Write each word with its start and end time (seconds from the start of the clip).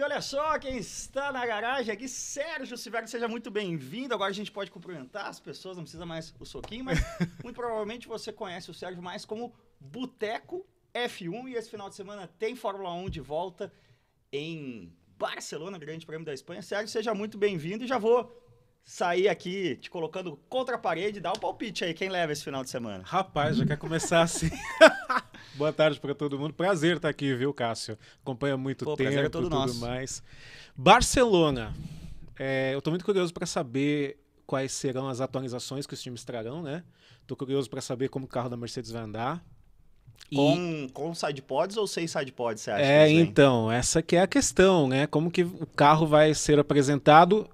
E 0.00 0.02
olha 0.02 0.22
só 0.22 0.58
quem 0.58 0.78
está 0.78 1.30
na 1.30 1.44
garagem 1.44 1.92
aqui, 1.92 2.08
Sérgio 2.08 2.74
Silvério, 2.78 3.06
seja 3.06 3.28
muito 3.28 3.50
bem-vindo. 3.50 4.14
Agora 4.14 4.30
a 4.30 4.32
gente 4.34 4.50
pode 4.50 4.70
cumprimentar 4.70 5.26
as 5.26 5.38
pessoas, 5.38 5.76
não 5.76 5.84
precisa 5.84 6.06
mais 6.06 6.34
o 6.40 6.46
soquinho, 6.46 6.86
mas 6.86 6.98
muito 7.44 7.54
provavelmente 7.54 8.08
você 8.08 8.32
conhece 8.32 8.70
o 8.70 8.72
Sérgio 8.72 9.02
mais 9.02 9.26
como 9.26 9.52
Boteco 9.78 10.66
F1 10.94 11.50
e 11.50 11.54
esse 11.54 11.68
final 11.68 11.90
de 11.90 11.96
semana 11.96 12.26
tem 12.38 12.56
Fórmula 12.56 12.94
1 12.94 13.10
de 13.10 13.20
volta 13.20 13.70
em 14.32 14.90
Barcelona, 15.18 15.76
Grande 15.76 16.06
Prêmio 16.06 16.24
da 16.24 16.32
Espanha. 16.32 16.62
Sérgio, 16.62 16.88
seja 16.88 17.12
muito 17.12 17.36
bem-vindo 17.36 17.84
e 17.84 17.86
já 17.86 17.98
vou 17.98 18.34
sair 18.82 19.28
aqui 19.28 19.76
te 19.76 19.90
colocando 19.90 20.38
contra 20.48 20.76
a 20.76 20.78
parede 20.78 21.18
e 21.18 21.20
dar 21.20 21.34
o 21.34 21.36
um 21.36 21.40
palpite 21.40 21.84
aí, 21.84 21.92
quem 21.92 22.08
leva 22.08 22.32
esse 22.32 22.42
final 22.42 22.64
de 22.64 22.70
semana? 22.70 23.04
Rapaz, 23.04 23.58
já 23.58 23.66
quer 23.66 23.76
começar 23.76 24.22
assim. 24.22 24.48
Boa 25.54 25.72
tarde 25.72 25.98
para 26.00 26.14
todo 26.14 26.38
mundo. 26.38 26.54
Prazer 26.54 26.96
estar 26.96 27.08
aqui, 27.08 27.34
viu, 27.34 27.52
Cássio? 27.52 27.98
Acompanha 28.22 28.56
muito 28.56 28.84
Pô, 28.84 28.96
tempo 28.96 29.10
é 29.10 29.24
e 29.24 29.28
tudo 29.28 29.50
nosso. 29.50 29.80
mais. 29.80 30.22
Barcelona. 30.76 31.74
É, 32.38 32.72
eu 32.72 32.78
estou 32.78 32.90
muito 32.90 33.04
curioso 33.04 33.32
para 33.32 33.46
saber 33.46 34.18
quais 34.46 34.72
serão 34.72 35.08
as 35.08 35.20
atualizações 35.20 35.86
que 35.86 35.94
os 35.94 36.02
times 36.02 36.24
trarão, 36.24 36.62
né? 36.62 36.82
Estou 37.22 37.36
curioso 37.36 37.68
para 37.68 37.80
saber 37.80 38.08
como 38.08 38.24
o 38.24 38.28
carro 38.28 38.48
da 38.48 38.56
Mercedes 38.56 38.90
vai 38.90 39.02
andar. 39.02 39.44
Com, 40.34 40.86
e... 40.86 40.90
com 40.92 41.14
side 41.14 41.42
pods 41.42 41.76
ou 41.76 41.86
sem 41.86 42.06
side 42.06 42.32
pods, 42.32 42.62
você 42.62 42.70
acha? 42.70 42.82
É, 42.82 43.10
então, 43.10 43.70
essa 43.70 44.00
que 44.02 44.16
é 44.16 44.22
a 44.22 44.26
questão, 44.26 44.88
né? 44.88 45.06
Como 45.06 45.30
que 45.30 45.42
o 45.42 45.66
carro 45.74 46.06
vai 46.06 46.34
ser 46.34 46.58
apresentado 46.58 47.48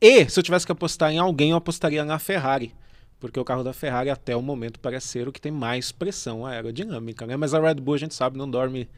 e 0.00 0.26
se 0.30 0.40
eu 0.40 0.42
tivesse 0.42 0.64
que 0.64 0.72
apostar 0.72 1.12
em 1.12 1.18
alguém, 1.18 1.50
eu 1.50 1.58
apostaria 1.58 2.04
na 2.04 2.18
Ferrari. 2.18 2.74
Porque 3.20 3.38
o 3.38 3.44
carro 3.44 3.62
da 3.62 3.72
Ferrari, 3.72 4.08
até 4.08 4.34
o 4.34 4.40
momento, 4.40 4.80
parece 4.80 5.08
ser 5.08 5.28
o 5.28 5.32
que 5.32 5.40
tem 5.40 5.52
mais 5.52 5.92
pressão 5.92 6.46
aerodinâmica, 6.46 7.26
né? 7.26 7.36
Mas 7.36 7.52
a 7.52 7.60
Red 7.60 7.74
Bull, 7.74 7.94
a 7.94 7.98
gente 7.98 8.14
sabe, 8.14 8.38
não 8.38 8.50
dorme 8.50 8.88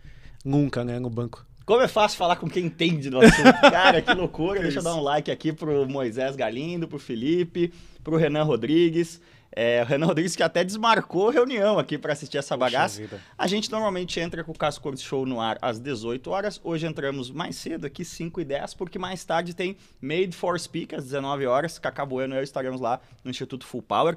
nunca, 0.44 0.84
né, 0.84 1.00
no 1.00 1.10
banco. 1.10 1.44
Como 1.66 1.80
é 1.80 1.88
fácil 1.88 2.18
falar 2.18 2.36
com 2.36 2.48
quem 2.48 2.66
entende 2.66 3.10
do 3.10 3.20
assunto. 3.20 3.60
Cara, 3.70 4.00
que 4.00 4.14
loucura. 4.14 4.60
Deixa 4.60 4.78
eu 4.78 4.82
dar 4.82 4.94
um 4.94 5.00
like 5.00 5.30
aqui 5.30 5.52
pro 5.52 5.88
Moisés 5.88 6.36
Galindo, 6.36 6.88
pro 6.88 6.98
Felipe, 6.98 7.72
pro 8.02 8.16
Renan 8.16 8.44
Rodrigues. 8.44 9.20
É, 9.54 9.82
o 9.82 9.84
Renan 9.84 10.06
Rodrigues 10.06 10.34
que 10.34 10.42
até 10.42 10.64
desmarcou 10.64 11.28
reunião 11.28 11.78
aqui 11.78 11.98
para 11.98 12.12
assistir 12.12 12.38
essa 12.38 12.56
bagaça. 12.56 13.02
A 13.36 13.46
gente 13.46 13.70
normalmente 13.70 14.18
entra 14.18 14.42
com 14.42 14.52
o 14.52 14.58
Casco 14.58 14.82
Cor 14.82 14.96
Show 14.96 15.26
no 15.26 15.40
ar 15.40 15.58
às 15.60 15.78
18 15.78 16.30
horas. 16.30 16.60
Hoje 16.64 16.86
entramos 16.86 17.30
mais 17.30 17.56
cedo 17.56 17.86
aqui, 17.86 18.04
5 18.04 18.40
e 18.40 18.44
10, 18.44 18.74
porque 18.74 18.98
mais 18.98 19.22
tarde 19.24 19.54
tem 19.54 19.76
Made 20.00 20.32
for 20.32 20.58
Speak 20.58 20.94
às 20.94 21.04
19 21.04 21.46
horas. 21.46 21.78
Cacá 21.78 22.04
Bueno 22.04 22.34
e 22.34 22.38
eu 22.38 22.42
estaremos 22.42 22.80
lá 22.80 23.00
no 23.22 23.30
Instituto 23.30 23.66
Full 23.66 23.82
Power. 23.82 24.16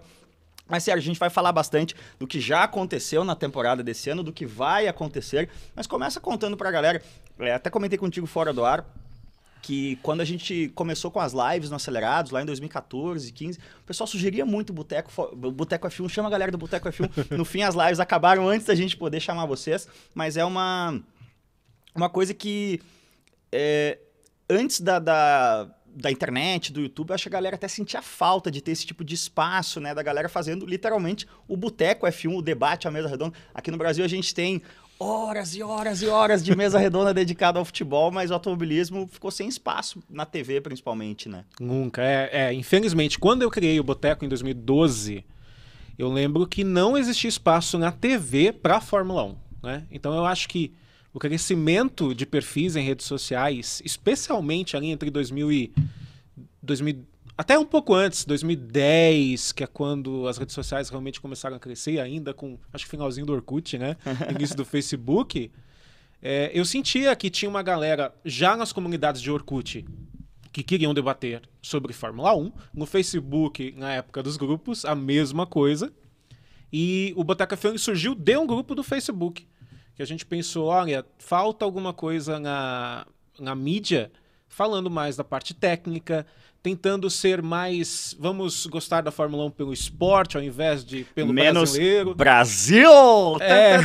Mas 0.67 0.83
sério, 0.83 0.99
a 0.99 1.03
gente 1.03 1.19
vai 1.19 1.29
falar 1.29 1.51
bastante 1.51 1.95
do 2.17 2.25
que 2.25 2.39
já 2.39 2.63
aconteceu 2.63 3.23
na 3.23 3.35
temporada 3.35 3.83
desse 3.83 4.09
ano, 4.09 4.23
do 4.23 4.33
que 4.33 4.45
vai 4.45 4.87
acontecer. 4.87 5.49
Mas 5.75 5.85
começa 5.85 6.19
contando 6.19 6.57
pra 6.57 6.71
galera. 6.71 7.01
É, 7.37 7.53
até 7.53 7.69
comentei 7.69 7.97
contigo 7.97 8.25
fora 8.25 8.53
do 8.53 8.63
ar 8.63 8.85
que 9.65 9.95
quando 10.03 10.21
a 10.21 10.25
gente 10.25 10.71
começou 10.75 11.09
com 11.09 11.19
as 11.19 11.33
lives 11.33 11.71
no 11.71 11.75
Acelerados, 11.75 12.31
lá 12.31 12.39
em 12.39 12.45
2014, 12.45 13.33
15, 13.33 13.57
o 13.57 13.83
pessoal 13.83 14.05
sugeria 14.05 14.45
muito 14.45 14.71
Boteco, 14.71 15.35
Boteco 15.35 15.87
F1, 15.87 16.07
chama 16.07 16.27
a 16.27 16.31
galera 16.31 16.51
do 16.51 16.57
Boteco 16.57 16.87
F1. 16.87 17.35
No 17.35 17.43
fim, 17.43 17.63
as 17.63 17.73
lives 17.73 17.99
acabaram 17.99 18.47
antes 18.47 18.67
da 18.67 18.75
gente 18.75 18.95
poder 18.95 19.19
chamar 19.19 19.47
vocês, 19.47 19.87
mas 20.13 20.37
é 20.37 20.45
uma, 20.45 21.01
uma 21.95 22.07
coisa 22.07 22.31
que 22.31 22.79
é, 23.51 23.97
antes 24.47 24.81
da, 24.81 24.99
da, 24.99 25.67
da 25.87 26.11
internet, 26.11 26.71
do 26.71 26.81
YouTube, 26.81 27.13
acho 27.13 27.23
que 27.23 27.29
a 27.29 27.31
galera 27.31 27.55
até 27.55 27.67
sentia 27.67 28.03
falta 28.03 28.51
de 28.51 28.61
ter 28.61 28.69
esse 28.69 28.85
tipo 28.85 29.03
de 29.03 29.15
espaço, 29.15 29.79
né? 29.79 29.95
Da 29.95 30.03
galera 30.03 30.29
fazendo 30.29 30.63
literalmente 30.63 31.25
o 31.47 31.57
Boteco 31.57 32.05
F1, 32.05 32.37
o 32.37 32.41
debate, 32.43 32.87
a 32.87 32.91
mesa 32.91 33.07
redonda. 33.07 33.35
Aqui 33.51 33.71
no 33.71 33.77
Brasil 33.79 34.05
a 34.05 34.07
gente 34.07 34.31
tem 34.35 34.61
horas 34.99 35.55
e 35.55 35.63
horas 35.63 36.01
e 36.01 36.07
horas 36.07 36.43
de 36.43 36.55
mesa 36.55 36.79
redonda 36.79 37.13
dedicada 37.13 37.59
ao 37.59 37.65
futebol, 37.65 38.11
mas 38.11 38.31
o 38.31 38.33
automobilismo 38.33 39.07
ficou 39.07 39.31
sem 39.31 39.47
espaço 39.47 40.01
na 40.09 40.25
TV, 40.25 40.61
principalmente, 40.61 41.27
né? 41.27 41.43
Nunca. 41.59 42.01
É, 42.01 42.29
é 42.31 42.53
infelizmente, 42.53 43.19
quando 43.19 43.41
eu 43.41 43.51
criei 43.51 43.79
o 43.79 43.83
Boteco 43.83 44.25
em 44.25 44.29
2012, 44.29 45.23
eu 45.97 46.11
lembro 46.11 46.47
que 46.47 46.63
não 46.63 46.97
existia 46.97 47.29
espaço 47.29 47.77
na 47.77 47.91
TV 47.91 48.51
para 48.51 48.81
Fórmula 48.81 49.23
1. 49.23 49.35
Né? 49.63 49.83
Então 49.91 50.13
eu 50.13 50.25
acho 50.25 50.47
que 50.47 50.73
o 51.13 51.19
crescimento 51.19 52.13
de 52.13 52.25
perfis 52.25 52.75
em 52.75 52.83
redes 52.83 53.05
sociais, 53.05 53.81
especialmente 53.85 54.75
ali 54.75 54.87
entre 54.87 55.09
2000 55.09 55.51
e 55.51 55.73
2000, 56.61 57.05
até 57.37 57.59
um 57.59 57.65
pouco 57.65 57.93
antes, 57.93 58.23
2010, 58.25 59.51
que 59.51 59.63
é 59.63 59.67
quando 59.67 60.27
as 60.27 60.37
redes 60.37 60.55
sociais 60.55 60.89
realmente 60.89 61.19
começaram 61.19 61.55
a 61.55 61.59
crescer, 61.59 61.99
ainda 61.99 62.33
com, 62.33 62.57
acho 62.71 62.85
que 62.85 62.91
finalzinho 62.91 63.25
do 63.25 63.33
Orkut, 63.33 63.77
né? 63.77 63.97
Início 64.33 64.55
do 64.55 64.63
Facebook. 64.63 65.51
É, 66.21 66.49
eu 66.53 66.63
sentia 66.63 67.15
que 67.15 67.29
tinha 67.29 67.49
uma 67.49 67.61
galera 67.61 68.13
já 68.23 68.55
nas 68.55 68.71
comunidades 68.71 69.21
de 69.21 69.29
Orkut 69.29 69.85
que 70.55 70.63
queriam 70.63 70.93
debater 70.93 71.41
sobre 71.61 71.91
Fórmula 71.91 72.33
1. 72.33 72.51
No 72.73 72.85
Facebook, 72.85 73.73
na 73.77 73.95
época 73.95 74.23
dos 74.23 74.37
grupos, 74.37 74.85
a 74.85 74.95
mesma 74.95 75.45
coisa. 75.45 75.91
E 76.71 77.13
o 77.17 77.25
Boteca 77.25 77.57
F1 77.57 77.77
surgiu 77.77 78.15
de 78.15 78.37
um 78.37 78.47
grupo 78.47 78.73
do 78.73 78.81
Facebook. 78.81 79.45
Que 79.93 80.01
a 80.01 80.05
gente 80.05 80.25
pensou, 80.25 80.67
olha, 80.67 81.05
falta 81.17 81.65
alguma 81.65 81.91
coisa 81.91 82.39
na, 82.39 83.05
na 83.37 83.53
mídia 83.53 84.09
falando 84.47 84.89
mais 84.89 85.17
da 85.17 85.23
parte 85.25 85.53
técnica, 85.53 86.25
tentando 86.65 87.11
ser 87.11 87.43
mais. 87.43 88.17
Vamos 88.19 88.65
gostar 88.65 89.01
da 89.01 89.11
Fórmula 89.11 89.45
1 89.45 89.51
pelo 89.51 89.71
esporte 89.71 90.35
ao 90.35 90.41
invés 90.41 90.83
de 90.83 91.03
pelo 91.13 91.31
Menos 91.31 91.73
brasileiro. 91.73 92.15
Brasil! 92.15 92.89
É. 93.39 93.77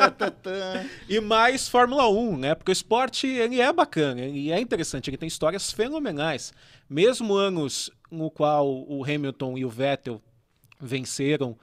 e 1.06 1.20
mais 1.20 1.68
Fórmula 1.68 2.08
1, 2.08 2.38
né? 2.38 2.54
Porque 2.54 2.70
o 2.70 2.72
esporte 2.72 3.26
ele 3.26 3.60
é 3.60 3.70
bacana, 3.70 4.22
ele 4.22 4.50
é 4.50 4.58
interessante, 4.58 5.10
ele 5.10 5.18
tem 5.18 5.26
histórias 5.26 5.70
fenomenais. 5.70 6.54
Mesmo 6.88 7.34
anos 7.34 7.90
no 8.10 8.30
qual 8.30 8.66
o 8.66 9.04
Hamilton 9.04 9.58
e 9.58 9.64
o 9.66 9.68
Vettel 9.68 10.18
venceram 10.80 11.58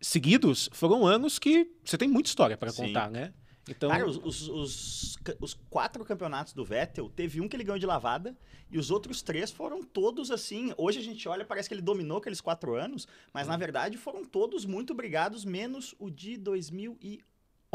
seguidos, 0.00 0.70
foram 0.72 1.04
anos 1.04 1.36
que 1.36 1.66
você 1.84 1.98
tem 1.98 2.06
muita 2.06 2.28
história 2.28 2.56
para 2.56 2.72
contar, 2.72 3.10
né? 3.10 3.32
Então... 3.68 3.88
Cara, 3.88 4.06
os, 4.06 4.16
os, 4.18 4.48
os, 4.48 5.18
os, 5.40 5.54
quatro 5.70 6.04
campeonatos 6.04 6.52
do 6.52 6.64
Vettel, 6.64 7.08
teve 7.08 7.40
um 7.40 7.48
que 7.48 7.56
ele 7.56 7.64
ganhou 7.64 7.78
de 7.78 7.86
lavada 7.86 8.36
e 8.70 8.78
os 8.78 8.90
outros 8.90 9.22
três 9.22 9.50
foram 9.50 9.82
todos 9.82 10.30
assim. 10.30 10.72
Hoje 10.76 10.98
a 10.98 11.02
gente 11.02 11.26
olha, 11.28 11.44
parece 11.44 11.68
que 11.68 11.74
ele 11.74 11.82
dominou 11.82 12.18
aqueles 12.18 12.40
quatro 12.40 12.74
anos, 12.74 13.08
mas 13.32 13.46
hum. 13.46 13.50
na 13.50 13.56
verdade 13.56 13.96
foram 13.96 14.24
todos 14.24 14.64
muito 14.64 14.94
brigados, 14.94 15.44
menos 15.44 15.94
o 15.98 16.10
de 16.10 16.36
2011. 16.36 17.22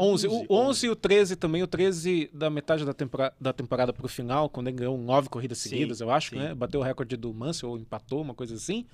11. 0.00 0.28
O 0.28 0.46
11 0.48 0.86
e 0.86 0.88
o 0.88 0.96
13 0.96 1.36
também. 1.36 1.62
O 1.62 1.66
13 1.66 2.30
da 2.32 2.48
metade 2.48 2.86
da 2.86 2.94
temporada, 2.94 3.36
da 3.38 3.52
temporada 3.52 3.92
pro 3.92 4.08
final, 4.08 4.48
quando 4.48 4.68
ele 4.68 4.78
ganhou 4.78 4.96
nove 4.96 5.28
corridas 5.28 5.58
seguidas, 5.58 5.98
sim, 5.98 6.04
eu 6.04 6.10
acho, 6.10 6.30
sim. 6.30 6.36
né? 6.36 6.54
Bateu 6.54 6.80
o 6.80 6.82
recorde 6.82 7.18
do 7.18 7.34
Mansell 7.34 7.68
ou 7.68 7.78
empatou, 7.78 8.22
uma 8.22 8.32
coisa 8.32 8.54
assim. 8.54 8.86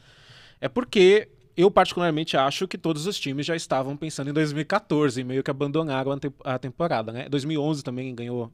É 0.60 0.68
porque 0.68 1.28
eu 1.56 1.70
particularmente 1.70 2.36
acho 2.36 2.68
que 2.68 2.76
todos 2.76 3.06
os 3.06 3.18
times 3.18 3.46
já 3.46 3.56
estavam 3.56 3.96
pensando 3.96 4.28
em 4.28 4.32
2014 4.32 5.20
e 5.20 5.24
meio 5.24 5.42
que 5.42 5.50
abandonaram 5.50 6.12
a, 6.12 6.18
te 6.18 6.30
a 6.44 6.58
temporada, 6.58 7.12
né? 7.12 7.28
2011 7.28 7.82
também 7.82 8.14
ganhou 8.14 8.52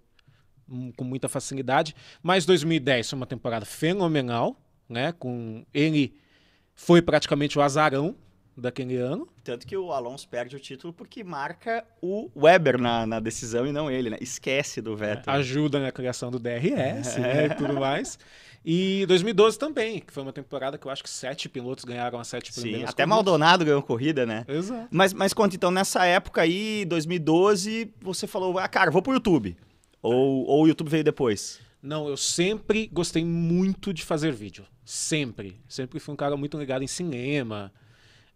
um, 0.69 0.93
com 0.93 1.05
muita 1.05 1.29
facilidade, 1.29 1.95
mas 2.23 2.47
2010 2.47 3.11
foi 3.11 3.17
uma 3.17 3.27
temporada 3.27 3.67
fenomenal, 3.67 4.57
né? 4.89 5.13
Com 5.13 5.65
ele 5.75 6.15
foi 6.75 7.03
praticamente 7.03 7.59
o 7.59 7.63
azarão 7.63 8.15
daquele 8.57 8.97
ano. 8.97 9.29
Tanto 9.43 9.67
que 9.67 9.77
o 9.77 9.93
Alonso 9.93 10.29
perde 10.29 10.57
o 10.57 10.61
título 10.61 10.93
porque 10.93 11.25
marca 11.25 11.85
o 12.01 12.31
Weber 12.37 12.79
na, 12.79 13.07
na 13.07 13.21
decisão 13.21 13.67
e 13.67 13.73
não 13.73 13.91
ele, 13.91 14.11
né? 14.11 14.19
Esquece 14.21 14.81
do 14.81 14.97
Vettel. 14.97 15.33
É, 15.33 15.37
ajuda 15.37 15.81
na 15.81 15.91
criação 15.91 16.31
do 16.31 16.39
DRS, 16.39 17.17
né? 17.19 17.47
E 17.47 17.55
tudo 17.55 17.75
mais. 17.75 18.19
E 18.65 19.05
2012 19.07 19.59
também, 19.59 20.01
que 20.01 20.13
foi 20.13 20.23
uma 20.23 20.33
temporada 20.33 20.79
que 20.79 20.87
eu 20.87 20.91
acho 20.91 21.03
que 21.03 21.11
sete 21.11 21.49
pilotos 21.49 21.85
ganharam 21.85 22.21
as 22.21 22.29
sete 22.29 22.53
primeiras 22.53 22.83
Sim, 22.83 22.87
até 22.87 23.05
Maldonado 23.05 23.65
ganhou 23.65 23.83
corrida, 23.83 24.25
né? 24.25 24.45
Exato. 24.47 24.89
Mas, 24.91 25.13
mas 25.13 25.35
conta, 25.35 25.57
então, 25.57 25.71
nessa 25.71 26.05
época 26.05 26.43
aí, 26.43 26.85
2012, 26.85 27.93
você 28.01 28.27
falou, 28.27 28.59
ah, 28.59 28.69
cara, 28.69 28.91
vou 28.91 29.03
pro 29.03 29.15
YouTube. 29.15 29.57
Ou, 30.01 30.47
ou 30.47 30.63
o 30.63 30.69
YouTube 30.69 30.89
veio 30.89 31.03
depois? 31.03 31.61
Não, 31.83 32.09
eu 32.09 32.17
sempre 32.17 32.89
gostei 32.93 33.25
muito 33.25 33.93
de 33.93 34.05
fazer 34.05 34.33
vídeo. 34.33 34.65
Sempre. 34.85 35.61
Sempre 35.69 35.99
fui 35.99 36.15
um 36.15 36.17
cara 36.17 36.37
muito 36.37 36.57
ligado 36.57 36.85
em 36.85 36.87
cinema. 36.87 37.73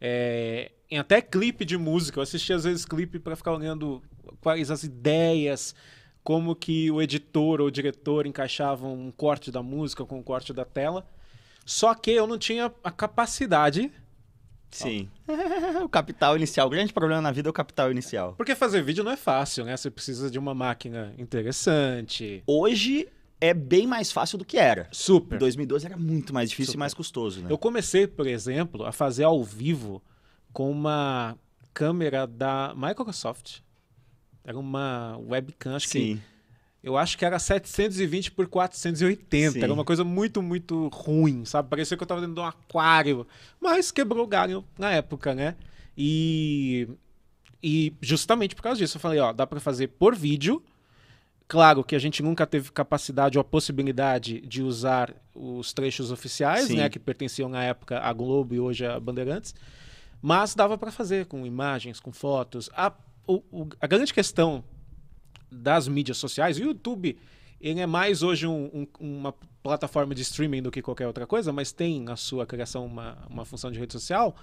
É, 0.00 0.72
em 0.90 0.98
até 0.98 1.20
clipe 1.20 1.64
de 1.64 1.76
música. 1.76 2.18
Eu 2.18 2.22
assistia 2.22 2.56
às 2.56 2.64
vezes 2.64 2.84
clipe 2.84 3.18
para 3.18 3.36
ficar 3.36 3.52
olhando 3.52 4.02
quais 4.40 4.70
as 4.70 4.82
ideias, 4.84 5.74
como 6.22 6.54
que 6.54 6.90
o 6.90 7.00
editor 7.00 7.60
ou 7.60 7.68
o 7.68 7.70
diretor 7.70 8.26
encaixavam 8.26 8.94
um 8.94 9.10
corte 9.10 9.50
da 9.50 9.62
música 9.62 10.04
com 10.04 10.18
um 10.18 10.22
corte 10.22 10.52
da 10.52 10.64
tela. 10.64 11.06
Só 11.64 11.94
que 11.94 12.12
eu 12.12 12.26
não 12.26 12.38
tinha 12.38 12.72
a 12.82 12.90
capacidade. 12.90 13.90
Sim. 14.70 15.08
o 15.82 15.88
capital 15.88 16.36
inicial. 16.36 16.66
O 16.66 16.70
grande 16.70 16.92
problema 16.92 17.20
na 17.20 17.32
vida 17.32 17.48
é 17.48 17.50
o 17.50 17.52
capital 17.52 17.90
inicial. 17.90 18.34
Porque 18.36 18.54
fazer 18.54 18.82
vídeo 18.82 19.02
não 19.02 19.12
é 19.12 19.16
fácil, 19.16 19.64
né? 19.64 19.76
Você 19.76 19.90
precisa 19.90 20.30
de 20.30 20.38
uma 20.38 20.54
máquina 20.54 21.14
interessante. 21.18 22.42
Hoje 22.46 23.08
é 23.40 23.52
bem 23.52 23.86
mais 23.86 24.10
fácil 24.10 24.38
do 24.38 24.44
que 24.44 24.56
era. 24.56 24.88
Super. 24.92 25.36
Em 25.36 25.38
2012 25.38 25.86
era 25.86 25.96
muito 25.96 26.32
mais 26.32 26.50
difícil 26.50 26.72
Super. 26.72 26.78
e 26.78 26.80
mais 26.80 26.94
custoso, 26.94 27.42
né? 27.42 27.50
Eu 27.50 27.58
comecei, 27.58 28.06
por 28.06 28.26
exemplo, 28.26 28.84
a 28.84 28.92
fazer 28.92 29.24
ao 29.24 29.42
vivo 29.44 30.02
com 30.52 30.70
uma 30.70 31.36
câmera 31.74 32.26
da 32.26 32.74
Microsoft. 32.74 33.58
Era 34.42 34.58
uma 34.58 35.18
webcam, 35.18 35.76
acho 35.76 35.88
Sim. 35.88 36.16
que. 36.16 36.22
eu 36.82 36.96
acho 36.96 37.18
que 37.18 37.24
era 37.24 37.38
720 37.38 38.30
por 38.30 38.46
480. 38.46 39.52
Sim. 39.52 39.62
Era 39.62 39.72
uma 39.72 39.84
coisa 39.84 40.02
muito, 40.04 40.40
muito 40.40 40.88
ruim, 40.88 41.44
sabe? 41.44 41.68
Parecia 41.68 41.96
que 41.96 42.02
eu 42.02 42.06
tava 42.06 42.20
dentro 42.20 42.34
de 42.34 42.40
um 42.40 42.46
aquário. 42.46 43.26
Mas 43.60 43.90
quebrou 43.90 44.24
o 44.24 44.26
galho 44.26 44.64
na 44.78 44.92
época, 44.92 45.34
né? 45.34 45.56
E, 45.98 46.88
e 47.62 47.92
justamente 48.00 48.54
por 48.54 48.62
causa 48.62 48.78
disso, 48.78 48.96
eu 48.96 49.00
falei, 49.00 49.18
ó, 49.18 49.32
dá 49.32 49.46
pra 49.46 49.60
fazer 49.60 49.88
por 49.88 50.14
vídeo. 50.14 50.62
Claro 51.48 51.84
que 51.84 51.94
a 51.94 51.98
gente 51.98 52.22
nunca 52.22 52.44
teve 52.46 52.72
capacidade 52.72 53.38
ou 53.38 53.40
a 53.40 53.44
possibilidade 53.44 54.40
de 54.40 54.62
usar 54.62 55.14
os 55.34 55.72
trechos 55.72 56.10
oficiais, 56.10 56.64
Sim. 56.66 56.76
né? 56.78 56.88
Que 56.88 56.98
pertenciam 56.98 57.48
na 57.48 57.62
época 57.62 58.00
à 58.00 58.12
Globo 58.12 58.54
e 58.54 58.58
hoje 58.60 58.84
à 58.84 58.98
Bandeirantes. 58.98 59.54
Mas 60.20 60.54
dava 60.54 60.76
pra 60.76 60.90
fazer 60.90 61.26
com 61.26 61.46
imagens, 61.46 62.00
com 62.00 62.10
fotos. 62.10 62.68
A, 62.74 62.92
o- 63.28 63.42
o- 63.52 63.68
a 63.80 63.86
grande 63.86 64.12
questão 64.12 64.64
das 65.50 65.86
mídias 65.86 66.16
sociais, 66.16 66.58
o 66.58 66.62
YouTube, 66.62 67.16
ele 67.60 67.78
é 67.80 67.86
mais 67.86 68.22
hoje 68.24 68.46
um- 68.46 68.66
um- 68.74 68.86
uma 68.98 69.32
plataforma 69.62 70.14
de 70.16 70.22
streaming 70.22 70.62
do 70.62 70.70
que 70.70 70.82
qualquer 70.82 71.06
outra 71.06 71.26
coisa, 71.28 71.52
mas 71.52 71.70
tem 71.70 72.00
na 72.00 72.16
sua 72.16 72.44
criação 72.44 72.84
uma, 72.86 73.18
uma 73.30 73.44
função 73.44 73.70
de 73.70 73.78
rede 73.78 73.92
social, 73.92 74.34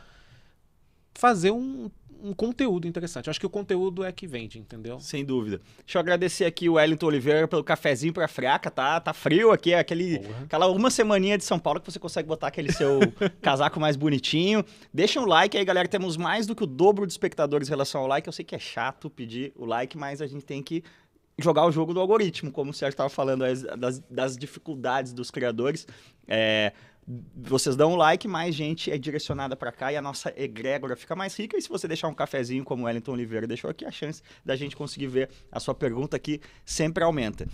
fazer 1.13 1.51
um, 1.51 1.91
um 2.23 2.33
conteúdo 2.33 2.87
interessante. 2.87 3.27
Eu 3.27 3.31
acho 3.31 3.39
que 3.39 3.45
o 3.45 3.49
conteúdo 3.49 4.03
é 4.03 4.11
que 4.11 4.25
vende, 4.25 4.57
entendeu? 4.57 4.99
Sem 4.99 5.25
dúvida. 5.25 5.59
Deixa 5.85 5.97
eu 5.97 5.99
agradecer 5.99 6.45
aqui 6.45 6.69
o 6.69 6.73
Wellington 6.73 7.05
Oliveira 7.07 7.47
pelo 7.47 7.63
cafezinho 7.63 8.13
pra 8.13 8.27
friaca, 8.27 8.71
tá? 8.71 8.99
Tá 9.01 9.13
frio 9.13 9.51
aqui, 9.51 9.73
é 9.73 9.79
aquele, 9.79 10.19
Porra. 10.19 10.43
aquela 10.45 10.67
uma 10.67 10.89
semaninha 10.89 11.37
de 11.37 11.43
São 11.43 11.59
Paulo 11.59 11.81
que 11.81 11.91
você 11.91 11.99
consegue 11.99 12.27
botar 12.27 12.47
aquele 12.47 12.71
seu 12.71 12.99
casaco 13.41 13.79
mais 13.79 13.95
bonitinho. 13.97 14.63
Deixa 14.93 15.19
um 15.19 15.25
like 15.25 15.57
aí, 15.57 15.65
galera. 15.65 15.87
Temos 15.87 16.15
mais 16.15 16.47
do 16.47 16.55
que 16.55 16.63
o 16.63 16.67
dobro 16.67 17.05
de 17.05 17.11
espectadores 17.11 17.67
em 17.67 17.71
relação 17.71 18.01
ao 18.01 18.07
like. 18.07 18.25
Eu 18.27 18.33
sei 18.33 18.45
que 18.45 18.55
é 18.55 18.59
chato 18.59 19.09
pedir 19.09 19.51
o 19.55 19.65
like, 19.65 19.97
mas 19.97 20.21
a 20.21 20.25
gente 20.27 20.45
tem 20.45 20.63
que 20.63 20.81
jogar 21.37 21.65
o 21.65 21.71
jogo 21.71 21.93
do 21.93 21.99
algoritmo, 21.99 22.51
como 22.51 22.71
o 22.71 22.73
Sérgio 22.73 22.93
estava 22.93 23.09
falando, 23.09 23.43
as- 23.43 23.63
das, 23.63 23.99
das 24.09 24.37
dificuldades 24.37 25.11
dos 25.13 25.29
criadores. 25.31 25.85
É, 26.27 26.71
vocês 27.35 27.75
dão 27.75 27.93
um 27.93 27.95
like, 27.95 28.27
mais 28.27 28.55
gente 28.55 28.91
é 28.91 28.97
direcionada 28.97 29.55
para 29.55 29.71
cá 29.71 29.91
e 29.91 29.97
a 29.97 30.01
nossa 30.01 30.33
egrégora 30.35 30.95
fica 30.95 31.15
mais 31.15 31.37
rica. 31.37 31.57
E 31.57 31.61
se 31.61 31.69
você 31.69 31.87
deixar 31.87 32.07
um 32.07 32.13
cafezinho, 32.13 32.63
como 32.63 32.83
o 32.83 32.85
Wellington 32.85 33.11
Oliveira 33.11 33.45
deixou 33.45 33.69
aqui, 33.69 33.85
a 33.85 33.91
chance 33.91 34.21
da 34.45 34.55
gente 34.55 34.75
conseguir 34.75 35.07
ver 35.07 35.29
a 35.51 35.59
sua 35.59 35.73
pergunta 35.73 36.15
aqui 36.15 36.39
sempre 36.65 37.03
aumenta. 37.03 37.47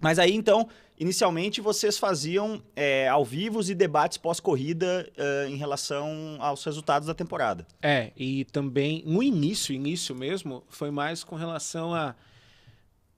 Mas 0.00 0.18
aí, 0.18 0.34
então, 0.34 0.68
inicialmente 0.98 1.60
vocês 1.60 1.98
faziam 1.98 2.62
é, 2.74 3.08
ao 3.08 3.24
vivo 3.24 3.60
e 3.62 3.74
debates 3.74 4.18
pós-corrida 4.18 5.10
é, 5.16 5.46
em 5.48 5.56
relação 5.56 6.36
aos 6.40 6.64
resultados 6.64 7.06
da 7.06 7.14
temporada. 7.14 7.66
É, 7.80 8.12
e 8.16 8.44
também 8.46 9.02
no 9.06 9.22
início, 9.22 9.74
início 9.74 10.14
mesmo, 10.14 10.62
foi 10.68 10.90
mais 10.90 11.24
com 11.24 11.36
relação 11.36 11.94
a 11.94 12.14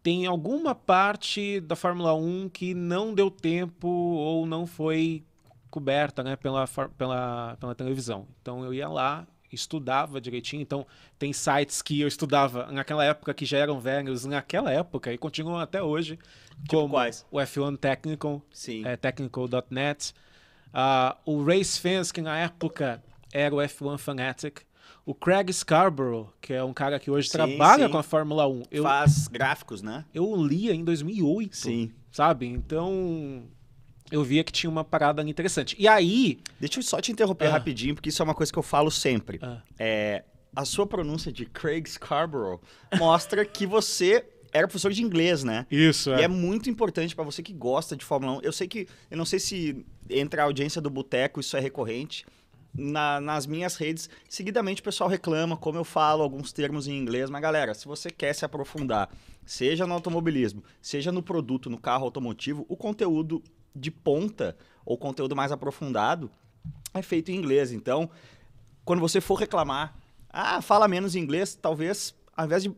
tem 0.03 0.25
alguma 0.25 0.73
parte 0.73 1.59
da 1.59 1.75
Fórmula 1.75 2.15
1 2.15 2.51
que 2.51 2.73
não 2.73 3.13
deu 3.13 3.29
tempo 3.29 3.89
ou 3.89 4.47
não 4.47 4.65
foi 4.65 5.25
coberta, 5.77 6.25
né, 6.25 6.37
pela, 6.37 6.67
pela, 6.97 7.55
pela 7.61 7.75
televisão. 7.75 8.27
Então 8.41 8.65
eu 8.65 8.73
ia 8.73 8.89
lá, 8.89 9.27
estudava 9.53 10.19
direitinho. 10.19 10.63
Então 10.63 10.87
tem 11.19 11.35
sites 11.35 11.83
que 11.83 12.01
eu 12.01 12.09
estudava 12.09 12.73
naquela 12.73 13.05
época 13.05 13.35
que 13.35 13.45
já 13.45 13.59
eram 13.59 13.79
velhos 13.79 14.25
naquela 14.25 14.73
época 14.73 15.13
e 15.13 15.19
continuam 15.19 15.59
até 15.59 15.83
hoje, 15.83 16.19
como 16.67 16.95
quais? 16.95 17.27
o 17.31 17.37
F1 17.37 17.77
Technical, 17.77 18.41
é, 18.87 18.97
technical.net. 18.97 20.15
Ah, 20.73 21.19
o 21.27 21.45
Race 21.45 21.79
Fans, 21.79 22.11
que 22.11 22.23
na 22.23 22.39
época 22.39 23.03
era 23.31 23.55
o 23.55 23.59
F1 23.59 23.99
Fanatic. 23.99 24.63
O 25.05 25.15
Craig 25.15 25.53
Scarborough, 25.53 26.33
que 26.41 26.55
é 26.55 26.65
um 26.65 26.73
cara 26.73 26.99
que 26.99 27.11
hoje 27.11 27.29
Sim, 27.29 27.33
trabalha 27.33 27.85
sim. 27.85 27.93
com 27.93 27.99
a 27.99 28.03
Fórmula 28.03 28.49
1. 28.49 28.63
Eu, 28.71 28.83
Faz 28.83 29.29
gráficos, 29.29 29.83
né? 29.83 30.07
eu 30.15 30.35
lia 30.35 30.75
em 30.75 30.83
2008, 30.83 31.55
Sim. 31.55 31.93
sabe? 32.11 32.47
Então, 32.47 33.45
eu 34.11 34.23
via 34.23 34.43
que 34.45 34.53
tinha 34.53 34.71
uma 34.71 34.85
parada 34.85 35.23
interessante. 35.23 35.75
E 35.79 35.87
aí... 35.89 36.39
Deixa 36.61 36.79
eu 36.79 36.83
só 36.83 37.01
te 37.01 37.11
interromper 37.13 37.47
Ah. 37.49 37.53
rapidinho, 37.53 37.95
porque 37.95 38.09
isso 38.09 38.23
é 38.23 38.25
uma 38.25 38.35
coisa 38.35 38.53
que 38.53 38.59
eu 38.59 38.63
falo 38.63 38.91
sempre. 38.91 39.39
Ah. 39.43 39.63
É, 39.79 40.25
a 40.55 40.65
sua 40.65 40.87
pronúncia 40.87 41.31
de 41.33 41.45
Craig 41.47 41.87
Scarborough 41.89 42.61
mostra 42.99 43.45
que 43.45 43.67
você 43.67 44.25
era 44.53 44.67
professor 44.67 44.91
de 44.93 45.03
inglês, 45.03 45.45
né? 45.45 45.67
Isso, 45.71 46.11
E 46.11 46.23
é 46.23 46.29
muito 46.29 46.71
importante 46.71 47.15
pra 47.15 47.25
você 47.25 47.43
que 47.43 47.53
gosta 47.53 47.95
de 47.97 48.05
Fórmula 48.05 48.39
1. 48.39 48.41
Eu 48.43 48.53
sei 48.53 48.67
que, 48.67 48.87
eu 49.11 49.17
não 49.19 49.25
sei 49.27 49.39
se 49.39 49.85
entre 50.09 50.41
a 50.41 50.45
audiência 50.45 50.81
do 50.81 50.89
Boteco 50.89 51.41
isso 51.41 51.57
é 51.57 51.61
recorrente. 51.61 52.25
Na- 52.79 53.21
nas 53.23 53.47
minhas 53.47 53.77
redes, 53.77 54.09
seguidamente 54.29 54.81
o 54.83 54.85
pessoal 54.85 55.09
reclama 55.09 55.57
como 55.57 55.79
eu 55.79 55.85
falo 55.85 56.23
alguns 56.23 56.53
termos 56.53 56.87
em 56.87 56.97
inglês, 56.99 57.29
mas 57.31 57.41
galera, 57.41 57.73
se 57.75 57.87
você 57.87 58.11
quer 58.11 58.35
se 58.35 58.45
aprofundar, 58.45 59.09
seja 59.47 59.87
no 59.87 59.95
automobilismo, 59.95 60.63
seja 60.81 61.11
no 61.11 61.23
produto, 61.23 61.69
no 61.71 61.79
carro 61.79 62.05
automotivo, 62.05 62.65
o 62.69 62.77
conteúdo 62.77 63.43
de 63.77 63.91
ponta 63.91 64.57
ou 64.85 64.97
conteúdo 64.97 65.37
mais 65.37 65.53
aprofundado 65.53 66.31
é 66.95 67.03
feito 67.03 67.31
em 67.31 67.37
inglês. 67.37 67.73
Então, 67.73 68.11
quando 68.85 69.01
você 69.01 69.21
for 69.21 69.35
reclamar, 69.35 69.95
ah, 70.31 70.61
fala 70.63 70.89
menos 70.89 71.15
inglês, 71.15 71.55
talvez, 71.55 72.15
ao 72.37 72.47
invés 72.47 72.63
de 72.63 72.75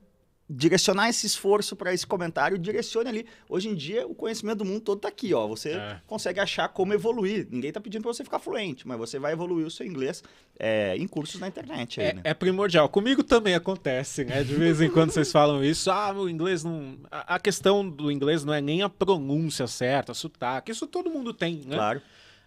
direcionar 0.50 1.08
esse 1.10 1.26
esforço 1.26 1.76
para 1.76 1.92
esse 1.92 2.06
comentário, 2.06 2.56
direcione 2.56 3.08
ali. 3.08 3.26
Hoje 3.48 3.68
em 3.68 3.74
dia, 3.74 4.06
o 4.06 4.14
conhecimento 4.14 4.58
do 4.58 4.64
mundo 4.64 4.80
todo 4.80 5.00
tá 5.00 5.08
aqui, 5.08 5.34
ó. 5.34 5.46
Você 5.46 5.72
É. 5.72 6.00
consegue 6.06 6.40
achar 6.40 6.68
como 6.68 6.94
evoluir. 6.94 7.46
Ninguém 7.50 7.70
tá 7.70 7.80
pedindo 7.80 8.02
para 8.02 8.12
você 8.14 8.24
ficar 8.24 8.38
fluente, 8.38 8.88
mas 8.88 8.96
você 8.98 9.18
vai 9.18 9.32
evoluir 9.32 9.66
o 9.66 9.70
seu 9.70 9.86
inglês 9.86 10.22
é, 10.58 10.96
em 10.96 11.06
cursos 11.06 11.38
na 11.38 11.48
internet 11.48 12.00
aí, 12.00 12.06
É, 12.08 12.12
né? 12.14 12.20
é 12.24 12.32
primordial. 12.34 12.88
Comigo 12.88 13.22
também 13.22 13.54
acontece, 13.54 14.24
né? 14.24 14.42
De 14.42 14.54
vez 14.54 14.80
em 14.80 14.88
quando 14.90 15.10
vocês 15.10 15.30
falam 15.30 15.62
isso. 15.62 15.90
Ah, 15.90 16.12
o 16.12 16.28
inglês 16.28 16.64
não. 16.64 16.96
A 17.10 17.34
a 17.34 17.38
questão 17.38 17.88
do 17.88 18.10
inglês 18.10 18.42
não 18.44 18.54
é 18.54 18.60
nem 18.60 18.82
a 18.82 18.88
pronúncia 18.88 19.66
certa, 19.66 20.14
sotaque. 20.14 20.72
Isso 20.72 20.86
todo 20.86 21.10
mundo 21.10 21.34
tem, 21.34 21.56
né? 21.66 21.76
Claro. 21.76 22.02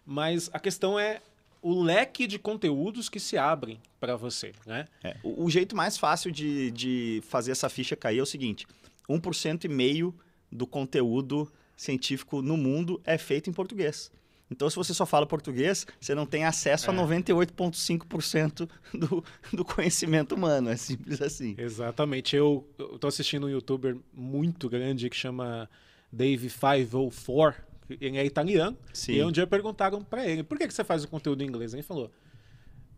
Mas 0.06 0.50
a 0.52 0.60
questão 0.60 1.00
é 1.00 1.22
o 1.62 1.82
leque 1.82 2.26
de 2.26 2.40
conteúdos 2.40 3.08
que 3.10 3.20
se 3.20 3.38
abrem 3.38 3.80
para 4.00 4.16
você, 4.16 4.52
né? 4.66 4.88
É, 5.04 5.18
O, 5.24 5.46
o 5.46 5.50
jeito 5.50 5.76
mais 5.76 5.98
fácil 5.98 6.32
de, 6.32 6.72
de 6.72 7.22
fazer 7.28 7.52
essa 7.52 7.70
ficha 7.70 7.96
cair 7.96 8.20
é 8.20 8.22
o 8.22 8.26
seguinte: 8.26 8.66
1% 9.10 9.66
e 9.66 9.68
meio 9.68 10.14
do 10.52 10.66
conteúdo 10.66 11.52
científico 11.78 12.42
no 12.42 12.58
mundo 12.58 13.00
é 13.06 13.18
feito 13.18 13.50
em 13.50 13.54
português. 13.54 14.12
Então, 14.50 14.70
se 14.70 14.76
você 14.76 14.94
só 14.94 15.06
fala 15.06 15.26
português, 15.26 15.88
você 15.98 16.14
não 16.14 16.26
tem 16.26 16.44
acesso 16.44 16.92
a 16.92 16.94
É. 16.94 16.98
98,5% 16.98 18.70
do, 18.94 19.24
do 19.54 19.64
conhecimento 19.64 20.36
humano. 20.36 20.70
É 20.70 20.76
simples 20.76 21.22
assim. 21.22 21.56
Exatamente. 21.58 22.36
Eu, 22.36 22.68
tô 23.00 23.08
assistindo 23.08 23.48
um 23.48 23.50
youtuber 23.50 23.96
muito 24.14 24.68
grande 24.68 25.10
que 25.10 25.16
chama 25.16 25.70
Dave504. 26.14 27.56
Ele 28.00 28.18
é 28.18 28.26
italiano. 28.26 28.78
Sim. 28.94 29.14
E 29.14 29.24
um 29.24 29.32
dia 29.32 29.46
perguntaram 29.48 30.02
para 30.04 30.28
ele: 30.28 30.44
por 30.44 30.58
que, 30.58 30.68
que 30.68 30.74
você 30.74 30.84
faz 30.84 31.04
o 31.04 31.08
conteúdo 31.08 31.44
em 31.44 31.48
inglês? 31.48 31.74
Ele 31.74 31.84
falou: 31.84 32.12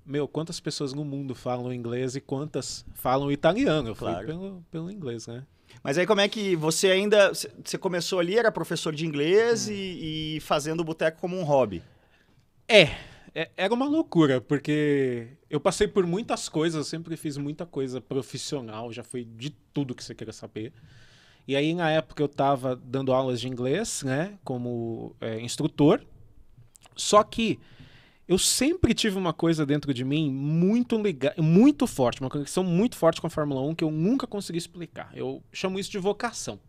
Meu, 0.06 0.28
quantas 0.28 0.60
pessoas 0.60 0.94
no 0.94 1.04
mundo 1.06 1.34
falam 1.34 1.74
inglês 1.74 2.16
e 2.16 2.22
quantas 2.22 2.86
falam 2.94 3.32
italiano? 3.32 3.90
Eu 3.90 3.96
Claro. 3.96 4.18
fui 4.18 4.26
pelo, 4.28 4.66
pelo 4.70 4.92
inglês, 4.92 5.28
né? 5.28 5.44
Mas 5.84 5.98
aí, 5.98 6.06
como 6.06 6.22
é 6.22 6.28
que 6.30 6.56
você 6.56 6.92
ainda. 6.92 7.32
Você 7.34 7.78
começou 7.80 8.20
ali, 8.20 8.38
era 8.38 8.52
professor 8.52 8.94
de 8.94 9.06
inglês 9.06 9.68
e, 9.70 10.36
e 10.36 10.40
fazendo 10.42 10.82
o 10.82 10.84
boteco 10.84 11.20
como 11.20 11.38
um 11.38 11.44
hobby. 11.44 11.82
É, 12.68 12.84
é- 13.34 13.50
era 13.58 13.74
uma 13.74 13.88
loucura, 13.88 14.40
porque 14.40 15.28
eu 15.50 15.60
passei 15.60 15.88
por 15.88 16.06
muitas 16.06 16.48
coisas, 16.48 16.78
eu 16.78 16.84
sempre 16.84 17.18
fiz 17.18 17.38
muita 17.38 17.66
coisa 17.66 18.00
profissional, 18.00 18.92
já 18.94 19.04
foi 19.04 19.24
de 19.26 19.50
tudo 19.74 19.96
que 19.96 20.04
você 20.04 20.14
queira 20.14 20.32
saber. 20.32 20.72
E 21.48 21.56
aí, 21.56 21.74
na 21.74 21.92
época, 21.92 22.22
eu 22.24 22.28
estava 22.28 22.76
dando 22.76 23.12
aulas 23.14 23.40
de 23.42 23.48
inglês, 23.50 24.02
né, 24.04 24.38
como 24.44 25.16
é, 25.20 25.40
instrutor. 25.42 26.02
Só 26.96 27.22
que 27.24 27.60
eu 28.28 28.38
sempre 28.38 28.94
tive 28.94 29.18
uma 29.18 29.34
coisa 29.34 29.66
dentro 29.66 29.94
de 29.94 30.06
mim 30.06 30.32
muito 30.32 30.98
liga- 31.02 31.34
muito 31.38 31.86
forte, 31.86 32.22
uma 32.22 32.30
conexão 32.30 32.64
muito 32.64 32.96
forte 32.96 33.20
com 33.20 33.28
a 33.28 33.30
Fórmula 33.30 33.62
1 33.62 33.76
que 33.76 33.84
eu 33.84 33.92
nunca 33.92 34.26
consegui 34.26 34.58
explicar. 34.58 35.12
Eu 35.14 35.44
chamo 35.52 35.78
isso 35.80 35.92
de 35.92 35.98
vocação, 35.98 36.60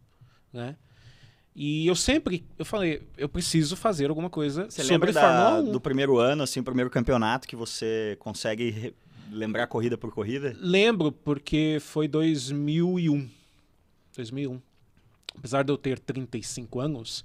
né? 0.52 0.76
E 1.54 1.86
eu 1.86 1.94
sempre, 1.94 2.44
eu 2.58 2.64
falei, 2.64 3.00
eu 3.16 3.28
preciso 3.28 3.76
fazer 3.76 4.08
alguma 4.10 4.28
coisa 4.28 4.64
Você 4.68 4.82
sobre 4.82 4.92
lembra 4.94 5.12
da- 5.12 5.20
Fórmula 5.20 5.68
1. 5.68 5.72
do 5.72 5.80
primeiro 5.80 6.18
ano, 6.18 6.42
assim, 6.42 6.60
primeiro 6.64 6.90
campeonato 6.90 7.46
que 7.46 7.54
você 7.54 8.16
consegue 8.18 8.92
lembrar 9.30 9.68
corrida 9.68 9.96
por 9.96 10.10
corrida? 10.12 10.56
Lembro 10.58 11.12
porque 11.12 11.78
foi 11.80 12.08
2001. 12.08 13.28
2001. 14.16 14.60
Apesar 15.36 15.64
de 15.64 15.72
eu 15.72 15.76
ter 15.76 15.98
35 15.98 16.78
anos, 16.80 17.24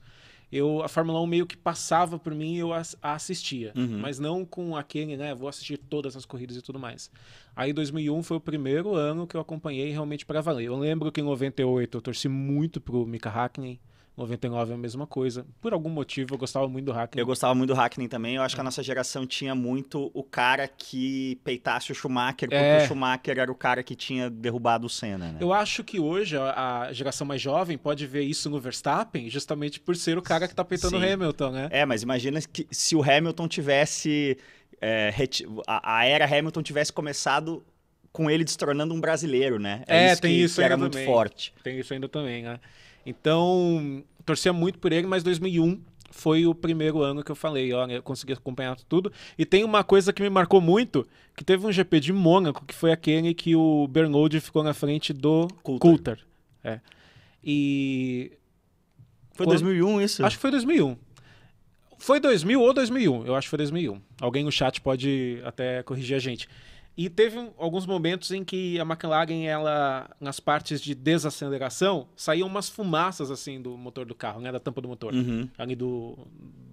eu 0.52 0.82
a 0.82 0.88
Fórmula 0.88 1.22
1 1.22 1.28
meio 1.28 1.46
que 1.46 1.56
passava 1.56 2.18
por 2.18 2.34
mim 2.34 2.56
e 2.56 2.60
eu 2.60 2.74
as- 2.74 2.96
a 3.02 3.14
assistia, 3.14 3.72
Uhum. 3.76 4.00
mas 4.00 4.18
não 4.18 4.44
com 4.44 4.76
aquele, 4.76 5.16
né, 5.16 5.36
vou 5.36 5.48
assistir 5.48 5.78
todas 5.78 6.16
as 6.16 6.26
corridas 6.26 6.58
e 6.58 6.62
tudo 6.62 6.80
mais. 6.80 7.12
Aí 7.56 7.72
2001 7.72 8.24
foi 8.24 8.38
o 8.38 8.42
primeiro 8.42 8.96
ano 8.96 9.28
que 9.28 9.36
eu 9.36 9.42
acompanhei 9.42 9.92
realmente 9.92 10.26
para 10.26 10.42
valer. 10.42 10.66
Eu 10.66 10.78
lembro 10.78 11.12
que 11.12 11.22
em 11.22 11.24
98 11.24 11.98
eu 11.98 12.02
torci 12.02 12.28
muito 12.28 12.82
pro 12.82 13.06
Mika 13.06 13.30
Hakkinen. 13.30 13.80
99 14.20 14.72
é 14.72 14.76
a 14.76 14.78
mesma 14.78 15.08
coisa. 15.08 15.46
Por 15.62 15.74
algum 15.74 15.90
motivo 15.90 16.34
eu 16.34 16.38
gostava 16.38 16.68
muito 16.68 16.86
do 16.86 16.92
Hackney. 16.92 17.22
Eu 17.22 17.26
gostava 17.26 17.56
muito 17.56 17.70
do 17.70 17.74
Hackney 17.74 18.08
também. 18.08 18.36
Eu 18.36 18.42
acho 18.44 18.56
que 18.56 18.62
a 18.62 18.64
nossa 18.64 18.84
geração 18.84 19.26
tinha 19.26 19.56
muito 19.56 20.12
o 20.14 20.24
cara 20.24 20.68
que 20.68 21.40
peitasse 21.44 21.92
o 21.92 21.96
Schumacher, 21.96 22.50
porque 22.50 22.56
É. 22.56 22.84
o 22.84 22.88
Schumacher 22.88 23.40
era 23.40 23.52
o 23.52 23.56
cara 23.56 23.82
que 23.82 23.96
tinha 23.96 24.30
derrubado 24.30 24.86
o 24.86 24.90
Senna, 24.90 25.32
né? 25.32 25.38
Eu 25.40 25.54
acho 25.54 25.84
que 25.84 26.00
hoje 26.00 26.38
a, 26.38 26.90
geração 26.92 27.26
mais 27.26 27.42
jovem 27.42 27.78
pode 27.78 28.06
ver 28.06 28.24
isso 28.24 28.50
no 28.50 28.60
Verstappen 28.60 29.30
justamente 29.30 29.80
por 29.80 29.96
ser 29.96 30.18
o 30.18 30.22
cara 30.22 30.48
que 30.48 30.56
tá 30.56 30.64
peitando 30.64 30.98
o. 30.98 31.00
Hamilton, 31.02 31.52
né? 31.52 31.70
É, 31.72 31.86
mas 31.86 32.04
imagina 32.04 32.40
que 32.42 32.68
se 32.72 32.96
o 32.96 33.02
Hamilton 33.02 33.48
tivesse. 33.48 34.38
é, 34.82 35.14
a, 35.68 35.98
a 36.00 36.06
era 36.06 36.26
Hamilton 36.26 36.62
tivesse 36.62 36.92
começado 36.92 37.64
com 38.12 38.30
ele 38.30 38.44
destronando 38.44 38.94
um 38.94 39.00
brasileiro, 39.00 39.60
né? 39.60 39.84
É, 39.88 40.12
isso 40.12 40.22
tem 40.22 40.34
que, 40.36 40.44
isso 40.44 40.56
que 40.56 40.62
era 40.62 40.76
muito 40.76 40.94
também. 40.94 41.08
forte. 41.08 41.54
Tem 41.64 41.80
isso 41.80 41.94
ainda 41.94 42.10
também, 42.10 42.44
né? 42.44 42.60
Então, 43.06 44.04
torcia 44.26 44.54
muito 44.54 44.80
por 44.80 44.92
ele, 44.92 45.08
mas 45.08 45.24
2001 45.24 45.82
foi 46.12 46.46
o 46.46 46.54
primeiro 46.56 47.02
ano 47.02 47.24
que 47.24 47.32
eu 47.32 47.36
falei, 47.36 47.72
olha, 47.74 47.94
eu 47.94 48.04
consegui 48.04 48.34
acompanhar 48.34 48.76
tudo. 48.88 49.12
E 49.38 49.46
tem 49.46 49.64
uma 49.64 49.84
coisa 49.84 50.12
que 50.12 50.22
me 50.22 50.30
marcou 50.30 50.60
muito, 50.60 51.08
que 51.36 51.44
teve 51.44 51.66
um 51.66 51.72
GP 51.72 52.00
de 52.00 52.12
Mônaco, 52.14 52.66
que 52.66 52.74
foi 52.74 52.92
aquele 52.92 53.34
que 53.34 53.56
o 53.56 53.88
Bernoulli 53.88 54.40
ficou 54.40 54.64
na 54.64 54.74
frente 54.74 55.14
do 55.14 55.48
Coulter. 55.64 55.80
Coulter. 55.80 56.20
É. 56.64 56.80
E 57.44 58.32
Foi 59.34 59.46
Quando- 59.46 59.60
2001 59.62 60.02
isso? 60.02 60.26
acho 60.26 60.36
que 60.36 60.42
foi 60.42 60.52
2001. 60.52 60.98
Foi 61.98 62.20
2000 62.20 62.62
ou 62.62 62.74
2001? 62.74 63.26
Eu 63.26 63.36
acho 63.36 63.46
que 63.46 63.50
foi 63.50 63.58
2001. 63.58 64.02
Alguém 64.20 64.44
no 64.44 64.52
chat 64.52 64.82
pode 64.82 65.40
até 65.46 65.84
corrigir 65.84 66.16
a 66.16 66.20
gente. 66.20 66.48
E 67.02 67.10
teve 67.10 67.38
alguns 67.58 67.86
momentos 67.86 68.30
em 68.32 68.44
que 68.44 68.78
a 68.78 68.84
McLaren, 68.84 69.46
ela, 69.46 70.10
nas 70.20 70.42
partes 70.42 70.82
de 70.82 70.94
desaceleração, 70.94 72.10
saíam 72.14 72.46
umas 72.46 72.68
fumaças 72.68 73.32
assim 73.32 73.62
do 73.62 73.78
motor 73.78 74.06
do 74.06 74.14
carro, 74.14 74.42
né, 74.42 74.52
da 74.52 74.60
tampa 74.60 74.82
do 74.82 74.90
motor, 74.90 75.14
Uhum. 75.14 75.48
ali 75.58 75.76
do, 75.78 76.18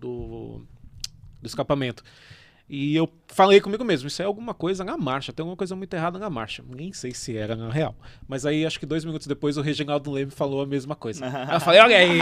do, 0.01 0.67
do 1.41 1.47
escapamento. 1.47 2.03
E 2.69 2.97
eu 2.97 3.09
falei 3.29 3.61
comigo 3.61 3.85
mesmo, 3.85 4.09
isso 4.09 4.21
é 4.21 4.25
alguma 4.25 4.53
coisa 4.53 4.83
na 4.83 4.97
marcha, 4.97 5.33
tem 5.33 5.43
alguma 5.43 5.57
coisa 5.57 5.77
muito 5.77 5.95
errada 5.95 6.19
na 6.19 6.29
marcha. 6.29 6.65
Nem 6.69 6.93
sei 6.93 7.13
se 7.13 7.37
era 7.37 7.55
na 7.55 7.71
real. 7.71 7.95
Mas 8.27 8.45
aí, 8.45 8.67
acho 8.67 8.81
que 8.81 8.87
dois 8.87 9.05
minutos 9.05 9.29
depois, 9.29 9.57
o 9.57 9.61
Reginaldo 9.63 10.11
Leme 10.11 10.33
falou 10.33 10.61
a 10.63 10.67
mesma 10.67 10.97
coisa. 10.97 11.25
aí 11.27 11.55
eu 11.55 11.61
falei, 11.61 11.81
olha 11.81 11.97
aí, 11.97 12.19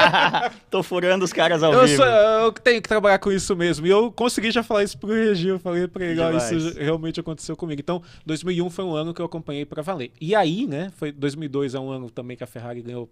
Tô 0.70 0.82
furando 0.82 1.24
os 1.24 1.34
caras 1.34 1.62
ao 1.62 1.72
eu, 1.74 1.86
vivo. 1.86 1.96
sou, 1.96 2.06
eu 2.06 2.52
tenho 2.52 2.80
que 2.80 2.88
trabalhar 2.88 3.18
com 3.18 3.30
isso 3.30 3.54
mesmo. 3.54 3.86
E 3.86 3.90
eu 3.90 4.10
consegui 4.10 4.50
já 4.50 4.62
falar 4.62 4.84
isso 4.84 4.96
pro 4.96 5.10
Regi. 5.10 5.48
Eu 5.48 5.58
falei 5.58 5.86
pra 5.86 6.02
ele, 6.04 6.20
ó, 6.20 6.28
Demais. 6.28 6.50
isso 6.50 6.78
realmente 6.78 7.20
aconteceu 7.20 7.54
comigo. 7.54 7.80
Então, 7.80 8.02
2001 8.24 8.70
foi 8.70 8.84
um 8.86 8.94
ano 8.94 9.12
que 9.12 9.20
eu 9.20 9.26
acompanhei 9.26 9.66
pra 9.66 9.82
valer. 9.82 10.12
E 10.18 10.34
aí, 10.34 10.66
né, 10.66 10.90
foi 10.96 11.12
2002 11.12 11.74
é 11.74 11.78
um 11.80 11.90
ano 11.90 12.08
também 12.08 12.38
que 12.38 12.44
a 12.44 12.46
Ferrari 12.46 12.80
ganhou 12.80 13.10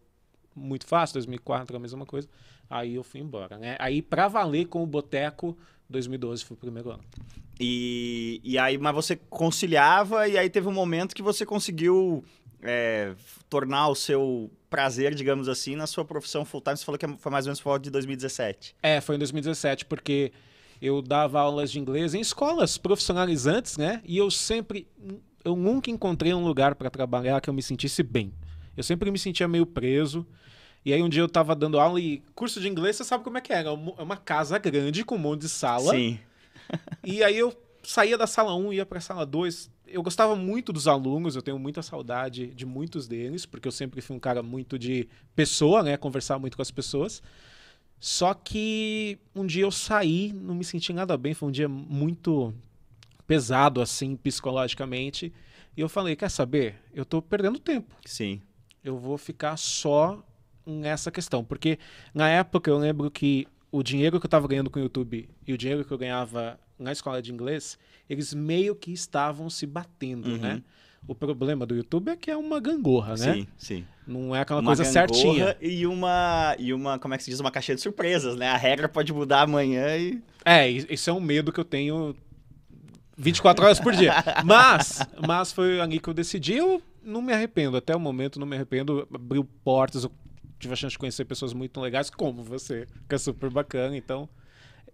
muito 0.54 0.86
fácil, 0.86 1.14
2004 1.14 1.74
é 1.74 1.78
a 1.78 1.80
mesma 1.80 2.06
coisa. 2.06 2.28
Aí 2.68 2.94
eu 2.94 3.02
fui 3.02 3.20
embora, 3.20 3.58
né? 3.58 3.76
Aí 3.78 4.00
pra 4.00 4.28
valer 4.28 4.66
com 4.66 4.82
o 4.82 4.86
Boteco, 4.86 5.56
2012 5.92 6.44
foi 6.44 6.54
o 6.56 6.58
primeiro 6.58 6.90
ano. 6.90 7.04
E, 7.60 8.40
e 8.42 8.58
aí, 8.58 8.76
mas 8.78 8.94
você 8.94 9.16
conciliava 9.30 10.26
e 10.26 10.36
aí 10.36 10.50
teve 10.50 10.66
um 10.66 10.72
momento 10.72 11.14
que 11.14 11.22
você 11.22 11.46
conseguiu 11.46 12.24
é, 12.62 13.14
tornar 13.48 13.88
o 13.88 13.94
seu 13.94 14.50
prazer, 14.70 15.14
digamos 15.14 15.48
assim, 15.48 15.76
na 15.76 15.86
sua 15.86 16.04
profissão 16.04 16.44
full-time. 16.44 16.76
Você 16.76 16.84
falou 16.84 16.98
que 16.98 17.06
foi 17.18 17.30
mais 17.30 17.44
ou 17.44 17.50
menos 17.50 17.60
por 17.60 17.70
volta 17.70 17.84
de 17.84 17.90
2017. 17.90 18.74
É, 18.82 19.00
foi 19.00 19.16
em 19.16 19.18
2017, 19.18 19.84
porque 19.84 20.32
eu 20.80 21.02
dava 21.02 21.40
aulas 21.40 21.70
de 21.70 21.78
inglês 21.78 22.14
em 22.14 22.20
escolas 22.20 22.78
profissionalizantes, 22.78 23.76
né? 23.76 24.00
E 24.04 24.16
eu 24.16 24.30
sempre. 24.30 24.88
Eu 25.44 25.54
nunca 25.56 25.90
encontrei 25.90 26.32
um 26.32 26.44
lugar 26.44 26.74
para 26.74 26.88
trabalhar 26.88 27.40
que 27.40 27.50
eu 27.50 27.54
me 27.54 27.62
sentisse 27.62 28.02
bem. 28.02 28.32
Eu 28.76 28.82
sempre 28.82 29.10
me 29.10 29.18
sentia 29.18 29.46
meio 29.46 29.66
preso. 29.66 30.26
E 30.84 30.92
aí 30.92 31.02
um 31.02 31.08
dia 31.08 31.22
eu 31.22 31.28
tava 31.28 31.54
dando 31.54 31.78
aula 31.78 32.00
e 32.00 32.22
curso 32.34 32.60
de 32.60 32.68
inglês, 32.68 32.96
você 32.96 33.04
sabe 33.04 33.22
como 33.22 33.38
é 33.38 33.40
que 33.40 33.52
é? 33.52 33.62
É 33.62 33.70
uma 33.70 33.94
é 33.98 34.02
uma 34.02 34.16
casa 34.16 34.58
grande 34.58 35.04
com 35.04 35.14
um 35.14 35.18
monte 35.18 35.42
de 35.42 35.48
sala. 35.48 35.92
Sim. 35.92 36.18
E 37.04 37.22
aí 37.22 37.36
eu 37.36 37.54
saía 37.82 38.16
da 38.16 38.26
sala 38.26 38.54
1 38.54 38.72
e 38.72 38.76
ia 38.76 38.86
pra 38.86 39.00
sala 39.00 39.26
2. 39.26 39.70
Eu 39.86 40.02
gostava 40.02 40.34
muito 40.34 40.72
dos 40.72 40.88
alunos, 40.88 41.36
eu 41.36 41.42
tenho 41.42 41.58
muita 41.58 41.82
saudade 41.82 42.46
de 42.46 42.64
muitos 42.64 43.06
deles, 43.06 43.44
porque 43.44 43.68
eu 43.68 43.72
sempre 43.72 44.00
fui 44.00 44.16
um 44.16 44.20
cara 44.20 44.42
muito 44.42 44.78
de 44.78 45.08
pessoa, 45.34 45.82
né? 45.82 45.96
Conversar 45.96 46.38
muito 46.38 46.56
com 46.56 46.62
as 46.62 46.70
pessoas. 46.70 47.22
Só 48.00 48.32
que 48.32 49.18
um 49.34 49.46
dia 49.46 49.64
eu 49.64 49.70
saí, 49.70 50.32
não 50.32 50.54
me 50.54 50.64
senti 50.64 50.92
nada 50.92 51.16
bem, 51.16 51.34
foi 51.34 51.48
um 51.48 51.52
dia 51.52 51.68
muito 51.68 52.54
pesado, 53.26 53.80
assim, 53.80 54.16
psicologicamente. 54.16 55.32
E 55.76 55.80
eu 55.80 55.88
falei, 55.88 56.16
quer 56.16 56.30
saber? 56.30 56.76
Eu 56.94 57.04
tô 57.04 57.20
perdendo 57.22 57.58
tempo 57.58 57.94
Sim. 58.04 58.40
eu 58.82 58.98
vou 58.98 59.16
ficar 59.18 59.56
só 59.56 60.22
nessa 60.66 61.10
questão. 61.10 61.44
Porque 61.44 61.78
na 62.14 62.28
época 62.28 62.70
eu 62.70 62.78
lembro 62.78 63.10
que 63.10 63.46
o 63.70 63.82
dinheiro 63.82 64.18
que 64.20 64.26
eu 64.26 64.28
estava 64.28 64.46
ganhando 64.46 64.70
com 64.70 64.78
o 64.78 64.82
YouTube 64.82 65.28
e 65.46 65.52
o 65.52 65.58
dinheiro 65.58 65.84
que 65.84 65.92
eu 65.92 65.98
ganhava 65.98 66.58
na 66.78 66.92
escola 66.92 67.22
de 67.22 67.32
inglês, 67.32 67.78
eles 68.08 68.34
meio 68.34 68.74
que 68.74 68.92
estavam 68.92 69.48
se 69.48 69.66
batendo, 69.66 70.28
Uhum. 70.28 70.38
né? 70.38 70.62
O 71.08 71.16
problema 71.16 71.66
do 71.66 71.74
YouTube 71.74 72.10
é 72.10 72.16
que 72.16 72.30
é 72.30 72.36
uma 72.36 72.60
gangorra, 72.60 73.16
né? 73.16 73.34
Sim, 73.34 73.46
sim. 73.58 73.84
Não 74.06 74.36
é 74.36 74.40
aquela 74.40 74.60
Uma 74.60 74.68
coisa 74.68 74.84
certinha. 74.84 75.56
E 75.60 75.84
uma, 75.84 76.54
e 76.60 76.72
uma, 76.72 76.96
como 76.96 77.12
é 77.12 77.18
que 77.18 77.24
se 77.24 77.30
diz? 77.30 77.40
Uma 77.40 77.50
caixinha 77.50 77.74
de 77.74 77.80
surpresas, 77.80 78.36
né? 78.36 78.48
A 78.48 78.56
regra 78.56 78.88
pode 78.88 79.12
mudar 79.12 79.42
amanhã 79.42 79.96
e... 79.96 80.22
É, 80.44 80.68
isso 80.68 81.10
é 81.10 81.12
um 81.12 81.18
medo 81.20 81.50
que 81.52 81.58
eu 81.58 81.64
tenho 81.64 82.14
24 83.16 83.64
horas 83.64 83.80
por 83.80 83.92
dia. 83.94 84.14
Mas, 84.44 85.00
mas 85.26 85.50
foi 85.52 85.80
ali 85.80 85.98
que 85.98 86.08
eu 86.08 86.14
decidi. 86.14 86.54
Eu 86.54 86.80
não 87.04 87.20
me 87.20 87.32
arrependo. 87.32 87.76
Até 87.76 87.94
o 87.96 88.00
momento 88.00 88.38
não 88.38 88.46
me 88.46 88.54
arrependo. 88.54 89.06
Abriu 89.12 89.44
portas. 89.64 90.04
Eu 90.04 90.12
tive 90.62 90.72
a 90.72 90.76
chance 90.76 90.92
de 90.92 90.98
conhecer 90.98 91.24
pessoas 91.26 91.52
muito 91.52 91.80
legais, 91.80 92.08
como 92.08 92.42
você, 92.42 92.86
que 93.08 93.14
é 93.14 93.18
super 93.18 93.50
bacana. 93.50 93.96
Então, 93.96 94.28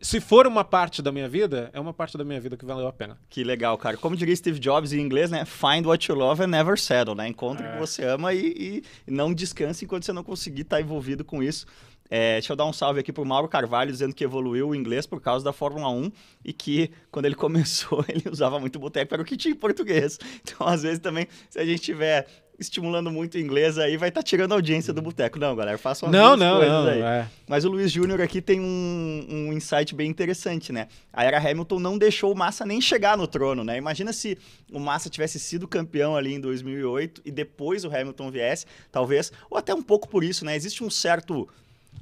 se 0.00 0.20
for 0.20 0.46
uma 0.46 0.62
parte 0.64 1.02
da 1.02 1.10
minha 1.10 1.28
vida, 1.28 1.70
é 1.72 1.80
uma 1.80 1.92
parte 1.92 2.16
da 2.16 2.24
minha 2.24 2.40
vida 2.40 2.56
que 2.56 2.64
valeu 2.64 2.86
a 2.86 2.92
pena. 2.92 3.18
Que 3.28 3.42
legal, 3.42 3.76
cara. 3.76 3.96
Como 3.96 4.14
diria 4.16 4.34
Steve 4.36 4.58
Jobs 4.60 4.92
em 4.92 5.00
inglês, 5.00 5.30
né? 5.30 5.44
Find 5.44 5.84
what 5.86 6.08
you 6.10 6.16
love 6.16 6.42
and 6.42 6.46
never 6.48 6.78
settle, 6.78 7.14
né? 7.14 7.26
Encontre 7.28 7.64
o 7.66 7.68
É. 7.68 7.72
que 7.72 7.78
você 7.80 8.04
ama 8.04 8.32
e, 8.32 8.82
e- 9.06 9.10
não 9.10 9.34
descanse 9.34 9.84
enquanto 9.84 10.04
você 10.04 10.12
não 10.12 10.22
conseguir 10.22 10.62
estar 10.62 10.80
envolvido 10.80 11.24
com 11.24 11.42
isso. 11.42 11.66
É, 12.10 12.34
deixa 12.34 12.52
eu 12.52 12.56
dar 12.56 12.64
um 12.64 12.72
salve 12.72 13.00
aqui 13.00 13.12
pro 13.12 13.22
Mauro 13.26 13.48
Carvalho, 13.48 13.90
dizendo 13.92 14.14
que 14.14 14.24
evoluiu 14.24 14.68
o 14.70 14.74
inglês 14.74 15.04
por 15.06 15.20
causa 15.20 15.44
da 15.44 15.52
Fórmula 15.52 15.90
1 15.90 16.10
e 16.42 16.54
que 16.54 16.90
quando 17.10 17.26
ele 17.26 17.34
começou 17.36 18.02
ele 18.08 18.24
usava 18.30 18.58
muito 18.58 18.78
boteco, 18.78 19.12
era 19.12 19.22
o 19.22 19.26
que 19.26 19.36
tinha 19.36 19.52
em 19.52 19.56
português. 19.58 20.18
Então, 20.42 20.66
às 20.66 20.82
vezes 20.84 21.00
também, 21.00 21.26
se 21.50 21.58
a 21.58 21.66
gente 21.66 21.82
tiver 21.82 22.26
estimulando 22.58 23.10
muito 23.10 23.36
o 23.36 23.38
inglês 23.38 23.78
aí, 23.78 23.96
vai 23.96 24.08
estar 24.08 24.22
tirando 24.22 24.52
a 24.52 24.54
audiência 24.56 24.92
do 24.92 25.00
boteco. 25.00 25.38
Não, 25.38 25.54
galera, 25.54 25.78
façam 25.78 26.08
as 26.08 26.12
Não, 26.12 26.36
não, 26.36 26.56
coisas 26.56 26.72
não. 26.72 26.88
aí. 26.88 27.00
é. 27.00 27.28
Mas 27.46 27.64
o 27.64 27.68
Luiz 27.68 27.90
Júnior 27.92 28.20
aqui 28.20 28.42
tem 28.42 28.60
um, 28.60 29.26
um 29.28 29.52
insight 29.52 29.94
bem 29.94 30.10
interessante, 30.10 30.72
né? 30.72 30.88
A 31.12 31.24
era 31.24 31.38
Hamilton 31.38 31.78
não 31.78 31.96
deixou 31.96 32.32
o 32.32 32.36
Massa 32.36 32.66
nem 32.66 32.80
chegar 32.80 33.16
no 33.16 33.26
trono, 33.26 33.62
né? 33.62 33.76
Imagina 33.76 34.12
se 34.12 34.36
o 34.72 34.80
Massa 34.80 35.08
tivesse 35.08 35.38
sido 35.38 35.68
campeão 35.68 36.16
ali 36.16 36.34
em 36.34 36.40
2008 36.40 37.22
e 37.24 37.30
depois 37.30 37.84
o 37.84 37.88
Hamilton 37.88 38.30
viesse, 38.30 38.66
talvez, 38.90 39.32
ou 39.48 39.56
até 39.56 39.72
um 39.72 39.82
pouco 39.82 40.08
por 40.08 40.24
isso, 40.24 40.44
né? 40.44 40.56
Existe 40.56 40.82
um 40.82 40.90
certo... 40.90 41.48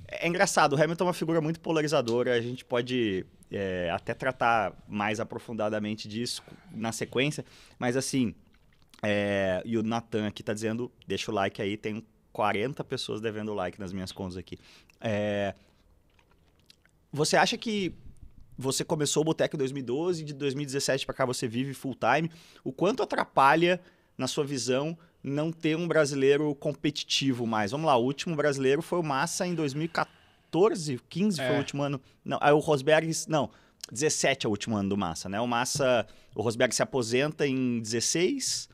É 0.08 0.26
engraçado, 0.26 0.74
o 0.74 0.82
Hamilton 0.82 1.04
é 1.04 1.06
uma 1.08 1.12
figura 1.14 1.40
muito 1.40 1.58
polarizadora, 1.60 2.32
a 2.32 2.40
gente 2.40 2.64
pode 2.64 3.26
é, 3.50 3.90
até 3.92 4.14
tratar 4.14 4.72
mais 4.88 5.20
aprofundadamente 5.20 6.08
disso 6.08 6.42
na 6.72 6.92
sequência, 6.92 7.44
mas 7.78 7.96
assim, 7.96 8.34
é, 9.02 9.62
e 9.64 9.76
o 9.76 9.82
Natan 9.82 10.26
aqui 10.26 10.42
tá 10.42 10.52
dizendo, 10.54 10.90
deixa 11.06 11.30
o 11.30 11.34
like 11.34 11.60
aí, 11.60 11.76
tem 11.76 12.04
40 12.32 12.82
pessoas 12.84 13.20
devendo 13.20 13.54
like 13.54 13.78
nas 13.78 13.92
minhas 13.92 14.12
contas 14.12 14.36
aqui. 14.36 14.58
É, 15.00 15.54
você 17.12 17.36
acha 17.36 17.56
que 17.56 17.94
você 18.58 18.84
começou 18.84 19.20
o 19.22 19.24
Boteco 19.24 19.56
em 19.56 19.58
2012 19.58 20.22
e 20.22 20.24
de 20.24 20.32
2017 20.34 21.04
para 21.04 21.14
cá 21.14 21.24
você 21.26 21.46
vive 21.46 21.74
full 21.74 21.94
time? 21.94 22.30
O 22.64 22.72
quanto 22.72 23.02
atrapalha, 23.02 23.80
na 24.16 24.26
sua 24.26 24.44
visão, 24.44 24.96
não 25.22 25.52
ter 25.52 25.76
um 25.76 25.86
brasileiro 25.86 26.54
competitivo 26.54 27.46
mais? 27.46 27.70
Vamos 27.70 27.86
lá, 27.86 27.96
o 27.96 28.02
último 28.04 28.34
brasileiro 28.34 28.80
foi 28.80 28.98
o 28.98 29.02
Massa 29.02 29.46
em 29.46 29.54
2014, 29.54 31.00
15 31.08 31.36
foi 31.36 31.46
É. 31.46 31.52
o 31.52 31.58
último 31.58 31.82
ano. 31.82 32.00
Não, 32.24 32.38
aí 32.40 32.52
o 32.52 32.58
Rosberg, 32.58 33.10
não, 33.28 33.50
17 33.92 34.46
é 34.46 34.48
o 34.48 34.50
último 34.50 34.76
ano 34.76 34.88
do 34.88 34.96
Massa, 34.96 35.28
né? 35.28 35.40
O 35.40 35.46
Massa, 35.46 36.06
o 36.34 36.42
Rosberg 36.42 36.74
se 36.74 36.82
aposenta 36.82 37.46
em 37.46 37.80
16 37.80 38.68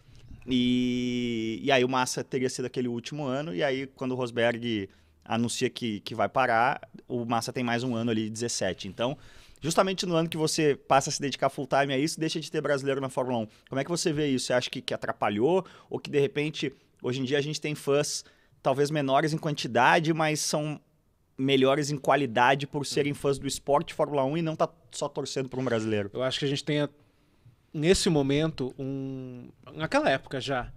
e, 0.46 1.60
e 1.62 1.70
aí 1.70 1.84
o 1.84 1.88
Massa 1.88 2.24
teria 2.24 2.50
sido 2.50 2.66
aquele 2.66 2.88
último 2.88 3.24
ano 3.24 3.54
e 3.54 3.62
aí 3.62 3.86
quando 3.86 4.12
o 4.12 4.14
Rosberg 4.14 4.88
anuncia 5.24 5.70
que, 5.70 6.00
que 6.00 6.14
vai 6.14 6.28
parar, 6.28 6.80
o 7.08 7.24
Massa 7.24 7.52
tem 7.52 7.62
mais 7.62 7.84
um 7.84 7.94
ano 7.94 8.10
ali, 8.10 8.28
17. 8.28 8.88
Então, 8.88 9.16
justamente 9.60 10.04
no 10.04 10.14
ano 10.14 10.28
que 10.28 10.36
você 10.36 10.74
passa 10.74 11.10
a 11.10 11.12
se 11.12 11.20
dedicar 11.20 11.48
full 11.48 11.66
time 11.66 11.94
a 11.94 11.98
isso, 11.98 12.18
deixa 12.18 12.40
de 12.40 12.50
ter 12.50 12.60
brasileiro 12.60 13.00
na 13.00 13.08
Fórmula 13.08 13.38
1. 13.38 13.48
Como 13.68 13.80
é 13.80 13.84
que 13.84 13.90
você 13.90 14.12
vê 14.12 14.28
isso? 14.28 14.46
Você 14.46 14.52
acha 14.52 14.70
que, 14.70 14.82
que 14.82 14.92
atrapalhou? 14.92 15.64
Ou 15.88 15.98
que, 15.98 16.10
de 16.10 16.18
repente, 16.18 16.72
hoje 17.02 17.20
em 17.20 17.24
dia 17.24 17.38
a 17.38 17.42
gente 17.42 17.60
tem 17.60 17.74
fãs 17.74 18.24
talvez 18.62 18.90
menores 18.90 19.32
em 19.32 19.38
quantidade, 19.38 20.12
mas 20.12 20.40
são 20.40 20.80
melhores 21.36 21.90
em 21.90 21.96
qualidade 21.96 22.66
por 22.66 22.86
serem 22.86 23.14
fãs 23.14 23.38
do 23.38 23.46
esporte 23.46 23.94
Fórmula 23.94 24.24
1 24.24 24.38
e 24.38 24.42
não 24.42 24.54
tá 24.54 24.68
só 24.92 25.08
torcendo 25.08 25.48
por 25.48 25.58
um 25.58 25.64
brasileiro? 25.64 26.10
Eu 26.12 26.22
acho 26.22 26.38
que 26.38 26.44
a 26.44 26.48
gente 26.48 26.62
tem, 26.62 26.88
nesse 27.72 28.08
momento, 28.10 28.74
um. 28.78 29.48
Naquela 29.74 30.10
época 30.10 30.40
já, 30.40 30.72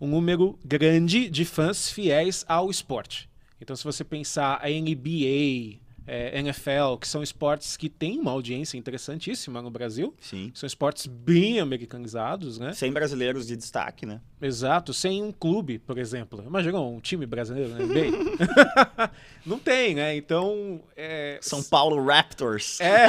um 0.00 0.06
número 0.06 0.58
grande 0.64 1.28
de 1.28 1.44
fãs 1.44 1.90
fiéis 1.90 2.44
ao 2.48 2.70
esporte. 2.70 3.28
Então, 3.60 3.76
se 3.76 3.84
você 3.84 4.02
pensar 4.02 4.60
a 4.60 4.68
NBA, 4.68 5.78
é, 6.06 6.38
NFL, 6.38 6.96
que 7.00 7.06
são 7.08 7.22
esportes 7.22 7.76
que 7.76 7.88
têm 7.88 8.18
uma 8.18 8.30
audiência 8.30 8.76
interessantíssima 8.76 9.62
no 9.62 9.70
Brasil. 9.70 10.14
Sim. 10.20 10.50
São 10.54 10.66
esportes 10.66 11.06
bem 11.06 11.60
americanizados, 11.60 12.58
né? 12.58 12.72
Sem 12.72 12.92
brasileiros 12.92 13.46
de 13.46 13.56
destaque, 13.56 14.04
né? 14.04 14.20
Exato, 14.40 14.92
sem 14.92 15.22
um 15.22 15.30
clube, 15.30 15.78
por 15.78 15.98
exemplo. 15.98 16.42
Imagina 16.44 16.80
um 16.80 17.00
time 17.00 17.24
brasileiro 17.26 17.70
na 17.70 17.78
NBA. 17.78 19.10
Não 19.46 19.58
tem, 19.58 19.94
né? 19.94 20.16
Então. 20.16 20.80
É... 20.96 21.38
São 21.40 21.62
Paulo 21.62 22.04
Raptors. 22.04 22.80
É. 22.80 23.08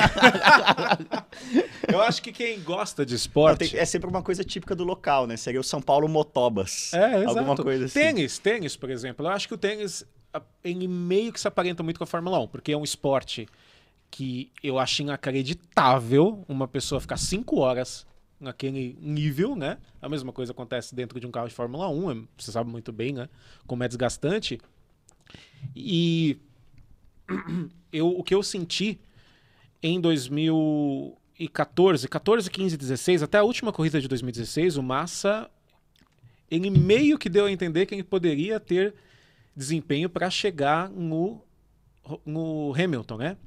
Eu 1.92 2.02
acho 2.02 2.22
que 2.22 2.32
quem 2.32 2.62
gosta 2.62 3.06
de 3.06 3.16
esporte. 3.16 3.78
é 3.78 3.86
sempre 3.86 4.10
uma 4.10 4.22
coisa 4.22 4.44
típica 4.44 4.76
do 4.76 4.84
local, 4.84 5.26
né? 5.26 5.36
Seria 5.38 5.60
o 5.60 5.64
São 5.64 5.82
Paulo 5.82 6.08
Motobas. 6.08 6.94
É, 6.94 7.22
exato. 7.22 7.40
Alguma 7.40 7.56
coisa 7.56 7.86
assim. 7.86 8.00
Tênis, 8.00 8.38
tênis, 8.38 8.76
por 8.76 8.90
exemplo. 8.90 9.26
Eu 9.26 9.32
acho 9.32 9.48
que 9.48 9.54
o 9.54 9.58
tênis 9.58 10.06
ele 10.64 10.88
meio 10.88 11.34
que 11.34 11.40
se 11.40 11.48
aparenta 11.48 11.84
muito 11.84 11.98
com 11.98 12.04
a 12.04 12.08
Fórmula 12.08 12.40
1, 12.40 12.48
porque 12.48 12.72
é 12.72 12.78
um 12.78 12.84
esporte 12.84 13.48
que 14.10 14.52
eu 14.62 14.80
acho 14.80 15.02
inacreditável 15.02 16.46
uma 16.48 16.68
pessoa 16.68 17.02
ficar 17.02 17.18
cinco 17.18 17.60
horas 17.60 18.06
naquele 18.40 18.98
nível, 19.02 19.56
né? 19.56 19.78
A 20.02 20.10
mesma 20.10 20.32
coisa 20.32 20.52
acontece 20.52 20.94
dentro 20.94 21.20
de 21.20 21.26
um 21.26 21.32
carro 21.32 21.48
de 21.48 21.54
Fórmula 21.54 21.90
1, 21.90 22.12
é, 22.12 22.18
você 22.38 22.52
sabe 22.52 22.70
muito 22.70 22.92
bem, 22.92 23.14
né? 23.14 23.28
Como 23.66 23.84
é 23.84 23.88
desgastante. 23.88 24.60
E 25.76 26.38
eu, 27.92 28.08
o 28.08 28.24
que 28.24 28.36
eu 28.36 28.44
senti 28.44 29.00
em 29.82 30.00
2014, 30.00 32.08
14, 32.08 32.52
15, 32.52 32.78
16, 32.78 33.24
até 33.24 33.40
a 33.40 33.44
última 33.44 33.74
corrida 33.74 34.00
de 34.00 34.08
2016, 34.08 34.78
o 34.78 34.84
Massa, 34.84 35.50
ele 36.52 36.70
meio 36.70 37.18
que 37.18 37.30
deu 37.30 37.46
a 37.46 37.52
entender 37.52 37.86
que 37.86 37.96
ele 37.96 38.04
poderia 38.04 38.60
ter 38.60 38.94
desempenho 39.56 40.10
para 40.10 40.30
chegar 40.30 40.90
no, 40.90 41.42
no 42.26 42.74
Hamilton, 42.78 43.18
né? 43.18 43.38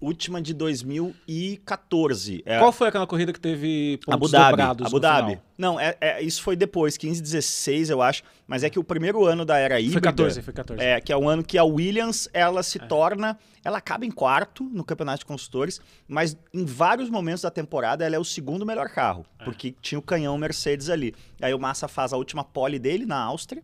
Última 0.00 0.42
de 0.42 0.52
2014. 0.52 2.42
É... 2.44 2.58
Qual 2.58 2.72
foi 2.72 2.88
aquela 2.88 3.06
corrida 3.06 3.32
que 3.32 3.38
teve 3.38 4.00
pontos 4.04 4.14
Abu 4.14 4.28
Dhabi, 4.28 4.50
dobrados 4.50 4.86
Abu 4.88 4.98
Dhabi. 4.98 5.38
Não, 5.56 5.78
é, 5.78 5.96
é, 6.00 6.20
isso 6.20 6.42
foi 6.42 6.56
depois, 6.56 6.96
15, 6.96 7.22
16, 7.22 7.88
eu 7.88 8.02
acho. 8.02 8.24
Mas 8.44 8.64
é 8.64 8.70
que 8.70 8.80
o 8.80 8.84
primeiro 8.84 9.24
ano 9.24 9.44
da 9.44 9.58
era 9.58 9.78
híbrida... 9.78 9.92
Foi 9.92 10.00
14, 10.00 10.42
foi 10.42 10.52
14. 10.52 10.82
É, 10.82 11.00
que 11.00 11.12
é 11.12 11.16
o 11.16 11.28
ano 11.28 11.44
que 11.44 11.56
a 11.56 11.62
Williams, 11.62 12.28
ela 12.32 12.64
se 12.64 12.82
é. 12.82 12.84
torna... 12.84 13.38
Ela 13.64 13.78
acaba 13.78 14.04
em 14.04 14.10
quarto 14.10 14.64
no 14.64 14.82
Campeonato 14.82 15.20
de 15.20 15.26
Construtores, 15.26 15.80
mas 16.08 16.36
em 16.52 16.64
vários 16.64 17.08
momentos 17.08 17.42
da 17.42 17.50
temporada 17.52 18.04
ela 18.04 18.16
é 18.16 18.18
o 18.18 18.24
segundo 18.24 18.66
melhor 18.66 18.88
carro, 18.88 19.24
é. 19.38 19.44
porque 19.44 19.72
tinha 19.80 20.00
o 20.00 20.02
canhão 20.02 20.36
Mercedes 20.36 20.90
ali. 20.90 21.14
Aí 21.40 21.54
o 21.54 21.60
Massa 21.60 21.86
faz 21.86 22.12
a 22.12 22.16
última 22.16 22.42
pole 22.42 22.80
dele 22.80 23.06
na 23.06 23.22
Áustria, 23.22 23.62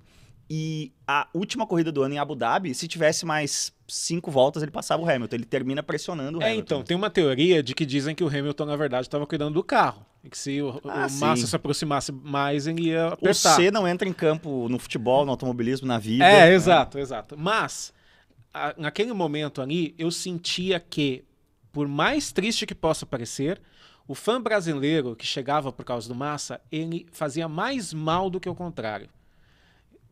e 0.50 0.92
a 1.06 1.28
última 1.34 1.66
corrida 1.66 1.92
do 1.92 2.02
ano 2.02 2.14
em 2.14 2.18
Abu 2.18 2.34
Dhabi, 2.34 2.74
se 2.74 2.88
tivesse 2.88 3.26
mais 3.26 3.70
cinco 3.86 4.30
voltas, 4.30 4.62
ele 4.62 4.72
passava 4.72 5.02
o 5.02 5.08
Hamilton. 5.08 5.36
Ele 5.36 5.44
termina 5.44 5.82
pressionando 5.82 6.38
o 6.38 6.42
é, 6.42 6.46
Hamilton. 6.46 6.60
então, 6.62 6.82
tem 6.82 6.96
uma 6.96 7.10
teoria 7.10 7.62
de 7.62 7.74
que 7.74 7.84
dizem 7.84 8.14
que 8.14 8.24
o 8.24 8.28
Hamilton, 8.28 8.64
na 8.64 8.76
verdade, 8.76 9.06
estava 9.06 9.26
cuidando 9.26 9.54
do 9.54 9.62
carro. 9.62 10.06
E 10.24 10.30
que 10.30 10.38
se 10.38 10.62
o, 10.62 10.80
ah, 10.84 11.06
o 11.06 11.20
Massa 11.20 11.46
se 11.46 11.54
aproximasse 11.54 12.10
mais, 12.10 12.66
ele 12.66 12.88
ia 12.88 13.08
apertar. 13.08 13.52
O 13.52 13.56
C 13.56 13.70
não 13.70 13.86
entra 13.86 14.08
em 14.08 14.12
campo 14.12 14.68
no 14.70 14.78
futebol, 14.78 15.24
no 15.26 15.32
automobilismo, 15.32 15.86
na 15.86 15.98
vida. 15.98 16.24
É, 16.24 16.46
né? 16.46 16.54
exato, 16.54 16.98
exato. 16.98 17.36
Mas, 17.38 17.92
a, 18.52 18.74
naquele 18.78 19.12
momento 19.12 19.60
ali, 19.60 19.94
eu 19.98 20.10
sentia 20.10 20.80
que, 20.80 21.24
por 21.70 21.86
mais 21.86 22.32
triste 22.32 22.64
que 22.64 22.74
possa 22.74 23.04
parecer, 23.04 23.60
o 24.06 24.14
fã 24.14 24.40
brasileiro 24.40 25.14
que 25.14 25.26
chegava 25.26 25.70
por 25.70 25.84
causa 25.84 26.08
do 26.08 26.14
Massa, 26.14 26.58
ele 26.72 27.06
fazia 27.12 27.46
mais 27.46 27.92
mal 27.92 28.30
do 28.30 28.40
que 28.40 28.48
o 28.48 28.54
contrário 28.54 29.10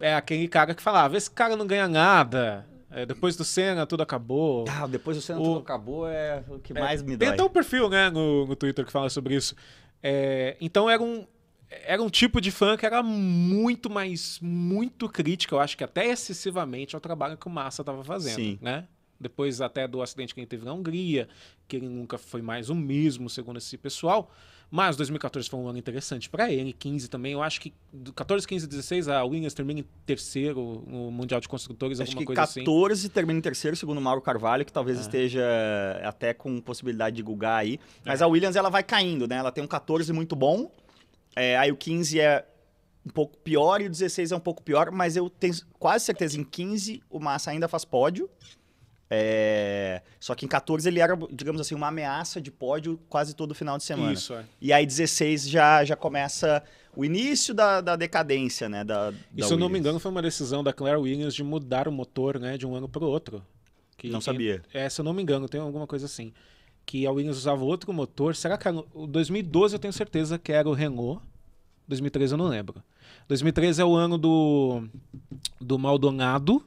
é 0.00 0.14
aquele 0.14 0.48
cara 0.48 0.74
que 0.74 0.82
falava: 0.82 1.16
esse 1.16 1.30
cara 1.30 1.56
não 1.56 1.66
ganha 1.66 1.88
nada. 1.88 2.66
É, 2.90 3.04
depois 3.04 3.36
do 3.36 3.44
Senna, 3.44 3.84
tudo 3.86 4.02
acabou. 4.02 4.64
Ah, 4.68 4.86
depois 4.86 5.16
do 5.16 5.22
Senna, 5.22 5.40
o... 5.40 5.42
tudo 5.42 5.58
acabou 5.58 6.08
é 6.08 6.42
o 6.48 6.58
que 6.58 6.72
é, 6.72 6.80
mais 6.80 7.02
me 7.02 7.16
dói. 7.16 7.18
Tem 7.18 7.28
até 7.28 7.42
um 7.42 7.48
perfil 7.48 7.90
né, 7.90 8.08
no, 8.08 8.46
no 8.46 8.56
Twitter 8.56 8.86
que 8.86 8.92
fala 8.92 9.10
sobre 9.10 9.34
isso. 9.34 9.54
É, 10.02 10.56
então 10.60 10.88
era 10.88 11.02
um, 11.02 11.26
era 11.68 12.02
um 12.02 12.08
tipo 12.08 12.40
de 12.40 12.50
fã 12.50 12.76
que 12.76 12.86
era 12.86 13.02
muito 13.02 13.90
mais, 13.90 14.38
muito 14.40 15.08
crítico, 15.08 15.56
eu 15.56 15.60
acho 15.60 15.76
que 15.76 15.84
até 15.84 16.06
excessivamente 16.06 16.94
ao 16.94 17.00
trabalho 17.00 17.36
que 17.36 17.46
o 17.46 17.50
Massa 17.50 17.82
estava 17.82 18.04
fazendo, 18.04 18.36
Sim. 18.36 18.58
né? 18.60 18.86
Depois 19.18 19.60
até 19.60 19.88
do 19.88 20.02
acidente 20.02 20.34
que 20.34 20.40
ele 20.40 20.46
teve 20.46 20.64
na 20.64 20.72
Hungria, 20.72 21.28
que 21.66 21.76
ele 21.76 21.88
nunca 21.88 22.18
foi 22.18 22.42
mais 22.42 22.68
o 22.70 22.74
mesmo, 22.74 23.28
segundo 23.30 23.56
esse 23.56 23.76
pessoal. 23.76 24.30
Mas 24.70 24.96
2014 24.96 25.48
foi 25.48 25.60
um 25.60 25.68
ano 25.68 25.78
interessante 25.78 26.28
para 26.28 26.50
ele, 26.52 26.72
15 26.72 27.08
também. 27.08 27.32
Eu 27.32 27.42
acho 27.42 27.60
que 27.60 27.72
14, 28.14 28.46
15 28.46 28.66
16 28.66 29.08
a 29.08 29.24
Williams 29.24 29.54
termina 29.54 29.80
em 29.80 29.86
terceiro 30.04 30.82
no 30.86 31.10
Mundial 31.10 31.40
de 31.40 31.48
Construtores, 31.48 32.00
acho 32.00 32.10
alguma 32.10 32.22
que 32.22 32.26
coisa 32.26 32.40
14 32.40 32.60
assim. 32.60 32.64
14 32.64 33.08
termina 33.10 33.38
em 33.38 33.42
terceiro, 33.42 33.76
segundo 33.76 33.98
o 33.98 34.00
Mauro 34.00 34.20
Carvalho, 34.20 34.64
que 34.64 34.72
talvez 34.72 34.98
é. 34.98 35.00
esteja 35.02 35.44
até 36.02 36.34
com 36.34 36.60
possibilidade 36.60 37.16
de 37.16 37.22
gugar 37.22 37.58
aí. 37.58 37.78
Mas 38.04 38.20
é. 38.20 38.24
a 38.24 38.26
Williams 38.26 38.56
ela 38.56 38.68
vai 38.68 38.82
caindo, 38.82 39.28
né? 39.28 39.36
Ela 39.36 39.52
tem 39.52 39.62
um 39.62 39.68
14 39.68 40.12
muito 40.12 40.34
bom, 40.34 40.70
é, 41.36 41.56
aí 41.56 41.70
o 41.70 41.76
15 41.76 42.18
é 42.18 42.44
um 43.06 43.10
pouco 43.10 43.36
pior 43.38 43.80
e 43.80 43.86
o 43.86 43.90
16 43.90 44.32
é 44.32 44.36
um 44.36 44.40
pouco 44.40 44.62
pior, 44.62 44.90
mas 44.90 45.16
eu 45.16 45.30
tenho 45.30 45.54
quase 45.78 46.04
certeza 46.04 46.40
em 46.40 46.42
15 46.42 47.02
o 47.08 47.20
Massa 47.20 47.52
ainda 47.52 47.68
faz 47.68 47.84
pódio. 47.84 48.28
É... 49.08 50.02
Só 50.18 50.34
que 50.34 50.44
em 50.44 50.48
14 50.48 50.88
ele 50.88 51.00
era, 51.00 51.16
digamos 51.30 51.60
assim, 51.60 51.74
uma 51.74 51.88
ameaça 51.88 52.40
de 52.40 52.50
pódio 52.50 52.98
quase 53.08 53.34
todo 53.34 53.54
final 53.54 53.78
de 53.78 53.84
semana. 53.84 54.12
Isso, 54.12 54.34
é. 54.34 54.44
E 54.60 54.72
aí 54.72 54.84
16 54.84 55.48
já, 55.48 55.84
já 55.84 55.94
começa 55.94 56.62
o 56.96 57.04
início 57.04 57.54
da, 57.54 57.80
da 57.80 57.94
decadência, 57.94 58.68
né? 58.68 58.82
Da, 58.82 59.10
da 59.10 59.16
e 59.36 59.42
se 59.44 59.52
eu 59.52 59.58
não 59.58 59.68
me 59.68 59.78
engano, 59.78 60.00
foi 60.00 60.10
uma 60.10 60.22
decisão 60.22 60.64
da 60.64 60.72
Claire 60.72 60.98
Williams 60.98 61.34
de 61.34 61.44
mudar 61.44 61.86
o 61.86 61.92
motor 61.92 62.40
né, 62.40 62.56
de 62.56 62.66
um 62.66 62.74
ano 62.74 62.88
para 62.88 63.04
o 63.04 63.06
outro. 63.06 63.42
Que, 63.96 64.08
não 64.08 64.20
sabia. 64.20 64.62
É, 64.72 64.88
se 64.88 65.00
eu 65.00 65.04
não 65.04 65.12
me 65.12 65.22
engano, 65.22 65.48
tem 65.48 65.60
alguma 65.60 65.86
coisa 65.86 66.06
assim. 66.06 66.32
Que 66.84 67.06
a 67.06 67.10
Williams 67.10 67.36
usava 67.36 67.64
outro 67.64 67.92
motor. 67.92 68.34
Será 68.34 68.58
que 68.58 68.66
era, 68.66 68.82
o 68.92 69.06
2012 69.06 69.74
eu 69.74 69.78
tenho 69.78 69.92
certeza 69.92 70.38
que 70.38 70.52
era 70.52 70.68
o 70.68 70.72
Renault. 70.72 71.22
2013 71.86 72.34
eu 72.34 72.38
não 72.38 72.48
lembro. 72.48 72.82
2013 73.28 73.80
é 73.80 73.84
o 73.84 73.94
ano 73.94 74.18
do, 74.18 74.88
do 75.60 75.78
Maldonado 75.78 76.64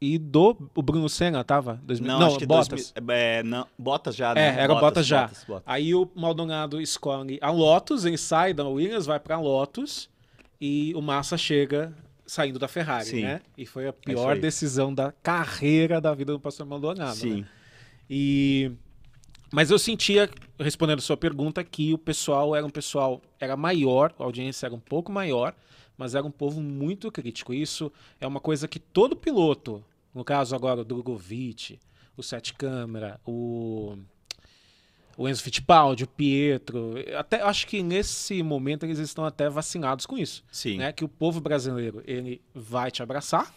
e 0.00 0.18
do 0.18 0.70
o 0.74 0.82
Bruno 0.82 1.08
Senna 1.08 1.42
tava? 1.42 1.80
2000, 1.82 2.12
não, 2.12 2.20
não, 2.20 2.26
acho 2.28 2.38
que 2.38 2.46
Bottas. 2.46 2.92
2000, 2.92 3.14
é, 3.14 3.42
não, 3.42 3.66
Bottas 3.78 4.14
já, 4.14 4.34
né? 4.34 4.40
É, 4.40 4.60
era 4.60 4.68
Bottas, 4.68 4.80
Bottas 4.80 5.06
já. 5.06 5.22
Bottas, 5.22 5.44
Bottas. 5.44 5.64
Aí 5.66 5.94
o 5.94 6.10
Maldonado 6.14 6.80
escolhe 6.80 7.38
a 7.40 7.50
Lotus, 7.50 8.04
ele 8.04 8.18
sai 8.18 8.54
da 8.54 8.66
Williams, 8.66 9.06
vai 9.06 9.18
pra 9.18 9.38
Lotus 9.40 10.08
e 10.60 10.92
o 10.94 11.02
Massa 11.02 11.36
chega 11.36 11.92
saindo 12.26 12.58
da 12.58 12.68
Ferrari, 12.68 13.06
Sim. 13.06 13.22
né? 13.22 13.40
E 13.56 13.64
foi 13.64 13.86
a 13.86 13.88
é 13.88 13.92
pior 13.92 14.36
é 14.36 14.40
decisão 14.40 14.94
da 14.94 15.12
carreira 15.12 16.00
da 16.00 16.14
vida 16.14 16.32
do 16.32 16.40
pastor 16.40 16.66
Maldonado, 16.66 17.16
Sim. 17.16 17.40
Né? 17.40 17.48
E 18.08 18.72
mas 19.50 19.70
eu 19.70 19.78
sentia, 19.78 20.28
respondendo 20.60 20.98
a 20.98 21.02
sua 21.02 21.16
pergunta, 21.16 21.64
que 21.64 21.94
o 21.94 21.98
pessoal 21.98 22.54
era 22.54 22.66
um 22.66 22.70
pessoal, 22.70 23.22
era 23.40 23.56
maior, 23.56 24.14
a 24.18 24.24
audiência 24.24 24.66
era 24.66 24.74
um 24.74 24.80
pouco 24.80 25.10
maior, 25.10 25.54
mas 25.98 26.14
era 26.14 26.24
um 26.24 26.30
povo 26.30 26.62
muito 26.62 27.10
crítico. 27.10 27.52
Isso 27.52 27.92
é 28.20 28.26
uma 28.26 28.38
coisa 28.38 28.68
que 28.68 28.78
todo 28.78 29.16
piloto, 29.16 29.84
no 30.14 30.24
caso 30.24 30.54
agora 30.54 30.80
o 30.80 30.84
Drogovic, 30.84 31.80
o 32.16 32.22
Sete 32.22 32.54
Câmara, 32.54 33.20
o, 33.26 33.98
o 35.16 35.28
Enzo 35.28 35.42
Fittipaldi, 35.42 36.04
o 36.04 36.08
Pietro, 36.08 36.94
até 37.18 37.42
acho 37.42 37.66
que 37.66 37.82
nesse 37.82 38.42
momento 38.42 38.86
eles 38.86 39.00
estão 39.00 39.24
até 39.24 39.50
vacinados 39.50 40.06
com 40.06 40.16
isso. 40.16 40.44
Sim. 40.52 40.78
Né? 40.78 40.92
Que 40.92 41.04
o 41.04 41.08
povo 41.08 41.40
brasileiro 41.40 42.02
ele 42.06 42.40
vai 42.54 42.92
te 42.92 43.02
abraçar, 43.02 43.52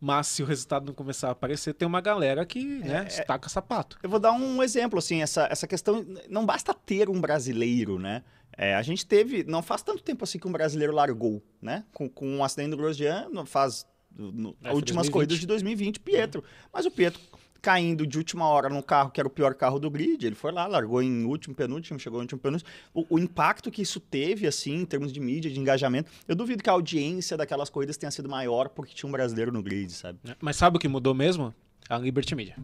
mas 0.00 0.26
se 0.26 0.42
o 0.42 0.46
resultado 0.46 0.86
não 0.86 0.94
começar 0.94 1.28
a 1.28 1.32
aparecer, 1.32 1.74
tem 1.74 1.86
uma 1.86 2.00
galera 2.00 2.44
que 2.46 2.64
né, 2.64 3.04
é, 3.04 3.06
estaca 3.06 3.48
sapato. 3.48 3.98
Eu 4.02 4.08
vou 4.08 4.18
dar 4.18 4.32
um 4.32 4.62
exemplo, 4.62 4.98
assim, 4.98 5.22
essa, 5.22 5.46
essa 5.50 5.66
questão, 5.66 6.04
não 6.28 6.44
basta 6.46 6.74
ter 6.74 7.08
um 7.08 7.20
brasileiro, 7.20 7.98
né? 7.98 8.24
É, 8.56 8.74
a 8.74 8.82
gente 8.82 9.06
teve, 9.06 9.44
não 9.44 9.62
faz 9.62 9.82
tanto 9.82 10.02
tempo 10.02 10.24
assim 10.24 10.38
que 10.38 10.46
um 10.46 10.52
brasileiro 10.52 10.92
largou, 10.92 11.42
né? 11.60 11.84
Com, 11.92 12.08
com 12.08 12.28
um 12.28 12.44
acidente 12.44 12.70
do 12.70 12.76
Grosjean, 12.76 13.28
faz 13.46 13.86
no, 14.16 14.56
é, 14.62 14.72
últimas 14.72 15.08
2020. 15.08 15.10
corridas 15.10 15.38
de 15.38 15.46
2020, 15.46 16.00
Pietro. 16.00 16.44
Mas 16.72 16.86
o 16.86 16.90
Pietro 16.90 17.20
caindo 17.62 18.04
de 18.04 18.18
última 18.18 18.46
hora 18.48 18.68
num 18.68 18.82
carro 18.82 19.10
que 19.10 19.20
era 19.20 19.26
o 19.26 19.30
pior 19.30 19.54
carro 19.54 19.78
do 19.78 19.88
grid, 19.88 20.26
ele 20.26 20.34
foi 20.34 20.50
lá, 20.50 20.66
largou 20.66 21.00
em 21.00 21.24
último, 21.24 21.54
penúltimo, 21.54 21.98
chegou 21.98 22.18
em 22.18 22.22
último, 22.22 22.40
penúltimo. 22.40 22.68
O, 22.92 23.06
o, 23.08 23.18
impacto 23.18 23.70
que 23.70 23.80
isso 23.80 24.00
teve, 24.00 24.48
assim, 24.48 24.80
em 24.80 24.84
termos 24.84 25.12
de 25.12 25.20
mídia, 25.20 25.48
de 25.48 25.60
engajamento, 25.60 26.10
eu 26.26 26.34
duvido 26.34 26.62
que 26.62 26.68
a 26.68 26.72
audiência 26.72 27.36
daquelas 27.36 27.70
corridas 27.70 27.96
tenha 27.96 28.10
sido 28.10 28.28
maior 28.28 28.68
porque 28.68 28.92
tinha 28.92 29.08
um 29.08 29.12
brasileiro 29.12 29.52
no 29.52 29.62
grid, 29.62 29.92
sabe? 29.92 30.18
É, 30.28 30.34
mas 30.40 30.56
sabe 30.56 30.76
o 30.76 30.80
que 30.80 30.88
mudou 30.88 31.14
mesmo? 31.14 31.54
A 31.88 31.96
Liberty 31.96 32.34
Media. 32.34 32.56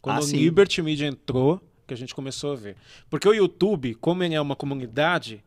Quando 0.00 0.22
ah, 0.22 0.24
a 0.24 0.26
Liberty 0.26 0.80
Media 0.80 1.08
entrou, 1.08 1.60
que 1.90 1.94
a 1.94 1.96
gente 1.96 2.14
começou 2.14 2.52
a 2.52 2.56
ver. 2.56 2.76
Porque 3.10 3.28
o 3.28 3.34
YouTube, 3.34 3.96
como 3.96 4.22
ele 4.22 4.36
é 4.36 4.40
uma 4.40 4.54
comunidade, 4.54 5.42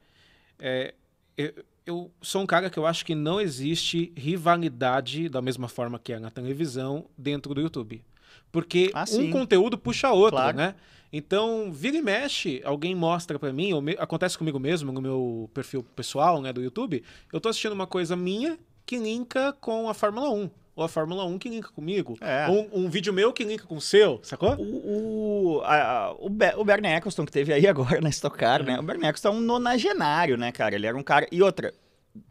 é, 0.60 0.94
eu, 1.38 1.54
eu, 1.86 2.12
sou 2.22 2.42
um 2.42 2.46
cara 2.46 2.70
que 2.70 2.78
eu 2.78 2.86
acho 2.86 3.06
que 3.06 3.16
não 3.16 3.40
existe 3.40 4.12
rivalidade 4.14 5.30
da 5.30 5.42
mesma 5.42 5.70
forma 5.70 5.98
que 5.98 6.12
é 6.12 6.20
na 6.20 6.30
televisão 6.30 7.06
dentro 7.18 7.54
do 7.54 7.62
YouTube. 7.62 8.04
Porque 8.52 8.92
ah, 8.94 9.06
um 9.14 9.32
conteúdo 9.32 9.78
puxa 9.78 10.12
outro, 10.12 10.36
claro. 10.36 10.58
né? 10.58 10.76
Então, 11.14 11.72
vira 11.72 11.96
e 11.96 12.02
mexe, 12.02 12.62
alguém 12.66 12.94
mostra 12.94 13.40
para 13.40 13.54
mim, 13.54 13.80
me, 13.82 13.96
acontece 14.00 14.38
comigo 14.38 14.60
mesmo 14.60 14.92
no 14.92 15.00
meu 15.00 15.50
perfil 15.54 15.84
pessoal, 15.96 16.42
né, 16.42 16.52
do 16.52 16.62
YouTube, 16.62 17.04
eu 17.32 17.40
tô 17.40 17.50
assistindo 17.50 17.72
uma 17.72 17.86
coisa 17.86 18.16
minha 18.16 18.58
que 18.84 18.98
linka 18.98 19.54
com 19.62 19.88
a 19.88 19.94
Fórmula 19.94 20.30
1. 20.32 20.50
Ou 20.76 20.84
a 20.84 20.88
Fórmula 20.88 21.24
1 21.26 21.38
que 21.38 21.50
linka 21.50 21.70
comigo. 21.72 22.18
É. 22.22 22.48
Um, 22.50 22.86
um 22.86 22.90
vídeo 22.90 23.14
meu 23.14 23.32
que 23.32 23.44
linka 23.44 23.66
com 23.66 23.76
o 23.76 23.82
seu, 23.82 24.20
sacou? 24.24 24.56
O, 24.56 25.58
o, 25.58 25.62
a- 25.64 26.16
o, 26.20 26.30
Be- 26.30 26.54
o 26.58 26.64
Bernie 26.66 26.92
Eccleston, 26.92 27.26
que 27.26 27.32
teve 27.32 27.54
aí 27.54 27.66
agora 27.68 28.02
na 28.02 28.10
Stock 28.10 28.38
Car, 28.38 28.64
né? 28.64 28.80
O 28.80 28.84
Bernie 28.84 29.06
Eccleston 29.08 29.30
é 29.30 29.32
um 29.32 29.42
nonagenário, 29.42 30.38
né, 30.38 30.52
cara? 30.52 30.76
Ele 30.76 30.88
era 30.88 30.98
um 30.98 31.04
cara... 31.04 31.28
E 31.32 31.42
outra, 31.44 31.74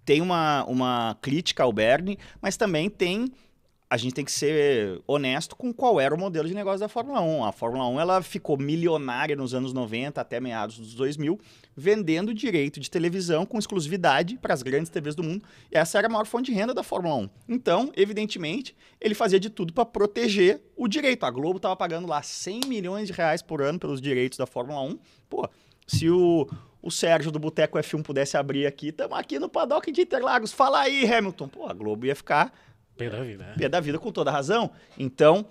tem 0.05 0.21
uma, 0.21 0.65
uma 0.65 1.17
crítica 1.21 1.63
ao 1.63 1.73
Bernie, 1.73 2.19
mas 2.41 2.57
também 2.57 2.89
tem... 2.91 3.33
A 3.93 3.99
gente 3.99 4.15
tem 4.15 4.25
que 4.25 4.33
ser 4.33 5.03
honesto 5.07 5.55
com 5.55 5.71
qual 5.71 6.01
era 6.01 6.15
o 6.15 6.19
modelo 6.19 6.49
de 6.49 6.55
negócio 6.55 6.81
da 6.81 6.89
Fórmula 6.89 7.21
1. 7.21 7.45
A 7.45 7.53
Fórmula 7.53 7.87
1 7.89 8.01
ela 8.01 8.23
ficou 8.23 8.57
milionária 8.57 9.37
nos 9.37 9.53
anos 9.53 9.75
90 9.75 10.19
até 10.19 10.41
meados 10.41 10.79
dos 10.79 10.95
2000, 10.95 11.39
vendendo 11.77 12.33
direito 12.33 12.81
de 12.81 12.91
televisão 12.91 13.45
com 13.45 13.59
exclusividade 13.59 14.39
para 14.39 14.55
as 14.55 14.63
grandes 14.63 14.89
TVs 14.89 15.15
do 15.15 15.23
mundo. 15.23 15.45
E 15.71 15.77
essa 15.77 15.99
era 15.99 16.07
a 16.07 16.11
maior 16.11 16.25
fonte 16.25 16.51
de 16.51 16.57
renda 16.57 16.73
da 16.73 16.83
Fórmula 16.83 17.17
1. 17.17 17.29
Então, 17.51 17.93
evidentemente, 17.95 18.75
ele 18.99 19.15
fazia 19.15 19.39
de 19.39 19.51
tudo 19.51 19.75
para 19.75 19.85
proteger 19.85 20.63
o 20.75 20.89
direito. 20.89 21.27
A 21.27 21.31
Globo 21.31 21.59
estava 21.59 21.77
pagando 21.77 22.09
lá 22.09 22.23
100 22.23 22.63
milhões 22.67 23.09
de 23.09 23.13
reais 23.13 23.43
por 23.43 23.61
ano 23.61 23.79
pelos 23.79 24.01
direitos 24.01 24.39
da 24.39 24.47
Fórmula 24.47 24.81
1. 24.81 24.99
Pô, 25.29 25.47
se 25.87 26.09
o, 26.09 26.49
o 26.81 26.91
Sérgio 26.91 27.31
do 27.31 27.39
Boteco 27.39 27.79
F1 27.79 28.03
pudesse 28.03 28.39
abrir 28.39 28.67
aqui, 28.67 28.89
estamos 28.89 29.19
aqui 29.19 29.39
no 29.39 29.51
paddock 29.51 29.93
de 29.93 30.01
Interlagos. 30.01 30.51
Fala 30.51 30.81
aí, 30.81 31.05
Hamilton. 31.05 31.49
Pô, 31.49 31.67
a 31.67 31.75
Globo 31.75 32.07
ia 32.07 32.17
ficar 32.17 32.55
Pé 32.97 33.09
da 33.09 33.23
vida, 33.23 33.45
né? 33.45 33.55
pé 33.57 33.69
da 33.69 33.81
vida 33.81 33.99
com 33.99 34.13
toda 34.13 34.31
razão. 34.31 34.71
Então, 34.99 35.47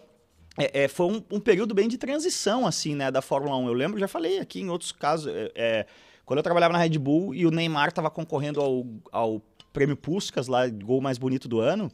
é, 0.57 0.83
é, 0.83 0.87
foi 0.87 1.07
um, 1.07 1.23
um 1.31 1.39
período 1.39 1.73
bem 1.73 1.87
de 1.87 1.97
transição, 1.97 2.65
assim, 2.65 2.95
né, 2.95 3.09
da 3.09 3.21
Fórmula 3.21 3.55
1. 3.57 3.67
Eu 3.67 3.73
lembro, 3.73 3.99
já 3.99 4.07
falei 4.07 4.39
aqui 4.39 4.61
em 4.61 4.69
outros 4.69 4.91
casos, 4.91 5.33
é, 5.33 5.51
é, 5.55 5.85
quando 6.25 6.37
eu 6.37 6.43
trabalhava 6.43 6.73
na 6.73 6.79
Red 6.79 6.97
Bull 6.97 7.33
e 7.33 7.45
o 7.45 7.51
Neymar 7.51 7.89
estava 7.89 8.09
concorrendo 8.09 8.59
ao, 8.59 8.85
ao 9.11 9.41
prêmio 9.71 9.95
Puskas, 9.95 10.47
lá, 10.47 10.67
gol 10.67 11.01
mais 11.01 11.17
bonito 11.17 11.47
do 11.47 11.59
ano, 11.59 11.91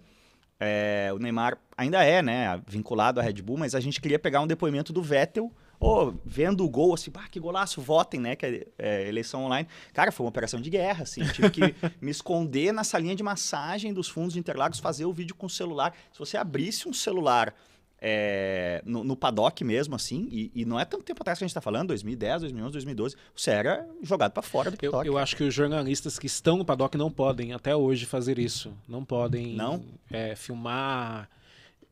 é, 0.59 1.11
o 1.13 1.19
Neymar 1.19 1.57
ainda 1.77 2.03
é, 2.03 2.21
né, 2.21 2.61
vinculado 2.67 3.19
à 3.19 3.23
Red 3.23 3.41
Bull, 3.41 3.57
mas 3.57 3.75
a 3.75 3.79
gente 3.79 4.01
queria 4.01 4.17
pegar 4.17 4.41
um 4.41 4.47
depoimento 4.47 4.91
do 4.91 5.01
Vettel, 5.01 5.51
ô, 5.79 6.13
vendo 6.25 6.63
o 6.65 6.69
gol, 6.69 6.93
assim, 6.93 7.11
pá, 7.11 7.27
que 7.29 7.39
golaço, 7.39 7.81
votem, 7.81 8.19
né, 8.19 8.35
que 8.35 8.45
é, 8.45 8.67
é, 8.77 9.07
eleição 9.07 9.43
online. 9.45 9.67
Cara, 9.93 10.11
foi 10.11 10.25
uma 10.25 10.29
operação 10.29 10.59
de 10.59 10.69
guerra, 10.69 11.03
assim, 11.03 11.21
eu 11.21 11.31
tive 11.33 11.49
que 11.51 11.61
me 12.01 12.11
esconder 12.11 12.71
na 12.71 12.83
salinha 12.83 13.15
de 13.15 13.23
massagem 13.23 13.93
dos 13.93 14.07
fundos 14.07 14.33
de 14.33 14.39
Interlagos, 14.39 14.79
fazer 14.79 15.05
o 15.05 15.13
vídeo 15.13 15.35
com 15.35 15.45
o 15.45 15.49
celular. 15.49 15.93
Se 16.11 16.19
você 16.19 16.37
abrisse 16.37 16.87
um 16.87 16.93
celular 16.93 17.53
é, 17.99 18.81
no, 18.85 19.03
no 19.03 19.15
paddock 19.15 19.63
mesmo, 19.63 19.95
assim, 19.95 20.27
e, 20.31 20.51
e 20.53 20.65
não 20.65 20.79
é 20.79 20.85
tanto 20.85 21.03
tempo 21.03 21.21
atrás 21.21 21.39
que 21.39 21.43
a 21.45 21.47
gente 21.47 21.53
tá 21.55 21.61
falando, 21.61 21.87
2010, 21.89 22.41
2011, 22.41 22.71
2012, 22.73 23.15
você 23.35 23.51
era 23.51 23.87
jogado 24.03 24.31
para 24.33 24.43
fora 24.43 24.69
do 24.69 24.77
Eu, 24.81 24.91
paddock. 24.91 25.07
eu 25.07 25.17
acho 25.17 25.35
que 25.35 25.43
os 25.43 25.53
jornalistas 25.53 26.19
que 26.19 26.27
estão 26.27 26.57
no 26.57 26.65
paddock 26.65 26.95
não 26.97 27.09
podem, 27.11 27.53
até 27.53 27.75
hoje, 27.75 28.05
fazer 28.05 28.37
isso. 28.37 28.71
Não 28.87 29.03
podem 29.03 29.55
Não? 29.55 29.83
é, 30.11 30.35
filmar. 30.35 31.27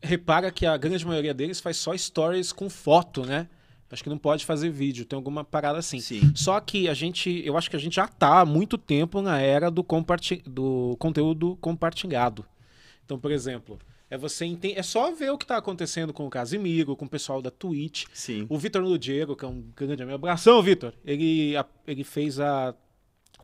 Repara 0.00 0.50
que 0.52 0.64
a 0.66 0.76
grande 0.76 1.04
maioria 1.04 1.34
deles 1.34 1.58
faz 1.58 1.76
só 1.78 1.96
stories 1.96 2.52
com 2.52 2.70
foto, 2.70 3.24
né? 3.24 3.48
Acho 3.90 4.02
que 4.02 4.10
não 4.10 4.18
pode 4.18 4.44
fazer 4.44 4.68
vídeo, 4.70 5.04
tem 5.04 5.16
alguma 5.16 5.44
parada 5.44 5.78
assim. 5.78 6.00
Sim. 6.00 6.32
Só 6.34 6.58
que 6.60 6.88
a 6.88 6.94
gente, 6.94 7.42
eu 7.44 7.56
acho 7.56 7.70
que 7.70 7.76
a 7.76 7.78
gente 7.78 7.96
já 7.96 8.08
tá 8.08 8.40
há 8.40 8.44
muito 8.44 8.76
tempo 8.76 9.22
na 9.22 9.38
era 9.40 9.70
do, 9.70 9.84
comparti 9.84 10.42
do 10.46 10.96
conteúdo 10.98 11.56
compartilhado. 11.60 12.44
Então, 13.04 13.16
por 13.18 13.30
exemplo, 13.30 13.78
é 14.10 14.18
você 14.18 14.44
enten- 14.44 14.74
é 14.76 14.82
só 14.82 15.12
ver 15.12 15.30
o 15.30 15.38
que 15.38 15.46
tá 15.46 15.56
acontecendo 15.56 16.12
com 16.12 16.26
o 16.26 16.30
Casimiro, 16.30 16.96
com 16.96 17.04
o 17.04 17.08
pessoal 17.08 17.40
da 17.40 17.50
Twitch, 17.50 18.06
Sim. 18.12 18.44
o 18.48 18.58
Vitor 18.58 18.82
Ludiego, 18.82 19.36
que 19.36 19.44
é 19.44 19.48
um 19.48 19.62
grande 19.76 20.02
amigo. 20.02 20.16
Abração, 20.16 20.60
Vitor. 20.62 20.92
Ele, 21.04 21.56
a- 21.56 21.64
ele 21.86 22.02
fez 22.02 22.40
a 22.40 22.74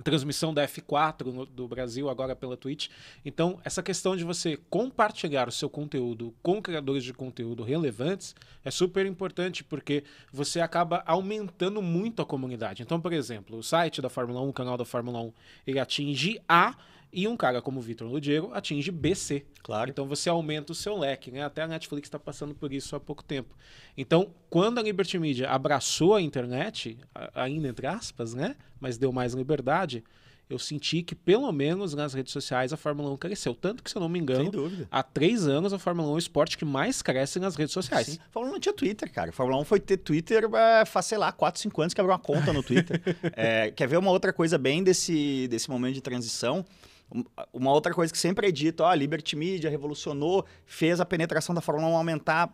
transmissão 0.02 0.52
da 0.52 0.66
F4 0.66 1.32
no- 1.32 1.46
do 1.46 1.66
Brasil 1.68 2.08
agora 2.10 2.34
pela 2.36 2.56
Twitch. 2.56 2.88
Então, 3.24 3.58
essa 3.64 3.82
questão 3.82 4.16
de 4.16 4.24
você 4.24 4.58
compartilhar 4.68 5.48
o 5.48 5.52
seu 5.52 5.70
conteúdo 5.70 6.34
com 6.42 6.60
criadores 6.60 7.04
de 7.04 7.12
conteúdo 7.12 7.62
relevantes 7.62 8.34
é 8.64 8.70
super 8.70 9.06
importante 9.06 9.62
porque 9.64 10.04
você 10.32 10.60
acaba 10.60 11.02
aumentando 11.06 11.80
muito 11.80 12.20
a 12.20 12.26
comunidade. 12.26 12.82
Então, 12.82 13.00
por 13.00 13.12
exemplo, 13.12 13.58
o 13.58 13.62
site 13.62 14.02
da 14.02 14.08
Fórmula 14.08 14.40
1, 14.42 14.48
o 14.48 14.52
canal 14.52 14.76
da 14.76 14.84
Fórmula 14.84 15.20
1, 15.20 15.32
ele 15.66 15.78
atinge 15.78 16.40
A 16.48 16.74
e 17.12 17.28
um 17.28 17.36
cara 17.36 17.60
como 17.60 17.78
o 17.78 17.82
Vitor 17.82 18.08
Ludiego 18.08 18.50
atinge 18.54 18.90
BC. 18.90 19.44
Claro. 19.62 19.90
Então 19.90 20.06
você 20.06 20.28
aumenta 20.28 20.72
o 20.72 20.74
seu 20.74 20.96
leque, 20.96 21.30
né? 21.30 21.44
Até 21.44 21.62
a 21.62 21.68
Netflix 21.68 22.06
está 22.06 22.18
passando 22.18 22.54
por 22.54 22.72
isso 22.72 22.96
há 22.96 23.00
pouco 23.00 23.22
tempo. 23.22 23.54
Então, 23.96 24.30
quando 24.48 24.78
a 24.78 24.82
Liberty 24.82 25.18
Media 25.18 25.50
abraçou 25.50 26.14
a 26.14 26.22
internet, 26.22 26.98
ainda 27.34 27.68
entre 27.68 27.86
aspas, 27.86 28.32
né? 28.32 28.56
Mas 28.80 28.96
deu 28.96 29.12
mais 29.12 29.34
liberdade, 29.34 30.02
eu 30.52 30.58
senti 30.58 31.02
que 31.02 31.14
pelo 31.14 31.50
menos 31.50 31.94
nas 31.94 32.12
redes 32.12 32.32
sociais 32.32 32.72
a 32.72 32.76
Fórmula 32.76 33.10
1 33.12 33.16
cresceu. 33.16 33.54
Tanto 33.54 33.82
que, 33.82 33.90
se 33.90 33.96
eu 33.96 34.00
não 34.00 34.08
me 34.08 34.18
engano, 34.18 34.50
há 34.90 35.02
três 35.02 35.46
anos 35.46 35.72
a 35.72 35.78
Fórmula 35.78 36.08
1 36.08 36.10
é 36.12 36.14
o 36.14 36.18
esporte 36.18 36.58
que 36.58 36.64
mais 36.64 37.00
cresce 37.00 37.38
nas 37.38 37.56
redes 37.56 37.72
sociais. 37.72 38.06
Sim. 38.06 38.18
A 38.26 38.30
Fórmula 38.30 38.50
1 38.50 38.54
não 38.54 38.60
tinha 38.60 38.72
Twitter, 38.74 39.10
cara. 39.10 39.30
A 39.30 39.32
Fórmula 39.32 39.60
1 39.62 39.64
foi 39.64 39.80
ter 39.80 39.96
Twitter 39.96 40.44
é, 40.54 40.84
faz, 40.84 41.06
sei 41.06 41.18
lá, 41.18 41.32
4, 41.32 41.60
5 41.60 41.80
anos 41.80 41.94
que 41.94 42.00
abriu 42.00 42.12
uma 42.12 42.18
conta 42.18 42.52
no 42.52 42.62
Twitter. 42.62 43.00
É, 43.34 43.70
quer 43.70 43.86
ver 43.86 43.96
uma 43.96 44.10
outra 44.10 44.32
coisa 44.32 44.58
bem 44.58 44.82
desse, 44.82 45.48
desse 45.48 45.70
momento 45.70 45.94
de 45.94 46.00
transição? 46.00 46.64
Um- 47.14 47.24
Uma 47.52 47.70
outra 47.72 47.92
coisa 47.92 48.12
que 48.12 48.18
sempre 48.18 48.48
é 48.48 48.50
dito, 48.50 48.82
ó, 48.82 48.86
a 48.88 48.94
Liberty 48.94 49.36
Media 49.36 49.68
revolucionou, 49.68 50.46
fez 50.64 51.00
a 51.00 51.04
penetração 51.04 51.54
da 51.54 51.60
Fórmula 51.60 51.88
1 51.92 51.96
aumentar 51.96 52.50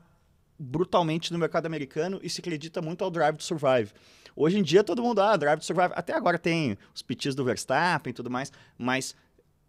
brutalmente 0.58 1.32
no 1.32 1.38
mercado 1.38 1.66
americano 1.66 2.18
e 2.22 2.28
se 2.28 2.40
acredita 2.40 2.82
muito 2.82 3.04
ao 3.04 3.10
Drive 3.10 3.36
to 3.36 3.44
Survive. 3.44 3.92
Hoje 4.34 4.58
em 4.58 4.62
dia 4.62 4.82
todo 4.82 5.02
mundo, 5.02 5.20
ah, 5.20 5.36
Drive 5.36 5.60
to 5.60 5.64
Survive, 5.64 5.92
até 5.94 6.12
agora 6.14 6.38
tem 6.38 6.76
os 6.94 7.02
pitis 7.02 7.34
do 7.34 7.44
Verstappen 7.44 8.10
e 8.10 8.14
tudo 8.14 8.30
mais, 8.30 8.52
mas 8.76 9.14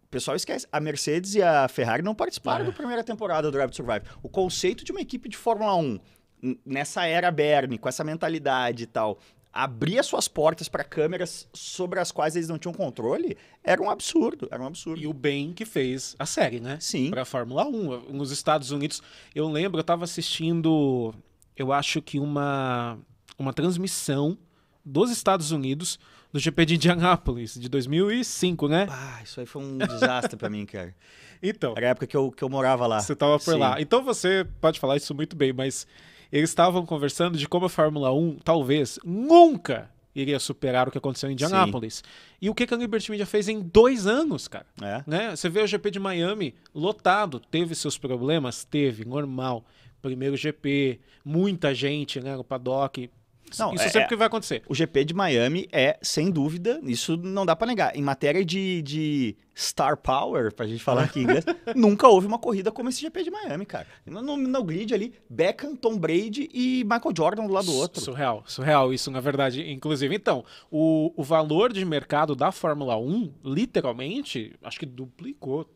o 0.03 0.07
pessoal 0.09 0.35
esquece, 0.35 0.67
a 0.71 0.79
Mercedes 0.79 1.35
e 1.35 1.41
a 1.43 1.67
Ferrari 1.67 2.01
não 2.01 2.15
participaram 2.15 2.63
É. 2.63 2.67
da 2.67 2.73
primeira 2.73 3.03
temporada 3.03 3.43
do 3.43 3.51
Drive 3.51 3.69
to 3.69 3.75
Survive. 3.75 4.05
O 4.23 4.29
conceito 4.29 4.83
de 4.83 4.91
uma 4.91 5.01
equipe 5.01 5.29
de 5.29 5.37
Fórmula 5.37 5.75
1 5.75 5.99
n- 6.41 6.59
nessa 6.65 7.05
era 7.05 7.29
Bernie, 7.29 7.77
com 7.77 7.87
essa 7.87 8.03
mentalidade 8.03 8.83
e 8.83 8.87
tal, 8.87 9.19
abrir 9.51 9.99
as 9.99 10.05
suas 10.05 10.27
portas 10.27 10.69
para 10.69 10.83
câmeras 10.83 11.47
sobre 11.53 11.99
as 11.99 12.11
quais 12.11 12.35
eles 12.35 12.47
não 12.47 12.57
tinham 12.57 12.73
controle, 12.73 13.37
era 13.63 13.81
um 13.81 13.89
absurdo, 13.89 14.47
era 14.51 14.61
um 14.61 14.67
absurdo. 14.67 15.01
E 15.01 15.07
o 15.07 15.13
bem 15.13 15.53
que 15.53 15.65
fez 15.65 16.15
a 16.19 16.25
série, 16.25 16.59
né? 16.59 16.77
Sim. 16.79 17.09
Para 17.09 17.23
a 17.23 17.25
Fórmula 17.25 17.65
1. 17.65 18.13
Nos 18.13 18.31
Estados 18.31 18.71
Unidos, 18.71 19.01
eu 19.33 19.49
lembro, 19.49 19.79
eu 19.79 19.81
estava 19.81 20.03
assistindo, 20.03 21.13
eu 21.57 21.73
acho 21.73 22.01
que 22.01 22.19
uma, 22.19 22.97
uma 23.37 23.51
transmissão 23.53 24.37
dos 24.85 25.11
Estados 25.11 25.51
Unidos 25.51 25.99
do 26.31 26.39
GP 26.39 26.65
de 26.65 26.75
Indianápolis, 26.75 27.55
de 27.55 27.67
2005, 27.67 28.67
né? 28.67 28.87
Ah, 28.89 29.19
isso 29.23 29.39
aí 29.39 29.45
foi 29.47 29.63
um 29.63 29.77
desastre 29.79 30.37
para 30.37 30.49
mim, 30.49 30.65
cara. 30.65 30.95
Então, 31.41 31.73
Era 31.77 31.87
a 31.87 31.89
época 31.91 32.05
que 32.05 32.17
eu, 32.17 32.29
que 32.31 32.43
eu 32.43 32.49
morava 32.49 32.85
lá. 32.85 32.99
você 32.99 33.13
estava 33.13 33.39
por 33.39 33.53
Sim. 33.53 33.59
lá. 33.59 33.79
Então 33.79 34.03
você 34.03 34.45
pode 34.59 34.77
falar 34.77 34.97
isso 34.97 35.15
muito 35.15 35.37
bem, 35.37 35.53
mas 35.53 35.87
eles 36.31 36.49
estavam 36.49 36.85
conversando 36.85 37.37
de 37.37 37.47
como 37.47 37.65
a 37.65 37.69
Fórmula 37.69 38.13
1 38.13 38.37
talvez 38.43 38.99
nunca 39.03 39.89
iria 40.13 40.39
superar 40.39 40.87
o 40.87 40.91
que 40.91 40.97
aconteceu 40.97 41.29
em 41.29 41.33
Indianápolis. 41.33 42.03
E 42.41 42.49
o 42.49 42.55
que 42.55 42.65
que 42.65 42.73
a 42.73 42.77
Liberty 42.77 43.11
Media 43.11 43.25
fez 43.25 43.47
em 43.47 43.61
dois 43.61 44.07
anos, 44.07 44.47
cara? 44.47 44.65
É. 44.81 45.03
né? 45.05 45.35
Você 45.35 45.49
vê 45.49 45.61
o 45.61 45.67
GP 45.67 45.91
de 45.91 45.99
Miami 45.99 46.55
lotado, 46.73 47.39
teve 47.39 47.75
seus 47.75 47.97
problemas? 47.97 48.63
Teve, 48.63 49.05
normal. 49.05 49.65
Primeiro 50.01 50.37
GP, 50.37 50.99
muita 51.23 51.73
gente 51.73 52.19
né, 52.19 52.35
no 52.35 52.43
paddock. 52.43 53.09
Não, 53.57 53.73
Isso 53.73 53.83
é- 53.83 53.89
sempre 53.89 54.01
é- 54.01 54.07
que 54.07 54.15
vai 54.15 54.27
acontecer. 54.27 54.61
O 54.67 54.75
GP 54.75 55.05
de 55.05 55.13
Miami 55.13 55.67
é, 55.71 55.97
sem 56.01 56.29
dúvida, 56.29 56.79
isso 56.83 57.17
não 57.17 57.45
dá 57.45 57.55
pra 57.55 57.65
negar. 57.67 57.95
Em 57.95 58.01
matéria 58.01 58.43
de, 58.45 58.81
de 58.81 59.35
star 59.55 59.97
power, 59.97 60.53
pra 60.53 60.67
gente 60.67 60.83
falar 60.83 61.03
aqui 61.03 61.19
em 61.19 61.23
inglês, 61.23 61.43
nunca 61.75 62.07
houve 62.07 62.27
uma 62.27 62.37
corrida 62.39 62.71
como 62.71 62.89
esse 62.89 63.01
GP 63.01 63.23
de 63.23 63.31
Miami, 63.31 63.65
cara. 63.65 63.87
No, 64.05 64.21
no, 64.21 64.37
no 64.37 64.63
grid 64.63 64.93
ali, 64.93 65.13
Beckham, 65.29 65.75
Tom 65.75 65.97
Brady 65.97 66.49
e 66.53 66.83
Michael 66.83 67.13
Jordan 67.15 67.45
do 67.47 67.53
lado 67.53 67.65
do 67.65 67.75
outro. 67.75 68.01
Surreal, 68.01 68.43
surreal 68.45 68.93
isso, 68.93 69.09
na 69.11 69.19
verdade, 69.19 69.69
inclusive. 69.69 70.13
Então, 70.15 70.43
o, 70.71 71.11
o 71.15 71.23
valor 71.23 71.73
de 71.73 71.83
mercado 71.85 72.35
da 72.35 72.51
Fórmula 72.51 72.97
1, 72.97 73.33
literalmente, 73.43 74.53
acho 74.63 74.79
que 74.79 74.85
duplicou. 74.85 75.69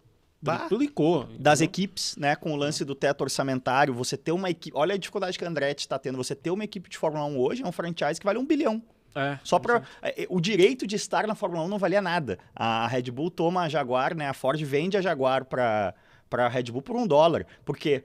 Duplicou. 0.44 1.28
Das 1.40 1.62
equipes, 1.62 2.16
né, 2.18 2.36
com 2.36 2.54
o 2.54 2.56
lance 2.56 2.84
do 2.84 2.94
teto 2.94 3.22
orçamentário, 3.22 3.94
você 3.94 4.18
ter 4.18 4.32
uma 4.32 4.50
equipe. 4.50 4.76
Olha 4.78 4.96
a 4.96 4.98
dificuldade 4.98 5.38
que 5.38 5.46
a 5.46 5.48
Andretti 5.48 5.82
está 5.82 5.98
tendo. 5.98 6.18
Você 6.18 6.36
ter 6.36 6.52
uma 6.52 6.64
equipe 6.64 6.90
de 6.90 6.98
Fórmula 6.98 7.26
1 7.26 7.40
hoje 7.40 7.64
é 7.64 7.68
um 7.68 7.72
franchise 7.72 8.20
que 8.20 8.26
vale 8.26 8.38
um 8.38 8.46
bilhão. 8.46 8.82
É, 9.16 9.38
Só 9.44 9.60
para 9.60 9.84
o 10.28 10.42
direito 10.42 10.88
de 10.88 10.96
estar 10.96 11.28
na 11.28 11.36
Fórmula 11.36 11.64
1 11.64 11.68
não 11.68 11.78
valia 11.78 12.02
nada. 12.02 12.40
A 12.56 12.88
Red 12.88 13.04
Bull 13.04 13.30
toma 13.30 13.62
a 13.62 13.70
Jaguar, 13.70 14.16
né? 14.16 14.28
A 14.28 14.34
Ford 14.34 14.60
vende 14.64 14.98
a 14.98 15.02
Jaguar 15.02 15.46
para 15.46 15.94
para 16.30 16.48
Red 16.48 16.64
Bull 16.64 16.82
por 16.82 16.96
um 16.96 17.06
dólar, 17.06 17.46
porque 17.64 18.04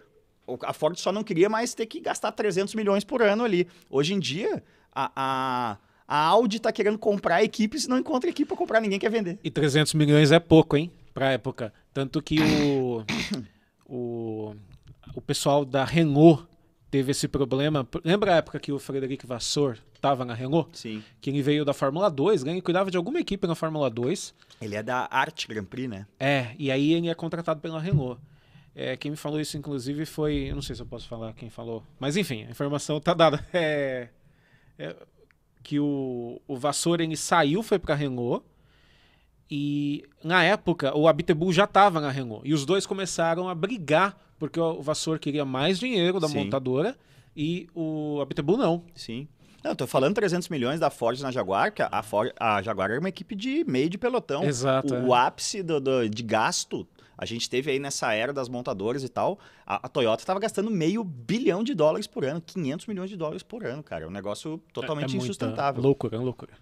a 0.62 0.74
Ford 0.74 0.98
só 0.98 1.10
não 1.10 1.24
queria 1.24 1.48
mais 1.48 1.72
ter 1.72 1.86
que 1.86 1.98
gastar 1.98 2.30
300 2.30 2.74
milhões 2.74 3.02
por 3.02 3.22
ano 3.22 3.42
ali. 3.42 3.66
Hoje 3.88 4.12
em 4.12 4.18
dia 4.18 4.62
a, 4.94 5.10
a, 5.16 5.78
a 6.06 6.24
Audi 6.26 6.58
está 6.58 6.70
querendo 6.70 6.98
comprar 6.98 7.42
equipes 7.42 7.84
e 7.84 7.88
não 7.88 7.96
encontra 7.96 8.28
equipe 8.28 8.46
para 8.46 8.56
comprar, 8.56 8.82
ninguém 8.82 8.98
quer 8.98 9.10
vender. 9.10 9.38
E 9.42 9.50
300 9.50 9.94
milhões 9.94 10.30
é 10.30 10.38
pouco, 10.38 10.76
hein? 10.76 10.92
Pra 11.14 11.32
época. 11.32 11.72
Tanto 11.98 12.22
que 12.22 12.38
o, 12.40 13.04
o, 13.84 14.54
o 15.16 15.20
pessoal 15.20 15.64
da 15.64 15.84
Renault 15.84 16.46
teve 16.92 17.10
esse 17.10 17.26
problema. 17.26 17.84
Lembra 18.04 18.34
a 18.34 18.36
época 18.36 18.60
que 18.60 18.70
o 18.70 18.78
Frederic 18.78 19.26
Vassor 19.26 19.78
estava 19.92 20.24
na 20.24 20.32
Renault? 20.32 20.78
Sim. 20.78 21.02
Que 21.20 21.28
ele 21.28 21.42
veio 21.42 21.64
da 21.64 21.74
Fórmula 21.74 22.08
2, 22.08 22.44
né? 22.44 22.52
Ele 22.52 22.62
cuidava 22.62 22.88
de 22.88 22.96
alguma 22.96 23.18
equipe 23.18 23.44
na 23.48 23.56
Fórmula 23.56 23.90
2. 23.90 24.32
Ele 24.60 24.76
é 24.76 24.82
da 24.84 25.08
Art 25.10 25.48
Grand 25.48 25.64
Prix, 25.64 25.90
né? 25.90 26.06
É, 26.20 26.54
e 26.56 26.70
aí 26.70 26.92
ele 26.92 27.08
é 27.08 27.14
contratado 27.16 27.60
pela 27.60 27.80
Renault. 27.80 28.20
É, 28.76 28.96
quem 28.96 29.10
me 29.10 29.16
falou 29.16 29.40
isso, 29.40 29.58
inclusive, 29.58 30.06
foi. 30.06 30.50
Eu 30.50 30.54
não 30.54 30.62
sei 30.62 30.76
se 30.76 30.82
eu 30.82 30.86
posso 30.86 31.08
falar 31.08 31.32
quem 31.32 31.50
falou. 31.50 31.82
Mas 31.98 32.16
enfim, 32.16 32.44
a 32.44 32.50
informação 32.52 33.00
tá 33.00 33.12
dada. 33.12 33.44
É, 33.52 34.08
é, 34.78 34.94
que 35.64 35.80
o, 35.80 36.40
o 36.46 36.56
Vassoura 36.56 37.02
ele 37.02 37.16
saiu, 37.16 37.60
foi 37.60 37.80
pra 37.80 37.96
Renault. 37.96 38.44
E 39.50 40.04
na 40.22 40.44
época, 40.44 40.96
o 40.96 41.08
Abitebu 41.08 41.52
já 41.52 41.64
estava 41.64 42.00
na 42.00 42.10
Renault. 42.10 42.46
E 42.48 42.52
os 42.52 42.64
dois 42.66 42.86
começaram 42.86 43.48
a 43.48 43.54
brigar, 43.54 44.16
porque 44.38 44.60
o 44.60 44.82
Vassour 44.82 45.18
queria 45.18 45.44
mais 45.44 45.78
dinheiro 45.78 46.20
da 46.20 46.28
Sim. 46.28 46.38
montadora 46.44 46.96
e 47.36 47.68
o 47.74 48.20
Abitebu 48.20 48.56
não. 48.56 48.84
Sim. 48.94 49.26
Não, 49.64 49.72
eu 49.72 49.76
tô 49.76 49.86
falando 49.86 50.14
300 50.14 50.48
milhões 50.50 50.78
da 50.78 50.88
Ford 50.90 51.18
na 51.20 51.32
Jaguar, 51.32 51.72
que 51.72 51.82
a, 51.82 52.02
Ford, 52.02 52.30
a 52.38 52.62
Jaguar 52.62 52.90
era 52.90 53.00
uma 53.00 53.08
equipe 53.08 53.34
de 53.34 53.64
meio 53.64 53.90
de 53.90 53.98
pelotão. 53.98 54.44
Exato, 54.44 54.94
O, 54.94 54.96
é. 54.96 55.02
o 55.02 55.14
ápice 55.14 55.62
do, 55.64 55.80
do- 55.80 56.08
de 56.08 56.22
gasto, 56.22 56.86
a 57.16 57.24
gente 57.26 57.50
teve 57.50 57.70
aí 57.72 57.78
nessa 57.80 58.12
era 58.12 58.32
das 58.32 58.48
montadoras 58.48 59.02
e 59.02 59.08
tal, 59.08 59.38
a, 59.66 59.86
a 59.86 59.88
Toyota 59.88 60.22
estava 60.22 60.38
gastando 60.38 60.70
meio 60.70 61.02
bilhão 61.02 61.64
de 61.64 61.74
dólares 61.74 62.06
por 62.06 62.24
ano, 62.24 62.40
500 62.40 62.86
milhões 62.86 63.10
de 63.10 63.16
dólares 63.16 63.42
por 63.42 63.64
ano, 63.66 63.82
cara. 63.82 64.04
É 64.04 64.06
um 64.06 64.12
negócio 64.12 64.62
totalmente 64.72 65.06
é 65.06 65.12
muita 65.14 65.24
insustentável. 65.24 65.82
Loucura, 65.82 66.16
é 66.16 66.20
loucura. 66.20 66.52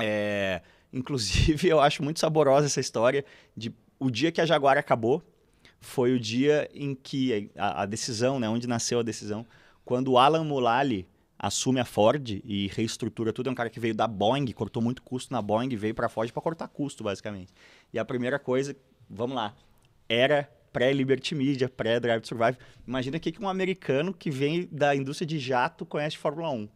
É, 0.00 0.62
inclusive, 0.94 1.68
eu 1.68 1.80
acho 1.80 2.02
muito 2.02 2.20
saborosa 2.20 2.66
essa 2.66 2.80
história 2.80 3.24
de 3.56 3.74
o 3.98 4.10
dia 4.10 4.32
que 4.32 4.40
a 4.40 4.46
Jaguar 4.46 4.78
acabou 4.78 5.22
foi 5.80 6.14
o 6.14 6.20
dia 6.20 6.68
em 6.72 6.94
que 6.94 7.50
a, 7.56 7.82
a 7.82 7.86
decisão, 7.86 8.40
né, 8.40 8.48
onde 8.48 8.66
nasceu 8.66 9.00
a 9.00 9.02
decisão, 9.02 9.46
quando 9.84 10.12
o 10.12 10.18
Alan 10.18 10.44
Mulally 10.44 11.06
assume 11.38 11.80
a 11.80 11.84
Ford 11.84 12.40
e 12.42 12.68
reestrutura 12.68 13.32
tudo, 13.32 13.48
é 13.48 13.52
um 13.52 13.54
cara 13.54 13.68
que 13.68 13.78
veio 13.78 13.94
da 13.94 14.06
Boeing, 14.06 14.50
cortou 14.52 14.82
muito 14.82 15.02
custo 15.02 15.32
na 15.32 15.42
Boeing, 15.42 15.76
veio 15.76 15.94
para 15.94 16.06
a 16.06 16.08
Ford 16.08 16.30
para 16.32 16.40
cortar 16.40 16.68
custo, 16.68 17.04
basicamente. 17.04 17.52
E 17.92 17.98
a 17.98 18.04
primeira 18.04 18.38
coisa, 18.38 18.74
vamos 19.10 19.36
lá, 19.36 19.54
era 20.08 20.50
pré-Liberty 20.72 21.34
Media, 21.34 21.68
pré-Drive 21.68 22.22
to 22.22 22.28
Survive. 22.28 22.58
Imagina 22.86 23.16
o 23.16 23.20
que 23.20 23.34
um 23.40 23.48
americano 23.48 24.12
que 24.14 24.30
vem 24.30 24.68
da 24.72 24.96
indústria 24.96 25.26
de 25.26 25.38
jato 25.38 25.84
conhece 25.84 26.16
Fórmula 26.16 26.50
1. 26.50 26.68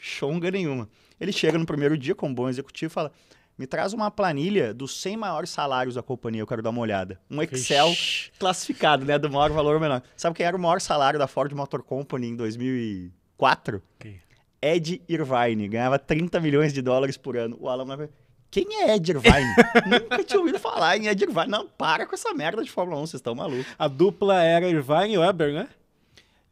Chonga 0.00 0.50
nenhuma. 0.50 0.88
Ele 1.20 1.32
chega 1.32 1.56
no 1.56 1.64
primeiro 1.64 1.96
dia 1.96 2.14
como 2.14 2.34
bom 2.34 2.48
executivo 2.48 2.90
e 2.90 2.94
fala: 2.94 3.12
me 3.56 3.66
traz 3.66 3.92
uma 3.92 4.10
planilha 4.10 4.74
dos 4.74 5.00
100 5.00 5.16
maiores 5.16 5.50
salários 5.50 5.94
da 5.94 6.02
companhia, 6.02 6.42
eu 6.42 6.46
quero 6.46 6.62
dar 6.62 6.70
uma 6.70 6.80
olhada. 6.80 7.20
Um 7.30 7.40
Excel 7.42 7.90
Ixi. 7.90 8.32
classificado, 8.38 9.04
né, 9.04 9.18
do 9.18 9.30
maior 9.30 9.50
valor 9.50 9.74
ou 9.74 9.80
menor. 9.80 10.02
Sabe 10.16 10.36
quem 10.36 10.46
era 10.46 10.56
o 10.56 10.60
maior 10.60 10.80
salário 10.80 11.18
da 11.18 11.26
Ford 11.26 11.52
Motor 11.52 11.82
Company 11.82 12.28
em 12.28 12.36
2004? 12.36 13.82
Quem? 13.98 14.20
Ed 14.60 15.02
Irvine, 15.08 15.68
ganhava 15.68 15.98
30 15.98 16.40
milhões 16.40 16.72
de 16.72 16.80
dólares 16.80 17.18
por 17.18 17.36
ano. 17.36 17.56
O 17.60 17.68
Alan 17.68 17.84
Mulally, 17.84 18.10
quem 18.50 18.66
é 18.82 18.94
Ed 18.94 19.10
Irvine? 19.10 19.54
Nunca 19.86 20.24
tinha 20.24 20.38
ouvido 20.38 20.58
falar 20.58 20.96
em 20.96 21.06
Ed 21.06 21.22
Irvine. 21.22 21.48
Não, 21.48 21.68
para 21.68 22.06
com 22.06 22.14
essa 22.14 22.32
merda 22.32 22.62
de 22.62 22.70
Fórmula 22.70 22.98
1, 23.02 23.06
vocês 23.06 23.14
estão 23.14 23.34
malucos. 23.34 23.66
A 23.78 23.88
dupla 23.88 24.42
era 24.42 24.68
Irvine 24.68 25.14
e 25.14 25.18
Weber, 25.18 25.52
né? 25.52 25.68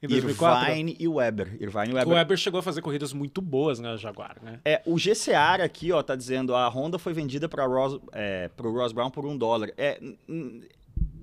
Em 0.03 0.09
2004. 0.09 0.69
Irvine 0.71 0.97
e 0.99 1.07
Weber. 1.09 1.57
Irvine 1.61 1.89
e 1.91 1.93
O 1.93 1.95
Weber. 1.97 2.15
Weber 2.15 2.37
chegou 2.37 2.59
a 2.59 2.63
fazer 2.63 2.81
corridas 2.83 3.13
muito 3.13 3.41
boas 3.41 3.79
na 3.79 3.97
Jaguar, 3.97 4.37
né? 4.43 4.59
É, 4.65 4.83
o 4.85 4.99
GCR 4.99 5.63
aqui, 5.63 5.93
ó, 5.93 6.03
tá 6.03 6.17
dizendo 6.17 6.55
a 6.55 6.67
Honda 6.69 6.99
foi 6.99 7.13
vendida 7.13 7.49
para 7.49 7.65
Ross, 7.67 8.01
é, 8.13 8.49
pro 8.57 8.73
Ross 8.73 8.93
Brown 8.93 9.11
por 9.11 9.25
um 9.25 9.37
dólar. 9.39 9.71
É, 9.77 10.01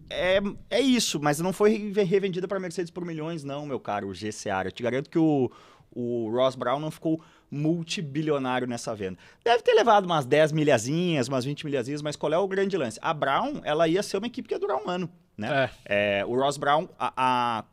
é, 0.10 0.40
é 0.70 0.80
isso, 0.82 1.20
mas 1.22 1.40
não 1.40 1.54
foi 1.54 1.72
re- 1.92 2.04
revendida 2.04 2.48
para 2.48 2.60
Mercedes 2.60 2.90
por 2.90 3.06
milhões, 3.06 3.44
não, 3.44 3.66
meu 3.66 3.80
caro, 3.80 4.08
o 4.08 4.14
GCR. 4.14 4.66
Eu 4.66 4.72
te 4.72 4.82
garanto 4.82 5.10
que 5.10 5.20
o, 5.20 5.52
o 5.92 6.30
Ross 6.32 6.56
Brown 6.56 6.80
não 6.80 6.90
ficou 6.90 7.22
multibilionário 7.52 8.68
nessa 8.68 8.96
venda. 8.96 9.18
Deve 9.44 9.62
ter 9.64 9.74
levado 9.74 10.06
umas 10.06 10.26
10 10.26 10.52
milhazinhas, 10.52 11.28
umas 11.28 11.46
20 11.46 11.66
milhazinhas, 11.66 12.02
mas 12.02 12.16
qual 12.16 12.32
é 12.34 12.38
o 12.38 12.48
grande 12.48 12.78
lance? 12.78 13.00
A 13.02 13.14
Brown, 13.14 13.60
ela 13.64 13.88
ia 13.88 14.02
ser 14.02 14.18
uma 14.18 14.28
equipe 14.28 14.48
que 14.48 14.54
ia 14.56 14.60
durar 14.60 14.78
um 14.78 14.90
ano, 14.90 15.10
né? 15.38 15.70
É. 15.86 16.20
É, 16.22 16.26
o 16.26 16.36
Ross 16.36 16.58
Brown, 16.58 16.88
a, 16.98 17.14
a- 17.16 17.64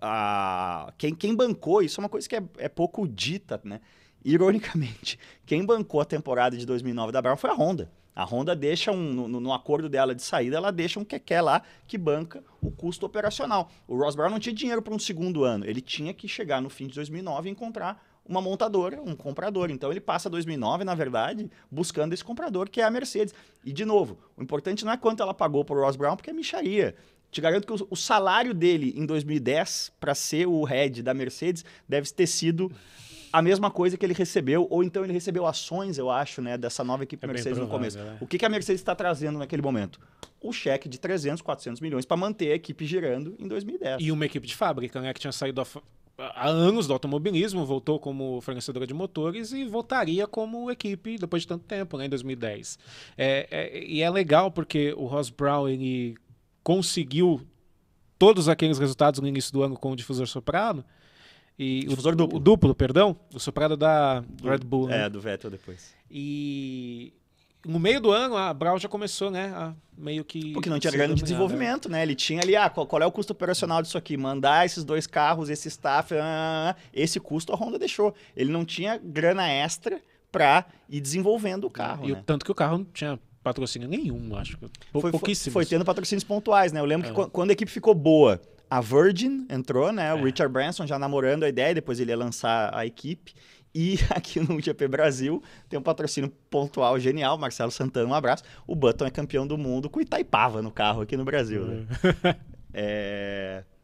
a- 0.00 0.92
quem, 0.98 1.14
quem 1.14 1.34
bancou, 1.34 1.82
isso 1.82 2.00
é 2.00 2.04
uma 2.04 2.08
coisa 2.08 2.28
que 2.28 2.36
é, 2.36 2.42
é 2.58 2.68
pouco 2.68 3.06
dita, 3.06 3.60
né? 3.64 3.80
Ironicamente, 4.24 5.18
quem 5.46 5.64
bancou 5.64 6.00
a 6.00 6.04
temporada 6.04 6.56
de 6.56 6.66
2009 6.66 7.12
da 7.12 7.22
Brown 7.22 7.36
foi 7.36 7.50
a 7.50 7.54
Honda. 7.54 7.90
A 8.14 8.24
Honda 8.24 8.54
deixa 8.56 8.90
um, 8.90 9.12
no, 9.28 9.40
no 9.40 9.52
acordo 9.52 9.88
dela 9.88 10.14
de 10.14 10.22
saída, 10.22 10.56
ela 10.56 10.70
deixa 10.72 10.98
um 11.00 11.04
quequé 11.04 11.40
lá 11.40 11.62
que 11.86 11.96
banca 11.96 12.42
o 12.60 12.70
custo 12.70 13.06
operacional. 13.06 13.70
O 13.86 13.96
Ross 13.96 14.14
Brown 14.14 14.28
não 14.30 14.38
tinha 14.38 14.54
dinheiro 14.54 14.82
para 14.82 14.92
um 14.92 14.98
segundo 14.98 15.44
ano, 15.44 15.64
ele 15.64 15.80
tinha 15.80 16.12
que 16.12 16.26
chegar 16.28 16.60
no 16.60 16.68
fim 16.68 16.86
de 16.86 16.94
2009 16.96 17.48
e 17.48 17.52
encontrar 17.52 18.04
uma 18.26 18.42
montadora, 18.42 19.00
um 19.00 19.14
comprador. 19.16 19.70
Então 19.70 19.90
ele 19.90 20.00
passa 20.00 20.28
2009, 20.28 20.84
na 20.84 20.94
verdade, 20.94 21.50
buscando 21.70 22.12
esse 22.12 22.24
comprador 22.24 22.68
que 22.68 22.80
é 22.80 22.84
a 22.84 22.90
Mercedes. 22.90 23.32
E 23.64 23.72
de 23.72 23.84
novo, 23.84 24.18
o 24.36 24.42
importante 24.42 24.84
não 24.84 24.92
é 24.92 24.96
quanto 24.96 25.22
ela 25.22 25.32
pagou 25.32 25.64
para 25.64 25.76
o 25.76 25.80
Ross 25.80 25.96
Brown, 25.96 26.16
porque 26.16 26.30
é 26.30 26.32
micharia. 26.32 26.94
Te 27.30 27.40
garanto 27.40 27.66
que 27.66 27.72
o, 27.72 27.86
o 27.90 27.96
salário 27.96 28.52
dele 28.52 28.92
em 28.96 29.06
2010 29.06 29.92
para 30.00 30.14
ser 30.14 30.46
o 30.46 30.64
head 30.64 31.02
da 31.02 31.14
Mercedes 31.14 31.64
deve 31.88 32.10
ter 32.12 32.26
sido 32.26 32.70
a 33.32 33.40
mesma 33.40 33.70
coisa 33.70 33.96
que 33.96 34.04
ele 34.04 34.12
recebeu, 34.14 34.66
ou 34.68 34.82
então 34.82 35.04
ele 35.04 35.12
recebeu 35.12 35.46
ações, 35.46 35.96
eu 35.98 36.10
acho, 36.10 36.42
né, 36.42 36.58
dessa 36.58 36.82
nova 36.82 37.04
equipe 37.04 37.24
É 37.24 37.28
Mercedes 37.28 37.58
no 37.58 37.68
provável, 37.68 37.92
começo. 37.96 37.98
é. 37.98 38.16
O 38.20 38.26
que, 38.26 38.36
que 38.38 38.44
a 38.44 38.48
Mercedes 38.48 38.80
está 38.80 38.92
trazendo 38.94 39.38
naquele 39.38 39.62
momento? 39.62 40.00
O 40.42 40.52
cheque 40.52 40.88
de 40.88 40.98
300, 40.98 41.40
400 41.40 41.80
milhões 41.80 42.04
para 42.04 42.16
manter 42.16 42.50
a 42.50 42.54
equipe 42.56 42.84
girando 42.84 43.36
em 43.38 43.46
2010. 43.46 43.98
E 44.02 44.10
uma 44.10 44.26
equipe 44.26 44.48
de 44.48 44.56
fábrica, 44.56 45.00
né? 45.00 45.14
Que 45.14 45.20
tinha 45.20 45.30
saído 45.32 45.60
há- 45.60 45.66
há 46.34 46.48
anos 46.48 46.88
do 46.88 46.92
automobilismo, 46.92 47.64
voltou 47.64 48.00
como 48.00 48.40
fornecedora 48.40 48.84
de 48.86 48.92
motores 48.94 49.52
e 49.52 49.64
voltaria 49.64 50.26
como 50.26 50.68
equipe 50.68 51.16
depois 51.16 51.42
de 51.42 51.48
tanto 51.48 51.64
tempo, 51.66 51.96
né? 51.98 52.06
Em 52.06 52.08
2010. 52.08 52.78
É, 53.16 53.46
é- 53.50 53.84
e 53.84 54.02
é 54.02 54.10
legal 54.10 54.50
porque 54.50 54.92
o 54.96 55.06
Ross 55.06 55.30
Brown 55.30 55.68
ele 55.68 56.16
conseguiu 56.62 57.40
todos 58.18 58.48
aqueles 58.48 58.78
resultados 58.78 59.20
no 59.20 59.26
início 59.28 59.52
do 59.52 59.62
ano 59.62 59.76
com 59.76 59.92
o 59.92 59.96
difusor 59.96 60.26
soprado. 60.26 60.84
E 61.58 61.80
Difusor 61.86 62.14
o, 62.14 62.16
duplo. 62.16 62.36
O 62.36 62.40
duplo, 62.40 62.74
perdão. 62.74 63.16
O 63.34 63.38
soprado 63.38 63.76
da 63.76 64.24
Red 64.42 64.58
Bull, 64.58 64.88
né? 64.88 65.06
É, 65.06 65.08
do 65.10 65.20
Vettel 65.20 65.50
depois. 65.50 65.94
E 66.10 67.12
no 67.66 67.78
meio 67.78 68.00
do 68.00 68.10
ano 68.10 68.34
a 68.36 68.54
Brown 68.54 68.78
já 68.78 68.88
começou, 68.88 69.30
né? 69.30 69.52
A 69.54 69.74
meio 69.96 70.24
que. 70.24 70.52
Porque 70.54 70.70
não 70.70 70.78
tinha 70.78 70.90
ser 70.90 70.96
grana 70.96 71.14
de 71.14 71.20
dominada. 71.20 71.44
desenvolvimento, 71.46 71.88
né? 71.90 72.02
Ele 72.02 72.14
tinha 72.14 72.40
ali, 72.40 72.56
ah, 72.56 72.70
qual, 72.70 72.86
qual 72.86 73.02
é 73.02 73.06
o 73.06 73.12
custo 73.12 73.34
operacional 73.34 73.82
disso 73.82 73.98
aqui? 73.98 74.16
Mandar 74.16 74.64
esses 74.64 74.82
dois 74.84 75.06
carros, 75.06 75.50
esse 75.50 75.68
staff, 75.68 76.14
ah, 76.14 76.74
esse 76.94 77.20
custo 77.20 77.52
a 77.52 77.56
Honda 77.56 77.78
deixou. 77.78 78.14
Ele 78.34 78.50
não 78.50 78.64
tinha 78.64 78.96
grana 78.96 79.46
extra 79.46 80.00
pra 80.32 80.64
ir 80.88 81.00
desenvolvendo 81.00 81.64
o 81.66 81.70
carro, 81.70 82.08
E 82.08 82.12
né? 82.12 82.22
tanto 82.24 82.44
que 82.44 82.50
o 82.52 82.54
carro 82.54 82.78
não 82.78 82.84
tinha 82.86 83.18
patrocínio 83.42 83.88
nenhum, 83.88 84.36
acho. 84.36 84.56
que 84.58 84.60
Pou, 84.60 84.68
foi, 84.92 85.00
foi, 85.02 85.10
pouquíssimos. 85.12 85.52
foi 85.52 85.66
tendo 85.66 85.84
patrocínios 85.84 86.24
pontuais, 86.24 86.72
né? 86.72 86.80
Eu 86.80 86.84
lembro 86.84 87.06
É. 87.06 87.10
que 87.10 87.14
quan- 87.16 87.28
quando 87.28 87.50
a 87.50 87.52
equipe 87.52 87.70
ficou 87.70 87.94
boa, 87.94 88.40
a 88.68 88.80
Virgin 88.80 89.46
entrou, 89.50 89.90
né? 89.92 90.12
O 90.14 90.18
É. 90.18 90.22
Richard 90.24 90.52
Branson 90.52 90.86
já 90.86 90.98
namorando 90.98 91.42
a 91.44 91.48
ideia, 91.48 91.74
depois 91.74 91.98
ele 92.00 92.10
ia 92.10 92.16
lançar 92.16 92.74
a 92.74 92.84
equipe. 92.86 93.32
E 93.74 93.94
aqui 94.10 94.40
no 94.40 94.60
GP 94.60 94.88
Brasil 94.88 95.42
tem 95.68 95.78
um 95.78 95.82
patrocínio 95.82 96.30
pontual 96.50 96.98
genial, 96.98 97.38
Marcelo 97.38 97.70
Santana, 97.70 98.08
um 98.08 98.14
abraço. 98.14 98.42
O 98.66 98.74
Button 98.74 99.06
é 99.06 99.10
campeão 99.10 99.46
do 99.46 99.56
mundo 99.56 99.88
com 99.88 100.00
o 100.00 100.02
Itaipava 100.02 100.60
no 100.60 100.70
carro 100.72 101.02
aqui 101.02 101.16
no 101.16 101.24
Brasil, 101.24 101.64
né? 101.64 101.86
É... 102.74 103.64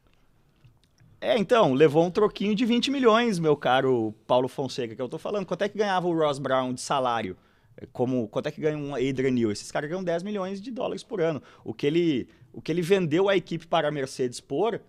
É, 1.18 1.36
então, 1.38 1.72
levou 1.72 2.04
um 2.04 2.10
troquinho 2.10 2.54
de 2.54 2.64
20 2.66 2.90
milhões, 2.90 3.38
meu 3.38 3.56
caro 3.56 4.14
Paulo 4.26 4.46
Fonseca, 4.48 4.94
que 4.94 5.00
eu 5.00 5.08
tô 5.08 5.16
falando. 5.18 5.46
Quanto 5.46 5.62
é 5.62 5.68
que 5.68 5.76
ganhava 5.76 6.06
o 6.06 6.14
Ross 6.16 6.38
Brown 6.38 6.74
de 6.74 6.80
salário? 6.80 7.36
É, 7.76 7.86
Como, 7.92 8.28
quanto 8.28 8.46
é 8.46 8.50
que 8.50 8.60
ganha 8.60 8.76
um 8.76 8.94
Adrian 8.94 9.30
Newey? 9.30 9.52
Esses 9.52 9.70
caras 9.70 9.88
ganham 9.88 10.02
10 10.02 10.22
milhões 10.22 10.60
de 10.60 10.70
dólares 10.70 11.02
por 11.02 11.20
ano. 11.20 11.42
O 11.64 11.74
que 11.74 11.86
ele, 11.86 12.28
o 12.52 12.60
que 12.60 12.72
ele 12.72 12.82
vendeu 12.82 13.28
a 13.28 13.36
equipe 13.36 13.66
para 13.66 13.88
a 13.88 13.90
Mercedes 13.90 14.40
por, 14.40 14.80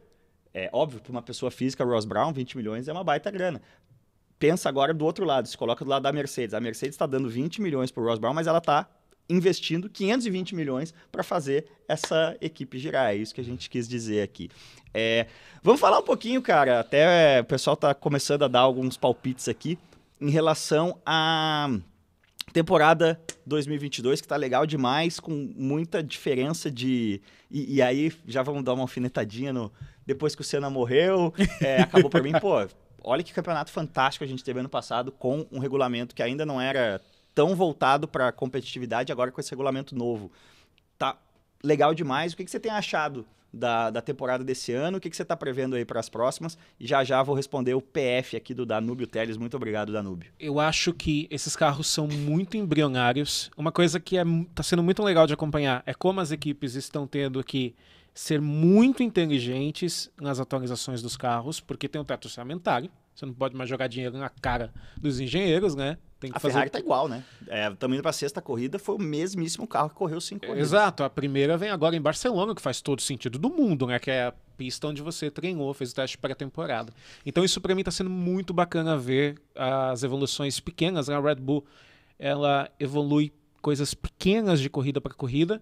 é 0.54 0.70
óbvio, 0.74 1.02
para 1.02 1.12
uma 1.12 1.22
pessoa 1.22 1.52
física, 1.52 1.84
Ross 1.84 2.06
Brown, 2.06 2.34
20 2.34 2.58
milhões 2.58 2.88
é 2.88 2.94
uma 2.94 3.04
baita 3.04 3.30
grana. 3.30 3.62
Pensa 4.40 4.70
agora 4.70 4.94
do 4.94 5.04
outro 5.04 5.26
lado, 5.26 5.48
se 5.48 5.58
coloca 5.58 5.84
do 5.84 5.90
lado 5.90 6.04
da 6.04 6.12
Mercedes. 6.12 6.54
A 6.54 6.60
Mercedes 6.60 6.96
está 6.96 7.06
dando 7.06 7.30
20 7.30 7.62
milhões 7.62 7.92
para 7.92 8.04
o 8.04 8.06
Ross 8.06 8.20
Brown, 8.20 8.34
mas 8.34 8.48
ela 8.48 8.60
está 8.60 8.88
investindo 9.30 9.90
520 9.90 10.56
milhões 10.56 10.94
para 11.12 11.24
fazer 11.24 11.66
essa 11.88 12.38
equipe 12.40 12.78
girar. 12.78 13.12
É 13.12 13.16
isso 13.16 13.34
que 13.34 13.42
a 13.42 13.44
gente 13.44 13.70
quis 13.70 13.88
dizer 13.88 14.22
aqui. 14.22 14.50
É, 14.94 15.28
vamos 15.62 15.82
falar 15.82 16.00
um 16.00 16.04
pouquinho, 16.04 16.42
cara. 16.42 16.80
Até 16.80 17.42
o 17.42 17.46
pessoal 17.46 17.74
está 17.74 17.94
começando 17.94 18.44
a 18.44 18.48
dar 18.48 18.62
alguns 18.62 18.96
palpites 18.96 19.48
aqui 19.48 19.78
em 20.20 20.30
relação 20.30 21.00
à 21.06 21.70
temporada 22.52 23.20
2022, 23.46 24.22
que 24.22 24.28
tá 24.28 24.36
legal 24.36 24.66
demais, 24.66 25.20
com 25.20 25.54
muita 25.56 26.02
diferença 26.02 26.72
de. 26.72 27.22
E, 27.50 27.76
e 27.76 27.82
aí 27.82 28.12
já 28.26 28.42
vamos 28.42 28.64
dar 28.64 28.74
uma 28.74 28.84
alfinetadinha 28.84 29.54
no. 29.54 29.72
Depois 30.06 30.36
que 30.36 30.42
o 30.42 30.44
Senna 30.44 30.70
morreu, 30.70 31.34
é, 31.62 31.82
acabou 31.82 32.10
para 32.10 32.24
mim, 32.24 32.32
pô. 32.40 32.68
Olha 33.04 33.24
que 33.24 33.34
campeonato 33.34 33.72
fantástico 33.72 34.24
a 34.24 34.28
gente 34.28 34.44
teve 34.44 34.60
ano 34.60 34.70
passado 34.70 35.12
com 35.12 35.46
um 35.52 35.60
regulamento 35.60 36.14
que 36.14 36.22
ainda 36.22 36.46
não 36.46 36.60
era 36.60 37.02
tão 37.34 37.56
voltado 37.56 38.08
para 38.08 38.32
competitividade, 38.32 39.12
agora 39.12 39.32
com 39.32 39.40
esse 39.40 39.52
regulamento 39.52 39.96
novo. 39.96 40.32
Tá 40.98 41.18
legal 41.64 41.94
demais. 41.94 42.34
O 42.34 42.38
que, 42.38 42.44
que 42.44 42.52
você 42.52 42.60
tem 42.60 42.72
achado 42.72 43.26
da, 43.52 43.90
da 43.90 44.02
temporada 44.02 44.44
desse 44.44 44.74
ano? 44.74 44.98
O 44.98 45.02
que, 45.02 45.10
que 45.10 45.16
você 45.16 45.24
está 45.24 45.36
prevendo 45.36 45.76
aí 45.76 45.86
para 45.86 46.00
as 46.00 46.10
próximas? 46.10 46.58
E 46.80 46.86
já 46.86 47.04
já 47.04 47.22
vou 47.24 47.36
responder 47.36 47.74
o 47.74 47.82
PF 47.82 48.36
aqui 48.36 48.54
do 48.54 48.66
Danúbio 48.66 49.08
Teles. 49.08 49.38
Muito 49.38 49.58
obrigado, 49.58 49.92
Danúbio. 49.92 50.32
Eu 50.40 50.60
acho 50.60 50.94
que 50.94 51.28
esses 51.30 51.56
carros 51.56 51.88
são 51.88 52.08
muito 52.08 52.58
embrionários. 52.58 53.50
Uma 53.58 53.72
coisa 53.72 54.00
que 54.00 54.16
está 54.16 54.64
sendo 54.64 54.84
muito 54.84 55.04
legal 55.04 55.26
de 55.28 55.34
acompanhar 55.34 55.84
é 55.86 55.94
como 55.94 56.20
as 56.20 56.32
equipes 56.32 56.76
estão 56.76 57.08
tendo 57.08 57.44
que 57.44 57.76
ser 58.14 58.42
muito 58.42 59.04
inteligentes 59.04 60.10
nas 60.20 60.40
atualizações 60.40 61.02
dos 61.02 61.16
carros, 61.16 61.60
porque 61.60 61.88
tem 61.88 62.02
um 62.02 62.06
teto 62.06 62.26
orçamentário. 62.26 62.90
Você 63.18 63.26
não 63.26 63.34
pode 63.34 63.56
mais 63.56 63.68
jogar 63.68 63.88
dinheiro 63.88 64.16
na 64.16 64.30
cara 64.30 64.72
dos 64.96 65.20
engenheiros, 65.20 65.74
né? 65.74 65.98
Tem 66.20 66.30
que 66.30 66.38
a 66.38 66.40
fazer... 66.40 66.54
Ferrari 66.54 66.70
tá 66.70 66.78
igual, 66.78 67.08
né? 67.08 67.24
É, 67.48 67.68
também 67.72 68.00
para 68.00 68.12
a 68.12 68.14
sexta 68.14 68.44
corrida 68.44 68.78
foi 68.78 68.94
o 68.94 69.00
mesmíssimo 69.00 69.68
carro 69.68 69.90
que 69.90 69.96
correu 69.96 70.22
cinco 70.22 70.46
corridas. 70.46 70.70
Exato. 70.70 71.04
A 71.04 71.10
primeira 71.10 71.58
vem 71.58 71.72
agora 71.72 71.96
em 71.96 72.02
Barcelona, 72.02 72.54
que 72.54 72.62
faz 72.62 72.80
todo 72.80 73.02
sentido 73.02 73.40
do 73.40 73.50
mundo, 73.50 73.88
né? 73.88 73.98
Que 73.98 74.12
é 74.12 74.26
a 74.26 74.34
pista 74.56 74.88
onde 74.88 75.02
você 75.02 75.32
treinou, 75.32 75.74
fez 75.74 75.94
o 75.94 75.96
teste 75.96 76.16
pré-temporada. 76.16 76.94
Então 77.26 77.44
isso 77.44 77.60
para 77.60 77.74
mim 77.74 77.82
está 77.82 77.90
sendo 77.90 78.10
muito 78.12 78.54
bacana 78.54 78.96
ver 78.96 79.42
as 79.56 80.04
evoluções 80.04 80.60
pequenas. 80.60 81.08
Né? 81.08 81.16
A 81.16 81.20
Red 81.20 81.36
Bull 81.38 81.66
ela 82.20 82.70
evolui 82.80 83.34
coisas 83.64 83.96
pequenas 83.96 84.60
de 84.60 84.70
corrida 84.70 85.02
para 85.02 85.16
corrida. 85.16 85.60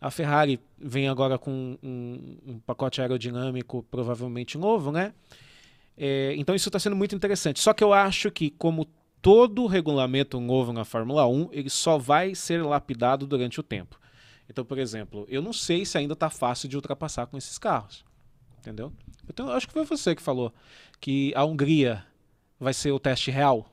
A 0.00 0.10
Ferrari 0.10 0.58
vem 0.76 1.08
agora 1.08 1.38
com 1.38 1.78
um, 1.80 2.36
um 2.44 2.58
pacote 2.58 3.00
aerodinâmico 3.00 3.86
provavelmente 3.92 4.58
novo, 4.58 4.90
né? 4.90 5.14
É, 5.96 6.34
então 6.36 6.54
isso 6.54 6.68
está 6.68 6.78
sendo 6.78 6.96
muito 6.96 7.14
interessante. 7.14 7.60
Só 7.60 7.72
que 7.72 7.82
eu 7.82 7.92
acho 7.92 8.30
que, 8.30 8.50
como 8.50 8.86
todo 9.22 9.66
regulamento 9.66 10.38
novo 10.40 10.72
na 10.72 10.84
Fórmula 10.84 11.26
1, 11.26 11.48
ele 11.52 11.70
só 11.70 11.98
vai 11.98 12.34
ser 12.34 12.62
lapidado 12.62 13.26
durante 13.26 13.58
o 13.58 13.62
tempo. 13.62 13.98
Então, 14.48 14.64
por 14.64 14.78
exemplo, 14.78 15.26
eu 15.28 15.42
não 15.42 15.52
sei 15.52 15.84
se 15.84 15.98
ainda 15.98 16.12
está 16.12 16.30
fácil 16.30 16.68
de 16.68 16.76
ultrapassar 16.76 17.26
com 17.26 17.36
esses 17.36 17.58
carros. 17.58 18.04
Entendeu? 18.58 18.92
Então, 19.28 19.50
acho 19.50 19.66
que 19.66 19.72
foi 19.72 19.84
você 19.84 20.14
que 20.14 20.22
falou 20.22 20.52
que 21.00 21.32
a 21.34 21.44
Hungria 21.44 22.04
vai 22.58 22.72
ser 22.72 22.92
o 22.92 22.98
teste 22.98 23.30
real. 23.30 23.66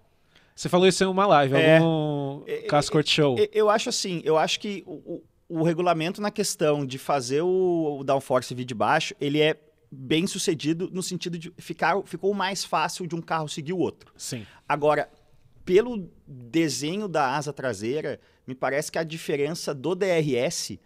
Você 0.55 0.69
falou 0.69 0.87
isso 0.87 1.03
em 1.03 1.07
uma 1.07 1.25
live, 1.25 1.55
é, 1.55 1.77
algum 1.77 2.43
é, 2.45 2.57
Cascort 2.63 3.07
Show. 3.07 3.37
Eu, 3.37 3.49
eu 3.51 3.69
acho 3.69 3.89
assim, 3.89 4.21
eu 4.23 4.37
acho 4.37 4.59
que 4.59 4.83
o, 4.85 5.23
o, 5.49 5.59
o 5.61 5.63
regulamento 5.63 6.21
na 6.21 6.29
questão 6.29 6.85
de 6.85 6.97
fazer 6.97 7.41
o, 7.41 7.97
o 7.99 8.03
downforce 8.03 8.53
vir 8.53 8.65
de 8.65 8.75
baixo, 8.75 9.15
ele 9.19 9.39
é 9.39 9.57
bem 9.93 10.25
sucedido 10.27 10.89
no 10.91 11.03
sentido 11.03 11.37
de 11.37 11.53
ficar 11.57 12.01
ficou 12.03 12.33
mais 12.33 12.63
fácil 12.63 13.05
de 13.05 13.15
um 13.15 13.21
carro 13.21 13.47
seguir 13.47 13.73
o 13.73 13.77
outro. 13.77 14.11
Sim. 14.17 14.45
Agora, 14.67 15.09
pelo 15.63 16.09
desenho 16.27 17.07
da 17.07 17.35
asa 17.35 17.53
traseira, 17.53 18.19
me 18.45 18.55
parece 18.55 18.91
que 18.91 18.97
a 18.97 19.03
diferença 19.03 19.73
do 19.73 19.95
DRS 19.95 20.71
uh, 20.71 20.79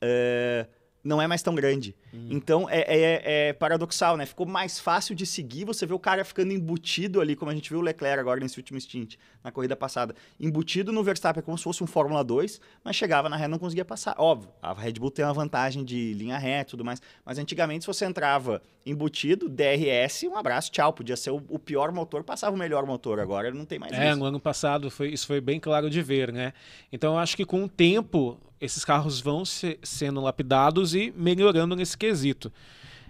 eh, 0.00 0.66
não 1.02 1.20
é 1.20 1.26
mais 1.26 1.42
tão 1.42 1.54
grande. 1.54 1.94
Hum. 2.12 2.28
Então 2.30 2.68
é, 2.68 2.80
é, 2.80 3.48
é, 3.48 3.52
paradoxal, 3.52 4.16
né? 4.16 4.26
Ficou 4.26 4.46
mais 4.46 4.78
fácil 4.78 5.14
de 5.14 5.26
seguir, 5.26 5.64
você 5.64 5.84
vê 5.84 5.92
o 5.92 5.98
cara 5.98 6.24
ficando 6.24 6.52
embutido 6.52 7.20
ali, 7.20 7.34
como 7.34 7.50
a 7.50 7.54
gente 7.54 7.68
viu 7.68 7.80
o 7.80 7.82
Leclerc 7.82 8.20
agora 8.20 8.40
nesse 8.40 8.58
último 8.58 8.80
stint, 8.80 9.16
na 9.42 9.50
corrida 9.50 9.74
passada. 9.74 10.14
Embutido 10.38 10.92
no 10.92 11.02
Verstappen 11.02 11.42
como 11.42 11.58
se 11.58 11.64
fosse 11.64 11.82
um 11.82 11.86
Fórmula 11.86 12.22
2, 12.22 12.60
mas 12.84 12.96
chegava 12.96 13.28
na 13.28 13.36
reta 13.36 13.48
não 13.48 13.58
conseguia 13.58 13.84
passar. 13.84 14.14
Óbvio, 14.18 14.50
a 14.62 14.72
Red 14.72 14.94
Bull 14.94 15.10
tem 15.10 15.24
uma 15.24 15.34
vantagem 15.34 15.84
de 15.84 16.14
linha 16.14 16.38
reta 16.38 16.70
e 16.70 16.72
tudo 16.72 16.84
mais, 16.84 17.00
mas 17.24 17.38
antigamente 17.38 17.84
se 17.84 17.86
você 17.86 18.04
entrava 18.04 18.62
embutido, 18.84 19.48
DRS, 19.48 20.24
um 20.24 20.36
abraço, 20.36 20.70
tchau. 20.70 20.92
Podia 20.92 21.16
ser 21.16 21.30
o, 21.30 21.42
o 21.48 21.58
pior 21.58 21.92
motor, 21.92 22.22
passava 22.22 22.54
o 22.54 22.58
melhor 22.58 22.86
motor. 22.86 23.20
Agora 23.20 23.50
não 23.52 23.64
tem 23.64 23.78
mais 23.78 23.92
é, 23.92 24.10
isso. 24.10 24.18
no 24.18 24.24
ano 24.24 24.40
passado 24.40 24.90
foi, 24.90 25.08
isso 25.08 25.26
foi 25.26 25.40
bem 25.40 25.58
claro 25.58 25.88
de 25.88 26.02
ver, 26.02 26.32
né? 26.32 26.52
Então 26.92 27.14
eu 27.14 27.18
acho 27.18 27.36
que 27.36 27.44
com 27.44 27.64
o 27.64 27.68
tempo 27.68 28.38
esses 28.62 28.84
carros 28.84 29.20
vão 29.20 29.44
se, 29.44 29.76
sendo 29.82 30.20
lapidados 30.20 30.94
e 30.94 31.12
melhorando 31.16 31.74
nesse 31.74 31.98
quesito. 31.98 32.52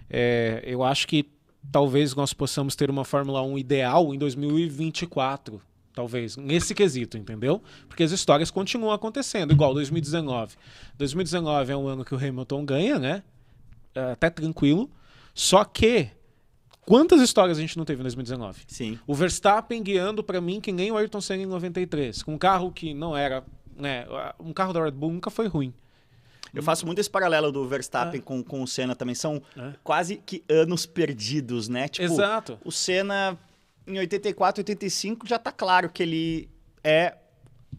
É, 0.09 0.63
eu 0.65 0.83
acho 0.83 1.07
que 1.07 1.29
talvez 1.71 2.15
nós 2.15 2.33
possamos 2.33 2.75
ter 2.75 2.89
uma 2.89 3.05
Fórmula 3.05 3.43
1 3.43 3.59
ideal 3.59 4.13
em 4.15 4.17
2024, 4.17 5.61
talvez, 5.93 6.35
nesse 6.37 6.73
quesito, 6.73 7.19
entendeu? 7.19 7.61
Porque 7.87 8.01
as 8.01 8.11
histórias 8.11 8.49
continuam 8.49 8.91
acontecendo, 8.91 9.53
igual 9.53 9.75
2019. 9.75 10.55
2019 10.97 11.71
é 11.71 11.77
um 11.77 11.87
ano 11.87 12.03
que 12.03 12.15
o 12.15 12.17
Hamilton 12.17 12.65
ganha, 12.65 12.97
né? 12.97 13.23
É, 13.93 14.11
até 14.13 14.31
tranquilo. 14.31 14.89
Só 15.35 15.63
que 15.63 16.09
Quantas 16.85 17.21
histórias 17.21 17.57
a 17.57 17.61
gente 17.61 17.77
não 17.77 17.85
teve 17.85 18.01
em 18.01 18.03
2019? 18.03 18.63
Sim. 18.67 18.99
O 19.07 19.15
Verstappen 19.15 19.81
guiando 19.81 20.21
para 20.21 20.41
mim 20.41 20.59
que 20.59 20.69
nem 20.69 20.91
o 20.91 20.97
Ayrton 20.97 21.21
Senna 21.21 21.43
em 21.43 21.45
93, 21.45 22.21
com 22.23 22.33
um 22.33 22.37
carro 22.37 22.71
que 22.71 22.93
não 22.93 23.15
era, 23.15 23.41
né, 23.77 24.05
um 24.39 24.53
carro 24.53 24.73
da 24.73 24.83
Red 24.83 24.91
Bull 24.91 25.11
nunca 25.11 25.29
foi 25.29 25.47
ruim. 25.47 25.73
Eu 26.53 26.61
faço 26.61 26.85
muito 26.85 26.99
esse 26.99 27.09
paralelo 27.09 27.51
do 27.51 27.67
Verstappen 27.67 28.19
é. 28.19 28.23
com, 28.23 28.43
com 28.43 28.61
o 28.61 28.67
Senna 28.67 28.95
também. 28.95 29.15
São 29.15 29.41
é. 29.57 29.73
quase 29.83 30.17
que 30.17 30.43
anos 30.47 30.85
perdidos, 30.85 31.67
né? 31.67 31.87
Tipo, 31.87 32.05
Exato. 32.05 32.59
O 32.63 32.71
Senna, 32.71 33.37
em 33.87 33.97
84, 33.97 34.59
85, 34.59 35.27
já 35.27 35.39
tá 35.39 35.51
claro 35.51 35.89
que 35.89 36.03
ele 36.03 36.49
é, 36.83 37.17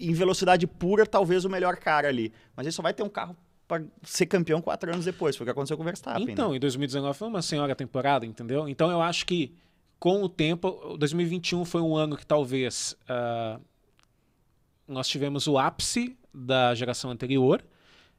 em 0.00 0.12
velocidade 0.12 0.66
pura, 0.66 1.06
talvez 1.06 1.44
o 1.44 1.48
melhor 1.48 1.76
cara 1.76 2.08
ali. 2.08 2.32
Mas 2.56 2.66
ele 2.66 2.72
só 2.72 2.82
vai 2.82 2.92
ter 2.92 3.04
um 3.04 3.08
carro 3.08 3.36
para 3.68 3.84
ser 4.02 4.26
campeão 4.26 4.60
quatro 4.60 4.92
anos 4.92 5.04
depois. 5.04 5.36
Foi 5.36 5.44
o 5.44 5.46
que 5.46 5.52
aconteceu 5.52 5.76
com 5.76 5.84
o 5.84 5.86
Verstappen. 5.86 6.28
Então, 6.28 6.50
né? 6.50 6.56
em 6.56 6.60
2019 6.60 7.16
foi 7.16 7.28
uma 7.28 7.42
senhora 7.42 7.76
temporada, 7.76 8.26
entendeu? 8.26 8.68
Então 8.68 8.90
eu 8.90 9.00
acho 9.00 9.24
que 9.24 9.54
com 10.00 10.22
o 10.22 10.28
tempo, 10.28 10.96
2021 10.98 11.64
foi 11.64 11.80
um 11.80 11.96
ano 11.96 12.16
que 12.16 12.26
talvez 12.26 12.96
uh, 13.04 13.60
nós 14.86 15.08
tivemos 15.08 15.46
o 15.46 15.58
ápice 15.58 16.16
da 16.32 16.74
geração 16.74 17.10
anterior 17.10 17.64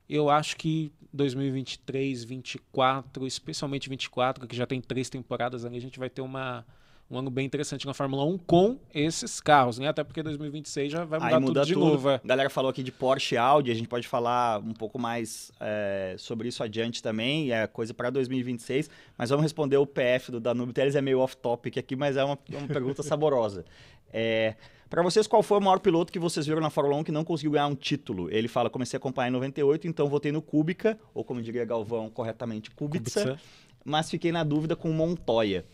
eu 0.10 0.30
acho 0.30 0.56
que 0.58 0.91
2023, 1.13 2.25
2024, 2.25 3.25
especialmente 3.25 3.89
24, 3.89 4.47
que 4.47 4.56
já 4.56 4.67
tem 4.67 4.80
três 4.82 5.10
temporadas 5.10 5.65
ali, 5.65 5.78
a 5.78 5.82
gente 5.82 5.97
vai 5.97 6.10
ter 6.10 6.21
uma, 6.21 6.65
um 7.10 7.17
ano 7.17 7.32
bem 7.32 7.45
interessante 7.45 7.86
na 7.88 7.93
Fórmula 7.93 8.23
1 8.25 8.38
com 8.39 8.78
esses 8.93 9.39
carros, 9.39 9.80
né? 9.80 9.88
Até 9.88 10.04
porque 10.04 10.21
2026 10.21 10.91
já 10.91 11.06
vai 11.06 11.19
mudar 11.19 11.39
muda 11.39 11.54
tudo 11.62 11.65
de 11.65 11.73
tudo. 11.73 11.86
novo. 11.86 12.10
É. 12.10 12.15
A 12.15 12.28
galera 12.28 12.49
falou 12.49 12.69
aqui 12.69 12.84
de 12.84 12.91
Porsche 12.91 13.36
e 13.36 13.38
Audi, 13.38 13.71
a 13.71 13.73
gente 13.73 13.88
pode 13.88 14.08
falar 14.08 14.60
um 14.60 14.73
pouco 14.73 14.99
mais 14.99 15.51
é, 15.60 16.15
sobre 16.19 16.49
isso 16.49 16.62
adiante 16.62 17.01
também, 17.01 17.51
é 17.51 17.65
coisa 17.65 17.93
para 17.93 18.10
2026, 18.12 18.89
mas 19.17 19.30
vamos 19.30 19.43
responder 19.43 19.78
o 19.78 19.88
PF 19.88 20.32
do 20.32 20.39
Danube 20.39 20.73
Teles, 20.73 20.95
é 20.95 21.01
meio 21.01 21.19
off-topic 21.19 21.78
aqui, 21.78 21.95
mas 21.95 22.15
é 22.15 22.23
uma, 22.23 22.38
uma 22.49 22.67
pergunta 22.67 23.01
saborosa. 23.01 23.65
É, 24.13 24.56
para 24.89 25.02
vocês, 25.02 25.28
qual 25.28 25.41
foi 25.41 25.58
o 25.58 25.62
maior 25.62 25.80
piloto 25.80 26.12
que 26.12 26.19
vocês 26.19 26.45
viram 26.45 26.62
na 26.62 26.69
Fórmula 26.69 26.98
1 26.98 27.04
que 27.04 27.12
não 27.12 27.24
conseguiu 27.24 27.52
ganhar 27.52 27.67
um 27.67 27.76
título? 27.76 28.30
Ele 28.32 28.48
fala, 28.48 28.69
comecei 28.69 28.98
a 28.98 29.00
acompanhar 29.00 29.30
em 29.30 29.32
98, 29.32 29.88
então 29.88 30.08
votei 30.08 30.32
no 30.32 30.41
Kubica, 30.41 30.98
ou 31.13 31.24
como 31.24 31.41
diria 31.41 31.65
Galvão 31.65 32.10
corretamente, 32.10 32.71
Kubica, 32.71 33.10
Kubica. 33.10 33.39
mas 33.84 34.10
fiquei 34.10 34.32
na 34.32 34.43
dúvida 34.43 34.76
com 34.76 34.89
o 34.89 34.93
Montoya. 34.93 35.65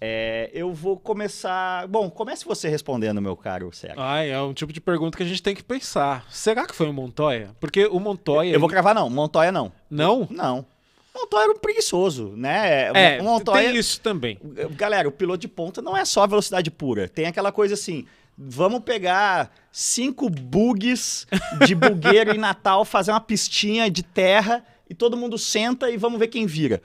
É, 0.00 0.50
eu 0.52 0.72
vou 0.72 0.98
começar. 0.98 1.86
Bom, 1.88 2.10
comece 2.10 2.44
você 2.44 2.68
respondendo, 2.68 3.22
meu 3.22 3.36
caro 3.36 3.72
Sérgio. 3.72 4.00
Ai, 4.00 4.30
é 4.30 4.40
um 4.40 4.52
tipo 4.52 4.72
de 4.72 4.80
pergunta 4.80 5.16
que 5.16 5.22
a 5.22 5.26
gente 5.26 5.42
tem 5.42 5.54
que 5.54 5.62
pensar. 5.62 6.26
Será 6.30 6.66
que 6.66 6.74
foi 6.74 6.88
o 6.88 6.92
Montoya? 6.92 7.54
Porque 7.60 7.86
o 7.86 7.98
Montoya. 7.98 8.50
Eu, 8.50 8.54
eu 8.54 8.60
vou 8.60 8.68
cravar, 8.68 8.94
não. 8.94 9.08
Montoya 9.08 9.50
não. 9.50 9.72
Não? 9.88 10.28
Não. 10.30 10.66
Montoya 11.14 11.44
era 11.44 11.52
um 11.52 11.58
preguiçoso, 11.58 12.34
né? 12.36 12.90
É, 12.92 13.20
o 13.20 13.24
Montoya, 13.24 13.68
tem 13.68 13.78
isso 13.78 14.00
também. 14.00 14.38
Galera, 14.72 15.08
o 15.08 15.12
piloto 15.12 15.38
de 15.38 15.48
ponta 15.48 15.80
não 15.80 15.96
é 15.96 16.04
só 16.04 16.26
velocidade 16.26 16.70
pura. 16.70 17.08
Tem 17.08 17.26
aquela 17.26 17.52
coisa 17.52 17.74
assim, 17.74 18.04
vamos 18.36 18.80
pegar 18.80 19.50
cinco 19.70 20.28
bugs 20.28 21.26
de 21.66 21.74
bugueiro 21.74 22.34
em 22.34 22.38
Natal, 22.38 22.84
fazer 22.84 23.10
uma 23.10 23.20
pistinha 23.20 23.90
de 23.90 24.02
terra 24.02 24.64
e 24.88 24.94
todo 24.94 25.16
mundo 25.16 25.38
senta 25.38 25.90
e 25.90 25.96
vamos 25.96 26.18
ver 26.18 26.28
quem 26.28 26.46
vira. 26.46 26.82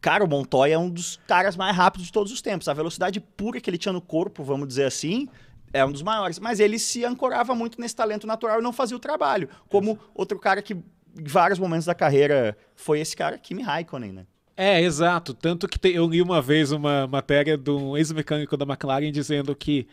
Cara, 0.00 0.24
o 0.24 0.28
Montoya 0.28 0.74
é 0.74 0.78
um 0.78 0.90
dos 0.90 1.20
caras 1.28 1.56
mais 1.56 1.76
rápidos 1.76 2.06
de 2.06 2.12
todos 2.12 2.32
os 2.32 2.42
tempos. 2.42 2.68
A 2.68 2.74
velocidade 2.74 3.20
pura 3.20 3.60
que 3.60 3.70
ele 3.70 3.78
tinha 3.78 3.92
no 3.92 4.00
corpo, 4.00 4.42
vamos 4.42 4.66
dizer 4.66 4.84
assim, 4.84 5.28
é 5.72 5.84
um 5.84 5.92
dos 5.92 6.02
maiores. 6.02 6.38
Mas 6.40 6.58
ele 6.58 6.78
se 6.78 7.04
ancorava 7.04 7.54
muito 7.54 7.80
nesse 7.80 7.94
talento 7.94 8.26
natural 8.26 8.58
e 8.58 8.62
não 8.62 8.72
fazia 8.72 8.96
o 8.96 9.00
trabalho. 9.00 9.48
Como 9.68 9.98
outro 10.12 10.38
cara 10.40 10.60
que 10.60 10.74
em 10.74 11.24
vários 11.24 11.58
momentos 11.58 11.86
da 11.86 11.94
carreira 11.94 12.56
foi 12.74 12.98
esse 13.00 13.16
cara, 13.16 13.38
Kimi 13.38 13.62
Raikkonen, 13.62 14.12
né? 14.12 14.26
É, 14.56 14.80
exato. 14.80 15.32
Tanto 15.34 15.68
que 15.68 15.88
eu 15.88 16.06
li 16.08 16.20
uma 16.20 16.42
vez 16.42 16.72
uma 16.72 17.06
matéria 17.06 17.56
de 17.56 17.70
um 17.70 17.96
ex-mecânico 17.96 18.56
da 18.56 18.64
McLaren 18.64 19.10
dizendo 19.10 19.54
que, 19.54 19.86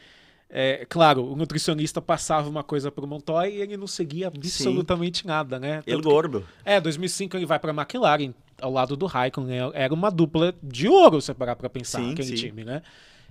é, 0.50 0.86
claro, 0.90 1.24
o 1.32 1.36
nutricionista 1.36 2.02
passava 2.02 2.50
uma 2.50 2.64
coisa 2.64 2.92
para 2.92 3.06
o 3.06 3.08
Montoya 3.08 3.50
e 3.50 3.62
ele 3.62 3.78
não 3.78 3.86
seguia 3.86 4.28
absolutamente 4.28 5.22
Sim. 5.22 5.28
nada, 5.28 5.60
né? 5.60 5.84
Ele 5.86 6.02
gordo. 6.02 6.44
É, 6.66 6.82
2005 6.82 7.38
ele 7.38 7.46
vai 7.46 7.60
para 7.60 7.72
a 7.72 7.76
McLaren 7.76 8.34
ao 8.60 8.72
lado 8.72 8.98
do 8.98 9.06
Raikkonen. 9.06 9.72
Era 9.74 9.94
uma 9.94 10.10
dupla 10.10 10.56
de 10.64 10.88
ouro, 10.88 11.22
se 11.22 11.34
parar 11.36 11.56
para 11.56 11.70
pensar, 11.70 12.00
sim, 12.00 12.14
aquele 12.14 12.30
sim. 12.30 12.48
time, 12.48 12.64
né? 12.64 12.82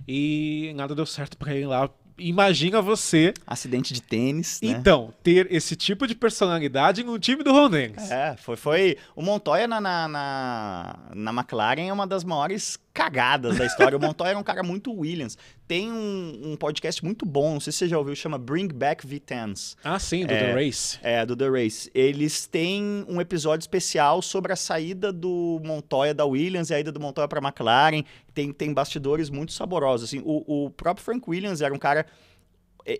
E 0.07 0.71
nada 0.75 0.95
deu 0.95 1.05
certo 1.05 1.37
para 1.37 1.53
ele 1.53 1.65
lá 1.65 1.89
imagina 2.19 2.81
você. 2.81 3.33
Acidente 3.47 3.93
de 3.93 4.01
tênis. 4.01 4.59
Né? 4.61 4.69
Então, 4.69 5.13
ter 5.23 5.51
esse 5.51 5.75
tipo 5.75 6.05
de 6.05 6.13
personalidade 6.13 7.03
no 7.03 7.17
time 7.17 7.43
do 7.43 7.51
Ron 7.51 7.69
Dennis. 7.69 8.11
É, 8.11 8.35
foi, 8.37 8.55
foi. 8.55 8.97
O 9.15 9.21
Montoya 9.21 9.67
na, 9.67 9.79
na, 9.79 10.07
na, 10.07 10.99
na 11.15 11.31
McLaren 11.31 11.87
é 11.87 11.93
uma 11.93 12.05
das 12.05 12.23
maiores 12.23 12.77
cagadas 12.93 13.57
da 13.57 13.65
história. 13.65 13.97
o 13.97 14.01
Montoya 14.01 14.31
era 14.31 14.39
um 14.39 14.43
cara 14.43 14.61
muito 14.61 14.91
Williams. 14.91 15.37
Tem 15.69 15.91
um, 15.91 16.41
um, 16.45 16.55
podcast 16.57 17.05
muito 17.05 17.27
bom, 17.27 17.53
não 17.53 17.59
sei 17.59 17.71
se 17.71 17.77
você 17.77 17.87
já 17.89 17.99
ouviu, 17.99 18.15
chama 18.15 18.39
Bring 18.39 18.69
Back 18.69 19.05
V10s. 19.05 19.75
Ah, 19.83 19.99
sim, 19.99 20.25
do 20.25 20.33
é, 20.33 20.39
The 20.39 20.53
Race. 20.53 20.97
É, 21.03 21.23
do 21.23 21.35
The 21.35 21.47
Race. 21.47 21.91
Eles 21.93 22.47
têm 22.47 23.05
um 23.07 23.21
episódio 23.21 23.61
especial 23.61 24.19
sobre 24.23 24.51
a 24.51 24.55
saída 24.55 25.13
do 25.13 25.61
Montoya 25.63 26.11
da 26.11 26.25
Williams 26.25 26.71
e 26.71 26.73
a 26.73 26.79
ida 26.79 26.91
do 26.91 26.99
Montoya 26.99 27.27
para 27.27 27.39
a 27.39 27.43
McLaren. 27.47 28.03
Tem, 28.33 28.51
tem 28.51 28.73
bastidores 28.73 29.29
muito 29.29 29.53
saborosos. 29.53 30.09
Assim, 30.09 30.23
o, 30.25 30.65
o 30.65 30.71
próprio 30.71 31.05
Frank 31.05 31.29
Williams 31.29 31.61
era 31.61 31.71
um 31.71 31.77
cara 31.77 32.07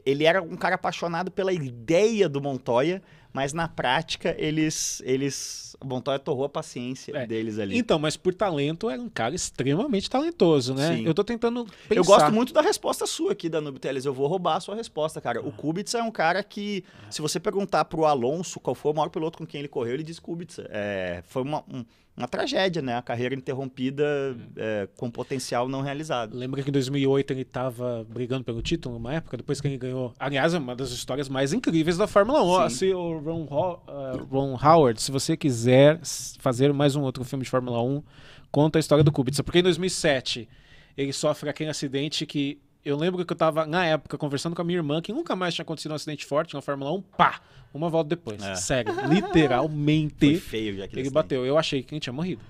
ele 0.06 0.26
era 0.26 0.40
um 0.40 0.56
cara 0.56 0.76
apaixonado 0.76 1.32
pela 1.32 1.52
ideia 1.52 2.30
do 2.30 2.40
Montoya, 2.40 3.02
mas 3.34 3.54
na 3.54 3.68
prática 3.68 4.36
eles 4.38 5.02
eles 5.06 5.76
o 5.82 5.88
Montoya 5.88 6.20
torrou 6.20 6.44
a 6.46 6.50
paciência 6.50 7.16
É. 7.16 7.26
deles 7.26 7.58
ali. 7.58 7.78
Então, 7.78 7.98
mas 7.98 8.18
por 8.18 8.34
talento 8.34 8.90
era 8.90 9.02
um 9.02 9.08
cara 9.08 9.34
extremamente 9.34 10.10
talentoso, 10.10 10.74
né? 10.74 10.98
Sim. 10.98 11.06
Eu 11.06 11.14
tô 11.14 11.24
tentando 11.24 11.64
pensar. 11.88 11.96
Eu 11.96 12.04
gosto 12.04 12.32
muito 12.34 12.52
da 12.54 12.62
resposta 12.62 13.06
sua 13.08 13.32
aqui, 13.32 13.48
Danube 13.48 13.80
Teles. 13.80 14.04
Eu 14.04 14.14
vou 14.14 14.28
roubar 14.28 14.58
a 14.58 14.60
sua 14.60 14.76
resposta, 14.76 15.22
cara. 15.22 15.42
O 15.42 15.52
Kubica 15.52 15.98
é 15.98 16.04
um 16.04 16.12
cara 16.12 16.44
que, 16.44 16.84
se 17.10 17.22
você 17.22 17.40
perguntar 17.40 17.86
pro 17.86 18.06
Alonso 18.06 18.60
qual 18.60 18.76
foi 18.76 18.92
o 18.92 18.96
maior 18.96 19.10
piloto 19.10 19.38
com 19.38 19.46
quem 19.46 19.60
ele 19.60 19.68
correu, 19.70 19.94
ele 19.94 20.04
diz 20.04 20.20
Kubica. 20.20 20.68
É, 20.70 21.24
foi 21.26 21.42
uma, 21.44 21.64
um- 21.72 21.86
uma 22.20 22.28
tragédia, 22.28 22.82
né? 22.82 22.96
A 22.98 23.02
carreira 23.02 23.34
interrompida 23.34 24.06
é, 24.56 24.88
com 24.98 25.10
potencial 25.10 25.68
não 25.68 25.82
realizado. 25.82 26.36
Lembra 26.36 26.62
que 26.62 26.70
em 26.70 26.74
2008 26.74 27.32
ele 27.32 27.46
tava 27.46 28.06
brigando 28.10 28.44
pelo 28.44 28.62
título, 28.62 28.96
numa 28.96 29.14
época, 29.16 29.38
depois 29.38 29.60
que 29.62 29.68
ele 29.68 29.78
ganhou. 29.78 30.14
Aliás, 30.20 30.54
é 30.54 30.58
uma 30.60 30.76
das 30.76 30.92
histórias 30.92 31.28
mais 31.30 31.54
incríveis 31.54 31.98
da 31.98 32.08
Fórmula 32.08 32.44
1. 32.66 32.70
Sim. 32.70 32.76
Se 32.76 32.94
o 32.94 33.18
Ron, 33.20 33.48
Ho- 33.50 33.80
uh, 33.88 34.24
Ron 34.30 34.58
Howard, 34.62 35.02
se 35.02 35.12
você 35.12 35.36
quiser 35.38 36.00
fazer 36.40 36.72
mais 36.74 36.96
um 36.96 37.02
outro 37.02 37.24
filme 37.24 37.44
de 37.44 37.50
Fórmula 37.50 37.82
1, 37.82 38.04
conta 38.52 38.78
a 38.78 38.82
história 38.82 39.04
do 39.04 39.12
Kubica. 39.12 39.42
Porque 39.44 39.60
em 39.60 39.64
2007 39.64 40.48
ele 40.98 41.14
sofre 41.14 41.50
aquele 41.50 41.70
acidente 41.70 42.26
que. 42.26 42.60
Eu 42.90 42.98
lembro 42.98 43.24
que 43.24 43.32
eu 43.32 43.38
tava, 43.38 43.68
na 43.68 43.86
época, 43.86 44.18
conversando 44.18 44.56
com 44.56 44.64
a 44.64 44.66
minha 44.66 44.80
irmã, 44.80 45.00
que 45.00 45.14
nunca 45.14 45.36
mais 45.36 45.54
tinha 45.54 45.62
acontecido 45.62 45.92
um 45.92 45.96
acidente 45.96 46.26
forte 46.26 46.56
na 46.56 46.62
Fórmula 46.62 46.92
1, 46.92 47.02
pá! 47.02 47.40
Uma 47.72 47.88
volta 47.88 48.10
depois. 48.10 48.42
É. 48.42 48.56
Sério, 48.56 48.92
Foi 48.96 49.06
literalmente, 49.06 50.38
feio 50.38 50.76
já 50.76 50.86
ele 50.92 51.12
bateu. 51.12 51.46
Eu 51.46 51.56
achei 51.56 51.84
que 51.84 51.94
ele 51.94 52.00
tinha 52.00 52.12
morrido. 52.12 52.42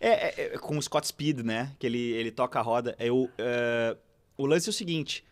É, 0.00 0.08
é, 0.08 0.54
é, 0.54 0.58
com 0.58 0.76
o 0.76 0.82
Scott 0.82 1.06
Speed, 1.06 1.42
né? 1.42 1.70
Que 1.78 1.86
ele, 1.86 1.98
ele 1.98 2.32
toca 2.32 2.58
a 2.58 2.62
roda. 2.62 2.96
Eu, 2.98 3.30
é, 3.38 3.96
o 4.36 4.46
lance 4.46 4.68
é 4.68 4.70
o 4.70 4.72
seguinte: 4.72 5.24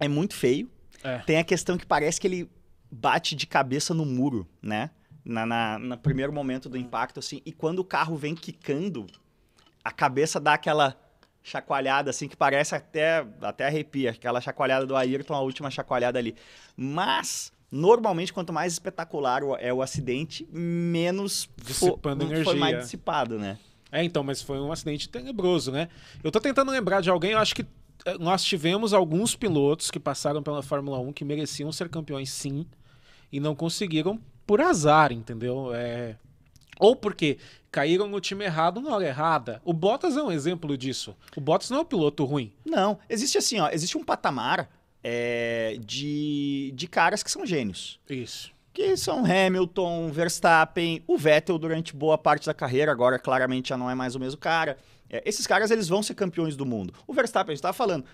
é 0.00 0.08
muito 0.08 0.34
feio. 0.34 0.68
É. 1.04 1.18
Tem 1.18 1.38
a 1.38 1.44
questão 1.44 1.78
que 1.78 1.86
parece 1.86 2.20
que 2.20 2.26
ele 2.26 2.50
bate 2.90 3.36
de 3.36 3.46
cabeça 3.46 3.94
no 3.94 4.04
muro, 4.04 4.44
né? 4.60 4.90
Na, 5.24 5.46
na, 5.46 5.78
no 5.78 5.96
primeiro 5.96 6.32
momento 6.32 6.68
do 6.68 6.76
impacto, 6.76 7.20
assim. 7.20 7.40
E 7.46 7.52
quando 7.52 7.78
o 7.78 7.84
carro 7.84 8.16
vem 8.16 8.34
quicando, 8.34 9.06
a 9.84 9.92
cabeça 9.92 10.40
dá 10.40 10.54
aquela 10.54 10.96
chacoalhada, 11.48 12.10
assim, 12.10 12.28
que 12.28 12.36
parece 12.36 12.74
até, 12.74 13.26
até 13.40 13.66
arrepia. 13.66 14.10
Aquela 14.10 14.40
chacoalhada 14.40 14.86
do 14.86 14.96
Ayrton, 14.96 15.34
a 15.34 15.40
última 15.40 15.70
chacoalhada 15.70 16.18
ali. 16.18 16.34
Mas, 16.76 17.52
normalmente, 17.70 18.32
quanto 18.32 18.52
mais 18.52 18.72
espetacular 18.74 19.42
é 19.58 19.72
o 19.72 19.82
acidente, 19.82 20.46
menos 20.52 21.48
Dissipando 21.56 22.24
foi 22.26 22.34
energia. 22.34 22.54
mais 22.56 22.78
dissipado, 22.78 23.38
né? 23.38 23.58
É, 23.90 24.04
então, 24.04 24.22
mas 24.22 24.42
foi 24.42 24.58
um 24.60 24.70
acidente 24.70 25.08
tenebroso, 25.08 25.72
né? 25.72 25.88
Eu 26.22 26.30
tô 26.30 26.40
tentando 26.40 26.70
lembrar 26.70 27.00
de 27.00 27.10
alguém, 27.10 27.32
eu 27.32 27.38
acho 27.38 27.54
que 27.54 27.64
eh, 28.04 28.18
nós 28.18 28.44
tivemos 28.44 28.92
alguns 28.92 29.34
pilotos 29.34 29.90
que 29.90 29.98
passaram 29.98 30.42
pela 30.42 30.62
Fórmula 30.62 30.98
1 30.98 31.12
que 31.12 31.24
mereciam 31.24 31.72
ser 31.72 31.88
campeões 31.88 32.30
sim 32.30 32.66
e 33.32 33.40
não 33.40 33.54
conseguiram 33.54 34.20
por 34.46 34.60
azar, 34.60 35.12
entendeu? 35.12 35.70
É... 35.74 36.16
Ou 36.78 36.94
porque 36.94 37.38
caíram 37.70 38.08
no 38.08 38.20
time 38.20 38.44
errado 38.44 38.80
na 38.80 38.94
hora 38.94 39.06
errada. 39.06 39.60
O 39.64 39.72
Bottas 39.72 40.16
é 40.16 40.22
um 40.22 40.32
exemplo 40.32 40.76
disso. 40.76 41.16
O 41.36 41.40
Bottas 41.40 41.70
não 41.70 41.78
é 41.78 41.80
um 41.82 41.84
piloto 41.84 42.24
ruim. 42.24 42.52
Não, 42.64 42.98
existe 43.08 43.38
assim, 43.38 43.60
ó, 43.60 43.68
existe 43.70 43.96
um 43.96 44.04
patamar 44.04 44.68
é, 45.02 45.76
de, 45.80 46.72
de 46.74 46.86
caras 46.86 47.22
que 47.22 47.30
são 47.30 47.46
gênios. 47.46 48.00
Isso. 48.08 48.50
Que 48.72 48.96
são 48.96 49.24
Hamilton, 49.24 50.08
Verstappen, 50.10 51.02
o 51.06 51.18
Vettel 51.18 51.58
durante 51.58 51.94
boa 51.94 52.16
parte 52.16 52.46
da 52.46 52.54
carreira, 52.54 52.92
agora 52.92 53.18
claramente 53.18 53.70
já 53.70 53.76
não 53.76 53.90
é 53.90 53.94
mais 53.94 54.14
o 54.14 54.20
mesmo 54.20 54.38
cara. 54.38 54.78
É, 55.10 55.22
esses 55.24 55.46
caras, 55.46 55.70
eles 55.70 55.88
vão 55.88 56.02
ser 56.02 56.14
campeões 56.14 56.56
do 56.56 56.66
mundo. 56.66 56.92
O 57.06 57.14
Verstappen, 57.14 57.52
a 57.52 57.54
gente 57.54 57.62
tava 57.62 57.72
falando, 57.72 58.04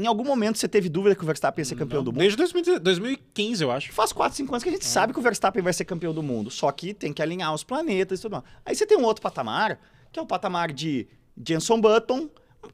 em 0.00 0.06
algum 0.06 0.24
momento 0.24 0.58
você 0.58 0.68
teve 0.68 0.88
dúvida 0.88 1.14
que 1.14 1.22
o 1.22 1.26
Verstappen 1.26 1.60
ia 1.62 1.64
ser 1.66 1.76
campeão 1.76 1.98
Não, 1.98 2.04
do 2.04 2.12
mundo? 2.12 2.20
Desde 2.20 2.36
2000 2.36 2.80
2015, 2.80 3.62
eu 3.64 3.70
acho. 3.70 3.92
Faz 3.92 4.12
4, 4.12 4.36
5 4.36 4.52
anos 4.52 4.62
que 4.62 4.68
a 4.68 4.72
gente 4.72 4.84
sabe 4.86 5.12
que 5.12 5.18
o 5.18 5.22
Verstappen 5.22 5.62
vai 5.62 5.72
ser 5.72 5.84
campeão 5.84 6.12
do 6.14 6.22
mundo. 6.22 6.50
Só 6.50 6.70
que 6.72 6.92
tem 6.94 7.12
que 7.12 7.22
alinhar 7.22 7.52
os 7.54 7.62
planetas 7.64 8.18
e 8.18 8.22
tudo 8.22 8.32
mais. 8.32 8.44
Aí 8.64 8.74
você 8.74 8.86
tem 8.86 8.96
um 8.98 9.04
outro 9.04 9.22
patamar, 9.22 9.78
que 10.10 10.18
é 10.18 10.22
o 10.22 10.26
patamar 10.26 10.72
de 10.72 11.06
Jenson 11.46 11.80
Button, 11.80 12.28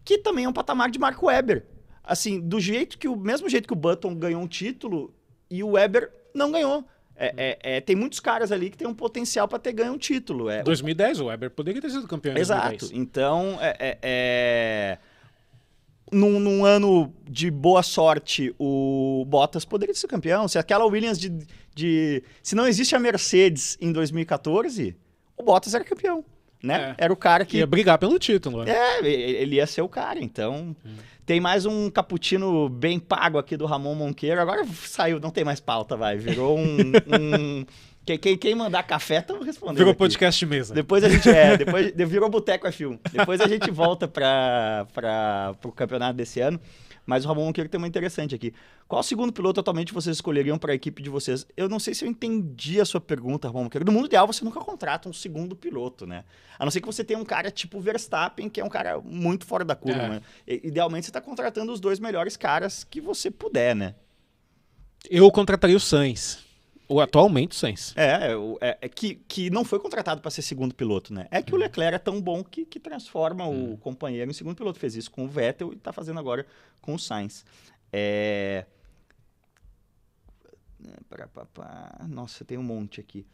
que 0.05 0.19
também 0.19 0.45
é 0.45 0.49
um 0.49 0.53
patamar 0.53 0.91
de 0.91 0.99
Mark 0.99 1.23
Webber. 1.23 1.65
Assim, 2.03 2.41
do 2.41 2.61
jeito 2.61 2.99
que 2.99 3.09
o 3.09 3.17
mesmo 3.17 3.49
jeito 3.49 3.67
que 3.67 3.73
o 3.73 3.77
Button 3.77 4.15
ganhou 4.15 4.41
um 4.41 4.47
título 4.47 5.13
e 5.51 5.63
o 5.63 5.71
Webber 5.71 6.13
não 6.35 6.51
ganhou. 6.53 6.85
É, 7.19 7.33
é- 7.63 7.77
é, 7.77 7.81
tem 7.81 7.97
muitos 7.97 8.21
caras 8.21 8.53
ali 8.53 8.69
que 8.69 8.77
tem 8.77 8.87
um 8.87 8.95
potencial 8.95 9.49
para 9.49 9.59
ter 9.59 9.73
ganho 9.73 9.93
um 9.95 9.99
título. 9.99 10.51
É, 10.51 10.63
2010, 10.63 11.21
o 11.21 11.27
Weber 11.27 11.51
poderia 11.51 11.81
ter 11.81 11.89
sido 11.91 12.07
campeão 12.07 12.37
em 12.37 12.41
Exato. 12.41 12.69
2010. 12.79 13.01
Então, 13.01 13.57
é, 13.61 13.77
é- 13.81 13.99
é- 14.03 14.99
Num, 16.13 16.39
num 16.39 16.65
ano 16.65 17.13
de 17.29 17.51
boa 17.51 17.83
sorte, 17.83 18.55
o 18.59 19.25
Bottas 19.27 19.65
poderia 19.65 19.95
ser 19.95 20.07
campeão. 20.07 20.47
Se 20.47 20.57
aquela 20.59 20.85
Williams 20.87 21.19
de, 21.19 21.33
de- 21.75 22.23
Se 22.43 22.55
não 22.55 22.67
existe 22.67 22.95
a 22.95 22.99
Mercedes 22.99 23.77
em 23.81 23.91
2014, 23.93 24.97
o 25.37 25.43
Bottas 25.43 25.75
era 25.75 25.83
campeão. 25.83 26.25
Né? 26.63 26.95
É. 26.99 27.05
Era 27.05 27.13
o 27.13 27.17
cara 27.17 27.45
que. 27.45 27.59
Ia 27.59 27.67
brigar 27.67 27.99
pelo 27.99 28.19
título. 28.19 28.65
né? 28.65 28.73
É, 28.73 29.07
ele 29.07 29.57
ia 29.57 29.67
ser 29.67 29.83
o 29.83 29.89
cara. 29.89 30.19
Então. 30.21 30.75
Tem 31.25 31.41
mais 31.41 31.67
um 31.67 31.91
cappuccino 31.91 32.69
bem 32.69 33.01
pago 33.01 33.37
aqui 33.37 33.57
do 33.57 33.67
Ramon 33.67 33.95
Monqueiro. 33.97 34.41
Agora 34.41 34.65
saiu, 34.85 35.19
não 35.19 35.31
tem 35.31 35.45
mais 35.45 35.59
pauta, 35.61 35.97
vai. 35.97 36.17
Virou 36.17 36.57
um. 36.57 36.67
um- 37.13 37.67
Quem, 38.07 38.17
quem, 38.19 38.39
quem 38.39 38.55
mandar 38.55 38.85
café, 38.85 39.19
estamos 39.19 39.45
respondendo. 39.45 39.79
Virou 39.79 39.91
aqui. 39.91 39.99
podcast 39.99 40.39
de 40.39 40.47
mesa. 40.47 40.73
Depois 40.73 41.03
a 41.03 41.09
gente 41.09 41.29
é, 41.29 41.57
depois 41.59 41.93
de- 41.93 42.05
virou 42.07 42.31
Boteco 42.31 42.67
F1. 42.69 43.01
Depois 43.13 43.41
a 43.41 43.49
gente 43.49 43.69
volta 43.71 44.07
para 44.07 44.87
o 45.65 45.73
campeonato 45.73 46.17
desse 46.17 46.41
ano. 46.41 46.61
Mas 47.05 47.25
o 47.25 47.29
Ramon 47.29 47.47
Monqueiro 47.47 47.71
tem 47.71 47.79
uma 47.79 47.87
interessante 47.87 48.35
aqui. 48.35 48.53
Qual 48.89 49.01
segundo 49.01 49.33
piloto 49.33 49.61
atualmente 49.61 49.93
vocês 49.95 50.17
escolheriam 50.17 50.59
para 50.59 50.73
a 50.73 50.75
equipe 50.75 51.01
de 51.03 51.09
vocês? 51.09 51.47
Eu 51.57 51.69
não 51.69 51.79
sei 51.79 51.95
se 51.95 52.05
eu 52.05 52.09
entendi 52.09 52.81
a 52.81 52.85
sua 52.85 53.01
pergunta, 53.01 53.47
Ramon 53.49 53.65
Monqueiro. 53.65 53.85
No 53.85 53.93
mundo 53.93 54.07
ideal, 54.07 54.27
você 54.27 54.45
nunca 54.45 54.59
contrata 54.61 55.09
um 55.09 55.13
segundo 55.13 55.55
piloto, 55.55 56.05
né? 56.07 56.25
A 56.59 56.65
não 56.65 56.71
ser 56.71 56.81
que 56.81 56.87
você 56.87 57.05
tenha 57.05 57.19
um 57.19 57.25
cara 57.25 57.49
tipo 57.51 57.81
Verstappen, 57.81 58.49
que 58.49 58.61
é 58.61 58.65
um 58.65 58.69
cara 58.69 59.01
muito 59.01 59.47
fora 59.47 59.65
da 59.65 59.77
curva. 59.77 60.01
É. 60.03 60.09
né? 60.09 60.21
Idealmente, 60.49 61.07
você 61.07 61.11
está 61.11 61.21
contratando 61.21 61.73
os 61.73 61.79
dois 61.81 62.01
melhores 62.01 62.37
caras 62.37 62.83
que 62.83 63.01
você 63.01 63.31
puder, 63.31 63.75
né? 63.77 63.95
Eu 65.09 65.31
contrataria 65.31 65.77
o 65.77 65.81
Sainz. 65.81 66.46
O 66.89 67.01
atualmente 67.01 67.53
o 67.53 67.55
Sainz. 67.55 67.93
É, 67.97 68.29
é, 68.33 68.35
é- 68.61 68.79
é 68.83 68.89
que, 68.89 69.17
que 69.27 69.51
não 69.51 69.65
foi 69.65 69.79
contratado 69.81 70.21
para 70.21 70.31
ser 70.31 70.43
segundo 70.43 70.75
piloto, 70.75 71.13
né? 71.13 71.27
É 71.31 71.43
que 71.43 71.55
o 71.55 71.59
Leclerc 71.59 71.95
é 71.97 71.99
tão 71.99 72.21
bom 72.21 72.45
que, 72.45 72.65
que 72.65 72.79
transforma 72.79 73.47
o 73.49 73.77
companheiro 73.79 74.31
em 74.31 74.35
segundo 74.35 74.57
piloto. 74.57 74.79
Fez 74.79 74.95
isso 74.95 75.11
com 75.11 75.25
o 75.25 75.29
Vettel 75.29 75.73
e 75.73 75.77
está 75.77 75.93
fazendo 75.93 76.21
agora 76.21 76.47
com 76.81 76.95
o 76.95 76.99
Sainz. 76.99 77.45
É... 77.93 78.65
Pá. 81.55 82.07
Nossa, 82.09 82.45
tem 82.45 82.59
um 82.59 82.63
monte 82.63 83.01
aqui. 83.01 83.27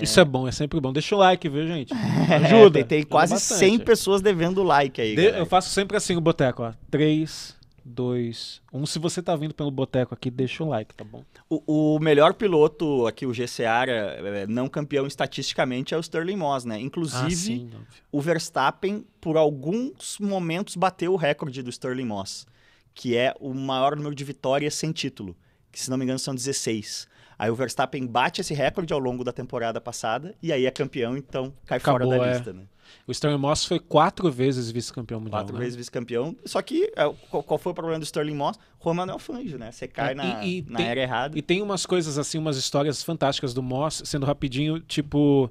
Isso 0.00 0.18
é 0.20 0.24
bom, 0.24 0.46
é 0.48 0.52
sempre 0.52 0.80
bom. 0.80 0.92
Deixa 0.92 1.14
o 1.14 1.18
like, 1.18 1.48
viu, 1.48 1.66
gente? 1.66 1.92
É, 2.30 2.34
Ajuda. 2.36 2.74
tem, 2.80 2.84
tem 2.84 2.98
ajuda 2.98 3.10
quase 3.10 3.32
bastante. 3.34 3.58
100 3.58 3.78
pessoas 3.80 4.20
devendo 4.20 4.62
like 4.62 5.00
aí. 5.00 5.16
De- 5.16 5.38
eu 5.38 5.46
faço 5.46 5.70
sempre 5.70 5.96
assim 5.96 6.14
o 6.14 6.20
boteco, 6.20 6.62
ó. 6.62 6.72
3, 6.90 7.56
2, 7.88 8.62
1. 8.72 8.86
Se 8.86 8.98
você 8.98 9.22
tá 9.22 9.34
vindo 9.34 9.54
pelo 9.54 9.70
boteco 9.70 10.14
aqui, 10.14 10.30
deixa 10.30 10.62
o 10.62 10.68
like, 10.68 10.94
tá 10.94 11.04
bom? 11.04 11.24
O, 11.48 11.96
o 11.96 11.98
melhor 11.98 12.34
piloto 12.34 13.06
aqui, 13.06 13.26
o 13.26 13.32
GCR, 13.32 13.88
é, 13.88 14.46
não 14.46 14.68
campeão 14.68 15.06
estatisticamente, 15.06 15.94
é 15.94 15.96
o 15.96 16.00
Sterling 16.00 16.36
Moss, 16.36 16.64
né? 16.64 16.78
Inclusive, 16.80 17.24
ah, 17.26 17.30
sim, 17.30 17.70
o 18.12 18.20
Verstappen, 18.20 19.04
por 19.20 19.36
alguns 19.36 20.18
momentos, 20.20 20.76
bateu 20.76 21.12
o 21.12 21.16
recorde 21.16 21.62
do 21.62 21.70
Sterling 21.70 22.06
Moss, 22.06 22.46
que 22.94 23.16
é 23.16 23.34
o 23.40 23.54
maior 23.54 23.96
número 23.96 24.14
de 24.14 24.24
vitórias 24.24 24.74
sem 24.74 24.92
título, 24.92 25.36
que 25.72 25.80
se 25.80 25.90
não 25.90 25.96
me 25.96 26.04
engano 26.04 26.18
são 26.18 26.34
16. 26.34 27.08
Aí 27.38 27.50
o 27.50 27.54
Verstappen 27.54 28.04
bate 28.06 28.40
esse 28.40 28.52
recorde 28.52 28.92
ao 28.92 28.98
longo 28.98 29.22
da 29.22 29.32
temporada 29.32 29.80
passada 29.80 30.34
e 30.42 30.52
aí 30.52 30.66
é 30.66 30.70
campeão, 30.70 31.16
então 31.16 31.54
cai 31.64 31.78
fora 31.78 32.04
Acabou, 32.04 32.18
da 32.18 32.26
é. 32.26 32.32
lista, 32.32 32.52
né? 32.52 32.64
O 33.06 33.12
Sterling 33.12 33.38
Moss 33.38 33.64
foi 33.64 33.78
quatro 33.78 34.30
vezes 34.30 34.70
vice-campeão 34.70 35.20
mundial. 35.20 35.40
Quatro 35.40 35.54
né? 35.54 35.60
vezes 35.60 35.76
vice-campeão. 35.76 36.36
Só 36.44 36.60
que 36.62 36.92
é, 36.96 37.12
qual, 37.30 37.58
foi 37.58 37.72
o 37.72 37.74
problema 37.74 37.98
do 37.98 38.04
Sterling 38.04 38.34
Moss? 38.34 38.58
Romano 38.78 39.12
é 39.12 39.14
o 39.14 39.18
Fangio, 39.18 39.58
né? 39.58 39.72
Você 39.72 39.88
cai 39.88 40.12
É, 40.12 40.14
na, 40.14 40.44
e- 40.44 40.58
e 40.58 40.64
na 40.68 40.78
tem- 40.78 40.86
era 40.86 41.00
errada. 41.00 41.38
E 41.38 41.42
tem 41.42 41.62
umas 41.62 41.84
coisas 41.86 42.18
assim, 42.18 42.38
umas 42.38 42.56
histórias 42.56 43.02
fantásticas 43.02 43.52
do 43.54 43.62
Moss, 43.62 44.02
sendo 44.04 44.24
rapidinho, 44.26 44.80
tipo, 44.80 45.50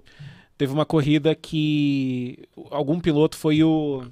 teve 0.57 0.71
uma 0.73 0.85
corrida 0.85 1.33
que 1.35 2.39
algum 2.71 2.99
piloto 2.99 3.35
foi 3.37 3.63
o 3.63 4.03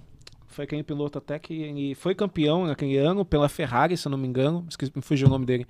foi 0.47 0.65
quem 0.65 0.81
piloto 0.81 1.17
até 1.17 1.37
que 1.37 1.53
ele 1.53 1.95
foi 1.95 2.15
campeão 2.15 2.65
naquele 2.65 2.95
ano 2.95 3.25
pela 3.25 3.49
Ferrari, 3.49 3.97
se 3.97 4.07
eu 4.07 4.09
não 4.09 4.17
me 4.17 4.25
engano, 4.25 4.65
esqueci, 4.69 4.89
me 4.95 5.01
fugiu 5.01 5.27
o 5.27 5.29
nome 5.29 5.45
dele. 5.45 5.67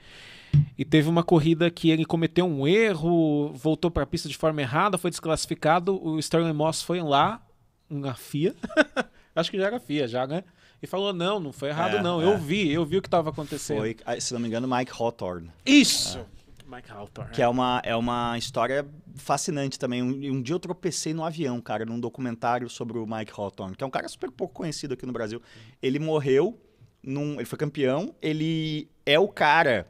E 0.78 0.86
teve 0.86 1.10
uma 1.10 1.24
corrida 1.24 1.72
que 1.72 1.89
ele 1.89 2.06
cometeu 2.06 2.45
um 2.45 2.68
erro, 2.68 3.51
voltou 3.53 3.89
para 3.89 4.03
a 4.03 4.06
pista 4.06 4.30
de 4.30 4.38
forma 4.38 4.62
errada, 4.62 4.95
foi 4.97 5.10
desclassificado. 5.10 5.99
O 6.08 6.20
Sterling 6.20 6.53
Moss 6.53 6.84
foi 6.84 7.01
lá 7.01 7.41
na 7.90 8.14
FIA, 8.14 8.56
acho 9.36 9.52
que 9.52 9.58
já 9.58 9.68
era 9.68 9.80
FIA 9.80 10.08
já, 10.08 10.26
né? 10.28 10.44
E 10.82 10.88
falou: 10.88 11.14
"Não, 11.14 11.40
não 11.40 11.52
foi 11.54 11.70
errado 11.70 11.98
É, 11.98 12.02
não. 12.02 12.22
é. 12.22 12.26
Eu 12.26 12.38
vi, 12.38 12.72
eu 12.72 12.86
vi 12.86 12.98
o 12.98 13.02
que 13.02 13.08
estava 13.08 13.30
acontecendo". 13.30 13.78
Foi, 13.78 13.96
ah, 14.06 14.20
se 14.20 14.34
não 14.34 14.40
me 14.40 14.48
engano, 14.48 14.68
Mike 14.68 14.92
Hawthorne. 14.98 15.52
Isso. 15.66 16.26
Mike 16.68 16.92
Hawthorne. 16.92 17.32
Que 17.32 17.42
é 17.42 17.48
uma, 17.48 17.80
é 17.86 17.96
uma 17.96 18.38
história 18.38 18.86
fascinante 19.16 19.78
também. 19.78 20.02
Um, 20.02 20.36
um 20.38 20.42
dia 20.42 20.56
eu 20.56 20.60
tropecei 20.60 21.14
no 21.14 21.24
avião, 21.24 21.62
cara, 21.62 21.86
num 21.86 22.00
documentário 22.00 22.68
sobre 22.70 22.98
o 22.98 23.06
Mike 23.06 23.32
Hawthorne, 23.36 23.76
que 23.76 23.84
é 23.84 23.88
um 23.88 23.92
cara 23.92 24.08
super 24.10 24.32
pouco 24.32 24.54
conhecido 24.56 24.96
aqui 24.96 25.06
no 25.06 25.14
Brasil. 25.14 25.42
Ele 25.82 26.00
morreu 26.00 26.60
num, 27.04 27.36
ele 27.36 27.46
foi 27.46 27.58
campeão, 27.58 28.16
ele 28.20 28.90
é 29.06 29.20
o 29.20 29.28
cara, 29.28 29.88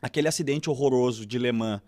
aquele 0.00 0.28
acidente 0.28 0.70
horroroso 0.70 1.26
de 1.26 1.38
Le 1.38 1.50
Mans 1.50 1.80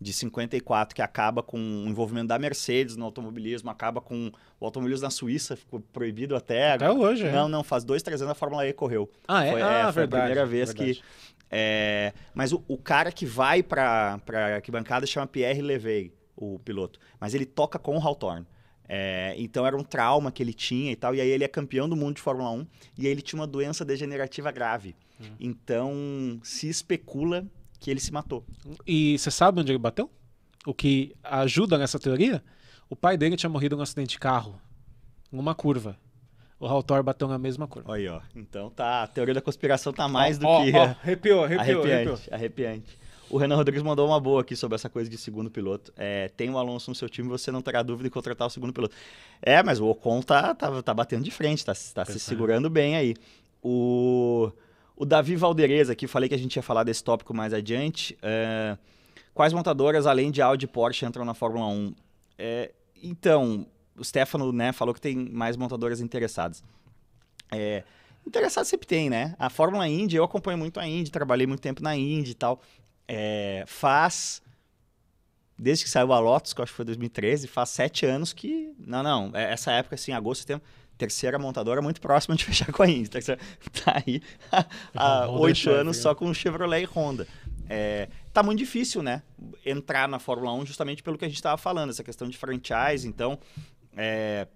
de 0.00 0.12
54 0.12 0.94
que 0.94 1.02
acaba 1.02 1.42
com 1.42 1.58
o 1.58 1.88
envolvimento 1.88 2.28
da 2.28 2.38
Mercedes 2.38 2.96
no 2.96 3.04
automobilismo, 3.04 3.70
acaba 3.70 4.00
com 4.00 4.30
o 4.60 4.64
automobilismo 4.64 5.04
na 5.04 5.10
Suíça, 5.10 5.56
ficou 5.56 5.80
proibido 5.80 6.36
até. 6.36 6.72
Até 6.72 6.90
hoje, 6.90 7.26
é. 7.26 7.32
Não, 7.32 7.48
não, 7.48 7.62
faz 7.62 7.84
dois, 7.84 8.02
três 8.02 8.20
anos 8.20 8.32
a 8.32 8.34
Fórmula 8.34 8.66
E 8.66 8.72
correu. 8.72 9.10
Ah, 9.26 9.44
é? 9.44 9.52
Foi, 9.52 9.62
ah, 9.62 9.72
é, 9.72 9.82
foi 9.84 9.92
verdade, 9.92 10.04
a 10.04 10.26
primeira 10.26 10.46
vez 10.46 10.68
verdade. 10.68 10.94
que. 10.94 11.02
é, 11.50 12.12
mas 12.34 12.52
o, 12.52 12.62
o 12.68 12.76
cara 12.76 13.10
que 13.10 13.24
vai 13.24 13.62
para 13.62 14.20
a 14.32 14.54
arquibancada 14.56 15.06
chama 15.06 15.26
Pierre 15.26 15.62
Levey, 15.62 16.12
o 16.36 16.58
piloto. 16.58 16.98
Mas 17.20 17.34
ele 17.34 17.46
toca 17.46 17.78
com 17.78 17.96
o 17.96 18.00
Hawthorne. 18.00 18.46
É, 18.86 19.34
então 19.38 19.66
era 19.66 19.76
um 19.76 19.82
trauma 19.82 20.30
que 20.30 20.42
ele 20.42 20.52
tinha 20.52 20.92
e 20.92 20.96
tal. 20.96 21.14
E 21.14 21.20
aí 21.20 21.28
ele 21.28 21.44
é 21.44 21.48
campeão 21.48 21.88
do 21.88 21.96
mundo 21.96 22.16
de 22.16 22.22
Fórmula 22.22 22.50
1 22.50 22.66
e 22.98 23.06
aí 23.06 23.12
ele 23.12 23.22
tinha 23.22 23.40
uma 23.40 23.46
doença 23.46 23.84
degenerativa 23.84 24.50
grave. 24.52 24.94
Hum. 25.20 25.24
Então 25.40 26.40
se 26.42 26.68
especula 26.68 27.46
que 27.84 27.90
ele 27.90 28.00
se 28.00 28.10
matou. 28.10 28.42
E 28.86 29.18
você 29.18 29.30
sabe 29.30 29.60
onde 29.60 29.70
ele 29.70 29.78
bateu? 29.78 30.10
O 30.64 30.72
que 30.72 31.14
ajuda 31.22 31.76
nessa 31.76 31.98
teoria? 31.98 32.42
O 32.88 32.96
pai 32.96 33.18
dele 33.18 33.36
tinha 33.36 33.50
morrido 33.50 33.76
num 33.76 33.82
acidente 33.82 34.12
de 34.12 34.18
carro, 34.18 34.58
numa 35.30 35.54
curva. 35.54 35.98
O 36.58 36.66
Hawthorne 36.66 37.02
bateu 37.02 37.28
na 37.28 37.36
mesma 37.36 37.66
curva. 37.68 37.94
Aí, 37.94 38.08
ó. 38.08 38.22
Então 38.34 38.70
tá, 38.70 39.02
a 39.02 39.06
teoria 39.06 39.34
da 39.34 39.42
conspiração 39.42 39.92
tá 39.92 40.08
mais 40.08 40.38
do 40.38 40.46
Ó, 40.46 40.64
que 40.64 40.74
ó, 40.74 40.82
arrepiou, 40.82 41.44
arrepiou, 41.44 41.82
arrepiante, 41.82 41.90
arrepiou. 42.08 42.18
arrepiante. 42.30 42.98
O 43.28 43.36
Renan 43.36 43.56
Rodrigues 43.56 43.82
mandou 43.82 44.06
uma 44.08 44.18
boa 44.18 44.40
aqui 44.40 44.56
sobre 44.56 44.76
essa 44.76 44.88
coisa 44.88 45.10
de 45.10 45.18
segundo 45.18 45.50
piloto. 45.50 45.92
É, 45.94 46.28
tem 46.28 46.48
o 46.48 46.56
Alonso 46.56 46.90
no 46.90 46.94
seu 46.94 47.08
time, 47.10 47.28
você 47.28 47.52
não 47.52 47.60
terá 47.60 47.82
dúvida 47.82 48.06
em 48.08 48.10
contratar 48.10 48.46
o 48.46 48.50
segundo 48.50 48.72
piloto. 48.72 48.94
É, 49.42 49.62
mas 49.62 49.78
o 49.78 49.86
Ocon 49.86 50.22
tá, 50.22 50.54
tá, 50.54 50.82
tá 50.82 50.94
batendo 50.94 51.22
de 51.22 51.30
frente, 51.30 51.62
tá, 51.66 51.74
tá 51.92 52.06
se 52.06 52.18
segurando 52.18 52.70
bem 52.70 52.96
aí. 52.96 53.14
O, 53.62 54.50
o 54.96 55.04
Davi 55.04 55.36
Valderez 55.36 55.90
aqui, 55.90 56.06
falei 56.06 56.28
que 56.28 56.34
a 56.34 56.38
gente 56.38 56.56
ia 56.56 56.62
falar 56.62 56.84
desse 56.84 57.02
tópico 57.02 57.34
mais 57.34 57.52
adiante. 57.52 58.16
É, 58.22 58.76
quais 59.32 59.52
montadoras, 59.52 60.06
além 60.06 60.30
de 60.30 60.40
Audi 60.40 60.64
e 60.64 60.68
Porsche, 60.68 61.04
entram 61.04 61.24
na 61.24 61.34
Fórmula 61.34 61.66
1? 61.66 61.94
É, 62.38 62.72
então, 63.02 63.66
o 63.96 64.04
Stefano 64.04 64.52
né, 64.52 64.72
falou 64.72 64.94
que 64.94 65.00
tem 65.00 65.16
mais 65.16 65.56
montadoras 65.56 66.00
interessadas. 66.00 66.62
É, 67.50 67.82
interessado 68.26 68.64
sempre 68.64 68.86
tem, 68.86 69.10
né? 69.10 69.34
A 69.38 69.50
Fórmula 69.50 69.86
Indy, 69.88 70.16
eu 70.16 70.24
acompanho 70.24 70.58
muito 70.58 70.80
a 70.80 70.86
Indy, 70.86 71.10
trabalhei 71.10 71.46
muito 71.46 71.60
tempo 71.60 71.82
na 71.82 71.96
Indy 71.96 72.30
e 72.30 72.34
tal. 72.34 72.60
É, 73.06 73.64
faz. 73.66 74.42
Desde 75.56 75.84
que 75.84 75.90
saiu 75.90 76.12
a 76.12 76.18
Lotus, 76.18 76.52
que 76.52 76.60
eu 76.60 76.64
acho 76.64 76.72
que 76.72 76.76
foi 76.76 76.84
2013, 76.84 77.46
faz 77.46 77.68
sete 77.68 78.04
anos 78.06 78.32
que. 78.32 78.72
Não, 78.78 79.02
não. 79.02 79.30
é- 79.34 79.52
Essa 79.52 79.70
época, 79.72 79.94
assim, 79.94 80.12
agosto, 80.12 80.40
setembro. 80.40 80.64
Terceira 80.96 81.38
montadora 81.38 81.82
muito 81.82 82.00
próxima 82.00 82.36
de 82.36 82.44
fechar 82.46 82.70
com 82.72 82.82
a 82.82 82.88
Indy. 82.88 83.10
Terceira, 83.10 83.40
tá 83.84 84.02
aí 84.06 84.22
há 84.94 85.28
oito 85.40 85.70
anos 85.70 85.96
só 85.96 86.14
com 86.14 86.32
Chevrolet 86.32 86.82
e 86.82 86.86
Honda. 86.86 87.26
É, 87.68 88.08
tá 88.32 88.42
muito 88.42 88.58
difícil, 88.58 89.02
né? 89.02 89.22
Entrar 89.64 90.06
na 90.08 90.18
Fórmula 90.18 90.52
1 90.52 90.66
justamente 90.66 91.02
pelo 91.02 91.16
que 91.18 91.24
a 91.24 91.28
gente 91.28 91.36
estava 91.36 91.56
falando, 91.56 91.90
essa 91.90 92.04
questão 92.04 92.28
de 92.28 92.36
franchise. 92.36 93.08
Então, 93.08 93.38
é, 93.96 94.46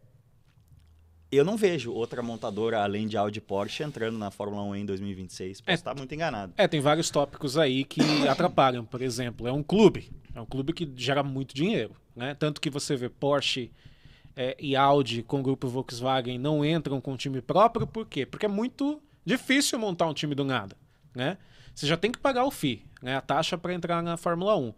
eu 1.32 1.44
não 1.44 1.56
vejo 1.56 1.92
outra 1.92 2.22
montadora 2.22 2.82
além 2.82 3.06
de 3.06 3.16
Audi 3.16 3.38
e 3.38 3.40
Porsche 3.40 3.82
entrando 3.82 4.16
na 4.18 4.30
Fórmula 4.30 4.62
1 4.62 4.76
em 4.76 4.86
2026. 4.86 5.60
Posso 5.60 5.70
É. 5.70 5.74
estar 5.74 5.94
muito 5.94 6.14
enganado. 6.14 6.52
É, 6.56 6.68
tem 6.68 6.80
vários 6.80 7.10
tópicos 7.10 7.56
aí 7.58 7.84
que 7.84 8.00
atrapalham. 8.28 8.84
Por 8.84 9.02
exemplo, 9.02 9.46
é 9.48 9.52
um 9.52 9.62
clube. 9.62 10.10
É 10.34 10.40
um 10.40 10.46
clube 10.46 10.72
que 10.72 10.90
gera 10.96 11.22
muito 11.22 11.54
dinheiro. 11.54 11.96
Né? 12.16 12.34
Tanto 12.34 12.60
que 12.60 12.70
você 12.70 12.94
vê 12.96 13.08
Porsche 13.08 13.70
é, 14.40 14.56
e 14.60 14.76
Audi 14.76 15.24
com 15.24 15.40
o 15.40 15.42
grupo 15.42 15.66
Volkswagen 15.66 16.38
não 16.38 16.64
entram 16.64 17.00
com 17.00 17.16
time 17.16 17.42
próprio. 17.42 17.88
Por 17.88 18.06
quê? 18.06 18.24
Porque 18.24 18.46
é 18.46 18.48
muito 18.48 19.02
difícil 19.24 19.80
montar 19.80 20.06
um 20.06 20.14
time 20.14 20.32
do 20.32 20.44
nada. 20.44 20.76
Né? 21.12 21.36
Você 21.74 21.88
já 21.88 21.96
tem 21.96 22.12
que 22.12 22.20
pagar 22.20 22.44
o 22.44 22.50
FII, 22.52 22.86
né? 23.02 23.16
a 23.16 23.20
taxa 23.20 23.58
para 23.58 23.74
entrar 23.74 24.00
na 24.00 24.16
Fórmula 24.16 24.56
1. 24.56 24.72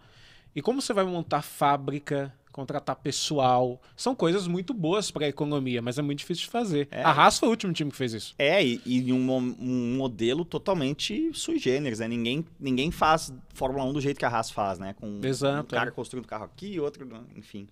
E 0.57 0.63
como 0.63 0.81
você 0.81 0.95
vai 0.95 1.05
montar 1.05 1.43
fábrica, 1.43 2.33
contratar 2.51 2.97
pessoal, 2.97 3.79
são 3.95 4.15
coisas 4.15 4.47
muito 4.47 4.73
boas 4.73 5.11
para 5.11 5.27
a 5.27 5.29
economia, 5.29 5.83
mas 5.83 5.99
é 5.99 6.03
muito 6.03 6.21
difícil 6.21 6.45
de 6.45 6.51
fazer. 6.51 6.89
É. 6.91 7.03
A 7.03 7.11
Haas 7.11 7.39
foi 7.39 7.49
o 7.49 7.51
último 7.51 7.75
time 7.75 7.91
que 7.91 7.97
fez 7.99 8.15
isso. 8.15 8.35
É, 8.39 8.65
e, 8.65 8.81
e 8.87 9.13
um, 9.13 9.31
um 9.31 9.97
modelo 9.99 10.43
totalmente 10.43 11.31
sui 11.35 11.59
generis, 11.59 11.99
né? 11.99 12.09
Ninguém, 12.09 12.47
ninguém 12.59 12.91
faz 12.91 13.31
Fórmula 13.53 13.85
1 13.85 13.93
do 13.93 14.01
jeito 14.01 14.19
que 14.19 14.25
a 14.25 14.31
Haas 14.31 14.51
faz, 14.51 14.79
né? 14.79 14.95
Com 14.95 15.21
Exato, 15.23 15.75
um 15.75 15.79
cara 15.79 15.91
é. 15.91 15.93
construindo 15.93 16.27
carro 16.27 16.47
aqui, 16.47 16.81
outro, 16.81 17.07
enfim. 17.37 17.69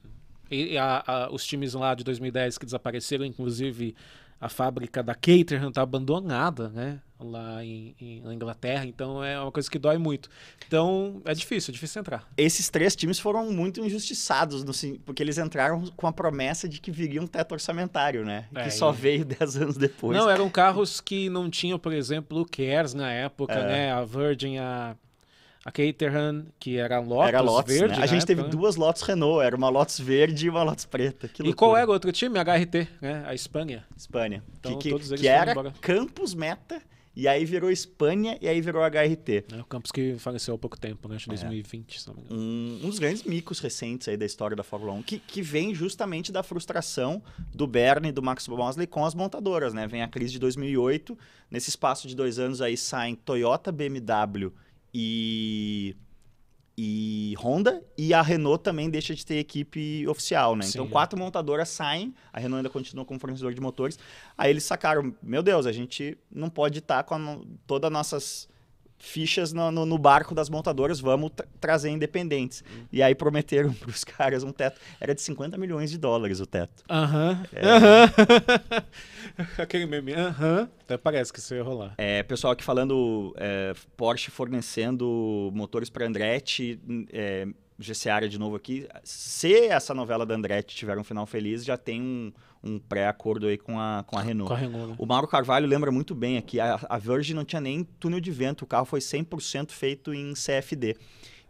E 0.51 0.77
a- 0.79 1.03
a- 1.07 1.29
os 1.33 1.45
times 1.47 1.75
lá 1.75 1.95
de 1.95 2.05
2010 2.05 2.57
que 2.59 2.65
desapareceram, 2.65 3.25
inclusive 3.25 3.95
a 4.41 4.49
fábrica 4.49 5.03
da 5.03 5.15
Caterham 5.17 5.69
está 5.71 5.83
abandonada, 5.83 6.69
né? 6.69 7.01
Lá 7.21 7.65
em, 7.65 7.97
em- 8.01 8.21
na 8.21 8.33
Inglaterra, 8.33 8.87
então 8.87 9.23
é 9.25 9.39
uma 9.41 9.51
coisa 9.51 9.69
que 9.69 9.77
dói 9.81 9.99
muito. 9.99 10.31
Então 10.69 11.21
é 11.25 11.35
difícil, 11.35 11.73
é 11.73 11.75
difícil 11.75 11.99
entrar. 12.01 12.25
Esses 12.37 12.71
três 12.71 12.95
times 12.95 13.19
foram 13.19 13.51
muito 13.53 13.85
injustiçados, 13.85 14.63
no 14.63 14.73
porque 15.05 15.21
eles 15.25 15.37
entraram 15.39 15.85
com 15.97 16.07
a 16.07 16.13
promessa 16.13 16.69
de 16.69 16.81
que 16.81 16.93
viria 16.93 17.21
um 17.21 17.27
teto 17.27 17.51
orçamentário, 17.53 18.25
né? 18.25 18.47
É, 18.55 18.63
que 18.65 18.71
só 18.71 18.93
e- 18.93 18.97
veio 18.97 19.25
10 19.27 19.57
anos 19.57 19.77
depois. 19.77 20.17
Não, 20.17 20.31
eram 20.31 20.49
carros 20.49 21.01
que 21.01 21.29
não 21.29 21.51
tinham, 21.51 21.77
por 21.77 21.93
exemplo, 21.93 22.41
o 22.41 22.47
Cares 22.47 22.95
na 22.95 23.11
época, 23.13 23.53
É. 23.55 23.67
né? 23.67 23.93
A 23.93 24.05
Virgin, 24.05 24.59
a, 24.59 24.95
a 25.69 25.71
Caterham, 25.71 26.47
que 26.59 26.79
era 26.79 26.97
a 26.97 27.01
Lotus, 27.01 27.29
Era 27.29 27.41
Lotus, 27.41 27.75
verde. 27.75 27.99
né? 27.99 28.03
A 28.03 28.07
gente 28.07 28.25
teve 28.25 28.43
né? 28.43 28.49
duas 28.49 28.77
Lotus 28.77 29.03
Renault, 29.03 29.45
era 29.45 29.55
uma 29.55 29.69
Lotus 29.69 30.01
verde 30.01 30.47
e 30.47 30.49
uma 30.49 30.63
Lotus 30.63 30.87
preta. 30.87 31.31
E 31.45 31.53
qual 31.53 31.77
era 31.77 31.89
o 31.89 31.93
outro 31.93 32.11
time? 32.11 32.39
A 32.39 32.43
HRT, 32.43 32.89
né? 33.01 33.23
A 33.27 33.35
Espanha. 33.35 33.85
Espanha. 33.97 34.43
Então, 34.59 34.79
que, 34.79 34.99
que, 34.99 35.17
que 35.17 35.29
era 35.29 35.53
embora. 35.53 35.75
Campus 35.81 36.35
Meta, 36.35 36.81
e 37.15 37.29
aí 37.29 37.45
virou 37.45 37.71
Espanha, 37.71 38.39
e 38.41 38.49
aí 38.49 38.63
virou 38.63 38.83
HRT. 38.83 39.45
Né? 39.53 39.61
O 39.61 39.65
Campos 39.65 39.93
que 39.93 40.17
faleceu 40.19 40.55
há 40.55 40.59
pouco 40.59 40.79
tempo, 40.79 41.07
né? 41.07 41.15
É. 41.15 41.17
Acho 41.17 41.25
que 41.25 41.31
2020, 41.31 42.01
se. 42.01 42.11
Um, 42.31 42.81
um 42.85 42.89
dos 42.89 42.99
grandes 42.99 43.25
micos 43.25 43.59
recentes 43.61 44.09
aí 44.09 44.17
da 44.17 44.25
história 44.25 44.57
da 44.57 44.63
Fórmula 44.63 44.93
1, 44.95 45.03
que, 45.03 45.19
que 45.19 45.43
vem 45.43 45.75
justamente 45.75 46.33
da 46.33 46.43
frustração 46.43 47.23
do 47.55 47.67
Bernie 47.67 48.09
e 48.09 48.13
do 48.13 48.23
Max 48.23 48.49
Mosley 48.49 48.87
com 48.87 49.05
as 49.05 49.15
montadoras, 49.15 49.75
né? 49.75 49.87
Vem 49.87 50.03
a 50.03 50.09
crise 50.09 50.33
de 50.33 50.39
2008, 50.39 51.19
nesse 51.51 51.69
espaço 51.69 52.09
de 52.09 52.17
dois 52.17 52.39
anos 52.39 52.63
aí 52.63 52.77
saem 52.77 53.15
Toyota, 53.15 53.71
BMW 53.71 54.51
e, 54.93 55.97
e 56.77 57.35
Honda, 57.39 57.83
e 57.97 58.15
a 58.15 58.23
Renault 58.23 58.63
também 58.63 58.89
deixa 58.89 59.15
de 59.15 59.25
ter 59.27 59.37
equipe 59.39 60.07
oficial, 60.07 60.55
né? 60.55 60.65
Então 60.69 60.85
Sim. 60.85 60.91
quatro 60.91 61.19
montadoras 61.19 61.69
saem, 61.69 62.15
a 62.33 62.39
Renault 62.39 62.59
ainda 62.59 62.71
continua 62.71 63.05
como 63.05 63.19
fornecedor 63.19 63.53
de 63.53 63.61
motores, 63.61 63.99
aí 64.37 64.51
eles 64.51 64.65
sacaram, 64.65 65.15
meu 65.23 65.43
Deus, 65.43 65.67
a 65.67 65.73
gente 65.73 66.17
não 66.31 66.49
pode 66.49 66.79
estar 66.79 67.03
com 67.05 67.15
a 67.15 67.19
no- 67.19 67.45
todas 67.67 67.89
as 67.89 67.93
nossas 67.93 68.49
fichas 69.01 69.53
no, 69.53 69.71
no- 69.71 69.87
no 69.87 69.97
barco 69.97 70.35
das 70.35 70.49
montadoras, 70.51 70.99
vamos 70.99 71.31
tra- 71.35 71.47
trazer 71.61 71.89
independentes. 71.91 72.65
E 72.93 73.01
aí 73.01 73.15
prometeram 73.15 73.73
para 73.75 73.91
os 73.91 74.03
caras 74.03 74.43
um 74.43 74.51
teto. 74.51 74.81
Era 75.01 75.15
de 75.15 75.23
50 75.23 75.57
milhões 75.57 75.89
de 75.91 75.97
dólares 75.99 76.41
o 76.41 76.47
teto. 76.47 76.83
Aham. 76.91 77.45
É. 77.53 77.65
Aham. 77.69 78.11
Aquele 79.59 79.87
meme. 79.87 80.13
Aham. 80.13 80.69
Até 80.81 80.97
parece 80.97 81.33
que 81.33 81.39
isso 81.39 81.55
ia 81.55 81.63
rolar. 81.63 81.95
É, 81.97 82.23
pessoal 82.23 82.53
aqui 82.53 82.65
falando 82.65 83.35
é, 83.37 83.73
Porsche 83.97 84.31
fornecendo 84.31 85.51
motores 85.55 85.89
para 85.89 86.07
Andretti, 86.07 86.81
é, 87.13 87.47
GCAria 87.79 88.29
de 88.29 88.39
novo 88.39 88.57
aqui. 88.57 88.89
Se 89.05 89.55
essa 89.55 89.95
novela 89.95 90.27
da 90.27 90.35
Andretti 90.35 90.75
tiver 90.75 90.99
um 90.99 91.05
final 91.05 91.27
feliz, 91.27 91.65
já 91.65 91.77
tem 91.77 92.03
um, 92.03 92.33
um 92.63 92.79
pré-acordo 92.79 93.47
aí 93.47 93.57
com 93.57 93.79
a, 93.79 94.05
com 94.07 94.19
a 94.19 94.23
Renault. 94.23 94.49
Com 94.49 94.55
a 94.55 94.59
Renault, 94.59 94.89
né? 94.89 94.97
O 94.99 95.07
Mauro 95.07 95.29
Carvalho 95.29 95.67
lembra 95.67 95.93
muito 95.93 96.15
bem 96.15 96.37
aqui, 96.37 96.59
a, 96.59 96.81
a 96.89 96.99
Virgin 96.99 97.35
não 97.35 97.45
tinha 97.45 97.61
nem 97.61 97.85
túnel 97.85 98.21
de 98.21 98.31
vento, 98.31 98.63
o 98.63 98.67
carro 98.67 98.85
foi 98.85 99.01
100% 99.01 99.71
feito 99.71 100.13
em 100.13 100.33
CFD. 100.35 100.97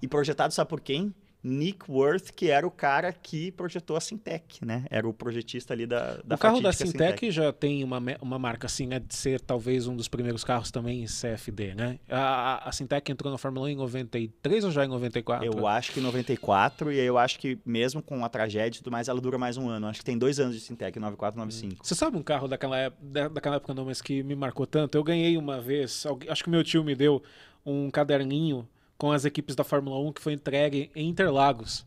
E 0.02 0.06
projetado, 0.06 0.52
sabe 0.52 0.68
por 0.68 0.80
quem? 0.80 1.14
Nick 1.42 1.88
Worth, 1.90 2.32
que 2.34 2.50
era 2.50 2.66
o 2.66 2.70
cara 2.70 3.12
que 3.12 3.52
projetou 3.52 3.96
a 3.96 4.00
Sintec, 4.00 4.64
né? 4.64 4.84
Era 4.90 5.08
o 5.08 5.12
projetista 5.14 5.72
ali 5.72 5.86
da, 5.86 6.16
da 6.24 6.34
o 6.34 6.38
carro 6.38 6.60
da 6.60 6.72
fatídica 6.72 6.86
Sintec 7.14 7.30
já 7.30 7.52
tem 7.52 7.84
uma, 7.84 8.02
uma 8.20 8.38
marca 8.38 8.66
assim, 8.66 8.86
né, 8.86 8.98
de 8.98 9.14
ser 9.14 9.40
talvez 9.40 9.86
um 9.86 9.94
dos 9.94 10.08
primeiros 10.08 10.42
carros 10.42 10.70
também 10.70 11.02
em 11.02 11.06
CFD, 11.06 11.74
né? 11.74 11.98
A, 12.08 12.68
a, 12.68 12.72
Sintec 12.72 13.10
entrou 13.12 13.30
na 13.30 13.38
Fórmula 13.38 13.66
1 13.66 13.68
em 13.70 13.76
93 13.76 14.64
ou 14.64 14.70
já 14.72 14.84
em 14.84 14.88
94? 14.88 15.46
Eu 15.46 15.66
acho 15.66 15.92
que 15.92 16.00
em 16.00 16.02
94, 16.02 16.90
e 16.92 16.98
aí 17.00 17.06
eu 17.06 17.16
acho 17.16 17.38
que 17.38 17.58
mesmo 17.64 18.02
com 18.02 18.24
a 18.24 18.28
tragédia 18.28 18.78
e 18.78 18.82
tudo 18.82 18.90
mais, 18.92 19.06
ela 19.08 19.20
dura 19.20 19.38
mais 19.38 19.56
um 19.56 19.68
ano. 19.68 19.86
Acho 19.86 20.00
que 20.00 20.04
tem 20.04 20.18
dois 20.18 20.40
anos 20.40 20.54
de 20.56 20.60
Sintec, 20.60 20.98
94, 20.98 21.38
95. 21.38 21.86
Você 21.86 21.94
sabe 21.94 22.16
um 22.16 22.22
carro 22.22 22.48
daquela, 22.48 22.76
ép- 22.78 22.96
da- 23.00 23.28
daquela 23.28 23.56
época 23.56 23.72
não, 23.74 23.84
mas 23.84 24.02
que 24.02 24.22
me 24.24 24.34
marcou 24.34 24.66
tanto? 24.66 24.96
Eu 24.98 25.04
ganhei 25.04 25.36
uma 25.36 25.60
vez, 25.60 26.04
acho 26.28 26.42
que 26.42 26.50
meu 26.50 26.64
tio 26.64 26.82
me 26.82 26.94
deu 26.96 27.22
um 27.64 27.90
caderninho 27.90 28.66
com 28.98 29.10
as 29.12 29.24
equipes 29.24 29.54
da 29.56 29.64
Fórmula 29.64 29.98
1 30.08 30.12
que 30.12 30.20
foi 30.20 30.32
entregue 30.34 30.90
em 30.94 31.08
Interlagos. 31.08 31.86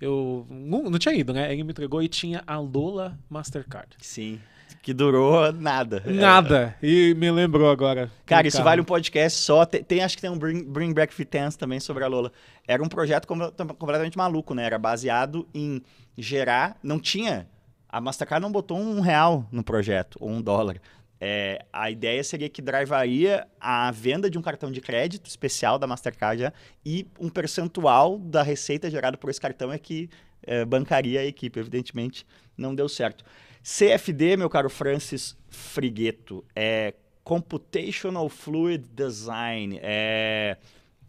Eu 0.00 0.46
não, 0.48 0.84
não 0.84 0.98
tinha 0.98 1.14
ido, 1.14 1.32
né? 1.32 1.52
Ele 1.52 1.62
me 1.64 1.70
entregou 1.70 2.02
e 2.02 2.08
tinha 2.08 2.42
a 2.46 2.58
Lola 2.58 3.18
Mastercard. 3.28 3.88
Sim. 4.00 4.40
Que 4.82 4.92
durou 4.92 5.52
nada. 5.52 6.02
Nada. 6.06 6.74
E 6.82 7.14
me 7.14 7.30
lembrou 7.30 7.70
agora. 7.70 8.10
Cara, 8.26 8.48
isso 8.48 8.56
carro. 8.56 8.64
vale 8.68 8.80
um 8.80 8.84
podcast 8.84 9.38
só. 9.38 9.64
Tem, 9.64 9.82
tem- 9.84 10.02
acho 10.02 10.16
que 10.16 10.22
tem 10.22 10.30
um 10.30 10.36
Bring, 10.38 10.64
Bring 10.64 10.92
Back 10.92 11.14
Vitesse 11.16 11.56
também 11.56 11.78
sobre 11.78 12.02
a 12.02 12.08
Lola. 12.08 12.32
Era 12.66 12.82
um 12.82 12.88
projeto 12.88 13.26
com- 13.28 13.38
completamente 13.78 14.18
maluco, 14.18 14.54
né? 14.54 14.64
Era 14.64 14.78
baseado 14.78 15.46
em 15.54 15.80
gerar. 16.18 16.76
Não 16.82 16.98
tinha. 16.98 17.46
A 17.88 18.00
Mastercard 18.00 18.42
não 18.42 18.50
botou 18.50 18.76
um 18.76 19.00
real 19.00 19.46
no 19.52 19.62
projeto, 19.62 20.16
ou 20.20 20.30
um 20.30 20.42
dólar. 20.42 20.78
É, 21.24 21.64
a 21.72 21.88
ideia 21.88 22.24
seria 22.24 22.48
que 22.48 22.60
drivaria 22.60 23.46
a 23.60 23.92
venda 23.92 24.28
de 24.28 24.36
um 24.36 24.42
cartão 24.42 24.72
de 24.72 24.80
crédito 24.80 25.28
especial 25.28 25.78
da 25.78 25.86
Mastercard 25.86 26.42
já, 26.42 26.52
e 26.84 27.06
um 27.20 27.28
percentual 27.28 28.18
da 28.18 28.42
receita 28.42 28.90
gerada 28.90 29.16
por 29.16 29.30
esse 29.30 29.40
cartão 29.40 29.72
é 29.72 29.78
que 29.78 30.10
é, 30.42 30.64
bancaria 30.64 31.20
a 31.20 31.24
equipe. 31.24 31.60
Evidentemente, 31.60 32.26
não 32.56 32.74
deu 32.74 32.88
certo. 32.88 33.24
CFD, 33.62 34.36
meu 34.36 34.50
caro 34.50 34.68
Francis 34.68 35.38
Frigueto, 35.48 36.44
é 36.56 36.94
Computational 37.22 38.28
Fluid 38.28 38.88
Design. 38.92 39.78
É, 39.80 40.56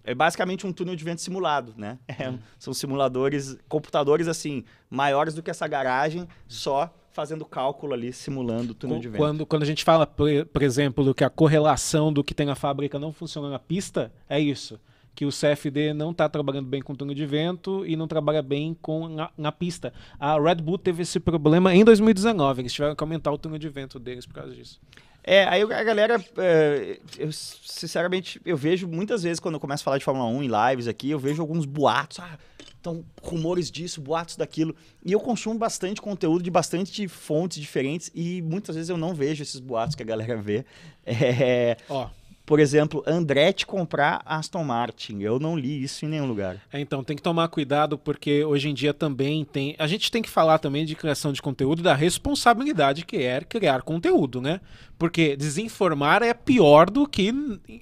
é 0.04 0.14
basicamente 0.14 0.68
um 0.68 0.72
túnel 0.72 0.96
de 0.96 1.04
vento 1.04 1.22
simulado, 1.22 1.74
né? 1.76 1.98
É, 2.08 2.32
são 2.60 2.72
simuladores, 2.72 3.58
computadores 3.68 4.28
assim, 4.28 4.64
maiores 4.92 5.34
do 5.34 5.42
que 5.42 5.50
essa 5.50 5.68
garagem, 5.68 6.28
só 6.48 6.94
fazendo 7.14 7.46
cálculo 7.46 7.94
ali, 7.94 8.12
simulando 8.12 8.72
o 8.72 8.76
túnel 8.76 9.00
de 9.00 9.08
vento. 9.08 9.18
Quando, 9.18 9.46
quando 9.46 9.64
a 9.64 9.66
gente 9.66 9.84
fala, 9.84 10.06
por, 10.06 10.28
por 10.48 10.62
exemplo, 10.64 11.14
que 11.14 11.24
a 11.24 11.30
correlação 11.30 12.12
do 12.12 12.24
que 12.24 12.34
tem 12.34 12.46
na 12.46 12.56
fábrica 12.56 13.00
não 13.00 13.14
funciona 13.14 13.50
na 13.50 13.60
pista, 13.60 14.12
é 14.28 14.40
isso 14.40 14.80
que 15.16 15.26
o 15.26 15.30
CFD 15.30 15.94
não 15.94 16.12
está 16.12 16.28
trabalhando 16.28 16.68
bem 16.68 16.82
com 16.82 16.96
túnel 16.96 17.14
de 17.14 17.26
vento 17.26 17.86
e 17.86 17.96
não 17.96 18.08
trabalha 18.08 18.42
bem 18.42 18.76
com 18.82 19.08
na, 19.08 19.30
na, 19.38 19.52
pista. 19.52 19.94
A 20.20 20.40
Red 20.40 20.56
Bull 20.56 20.78
teve 20.78 21.04
esse 21.04 21.20
problema 21.20 21.74
em 21.74 21.84
2019, 21.84 22.62
eles 22.62 22.74
tiveram 22.74 22.96
que 22.96 23.04
aumentar 23.04 23.32
o 23.32 23.38
túnel 23.38 23.60
de 23.60 23.70
vento 23.70 24.00
deles 24.00 24.26
por 24.26 24.34
causa 24.34 24.54
disso. 24.54 24.82
É, 25.24 25.46
aí 25.46 25.62
a 25.62 25.84
galera, 25.84 26.24
é, 26.38 27.00
eu, 27.18 27.32
sinceramente, 27.32 28.42
eu 28.44 28.58
vejo 28.58 28.88
muitas 28.88 29.24
vezes 29.24 29.40
quando 29.40 29.54
eu 29.54 29.60
começo 29.60 29.82
a 29.82 29.86
falar 29.86 29.98
de 29.98 30.04
Fórmula 30.04 30.28
1 30.28 30.44
em 30.44 30.48
lives 30.48 30.88
aqui, 30.88 31.12
eu 31.12 31.20
vejo 31.20 31.42
alguns 31.42 31.66
boatos, 31.66 32.20
ah, 32.20 32.38
então, 32.84 33.06
rumores 33.22 33.72
disso, 33.72 34.02
boatos 34.02 34.36
daquilo. 34.36 34.76
E 35.06 35.14
eu 35.14 35.20
consumo 35.22 35.58
bastante 35.58 36.02
conteúdo 36.02 36.44
de 36.44 36.52
bastante 36.52 37.08
fontes 37.08 37.62
diferentes 37.62 38.12
e 38.14 38.42
muitas 38.42 38.76
vezes 38.76 38.90
eu 38.90 38.98
não 38.98 39.14
vejo 39.14 39.42
esses 39.42 39.62
boatos 39.62 39.96
que 39.96 40.04
a 40.04 40.06
galera 40.06 40.36
vê. 40.36 40.66
É, 41.06 41.76
Ó, 41.90 42.10
por 42.46 42.60
exemplo, 42.60 43.02
Andretti 43.08 43.66
comprar 43.66 44.22
Aston 44.26 44.64
Martin. 44.64 45.22
Eu 45.22 45.40
não 45.40 45.58
li 45.58 45.82
isso 45.82 46.06
em 46.06 46.10
nenhum 46.10 46.26
lugar. 46.26 46.62
É, 46.72 46.80
então 46.80 47.04
tem 47.04 47.16
que 47.16 47.22
tomar 47.22 47.48
cuidado 47.48 47.98
porque 47.98 48.44
hoje 48.44 48.70
em 48.70 48.74
dia 48.74 48.94
também 48.94 49.46
tem. 49.46 49.76
A 49.80 49.88
gente 49.88 50.12
tem 50.12 50.22
que 50.22 50.30
falar 50.30 50.60
também 50.60 50.86
de 50.86 50.96
criação 50.96 51.32
de 51.32 51.42
conteúdo 51.42 51.82
da 51.82 51.94
responsabilidade 51.94 53.06
que 53.06 53.18
é 53.18 53.40
criar 53.42 53.82
conteúdo, 53.82 54.42
né? 54.42 54.60
Porque 54.98 55.38
desinformar 55.38 56.22
é 56.22 56.34
pior 56.34 56.90
do 56.90 57.08
que 57.08 57.34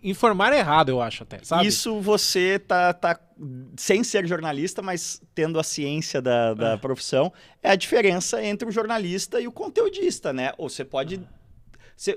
informar 0.03 0.53
errado, 0.53 0.89
eu 0.89 1.01
acho 1.01 1.24
até. 1.24 1.39
Sabe? 1.43 1.66
Isso 1.66 1.99
você 1.99 2.59
tá, 2.59 2.93
tá 2.93 3.20
sem 3.76 4.03
ser 4.03 4.28
jornalista, 4.28 4.82
mas 4.82 5.22
tendo 5.34 5.59
a 5.59 5.64
ciência 5.64 6.22
da, 6.22 6.53
da 6.53 6.72
é. 6.74 6.78
profissão, 6.78 7.34
é 7.64 7.72
a 7.72 7.76
diferença 7.76 8.43
entre 8.43 8.68
o 8.68 8.72
jornalista 8.72 9.39
e 9.39 9.47
o 9.47 9.51
conteudista, 9.51 10.32
né? 10.32 10.53
Ou 10.57 10.70
você 10.70 10.86
pode. 10.86 11.20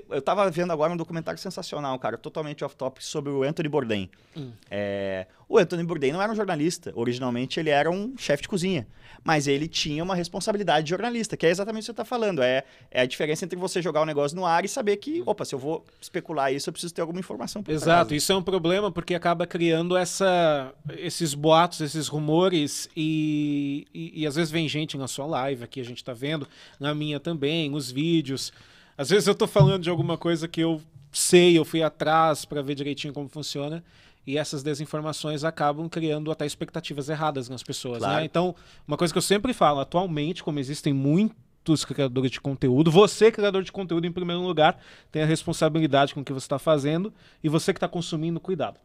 Eu 0.09 0.21
tava 0.21 0.49
vendo 0.49 0.71
agora 0.71 0.91
um 0.91 0.97
documentário 0.97 1.39
sensacional, 1.39 1.97
cara, 1.99 2.17
totalmente 2.17 2.63
off-topic, 2.63 3.03
sobre 3.03 3.31
o 3.31 3.43
Anthony 3.43 3.69
Bourdain. 3.69 4.09
Hum. 4.35 4.51
É, 4.69 5.27
o 5.47 5.59
Anthony 5.59 5.83
Bourdain 5.83 6.11
não 6.11 6.21
era 6.21 6.31
um 6.31 6.35
jornalista. 6.35 6.91
Originalmente 6.95 7.59
ele 7.59 7.69
era 7.69 7.89
um 7.89 8.17
chefe 8.17 8.43
de 8.43 8.49
cozinha. 8.49 8.87
Mas 9.23 9.47
ele 9.47 9.67
tinha 9.67 10.03
uma 10.03 10.15
responsabilidade 10.15 10.85
de 10.85 10.89
jornalista, 10.89 11.37
que 11.37 11.45
é 11.45 11.49
exatamente 11.49 11.81
o 11.81 11.83
que 11.83 11.85
você 11.85 11.91
está 11.91 12.05
falando. 12.05 12.41
É, 12.41 12.63
é 12.89 13.01
a 13.01 13.05
diferença 13.05 13.45
entre 13.45 13.57
você 13.57 13.81
jogar 13.81 13.99
o 13.99 14.03
um 14.03 14.05
negócio 14.05 14.35
no 14.35 14.45
ar 14.45 14.65
e 14.65 14.67
saber 14.67 14.97
que, 14.97 15.21
opa, 15.25 15.45
se 15.45 15.53
eu 15.53 15.59
vou 15.59 15.85
especular 16.01 16.51
isso, 16.51 16.69
eu 16.69 16.73
preciso 16.73 16.93
ter 16.93 17.01
alguma 17.01 17.19
informação. 17.19 17.63
Exato, 17.67 18.15
isso 18.15 18.31
é 18.31 18.35
um 18.35 18.43
problema 18.43 18.91
porque 18.91 19.13
acaba 19.13 19.45
criando 19.45 19.95
essa, 19.95 20.73
esses 20.97 21.33
boatos, 21.33 21.81
esses 21.81 22.07
rumores 22.07 22.89
e, 22.95 23.87
e, 23.93 24.21
e 24.21 24.27
às 24.27 24.35
vezes 24.35 24.51
vem 24.51 24.67
gente 24.67 24.97
na 24.97 25.07
sua 25.07 25.25
live 25.25 25.63
aqui, 25.63 25.79
a 25.79 25.85
gente 25.85 25.97
está 25.97 26.13
vendo, 26.13 26.47
na 26.79 26.93
minha 26.93 27.19
também, 27.19 27.73
os 27.73 27.91
vídeos. 27.91 28.51
Às 28.97 29.09
vezes 29.09 29.27
eu 29.27 29.35
tô 29.35 29.47
falando 29.47 29.83
de 29.83 29.89
alguma 29.89 30.17
coisa 30.17 30.47
que 30.47 30.61
eu 30.61 30.81
sei, 31.11 31.57
eu 31.57 31.65
fui 31.65 31.81
atrás 31.81 32.45
para 32.45 32.61
ver 32.61 32.75
direitinho 32.75 33.13
como 33.13 33.27
funciona, 33.27 33.83
e 34.25 34.37
essas 34.37 34.63
desinformações 34.63 35.43
acabam 35.43 35.87
criando 35.87 36.31
até 36.31 36.45
expectativas 36.45 37.09
erradas 37.09 37.47
nas 37.47 37.61
pessoas, 37.61 38.01
né? 38.01 38.07
claro. 38.07 38.19
né? 38.19 38.25
Então, 38.25 38.55
uma 38.87 38.97
coisa 38.97 39.13
que 39.13 39.17
eu 39.17 39.21
sempre 39.21 39.53
falo, 39.53 39.79
atualmente, 39.79 40.43
como 40.43 40.59
existem 40.59 40.93
muitos 40.93 41.85
criadores 41.85 42.31
de 42.31 42.41
conteúdo, 42.41 42.89
você, 42.89 43.31
criador 43.31 43.63
de 43.63 43.71
conteúdo, 43.71 44.07
em 44.07 44.11
primeiro 44.11 44.41
lugar, 44.41 44.79
tem 45.11 45.21
a 45.21 45.25
responsabilidade 45.25 46.13
com 46.13 46.21
o 46.21 46.25
que 46.25 46.33
você 46.33 46.45
está 46.45 46.57
fazendo, 46.57 47.13
e 47.43 47.49
você 47.49 47.71
que 47.71 47.77
está 47.77 47.87
consumindo, 47.87 48.39
cuidado. 48.39 48.79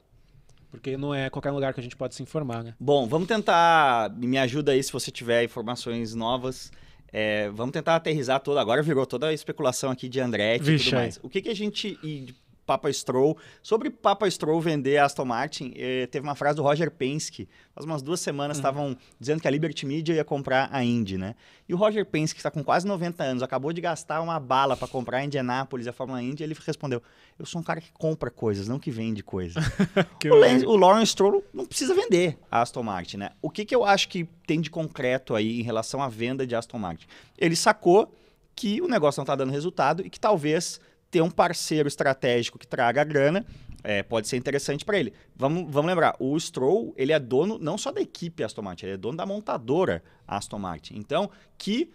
Porque 0.70 0.96
não 0.96 1.12
é 1.12 1.28
qualquer 1.28 1.50
lugar 1.50 1.74
que 1.74 1.80
a 1.80 1.82
gente 1.82 1.96
pode 1.96 2.14
se 2.14 2.22
informar, 2.22 2.62
né? 2.62 2.74
Bom, 2.78 3.06
vamos 3.08 3.26
tentar. 3.26 4.08
Me 4.16 4.38
ajuda 4.38 4.70
aí 4.70 4.80
se 4.80 4.92
você 4.92 5.10
tiver 5.10 5.42
informações 5.42 6.14
novas. 6.14 6.70
É, 7.12 7.48
vamos 7.50 7.72
tentar 7.72 7.96
aterrizar 7.96 8.40
toda. 8.40 8.60
Agora 8.60 8.82
virou 8.82 9.04
toda 9.06 9.28
a 9.28 9.32
especulação 9.32 9.90
aqui 9.90 10.08
de 10.08 10.20
Andretti 10.20 10.64
Vixe, 10.64 10.88
e 10.88 10.90
tudo 10.90 10.98
mais. 11.00 11.20
O 11.22 11.28
que, 11.28 11.42
que 11.42 11.48
a 11.48 11.54
gente. 11.54 11.98
E 12.02 12.34
Papa 12.70 12.92
Stroll. 12.92 13.36
Sobre 13.60 13.90
Papa 13.90 14.30
Stroll 14.30 14.60
vender 14.60 14.98
a 14.98 15.04
Aston 15.04 15.24
Martin, 15.24 15.72
eh, 15.74 16.06
teve 16.06 16.24
uma 16.24 16.36
frase 16.36 16.54
do 16.54 16.62
Roger 16.62 16.88
Penske. 16.88 17.48
Faz 17.74 17.84
umas 17.84 18.00
duas 18.00 18.20
semanas 18.20 18.58
uhum. 18.58 18.60
estavam 18.60 18.86
uhum. 18.90 18.96
dizendo 19.18 19.40
que 19.40 19.48
a 19.48 19.50
Liberty 19.50 19.84
Media 19.84 20.14
ia 20.14 20.24
comprar 20.24 20.68
a 20.70 20.84
Indy, 20.84 21.18
né? 21.18 21.34
E 21.68 21.74
o 21.74 21.76
Roger 21.76 22.06
Penske, 22.06 22.36
que 22.36 22.38
está 22.38 22.50
com 22.50 22.62
quase 22.62 22.86
90 22.86 23.24
anos, 23.24 23.42
acabou 23.42 23.72
de 23.72 23.80
gastar 23.80 24.20
uma 24.20 24.38
bala 24.38 24.76
para 24.76 24.86
comprar 24.86 25.18
a 25.18 25.24
Indianapolis, 25.24 25.88
a 25.88 25.92
Fórmula 25.92 26.22
Indy, 26.22 26.44
ele 26.44 26.56
respondeu: 26.64 27.02
Eu 27.36 27.44
sou 27.44 27.60
um 27.60 27.64
cara 27.64 27.80
que 27.80 27.90
compra 27.90 28.30
coisas, 28.30 28.68
não 28.68 28.78
que 28.78 28.92
vende 28.92 29.20
coisas. 29.20 29.64
o, 30.30 30.34
Lance, 30.36 30.64
o 30.64 30.76
Lawrence 30.76 31.10
Stroll 31.10 31.42
não 31.52 31.66
precisa 31.66 31.92
vender 31.92 32.38
a 32.48 32.62
Aston 32.62 32.84
Martin, 32.84 33.16
né? 33.16 33.30
O 33.42 33.50
que, 33.50 33.64
que 33.64 33.74
eu 33.74 33.84
acho 33.84 34.08
que 34.08 34.28
tem 34.46 34.60
de 34.60 34.70
concreto 34.70 35.34
aí 35.34 35.58
em 35.58 35.64
relação 35.64 36.00
à 36.00 36.08
venda 36.08 36.46
de 36.46 36.54
Aston 36.54 36.78
Martin? 36.78 37.08
Ele 37.36 37.56
sacou 37.56 38.14
que 38.54 38.80
o 38.80 38.86
negócio 38.86 39.18
não 39.18 39.24
está 39.24 39.34
dando 39.34 39.50
resultado 39.50 40.06
e 40.06 40.10
que 40.10 40.20
talvez 40.20 40.80
ter 41.10 41.22
um 41.22 41.30
parceiro 41.30 41.88
estratégico 41.88 42.58
que 42.58 42.66
traga 42.66 43.00
a 43.00 43.04
grana 43.04 43.44
é, 43.82 44.02
pode 44.02 44.28
ser 44.28 44.36
interessante 44.36 44.84
para 44.84 44.98
ele. 44.98 45.12
Vamos, 45.34 45.72
vamos 45.72 45.88
lembrar, 45.88 46.14
o 46.18 46.38
Stroll 46.38 46.94
ele 46.96 47.12
é 47.12 47.18
dono 47.18 47.58
não 47.58 47.76
só 47.76 47.90
da 47.90 48.00
equipe 48.00 48.44
Aston 48.44 48.62
Martin, 48.62 48.86
ele 48.86 48.94
é 48.94 48.96
dono 48.96 49.16
da 49.16 49.26
montadora 49.26 50.02
Aston 50.26 50.58
Martin. 50.58 50.96
Então, 50.96 51.30
que 51.58 51.90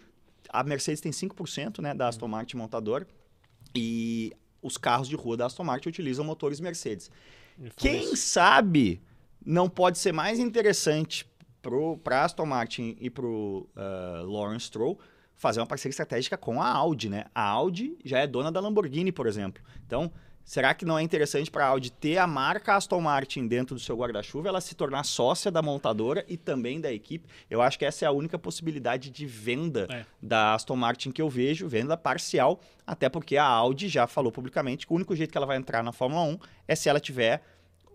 a 0.48 0.62
Mercedes 0.62 1.00
tem 1.00 1.12
5% 1.12 1.80
né, 1.80 1.94
da 1.94 2.08
Aston 2.08 2.28
Martin 2.28 2.56
montadora 2.56 3.06
e 3.74 4.32
os 4.62 4.76
carros 4.76 5.08
de 5.08 5.16
rua 5.16 5.36
da 5.36 5.46
Aston 5.46 5.64
Martin 5.64 5.88
utilizam 5.88 6.24
motores 6.24 6.60
Mercedes. 6.60 7.10
Quem 7.76 8.14
sabe 8.16 9.00
não 9.44 9.68
pode 9.68 9.98
ser 9.98 10.12
mais 10.12 10.38
interessante 10.38 11.26
para 12.02 12.24
Aston 12.24 12.46
Martin 12.46 12.96
e 13.00 13.08
para 13.08 13.24
o 13.24 13.68
uh, 13.76 14.26
Lawrence 14.26 14.66
Stroll 14.66 14.98
fazer 15.36 15.60
uma 15.60 15.66
parceria 15.66 15.90
estratégica 15.90 16.36
com 16.36 16.60
a 16.60 16.68
Audi, 16.68 17.08
né? 17.08 17.26
A 17.34 17.42
Audi 17.42 17.96
já 18.04 18.18
é 18.18 18.26
dona 18.26 18.50
da 18.50 18.60
Lamborghini, 18.60 19.12
por 19.12 19.26
exemplo. 19.26 19.62
Então, 19.86 20.10
será 20.42 20.72
que 20.72 20.84
não 20.84 20.98
é 20.98 21.02
interessante 21.02 21.50
para 21.50 21.66
a 21.66 21.68
Audi 21.68 21.92
ter 21.92 22.16
a 22.16 22.26
marca 22.26 22.74
Aston 22.74 23.00
Martin 23.00 23.46
dentro 23.46 23.74
do 23.74 23.80
seu 23.80 23.96
guarda-chuva, 23.96 24.48
ela 24.48 24.60
se 24.60 24.74
tornar 24.74 25.04
sócia 25.04 25.50
da 25.50 25.60
montadora 25.60 26.24
e 26.26 26.36
também 26.36 26.80
da 26.80 26.90
equipe? 26.90 27.28
Eu 27.50 27.60
acho 27.60 27.78
que 27.78 27.84
essa 27.84 28.06
é 28.06 28.08
a 28.08 28.12
única 28.12 28.38
possibilidade 28.38 29.10
de 29.10 29.26
venda 29.26 29.86
é. 29.90 30.06
da 30.22 30.54
Aston 30.54 30.76
Martin 30.76 31.10
que 31.10 31.20
eu 31.20 31.28
vejo, 31.28 31.68
venda 31.68 31.96
parcial, 31.96 32.58
até 32.86 33.08
porque 33.08 33.36
a 33.36 33.44
Audi 33.44 33.88
já 33.88 34.06
falou 34.06 34.32
publicamente 34.32 34.86
que 34.86 34.92
o 34.92 34.96
único 34.96 35.14
jeito 35.14 35.30
que 35.30 35.36
ela 35.36 35.46
vai 35.46 35.58
entrar 35.58 35.82
na 35.82 35.92
Fórmula 35.92 36.22
1 36.22 36.38
é 36.66 36.74
se 36.74 36.88
ela 36.88 37.00
tiver. 37.00 37.42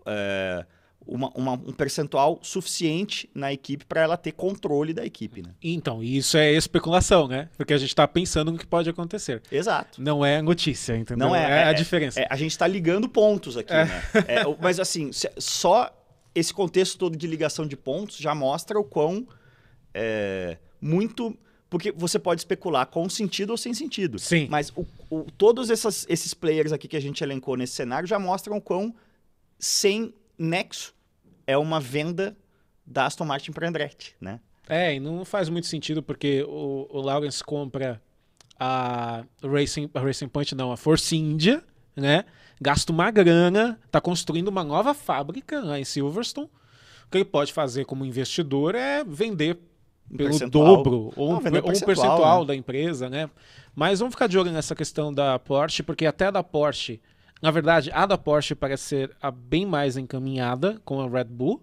Uh, 0.02 0.81
uma, 1.06 1.30
uma, 1.34 1.52
um 1.52 1.72
percentual 1.72 2.38
suficiente 2.42 3.28
na 3.34 3.52
equipe 3.52 3.84
para 3.84 4.02
ela 4.02 4.16
ter 4.16 4.32
controle 4.32 4.92
da 4.92 5.04
equipe. 5.04 5.42
Né? 5.42 5.50
Então, 5.62 6.02
isso 6.02 6.36
é 6.36 6.52
especulação, 6.52 7.28
né? 7.28 7.48
Porque 7.56 7.72
a 7.72 7.78
gente 7.78 7.88
está 7.88 8.06
pensando 8.06 8.52
no 8.52 8.58
que 8.58 8.66
pode 8.66 8.88
acontecer. 8.88 9.42
Exato. 9.50 10.00
Não 10.00 10.24
é 10.24 10.40
notícia, 10.40 10.96
entendeu? 10.96 11.28
Não 11.28 11.36
é, 11.36 11.44
é, 11.44 11.62
é 11.62 11.64
a 11.64 11.72
diferença. 11.72 12.20
É, 12.20 12.26
a 12.28 12.36
gente 12.36 12.52
está 12.52 12.66
ligando 12.66 13.08
pontos 13.08 13.56
aqui, 13.56 13.72
é. 13.72 13.84
né? 13.84 14.02
É, 14.26 14.42
mas 14.60 14.78
assim, 14.78 15.10
só 15.38 15.90
esse 16.34 16.52
contexto 16.52 16.98
todo 16.98 17.16
de 17.16 17.26
ligação 17.26 17.66
de 17.66 17.76
pontos 17.76 18.16
já 18.16 18.34
mostra 18.34 18.78
o 18.78 18.84
quão 18.84 19.26
é, 19.94 20.56
muito 20.80 21.36
porque 21.68 21.90
você 21.90 22.18
pode 22.18 22.42
especular 22.42 22.86
com 22.86 23.08
sentido 23.08 23.50
ou 23.50 23.56
sem 23.56 23.72
sentido. 23.72 24.18
Sim. 24.18 24.46
Mas 24.50 24.70
o, 24.76 24.84
o, 25.08 25.24
todos 25.38 25.70
essas, 25.70 26.04
esses 26.06 26.34
players 26.34 26.70
aqui 26.70 26.86
que 26.86 26.98
a 26.98 27.00
gente 27.00 27.24
elencou 27.24 27.56
nesse 27.56 27.72
cenário 27.72 28.06
já 28.06 28.18
mostram 28.18 28.58
o 28.58 28.60
quão 28.60 28.94
sem 29.58 30.12
nexo 30.42 30.94
é 31.46 31.56
uma 31.56 31.80
venda 31.80 32.36
da 32.86 33.06
Aston 33.06 33.24
Martin 33.24 33.52
para 33.52 33.68
Andretti, 33.68 34.14
né? 34.20 34.40
É, 34.68 34.94
e 34.94 35.00
não 35.00 35.24
faz 35.24 35.48
muito 35.48 35.66
sentido 35.66 36.02
porque 36.02 36.44
o, 36.48 36.86
o 36.90 37.00
Lawrence 37.00 37.42
compra 37.42 38.00
a 38.58 39.24
Racing, 39.42 39.90
a 39.92 40.00
Racing 40.00 40.28
Point, 40.28 40.54
não, 40.54 40.70
a 40.70 40.76
Force 40.76 41.16
India, 41.16 41.62
né? 41.96 42.24
Gasta 42.60 42.92
uma 42.92 43.10
grana, 43.10 43.78
está 43.84 44.00
construindo 44.00 44.48
uma 44.48 44.62
nova 44.62 44.94
fábrica 44.94 45.60
lá 45.60 45.80
em 45.80 45.84
Silverstone. 45.84 46.48
O 47.06 47.10
que 47.10 47.18
ele 47.18 47.24
pode 47.24 47.52
fazer 47.52 47.84
como 47.84 48.04
investidor 48.04 48.74
é 48.74 49.02
vender 49.04 49.58
um 50.10 50.16
pelo 50.16 50.30
percentual. 50.30 50.76
dobro 50.76 51.12
ou, 51.16 51.30
não, 51.32 51.38
um, 51.38 51.42
percentual, 51.42 51.74
um 51.74 51.80
percentual 51.80 52.40
né? 52.42 52.46
da 52.46 52.54
empresa, 52.54 53.10
né? 53.10 53.28
Mas 53.74 53.98
vamos 53.98 54.14
ficar 54.14 54.28
de 54.28 54.38
olho 54.38 54.52
nessa 54.52 54.74
questão 54.74 55.12
da 55.12 55.38
Porsche, 55.38 55.82
porque 55.82 56.06
até 56.06 56.30
da 56.30 56.42
Porsche 56.42 57.00
na 57.42 57.50
verdade, 57.50 57.90
a 57.92 58.06
da 58.06 58.16
Porsche 58.16 58.54
parece 58.54 58.84
ser 58.84 59.16
a 59.20 59.28
bem 59.28 59.66
mais 59.66 59.96
encaminhada 59.96 60.80
com 60.84 61.00
a 61.00 61.08
Red 61.08 61.24
Bull. 61.24 61.60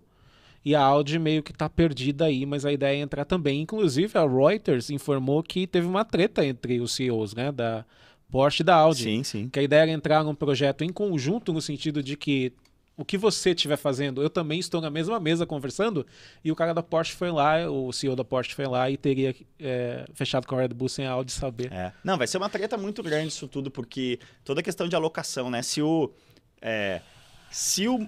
E 0.64 0.76
a 0.76 0.82
Audi 0.82 1.18
meio 1.18 1.42
que 1.42 1.54
está 1.54 1.70
perdida 1.70 2.26
aí, 2.26 2.46
mas 2.46 2.66
a 2.66 2.72
ideia 2.72 3.00
é 3.00 3.02
entrar 3.02 3.24
também. 3.24 3.62
Inclusive, 3.62 4.18
a 4.18 4.28
Reuters 4.28 4.90
informou 4.90 5.42
que 5.42 5.66
teve 5.66 5.88
uma 5.88 6.04
treta 6.04 6.46
entre 6.46 6.82
os 6.82 6.92
CEOs 6.92 7.34
né, 7.34 7.50
da 7.50 7.86
Porsche 8.30 8.62
e 8.62 8.66
da 8.66 8.76
Audi. 8.76 9.04
Sim, 9.04 9.24
sim. 9.24 9.50
Que 9.50 9.60
a 9.60 9.64
ideia 9.64 9.84
era 9.84 9.92
entrar 9.92 10.22
num 10.22 10.36
projeto 10.36 10.84
em 10.84 10.92
conjunto, 10.92 11.54
no 11.54 11.62
sentido 11.62 12.04
de 12.04 12.18
que 12.18 12.52
o 13.00 13.06
que 13.06 13.18
você 13.18 13.52
estiver 13.52 13.78
fazendo, 13.78 14.22
eu 14.22 14.30
também 14.30 14.60
estou 14.60 14.82
na 14.82 14.90
mesma 14.90 15.22
mesa 15.22 15.46
conversando, 15.46 16.06
e 16.44 16.52
o 16.52 16.56
cara 16.56 16.74
da 16.74 16.84
Porsche 16.84 17.14
foi 17.14 17.32
lá, 17.32 17.72
o 17.72 17.94
CEO 17.94 18.14
da 18.14 18.26
Porsche 18.26 18.54
foi 18.54 18.68
lá 18.68 18.92
e 18.92 18.98
teria 18.98 19.34
é, 19.58 20.06
fechado 20.14 20.46
com 20.46 20.54
a 20.56 20.60
Red 20.60 20.68
Bull 20.70 20.90
sem 20.90 21.08
a 21.08 21.12
Audi 21.12 21.32
saber. 21.32 21.72
É. 21.72 21.94
Não, 22.04 22.18
vai 22.18 22.28
ser 22.28 22.38
uma 22.38 22.50
treta 22.50 22.78
muito 22.78 23.02
grande 23.02 23.30
isso 23.30 23.48
tudo, 23.48 23.72
porque 23.72 24.20
toda 24.44 24.60
a 24.60 24.64
questão 24.64 24.86
de 24.86 24.98
alocação, 24.98 25.50
né? 25.50 25.62
Se 25.62 25.82
o. 25.82 26.12
É, 26.62 27.00
se 27.50 27.88
o, 27.88 28.06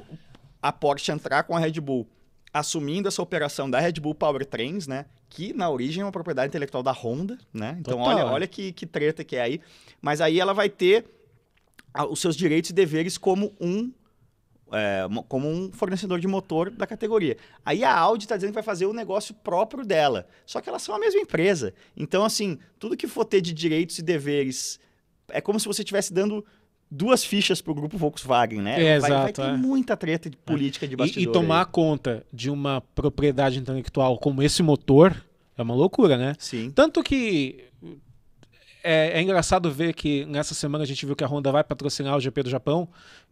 a 0.62 0.74
Porsche 0.74 1.10
entrar 1.10 1.44
com 1.44 1.56
a 1.56 1.60
Red 1.60 1.80
Bull 1.80 2.06
assumindo 2.54 3.08
essa 3.08 3.22
operação 3.22 3.70
da 3.72 3.80
Red 3.80 3.94
Bull 3.94 4.14
Powertrains, 4.14 4.88
né? 4.88 5.06
Que 5.30 5.54
na 5.54 5.70
origem 5.70 6.02
é 6.02 6.06
uma 6.06 6.12
propriedade 6.12 6.50
intelectual 6.50 6.84
da 6.84 6.92
Honda, 6.92 7.38
né? 7.54 7.78
Então 7.80 7.98
Total, 7.98 8.18
olha, 8.18 8.26
olha 8.26 8.48
que, 8.48 8.74
que 8.74 8.86
treta 8.86 9.24
que 9.24 9.38
é 9.38 9.42
aí. 9.42 9.62
Mas 10.02 10.20
aí 10.20 10.38
ela 10.38 10.54
vai 10.54 10.70
ter 10.70 11.06
os 12.10 12.20
seus 12.20 12.36
direitos 12.36 12.72
e 12.72 12.74
deveres 12.74 13.18
como 13.18 13.56
um 13.58 13.90
é, 14.72 15.08
mo- 15.08 15.24
como 15.24 15.48
um 15.50 15.72
fornecedor 15.72 16.20
de 16.20 16.28
motor 16.28 16.70
da 16.70 16.88
categoria. 16.88 17.38
Aí 17.66 17.84
a 17.84 17.94
Audi 17.98 18.26
está 18.26 18.36
dizendo 18.36 18.52
que 18.52 18.56
vai 18.56 18.64
fazer 18.64 18.86
o 18.86 18.94
negócio 18.94 19.34
próprio 19.34 19.86
dela. 19.86 20.26
Só 20.46 20.62
que 20.62 20.70
elas 20.70 20.82
são 20.82 20.96
a 20.96 21.00
mesma 21.00 21.20
empresa. 21.22 21.74
Então, 21.96 22.24
assim, 22.24 22.58
tudo 22.80 22.96
que 22.98 23.08
for 23.08 23.26
ter 23.26 23.42
de 23.42 23.54
direitos 23.54 23.98
e 24.00 24.02
deveres 24.02 24.80
é 25.30 25.40
como 25.42 25.60
se 25.60 25.66
você 25.68 25.82
estivesse 25.82 26.14
dando 26.14 26.46
duas 26.90 27.24
fichas 27.24 27.62
pro 27.62 27.74
grupo 27.74 27.98
Volkswagen, 27.98 28.62
né? 28.62 28.74
É, 28.84 29.00
vai, 29.00 29.10
vai 29.12 29.20
exato, 29.30 29.42
ter 29.42 29.48
é. 29.48 29.54
muita 29.58 29.96
treta 29.96 30.30
de 30.30 30.36
política 30.36 30.86
de 30.88 30.94
E, 30.94 30.98
bastidor. 30.98 31.24
e 31.30 31.32
tomar 31.32 31.60
aí. 31.66 31.72
conta 31.72 32.26
de 32.34 32.50
uma 32.50 32.82
propriedade 32.94 33.58
intelectual 33.60 34.18
como 34.18 34.44
esse 34.44 34.62
motor 34.62 35.16
é 35.58 35.62
uma 35.62 35.74
loucura, 35.76 36.18
né? 36.18 36.36
Sim. 36.38 36.70
Tanto 36.72 37.02
que 37.02 37.64
é, 38.84 39.20
é 39.20 39.22
engraçado 39.22 39.72
ver 39.72 39.94
que 39.94 40.26
nessa 40.26 40.54
semana 40.54 40.84
a 40.84 40.88
gente 40.88 41.06
viu 41.06 41.16
que 41.16 41.24
a 41.24 41.28
Honda 41.28 41.52
vai 41.52 41.64
patrocinar 41.64 42.18
o 42.18 42.20
GP 42.20 42.44
do 42.44 42.50
Japão. 42.50 42.90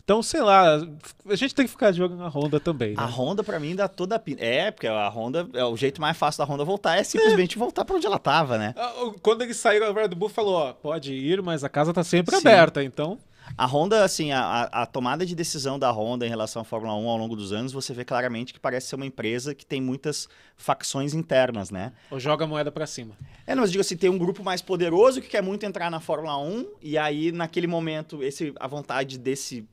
Então, 0.10 0.24
sei 0.24 0.41
lá, 0.41 0.82
a 1.28 1.36
gente 1.36 1.53
tem 1.53 1.66
que 1.66 1.70
ficar 1.72 1.91
de 1.91 2.01
olho 2.01 2.16
na 2.16 2.28
Honda 2.28 2.60
também, 2.60 2.95
né? 2.95 2.95
A 2.97 3.05
Honda, 3.05 3.43
pra 3.43 3.60
mim, 3.60 3.76
dá 3.76 3.88
toda 3.88 4.16
a 4.16 4.20
pinta. 4.20 4.43
É, 4.43 4.72
porque 4.72 4.88
a 4.88 5.07
Honda, 5.07 5.47
é 5.53 5.64
o 5.64 5.78
jeito 5.78 6.01
mais 6.01 6.18
fácil 6.18 6.43
da 6.43 6.51
Honda 6.51 6.66
voltar 6.66 6.97
é 6.97 7.03
simplesmente 7.03 7.60
voltar 7.60 7.86
pra 7.86 7.95
onde 7.95 8.07
ela 8.07 8.18
tava, 8.18 8.57
né? 8.57 8.74
Ah, 8.76 8.91
Quando 9.22 9.43
eles 9.43 9.57
saíram, 9.57 9.86
a 9.86 9.93
Red 9.93 10.07
Bull 10.07 10.28
falou, 10.28 10.55
ó, 10.55 10.74
pode 10.74 11.14
ir, 11.14 11.43
mas 11.43 11.64
a 11.64 11.70
casa 11.70 11.93
tá 11.93 12.03
sempre 12.03 12.36
Sim. 12.38 12.47
aberta, 12.47 12.84
então... 12.84 13.20
A 13.57 13.66
Honda, 13.66 14.03
assim, 14.03 14.32
a, 14.32 14.64
a- 14.72 14.86
tomada 14.86 15.26
de 15.26 15.36
decisão 15.36 15.78
da 15.80 15.89
Honda 15.91 16.26
em 16.26 16.30
relação 16.30 16.62
à 16.62 16.66
Fórmula 16.66 16.93
1 16.95 17.10
ao 17.10 17.18
longo 17.18 17.36
dos 17.36 17.51
anos, 17.51 17.72
você 17.72 17.93
vê 17.93 18.05
claramente 18.05 18.53
que 18.53 18.60
parece 18.60 18.88
ser 18.88 18.95
uma 18.95 19.05
empresa 19.07 19.55
que 19.55 19.66
tem 19.66 19.82
muitas 19.82 20.28
facções 20.55 21.16
internas, 21.16 21.72
né? 21.72 21.91
Ou 22.12 22.20
joga 22.20 22.45
a 22.45 22.47
moeda 22.47 22.72
pra 22.72 22.86
cima. 22.86 23.16
É, 23.47 23.55
não, 23.55 23.62
mas 23.62 23.72
digo 23.72 23.82
assim, 23.82 23.97
tem 23.97 24.10
um 24.10 24.20
grupo 24.20 24.43
mais 24.43 24.62
poderoso 24.62 25.20
que 25.20 25.28
quer 25.28 25.41
muito 25.41 25.66
entrar 25.66 25.89
na 25.89 25.99
Fórmula 25.99 26.38
1, 26.38 26.66
e 26.82 26.95
aí, 26.97 27.32
naquele 27.32 27.66
momento, 27.66 28.22
esse, 28.24 28.53
a 28.60 28.68
vontade 28.68 29.18
desse, 29.18 29.68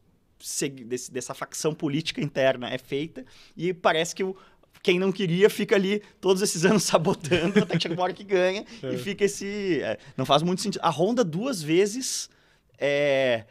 desse- 0.85 1.11
dessa 1.11 1.35
facção 1.35 1.75
política 1.75 2.21
interna 2.21 2.69
é 2.71 2.79
feita, 2.79 3.25
e 3.57 3.73
parece 3.75 4.15
que 4.15 4.23
o, 4.25 4.37
quem 4.83 4.99
não 4.99 5.11
queria 5.11 5.51
fica 5.51 5.75
ali 5.75 6.01
todos 6.21 6.41
esses 6.43 6.65
anos 6.67 6.83
sabotando, 6.85 7.59
até 7.63 7.77
que 7.77 7.83
chega 7.83 7.95
uma 7.95 8.03
hora 8.05 8.13
que 8.13 8.25
ganha, 8.25 8.65
É. 8.83 8.95
e 8.95 8.99
fica 8.99 9.25
esse... 9.25 9.81
é, 9.83 9.99
não 10.17 10.25
faz 10.25 10.43
muito 10.43 10.63
sentido. 10.63 10.81
A 10.83 10.91
Honda, 10.91 11.25
duas 11.25 11.63
vezes... 11.63 12.31
É, 12.79 13.45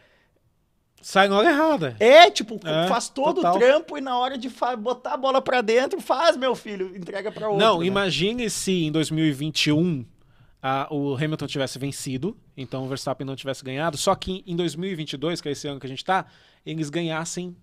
Sai 1.02 1.28
na 1.28 1.38
hora 1.38 1.50
errada. 1.50 1.96
é, 2.00 2.32
tipo, 2.32 2.60
É, 2.66 2.88
faz 2.88 3.10
todo 3.10 3.36
total. 3.36 3.56
o 3.56 3.60
trampo 3.60 3.96
e 3.98 4.02
na 4.02 4.18
hora 4.18 4.38
de 4.40 4.50
botar 4.80 5.14
a 5.14 5.18
bola 5.18 5.40
pra 5.40 5.62
dentro, 5.62 6.02
faz, 6.02 6.36
meu 6.36 6.56
filho, 6.56 6.96
entrega 6.96 7.32
pra 7.32 7.48
outro. 7.48 7.64
Não, 7.64 7.80
né? 7.82 7.86
imagine 7.86 8.50
se 8.50 8.72
em 8.86 8.92
2021 8.92 10.04
a- 10.68 10.88
o 10.90 11.14
Hamilton 11.16 11.46
tivesse 11.46 11.78
vencido, 11.78 12.36
então 12.58 12.84
o 12.86 12.88
Verstappen 12.88 13.24
não 13.28 13.36
tivesse 13.36 13.64
ganhado, 13.64 13.98
só 13.98 14.16
que 14.16 14.44
em 14.48 14.56
2022, 14.56 15.40
que 15.40 15.48
é 15.48 15.52
esse 15.52 15.68
ano 15.68 15.80
que 15.80 15.86
a 15.86 15.90
gente 15.90 16.04
tá, 16.04 16.26
eles 16.66 16.90
ganhassem 16.90 17.56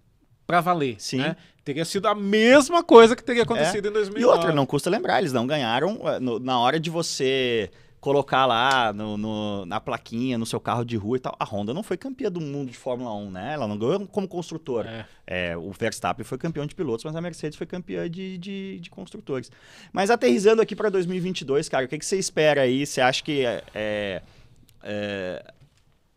pra 0.47 0.61
valer, 0.61 0.97
Sim. 1.01 1.17
né? 1.19 1.35
Teria 1.65 1.85
sido 1.85 2.07
a 2.07 2.15
mesma 2.15 2.85
coisa 2.85 3.17
que 3.17 3.25
teria 3.25 3.43
acontecido 3.43 3.89
em 3.89 3.93
2009. 3.93 4.19
É. 4.19 4.23
E 4.23 4.25
outra, 4.25 4.53
não 4.53 4.65
custa 4.65 4.89
lembrar, 4.89 5.19
eles 5.19 5.33
não 5.33 5.47
ganharam 5.49 6.01
eh, 6.05 6.21
no- 6.21 6.39
na 6.39 6.61
hora 6.61 6.79
de 6.79 6.91
você 6.91 7.71
colocar 8.03 8.47
lá 8.47 8.93
no- 8.93 9.17
no- 9.17 9.65
na 9.65 9.81
plaquinha, 9.81 10.37
no 10.37 10.45
seu 10.45 10.59
carro 10.59 10.85
de 10.85 10.97
rua 10.97 11.19
e 11.19 11.21
tal. 11.21 11.37
A 11.39 11.45
Honda 11.45 11.73
não 11.73 11.85
foi 11.85 11.97
campeã 11.97 12.29
do 12.33 12.41
mundo 12.41 12.69
de 12.73 12.77
Fórmula 12.77 13.15
1, 13.15 13.31
né? 13.31 13.53
Ela 13.55 13.69
não 13.69 13.79
ganhou 13.79 14.05
como 14.09 14.27
construtora. 14.27 15.07
É. 15.25 15.53
É, 15.53 15.57
o 15.57 15.71
Verstappen 15.71 16.25
foi 16.25 16.37
campeão 16.37 16.67
de 16.67 16.75
pilotos, 16.75 17.05
mas 17.05 17.15
a 17.15 17.21
Mercedes 17.21 17.57
foi 17.57 17.65
campeã 17.65 18.11
de, 18.11 18.37
de, 18.39 18.81
de 18.81 18.91
construtores. 18.91 19.53
Mas 19.93 20.11
aterrizando 20.11 20.61
aqui 20.61 20.75
para 20.75 20.91
2022, 20.91 21.69
cara, 21.69 21.85
o 21.85 21.89
que, 21.89 21.97
que 21.97 22.05
você 22.05 22.19
espera 22.19 22.63
aí? 22.63 22.85
Você 22.85 23.01
acha 23.01 23.23
que 23.23 23.47
é, 23.47 23.63
é, 23.73 24.23
é, 24.83 25.45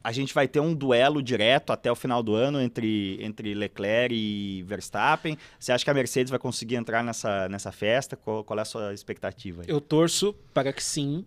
a 0.03 0.11
gente 0.11 0.33
vai 0.33 0.47
ter 0.47 0.59
um 0.59 0.73
duelo 0.73 1.21
direto 1.21 1.71
até 1.71 1.91
o 1.91 1.95
final 1.95 2.23
do 2.23 2.33
ano 2.33 2.59
entre, 2.59 3.19
entre 3.23 3.53
Leclerc 3.53 4.11
e 4.15 4.63
Verstappen? 4.63 5.37
Você 5.59 5.71
acha 5.71 5.83
que 5.85 5.89
a 5.91 5.93
Mercedes 5.93 6.31
vai 6.31 6.39
conseguir 6.39 6.77
entrar 6.77 7.03
nessa, 7.03 7.47
nessa 7.47 7.71
festa? 7.71 8.15
Qual, 8.15 8.43
qual 8.43 8.57
é 8.57 8.63
a 8.63 8.65
sua 8.65 8.91
expectativa? 8.91 9.61
aí? 9.61 9.67
Eu 9.69 9.79
torço 9.79 10.33
para 10.51 10.73
que 10.73 10.83
sim, 10.83 11.23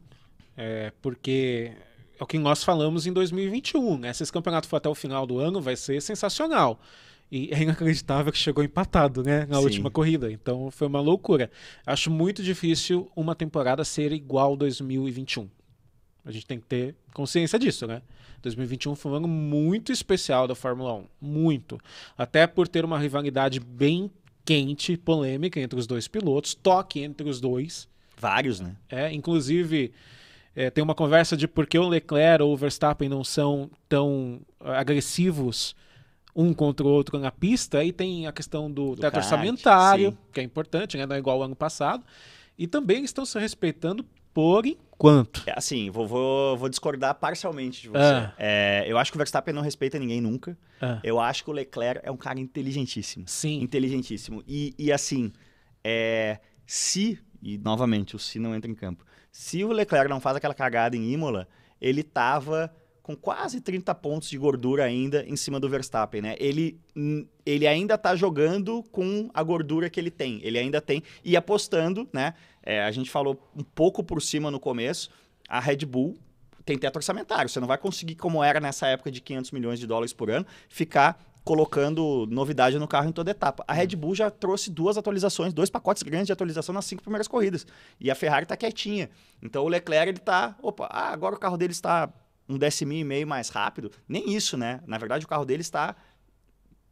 é, 0.58 0.92
porque 1.00 1.70
é 2.18 2.24
o 2.24 2.26
que 2.26 2.36
nós 2.36 2.64
falamos 2.64 3.06
em 3.06 3.12
2021, 3.12 3.96
né? 3.96 4.12
Se 4.12 4.24
esse 4.24 4.32
campeonato 4.32 4.66
for 4.66 4.76
até 4.76 4.88
o 4.88 4.94
final 4.94 5.24
do 5.24 5.38
ano, 5.38 5.60
vai 5.60 5.76
ser 5.76 6.02
sensacional. 6.02 6.80
E 7.30 7.50
é 7.52 7.62
inacreditável 7.62 8.32
que 8.32 8.38
chegou 8.38 8.64
empatado, 8.64 9.22
né? 9.22 9.46
Na 9.46 9.58
Sim. 9.58 9.64
última 9.64 9.90
corrida. 9.90 10.32
Então 10.32 10.68
foi 10.70 10.88
uma 10.88 11.00
loucura. 11.00 11.48
Acho 11.86 12.10
muito 12.10 12.42
difícil 12.42 13.08
uma 13.14 13.36
temporada 13.36 13.84
ser 13.84 14.12
igual 14.12 14.56
2021. 14.56 15.48
A 16.24 16.32
gente 16.32 16.46
tem 16.46 16.58
que 16.58 16.66
ter 16.66 16.96
consciência 17.14 17.58
disso, 17.58 17.86
né? 17.86 18.02
2021 18.42 18.96
foi 18.96 19.12
um 19.12 19.14
ano 19.14 19.28
muito 19.28 19.92
especial 19.92 20.48
da 20.48 20.56
Fórmula 20.56 20.94
1. 20.94 21.04
Muito. 21.20 21.78
Até 22.16 22.46
por 22.46 22.66
ter 22.66 22.84
uma 22.84 22.98
rivalidade 22.98 23.60
bem 23.60 24.10
quente, 24.44 24.96
polêmica 24.96 25.60
entre 25.60 25.78
os 25.78 25.86
dois 25.86 26.08
pilotos, 26.08 26.54
toque 26.54 27.00
entre 27.00 27.28
os 27.28 27.40
dois. 27.40 27.88
Vários, 28.16 28.58
né? 28.58 28.74
É, 28.88 29.12
inclusive, 29.12 29.92
é, 30.58 30.70
tem 30.70 30.82
uma 30.82 30.94
conversa 30.94 31.36
de 31.36 31.46
por 31.46 31.68
que 31.68 31.78
o 31.78 31.86
Leclerc 31.88 32.42
ou 32.42 32.52
o 32.52 32.56
Verstappen 32.56 33.08
não 33.08 33.22
são 33.22 33.70
tão 33.88 34.40
ah, 34.58 34.80
agressivos 34.80 35.76
um 36.34 36.52
contra 36.52 36.84
o 36.84 36.90
outro 36.90 37.16
na 37.16 37.30
pista. 37.30 37.78
Aí 37.78 37.92
tem 37.92 38.26
a 38.26 38.32
questão 38.32 38.68
do, 38.68 38.96
Do 38.96 39.00
teto 39.00 39.18
orçamentário, 39.18 40.10
sim. 40.10 40.18
que 40.32 40.40
é 40.40 40.42
importante, 40.42 40.96
né? 40.96 41.06
não 41.06 41.14
é 41.14 41.18
igual 41.20 41.36
ao 41.36 41.44
ano 41.44 41.54
passado. 41.54 42.04
E 42.58 42.66
também 42.66 43.04
estão 43.04 43.24
se 43.24 43.38
respeitando 43.38 44.04
por 44.34 44.66
enquanto. 44.66 45.44
É, 45.46 45.56
Assim, 45.56 45.90
vou, 45.90 46.08
vou, 46.08 46.56
vou 46.56 46.68
discordar 46.68 47.14
parcialmente 47.14 47.82
de 47.82 47.88
você. 47.90 47.98
Ah. 47.98 48.34
É, 48.36 48.84
eu 48.84 48.98
acho 48.98 49.12
que 49.12 49.16
o 49.16 49.20
Verstappen 49.20 49.54
não 49.54 49.62
respeita 49.62 49.96
ninguém 49.96 50.20
nunca. 50.20 50.58
Ah, 50.80 50.98
Eu 51.04 51.20
acho 51.20 51.44
que 51.44 51.50
o 51.50 51.52
Leclerc 51.52 52.00
é 52.02 52.10
um 52.10 52.16
cara 52.16 52.40
inteligentíssimo. 52.40 53.26
sim, 53.28 53.60
Inteligentíssimo. 53.62 54.42
E, 54.44 54.74
e 54.76 54.90
assim, 54.90 55.32
é, 55.84 56.40
se, 56.66 57.16
e 57.40 57.58
novamente, 57.58 58.16
o 58.16 58.18
se 58.18 58.40
não 58.40 58.56
entra 58.56 58.68
em 58.68 58.74
campo, 58.74 59.04
se 59.30 59.64
o 59.64 59.72
Leclerc 59.72 60.08
não 60.08 60.20
faz 60.20 60.36
aquela 60.36 60.54
cagada 60.54 60.96
em 60.96 61.12
Imola, 61.12 61.48
ele 61.80 62.02
tava 62.02 62.74
com 63.02 63.16
quase 63.16 63.60
30 63.60 63.94
pontos 63.94 64.28
de 64.28 64.36
gordura 64.36 64.84
ainda 64.84 65.24
em 65.26 65.34
cima 65.34 65.58
do 65.58 65.66
Verstappen, 65.66 66.20
né? 66.20 66.36
Ele, 66.38 66.78
ele 67.46 67.66
ainda 67.66 67.96
tá 67.96 68.14
jogando 68.14 68.82
com 68.92 69.30
a 69.32 69.42
gordura 69.42 69.88
que 69.88 69.98
ele 69.98 70.10
tem. 70.10 70.40
Ele 70.42 70.58
ainda 70.58 70.78
tem. 70.78 71.02
E 71.24 71.34
apostando, 71.34 72.06
né? 72.12 72.34
É, 72.62 72.82
a 72.82 72.90
gente 72.90 73.10
falou 73.10 73.40
um 73.56 73.62
pouco 73.62 74.04
por 74.04 74.20
cima 74.20 74.50
no 74.50 74.60
começo, 74.60 75.08
a 75.48 75.58
Red 75.58 75.86
Bull 75.86 76.18
tem 76.66 76.76
teto 76.76 76.96
orçamentário. 76.96 77.48
Você 77.48 77.58
não 77.58 77.66
vai 77.66 77.78
conseguir, 77.78 78.14
como 78.14 78.44
era 78.44 78.60
nessa 78.60 78.86
época 78.88 79.10
de 79.10 79.22
500 79.22 79.52
milhões 79.52 79.80
de 79.80 79.86
dólares 79.86 80.12
por 80.12 80.30
ano, 80.30 80.46
ficar 80.68 81.18
colocando 81.48 82.26
novidade 82.30 82.78
no 82.78 82.86
carro 82.86 83.08
em 83.08 83.12
toda 83.12 83.30
etapa. 83.30 83.64
A 83.66 83.72
Red 83.72 83.96
Bull 83.96 84.14
já 84.14 84.30
trouxe 84.30 84.70
duas 84.70 84.98
atualizações, 84.98 85.54
dois 85.54 85.70
pacotes 85.70 86.02
grandes 86.02 86.26
de 86.26 86.32
atualização 86.34 86.74
nas 86.74 86.84
cinco 86.84 87.00
primeiras 87.02 87.26
corridas. 87.26 87.66
E 87.98 88.10
a 88.10 88.14
Ferrari 88.14 88.44
tá 88.44 88.54
quietinha. 88.54 89.08
Então 89.42 89.64
o 89.64 89.68
Leclerc, 89.68 90.10
ele 90.10 90.18
tá, 90.18 90.54
opa, 90.62 90.84
ah, 90.90 91.10
agora 91.10 91.34
o 91.34 91.38
carro 91.38 91.56
dele 91.56 91.72
está 91.72 92.12
um 92.46 92.58
décimo 92.58 92.92
e 92.92 93.02
meio 93.02 93.26
mais 93.26 93.48
rápido. 93.48 93.90
Nem 94.06 94.30
isso, 94.34 94.58
né? 94.58 94.80
Na 94.86 94.98
verdade, 94.98 95.24
o 95.24 95.28
carro 95.28 95.46
dele 95.46 95.62
está 95.62 95.96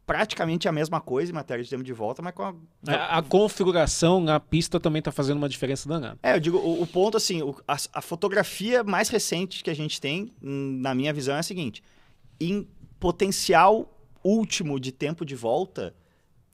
praticamente 0.07 0.67
a 0.67 0.71
mesma 0.71 0.99
coisa 0.99 1.31
em 1.31 1.35
matéria 1.35 1.63
de 1.63 1.69
tempo 1.69 1.83
de 1.83 1.93
volta, 1.93 2.23
mas 2.23 2.33
com 2.33 2.41
a... 2.41 2.55
a, 2.87 3.17
a 3.19 3.21
configuração 3.21 4.19
na 4.19 4.39
pista 4.39 4.79
também 4.79 4.99
está 5.01 5.11
fazendo 5.11 5.37
uma 5.37 5.49
diferença 5.49 5.87
danada. 5.87 6.17
É, 6.23 6.33
eu 6.33 6.39
digo, 6.39 6.57
o, 6.57 6.81
o 6.81 6.87
ponto 6.87 7.15
assim, 7.15 7.43
o- 7.43 7.55
a, 7.67 7.77
a 7.93 8.01
fotografia 8.01 8.83
mais 8.83 9.09
recente 9.09 9.63
que 9.63 9.69
a 9.69 9.75
gente 9.75 10.01
tem, 10.01 10.33
hum, 10.41 10.79
na 10.81 10.95
minha 10.95 11.13
visão, 11.13 11.35
é 11.35 11.39
a 11.39 11.43
seguinte: 11.43 11.83
em 12.39 12.67
potencial 12.99 13.93
último 14.27 14.79
de 14.79 14.91
tempo 14.91 15.25
de 15.25 15.35
volta, 15.35 15.95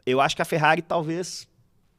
eu 0.06 0.22
acho 0.22 0.36
que 0.36 0.42
a 0.42 0.46
Ferrari 0.46 0.82
talvez 0.82 1.48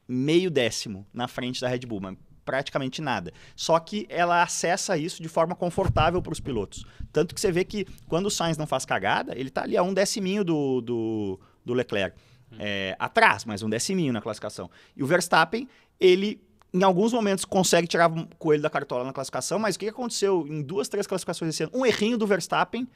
meio 0.07 0.49
décimo 0.51 1.05
na 1.13 1.27
frente 1.27 1.59
da 1.59 1.67
Red 1.67 1.79
Bull, 1.79 1.99
mas 1.99 2.17
praticamente 2.45 3.01
nada. 3.01 3.33
Só 3.55 3.79
que 3.79 4.05
ela 4.07 4.43
acessa 4.43 4.95
isso 4.97 5.21
de 5.21 5.27
forma 5.27 5.55
confortável 5.55 6.21
para 6.21 6.31
os 6.31 6.39
pilotos. 6.39 6.85
Tanto 7.11 7.33
que 7.33 7.41
você 7.41 7.51
vê 7.51 7.65
que 7.65 7.85
quando 8.07 8.27
o 8.27 8.31
Sainz 8.31 8.57
não 8.57 8.67
faz 8.67 8.85
cagada, 8.85 9.37
ele 9.37 9.49
tá 9.49 9.63
ali 9.63 9.75
a 9.75 9.81
um 9.81 9.93
deciminho 9.93 10.43
do, 10.43 10.81
do, 10.81 11.39
do 11.65 11.73
Leclerc. 11.73 12.15
É, 12.57 12.95
atrás, 12.99 13.43
mas 13.43 13.63
um 13.63 13.69
deciminho 13.69 14.13
na 14.13 14.21
classificação. 14.21 14.69
E 14.95 15.03
o 15.03 15.07
Verstappen, 15.07 15.67
ele 15.99 16.39
em 16.71 16.83
alguns 16.83 17.11
momentos 17.11 17.43
consegue 17.43 17.87
tirar 17.87 18.09
o 18.09 18.27
coelho 18.37 18.61
da 18.61 18.69
cartola 18.69 19.03
na 19.03 19.11
classificação, 19.11 19.57
mas 19.57 19.75
o 19.75 19.79
que 19.79 19.87
aconteceu 19.87 20.45
em 20.47 20.61
duas, 20.61 20.87
três 20.87 21.07
classificações 21.07 21.49
esse 21.49 21.63
ano? 21.63 21.71
Um 21.73 21.85
errinho 21.85 22.17
do 22.17 22.27
Verstappen 22.27 22.87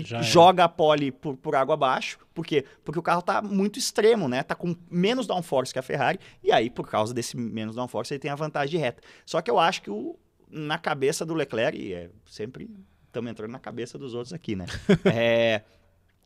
que 0.00 0.08
Já 0.08 0.22
joga 0.22 0.64
a 0.64 0.68
pole 0.68 1.12
por, 1.12 1.36
por 1.36 1.54
água 1.54 1.74
abaixo. 1.74 2.18
Por 2.32 2.46
quê? 2.46 2.64
Porque 2.84 2.98
o 2.98 3.02
carro 3.02 3.22
tá 3.22 3.42
muito 3.42 3.78
extremo, 3.78 4.28
né? 4.28 4.42
Tá 4.42 4.54
com 4.54 4.74
menos 4.90 5.26
downforce 5.26 5.72
que 5.72 5.78
a 5.78 5.82
Ferrari. 5.82 6.18
E 6.42 6.50
aí, 6.50 6.70
por 6.70 6.88
causa 6.88 7.12
desse 7.12 7.36
menos 7.36 7.76
downforce, 7.76 8.14
ele 8.14 8.20
tem 8.20 8.30
a 8.30 8.34
vantagem 8.34 8.70
de 8.70 8.76
reta. 8.78 9.02
Só 9.26 9.40
que 9.42 9.50
eu 9.50 9.58
acho 9.58 9.82
que 9.82 9.90
o, 9.90 10.18
na 10.50 10.78
cabeça 10.78 11.24
do 11.24 11.34
Leclerc, 11.34 11.78
e 11.78 11.92
é 11.92 12.10
sempre 12.26 12.70
estamos 13.06 13.30
entrando 13.30 13.50
na 13.50 13.58
cabeça 13.58 13.98
dos 13.98 14.14
outros 14.14 14.32
aqui, 14.32 14.56
né? 14.56 14.66
É, 15.04 15.62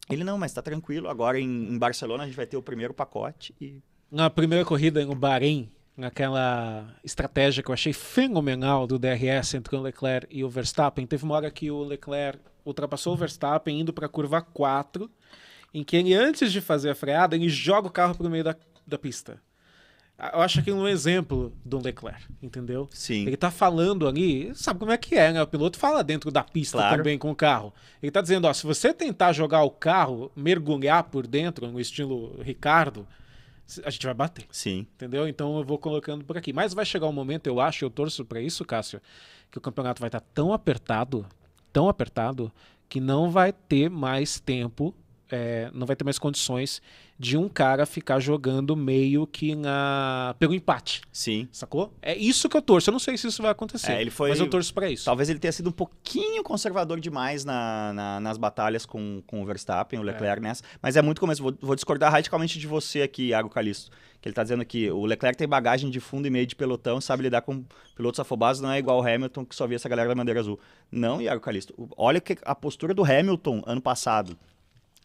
ele 0.08 0.22
não, 0.22 0.38
mas 0.38 0.52
tá 0.52 0.62
tranquilo. 0.62 1.08
Agora 1.08 1.38
em, 1.38 1.44
em 1.44 1.78
Barcelona 1.78 2.22
a 2.22 2.26
gente 2.26 2.36
vai 2.36 2.46
ter 2.46 2.56
o 2.56 2.62
primeiro 2.62 2.94
pacote 2.94 3.54
e 3.60 3.80
Na 4.10 4.30
primeira 4.30 4.64
corrida 4.64 5.04
no 5.04 5.14
Bahrein, 5.14 5.70
naquela 5.96 6.94
estratégia 7.02 7.62
que 7.62 7.70
eu 7.70 7.74
achei 7.74 7.92
fenomenal 7.92 8.86
do 8.86 8.98
DRS 8.98 9.54
entre 9.54 9.74
o 9.74 9.80
Leclerc 9.80 10.28
e 10.30 10.44
o 10.44 10.48
Verstappen, 10.48 11.06
teve 11.06 11.24
uma 11.24 11.34
hora 11.34 11.50
que 11.50 11.70
o 11.70 11.82
Leclerc 11.82 12.38
ultrapassou 12.66 13.14
o 13.14 13.16
Verstappen 13.16 13.80
indo 13.80 13.92
para 13.92 14.04
a 14.04 14.08
curva 14.08 14.42
4, 14.42 15.10
em 15.72 15.82
que 15.82 15.96
ele, 15.96 16.12
antes 16.14 16.52
de 16.52 16.60
fazer 16.60 16.90
a 16.90 16.94
freada, 16.94 17.34
ele 17.36 17.48
joga 17.48 17.88
o 17.88 17.90
carro 17.90 18.14
para 18.14 18.26
o 18.26 18.30
meio 18.30 18.44
da, 18.44 18.54
da 18.86 18.98
pista. 18.98 19.40
Eu 20.32 20.40
acho 20.40 20.60
aquilo 20.60 20.78
um 20.80 20.88
exemplo 20.88 21.52
do 21.62 21.78
Leclerc, 21.78 22.22
entendeu? 22.42 22.88
sim. 22.90 23.26
Ele 23.26 23.36
tá 23.36 23.50
falando 23.50 24.08
ali, 24.08 24.50
sabe 24.54 24.80
como 24.80 24.90
é 24.90 24.96
que 24.96 25.14
é, 25.14 25.30
né? 25.30 25.42
O 25.42 25.46
piloto 25.46 25.78
fala 25.78 26.02
dentro 26.02 26.30
da 26.30 26.42
pista 26.42 26.78
Claro. 26.78 26.96
também 26.96 27.18
com 27.18 27.30
o 27.30 27.36
carro. 27.36 27.72
Ele 28.02 28.10
tá 28.10 28.22
dizendo, 28.22 28.46
ó, 28.48 28.52
se 28.54 28.66
você 28.66 28.94
tentar 28.94 29.34
jogar 29.34 29.62
o 29.62 29.70
carro, 29.70 30.32
mergulhar 30.34 31.04
por 31.04 31.26
dentro, 31.26 31.70
no 31.70 31.78
estilo 31.78 32.40
Ricardo, 32.42 33.06
a 33.84 33.90
gente 33.90 34.06
vai 34.06 34.14
bater. 34.14 34.46
Sim. 34.50 34.86
Entendeu? 34.94 35.28
Então 35.28 35.58
eu 35.58 35.64
vou 35.64 35.78
colocando 35.78 36.24
por 36.24 36.38
aqui. 36.38 36.50
Mas 36.50 36.72
vai 36.72 36.86
chegar 36.86 37.06
um 37.08 37.12
momento, 37.12 37.46
eu 37.46 37.60
acho, 37.60 37.84
eu 37.84 37.90
torço 37.90 38.24
pra 38.24 38.40
isso, 38.40 38.64
Cássio, 38.64 39.02
que 39.50 39.58
o 39.58 39.60
campeonato 39.60 40.00
vai 40.00 40.08
estar 40.08 40.20
tão 40.20 40.50
apertado, 40.50 41.26
tão 41.76 41.90
apertado, 41.90 42.50
que 42.88 42.98
não 42.98 43.30
vai 43.30 43.52
ter 43.52 43.90
mais 43.90 44.40
tempo, 44.40 44.94
é, 45.30 45.70
não 45.74 45.86
vai 45.86 45.96
ter 45.96 46.04
mais 46.04 46.18
condições 46.18 46.80
de 47.18 47.36
um 47.36 47.48
cara 47.48 47.86
ficar 47.86 48.20
jogando 48.20 48.76
meio 48.76 49.26
que 49.26 49.54
na 49.54 50.34
pelo 50.38 50.54
empate. 50.54 51.00
Sim. 51.10 51.48
Sacou? 51.50 51.92
É 52.02 52.14
isso 52.16 52.48
que 52.48 52.56
eu 52.56 52.60
torço. 52.62 52.90
Eu 52.90 52.92
não 52.92 52.98
sei 52.98 53.16
se 53.16 53.26
isso 53.26 53.40
vai 53.42 53.50
acontecer. 53.50 53.92
É, 53.92 54.00
ele 54.02 54.10
foi- 54.10 54.28
Mas 54.30 54.38
eu 54.38 54.48
torço 54.50 54.72
pra 54.74 54.88
isso. 54.90 55.04
Talvez 55.06 55.28
ele 55.30 55.38
tenha 55.38 55.52
sido 55.52 55.68
um 55.70 55.72
pouquinho 55.72 56.42
conservador 56.42 57.00
demais 57.00 57.44
na, 57.44 57.92
na- 57.94 58.20
nas 58.20 58.36
batalhas 58.36 58.84
com, 58.84 59.22
com 59.26 59.42
o 59.42 59.46
Verstappen, 59.46 59.98
o 59.98 60.02
Leclerc 60.02 60.42
nessa. 60.42 60.62
Mas 60.82 60.94
é 60.96 61.02
muito 61.02 61.20
começo. 61.20 61.42
Vou, 61.42 61.56
vou 61.60 61.74
discordar 61.74 62.12
radicalmente 62.12 62.58
de 62.58 62.66
você 62.66 63.00
aqui, 63.02 63.28
Iago 63.28 63.48
Calisto. 63.48 63.90
Que 64.20 64.28
ele 64.28 64.34
tá 64.34 64.42
dizendo 64.42 64.64
que 64.64 64.90
o 64.90 65.04
Leclerc 65.06 65.38
tem 65.38 65.46
bagagem 65.48 65.88
de 65.90 66.00
fundo 66.00 66.26
e 66.26 66.30
meio 66.30 66.46
de 66.46 66.54
pelotão, 66.56 67.00
sabe 67.00 67.22
lidar 67.22 67.42
com 67.42 67.64
pilotos 67.94 68.18
afobados, 68.20 68.60
não 68.60 68.70
é 68.70 68.78
igual 68.78 68.98
o 69.00 69.06
Hamilton, 69.06 69.44
que 69.44 69.54
só 69.54 69.66
via 69.66 69.76
essa 69.76 69.88
galera 69.88 70.08
da 70.08 70.14
bandeira 70.14 70.40
azul. 70.40 70.58
Não, 70.90 71.20
Iago 71.22 71.40
Calisto. 71.40 71.74
Olha 71.96 72.20
que 72.20 72.36
a 72.44 72.54
postura 72.54 72.92
do 72.92 73.04
Hamilton 73.04 73.62
ano 73.66 73.80
passado, 73.80 74.36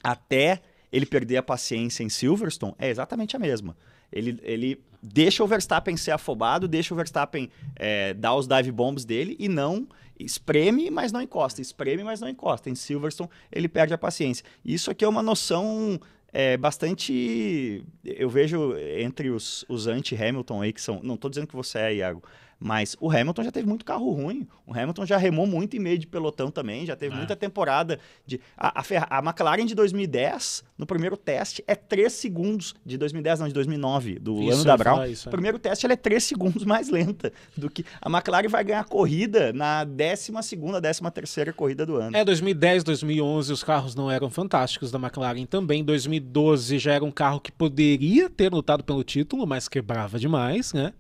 até 0.04 0.62
ele 0.92 1.06
perder 1.06 1.38
a 1.38 1.44
paciência 1.44 2.04
em 2.04 2.10
Silverstone, 2.10 2.76
é 2.78 2.90
exatamente 2.90 3.36
a 3.36 3.40
mesma. 3.40 3.76
Ele, 4.12 4.40
ele 4.44 4.84
deixa 5.02 5.44
o 5.44 5.48
Verstappen 5.48 5.96
ser 5.96 6.12
afobado, 6.12 6.68
deixa 6.68 6.94
o 6.94 6.98
Verstappen 6.98 7.50
é, 7.76 8.14
dar 8.14 8.36
os 8.36 8.48
dive 8.48 8.72
bombs 8.72 9.06
dele 9.06 9.36
e 9.40 9.48
não 9.48 9.88
espreme, 10.20 10.92
mas 10.92 11.12
não 11.12 11.22
encosta, 11.22 11.62
espreme, 11.62 12.04
mas 12.04 12.20
não 12.20 12.28
encosta. 12.28 12.70
Em 12.70 12.76
Silverstone, 12.76 13.30
ele 13.52 13.68
perde 13.68 13.94
a 13.94 13.98
paciência. 13.98 14.46
Isso 14.64 14.92
aqui 14.92 15.04
é 15.04 15.08
uma 15.08 15.24
noção 15.24 16.00
é, 16.32 16.58
bastante. 16.58 17.84
Eu 18.04 18.30
vejo 18.30 18.76
entre 18.98 19.30
os, 19.30 19.66
os 19.68 19.88
anti-Hamilton 19.88 20.62
aí, 20.62 20.74
que 20.74 20.82
são. 20.82 21.00
Não 21.02 21.16
estou 21.16 21.30
dizendo 21.30 21.48
que 21.48 21.56
você 21.56 21.80
é, 21.80 21.96
Iago. 21.96 22.22
Mas 22.64 22.96
o 23.02 23.10
Hamilton 23.10 23.42
já 23.44 23.52
teve 23.52 23.68
muito 23.68 23.84
carro 23.84 24.12
ruim. 24.12 24.48
O 24.68 24.72
Hamilton 24.78 25.04
já 25.04 25.18
remou 25.18 25.48
muito 25.48 25.76
em 25.76 25.80
meio 25.80 25.98
de 25.98 26.06
pelotão 26.06 26.52
também. 26.52 26.86
Já 26.86 26.96
teve 26.96 27.16
É. 27.16 27.18
muita 27.18 27.36
temporada 27.36 28.00
de. 28.24 28.40
A, 28.56 28.82
a, 28.82 28.84
Ferra- 28.84 29.08
a 29.10 29.18
McLaren 29.18 29.66
de 29.66 29.74
2010, 29.74 30.64
no 30.78 30.86
primeiro 30.86 31.18
teste, 31.18 31.64
é 31.66 31.74
3 31.74 32.14
segundos. 32.14 32.76
De 32.86 33.00
2010, 33.00 33.40
não, 33.40 33.48
de 33.48 33.54
2009, 33.56 34.20
do 34.20 34.44
Isso, 34.44 34.54
ano 34.54 34.64
da 34.64 34.78
Brown. 34.78 35.06
isso, 35.08 35.28
é. 35.28 35.30
O 35.30 35.32
primeiro 35.32 35.58
teste 35.58 35.88
ela 35.88 35.94
é 35.94 35.98
3 35.98 36.24
segundos 36.24 36.64
mais 36.64 36.88
lenta 36.90 37.34
do 37.58 37.68
que. 37.68 37.84
A 38.00 38.08
McLaren 38.08 38.48
vai 38.48 38.64
ganhar 38.64 38.84
corrida 38.86 39.52
na 39.52 39.84
12, 39.84 40.32
13 41.12 41.54
corrida 41.54 41.84
do 41.84 41.96
ano. 41.96 42.16
É, 42.16 42.24
2010, 42.24 42.84
2011 42.84 43.52
os 43.52 43.64
carros 43.64 43.96
não 43.96 44.12
eram 44.12 44.30
fantásticos 44.30 44.92
da 44.92 45.00
McLaren 45.00 45.46
também. 45.48 45.84
2012 45.84 46.78
já 46.78 46.94
era 46.94 47.04
um 47.04 47.12
carro 47.12 47.40
que 47.40 47.52
poderia 47.52 48.30
ter 48.30 48.54
lutado 48.54 48.84
pelo 48.84 49.04
título, 49.04 49.48
mas 49.48 49.68
quebrava 49.68 50.20
demais, 50.20 50.74
né? 50.74 50.94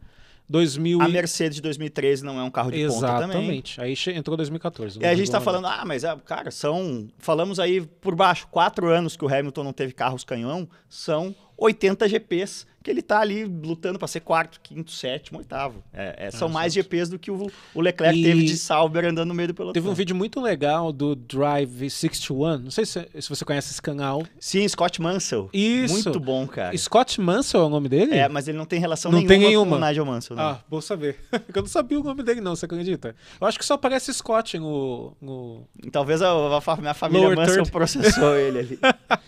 2000 0.51 1.01
A 1.01 1.07
Mercedes 1.07 1.55
de 1.55 1.61
2013 1.61 2.25
não 2.25 2.37
é 2.37 2.43
um 2.43 2.51
carro 2.51 2.71
de 2.71 2.85
ponta 2.85 3.07
também. 3.07 3.23
Exatamente. 3.23 3.81
Aí 3.81 3.95
entrou 4.13 4.35
2014. 4.35 4.99
E 4.99 5.05
a 5.05 5.11
no 5.11 5.17
gente 5.17 5.31
tá 5.31 5.39
regulamento. 5.39 5.63
falando, 5.63 5.81
ah, 5.81 5.85
mas, 5.85 6.03
ah, 6.03 6.17
cara, 6.17 6.51
são. 6.51 7.07
Falamos 7.17 7.57
aí 7.57 7.81
por 7.81 8.13
baixo, 8.15 8.47
quatro 8.51 8.89
anos 8.89 9.15
que 9.15 9.23
o 9.23 9.33
Hamilton 9.33 9.63
não 9.63 9.73
teve 9.73 9.93
carros 9.93 10.25
canhão, 10.25 10.67
são 10.89 11.33
80 11.57 12.09
GPs 12.09 12.67
que 12.83 12.89
ele 12.89 13.01
tá 13.01 13.19
ali 13.19 13.45
lutando 13.45 13.99
para 13.99 14.07
ser 14.07 14.21
quarto, 14.21 14.59
quinto, 14.61 14.91
sétimo, 14.91 15.37
oitavo. 15.39 15.83
É, 15.93 16.27
é, 16.27 16.31
são 16.31 16.47
Ah, 16.47 16.51
mais 16.51 16.73
certo. 16.73 16.85
GPs 16.85 17.09
do 17.09 17.19
que 17.19 17.29
o, 17.29 17.51
o 17.75 17.81
Leclerc 17.81 18.17
E- 18.19 18.23
teve 18.23 18.43
de 18.43 18.57
Sauber 18.57 19.05
andando 19.05 19.27
no 19.29 19.33
meio 19.35 19.49
do 19.49 19.53
pelotão. 19.53 19.73
Teve 19.73 19.87
um 19.87 19.93
vídeo 19.93 20.15
muito 20.15 20.39
legal 20.41 20.91
do 20.91 21.15
Drive 21.15 21.89
61. 21.89 22.57
Não 22.57 22.71
sei 22.71 22.85
se, 22.85 23.07
se 23.19 23.29
você 23.29 23.45
conhece 23.45 23.71
esse 23.71 23.81
canal. 23.81 24.23
Sim, 24.39 24.67
Scott 24.67 25.01
Mansell. 25.01 25.49
Isso. 25.53 25.93
Muito 25.93 26.19
bom, 26.19 26.47
cara. 26.47 26.75
Scott 26.77 27.19
Mansell 27.21 27.61
é 27.61 27.65
o 27.65 27.69
nome 27.69 27.87
dele? 27.89 28.15
É, 28.15 28.27
mas 28.27 28.47
ele 28.47 28.57
não 28.57 28.65
tem 28.65 28.79
relação 28.79 29.11
Não 29.11 29.19
nenhuma, 29.19 29.33
tem 29.35 29.47
nenhuma. 29.47 29.77
com 29.77 29.83
o 29.83 29.87
Nigel 29.87 30.05
Mansell. 30.05 30.35
Não. 30.35 30.43
Ah, 30.43 30.59
bom 30.69 30.81
saber. 30.81 31.17
Eu 31.53 31.61
não 31.61 31.67
sabia 31.69 31.99
o 31.99 32.03
nome 32.03 32.23
dele, 32.23 32.41
não, 32.41 32.55
você 32.55 32.65
acredita? 32.65 33.15
Eu 33.39 33.47
acho 33.47 33.59
que 33.59 33.65
só 33.65 33.75
aparece 33.75 34.13
Scott 34.13 34.57
no. 34.57 35.15
no... 35.21 35.67
Talvez 35.91 36.21
a, 36.21 36.57
a 36.57 36.61
fa- 36.61 36.77
minha 36.77 36.93
família 36.93 37.23
Lower 37.25 37.37
Mansell 37.37 37.57
third. 37.57 37.71
processou 37.71 38.35
ele 38.35 38.59
ali. 38.59 38.79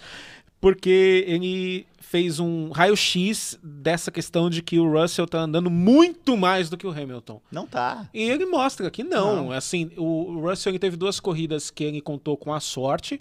Porque 0.64 1.26
ele 1.28 1.86
fez 2.00 2.40
um 2.40 2.70
raio-x 2.70 3.60
dessa 3.62 4.10
questão 4.10 4.50
de 4.50 4.62
que 4.62 4.80
o 4.80 4.90
Russell 4.90 5.28
tá 5.28 5.40
andando 5.40 5.70
muito 5.70 6.38
mais 6.38 6.70
do 6.70 6.78
que 6.78 6.88
o 6.88 6.90
Hamilton. 6.90 7.42
Não 7.52 7.68
tá. 7.68 8.10
E 8.14 8.22
ele 8.22 8.46
mostra 8.46 8.90
que 8.90 9.04
não. 9.04 9.48
Não. 9.48 9.52
Assim, 9.52 9.92
o 9.98 10.40
Russell 10.40 10.72
ele 10.72 10.80
teve 10.80 10.96
duas 10.96 11.20
corridas 11.20 11.70
que 11.70 11.84
ele 11.84 12.00
contou 12.00 12.38
com 12.38 12.54
a 12.54 12.62
sorte. 12.62 13.20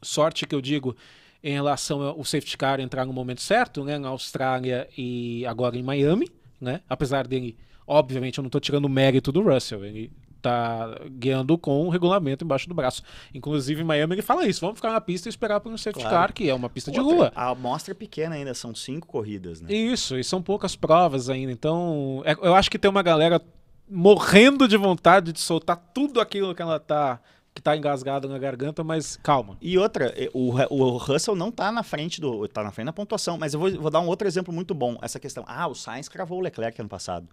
Sorte 0.00 0.46
que 0.46 0.54
eu 0.54 0.60
digo 0.60 0.94
em 1.42 1.54
relação 1.54 2.02
ao 2.02 2.24
safety 2.24 2.56
car 2.56 2.78
entrar 2.78 3.04
no 3.04 3.12
momento 3.12 3.40
certo, 3.40 3.82
né? 3.82 3.98
Na 3.98 4.10
Austrália 4.10 4.88
e 4.96 5.44
agora 5.46 5.76
em 5.76 5.82
Miami, 5.82 6.30
né? 6.60 6.82
Apesar 6.88 7.26
dele, 7.26 7.56
obviamente, 7.84 8.38
eu 8.38 8.42
não 8.42 8.48
estou 8.48 8.60
tirando 8.60 8.84
o 8.84 8.88
mérito 8.88 9.32
do 9.32 9.42
Russell. 9.42 9.84
Ele 9.84 10.12
tá 10.40 10.98
guiando 11.10 11.56
com 11.58 11.86
o 11.86 11.90
regulamento 11.90 12.44
embaixo 12.44 12.68
do 12.68 12.74
braço. 12.74 13.02
Inclusive, 13.34 13.82
em 13.82 13.84
Miami 13.84 14.14
ele 14.16 14.22
fala 14.22 14.46
isso: 14.46 14.60
vamos 14.60 14.76
ficar 14.76 14.90
na 14.92 15.00
pista 15.00 15.28
e 15.28 15.30
esperar 15.30 15.60
por 15.60 15.70
um 15.72 15.76
safety 15.78 16.00
Claro. 16.00 16.16
car, 16.16 16.32
que 16.32 16.48
é 16.48 16.54
uma 16.54 16.68
pista 16.68 16.90
de 16.90 16.98
Outra, 17.00 17.14
rua. 17.16 17.32
A 17.34 17.48
amostra 17.50 17.92
é 17.92 17.94
pequena 17.94 18.34
ainda, 18.34 18.54
são 18.54 18.74
cinco 18.74 19.06
corridas, 19.06 19.60
né? 19.60 19.72
Isso, 19.72 20.18
e 20.18 20.24
são 20.24 20.42
poucas 20.42 20.74
provas 20.76 21.28
ainda. 21.30 21.52
Então, 21.52 22.22
é- 22.24 22.36
eu 22.40 22.54
acho 22.54 22.70
que 22.70 22.78
tem 22.78 22.90
uma 22.90 23.02
galera 23.02 23.40
morrendo 23.88 24.68
de 24.68 24.76
vontade 24.76 25.32
de 25.32 25.40
soltar 25.40 25.76
tudo 25.92 26.20
aquilo 26.20 26.54
que 26.54 26.62
ela 26.62 26.78
tá 26.78 27.20
que 27.52 27.60
tá 27.60 27.76
engasgado 27.76 28.28
na 28.28 28.38
garganta, 28.38 28.84
mas 28.84 29.16
calma. 29.16 29.56
E 29.60 29.76
outra, 29.76 30.14
o, 30.32 30.52
o 30.72 30.96
Russell 30.96 31.34
não 31.34 31.50
tá 31.50 31.72
na 31.72 31.82
frente 31.82 32.20
do. 32.20 32.46
tá 32.46 32.62
na 32.62 32.70
frente 32.70 32.86
da 32.86 32.92
pontuação, 32.92 33.36
mas 33.36 33.52
eu 33.54 33.58
vou, 33.58 33.70
vou 33.72 33.90
dar 33.90 33.98
um 34.00 34.06
outro 34.06 34.28
exemplo 34.28 34.54
muito 34.54 34.72
bom. 34.72 34.96
Essa 35.02 35.18
questão. 35.18 35.44
Ah, 35.48 35.66
o 35.66 35.74
Sainz 35.74 36.08
cravou 36.08 36.38
o 36.38 36.40
Leclerc 36.40 36.80
ano 36.80 36.88
passado. 36.88 37.26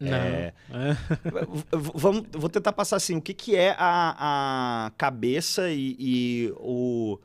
Não. 0.00 0.16
É, 0.16 0.52
vamos, 1.72 2.24
vou 2.32 2.48
tentar 2.48 2.72
passar 2.72 2.96
assim, 2.96 3.16
o 3.16 3.20
que, 3.22 3.34
que 3.34 3.56
é 3.56 3.74
a, 3.78 4.86
a 4.86 4.90
cabeça 4.92 5.70
e, 5.70 5.96
e 5.98 6.52
o. 6.56 7.18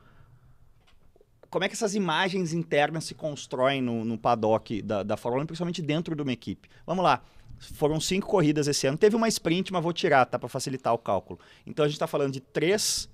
Como 1.48 1.64
é 1.64 1.68
que 1.68 1.74
essas 1.74 1.94
imagens 1.94 2.52
internas 2.52 3.04
se 3.04 3.14
constroem 3.14 3.80
no, 3.80 4.04
no 4.04 4.18
paddock 4.18 4.82
da, 4.82 5.04
da 5.04 5.16
Fórmula 5.16 5.44
1, 5.44 5.46
principalmente 5.46 5.80
dentro 5.82 6.16
de 6.16 6.22
uma 6.22 6.32
equipe? 6.32 6.68
Vamos 6.84 7.04
lá. 7.04 7.22
Foram 7.60 8.00
cinco 8.00 8.26
corridas 8.26 8.66
esse 8.66 8.88
ano. 8.88 8.98
Teve 8.98 9.14
uma 9.14 9.28
sprint, 9.28 9.72
mas 9.72 9.80
vou 9.80 9.92
tirar, 9.92 10.26
tá? 10.26 10.36
Para 10.36 10.48
facilitar 10.48 10.92
o 10.92 10.98
cálculo. 10.98 11.38
Então 11.64 11.84
a 11.84 11.88
gente 11.88 11.94
está 11.94 12.08
falando 12.08 12.32
de 12.32 12.40
três 12.40 13.08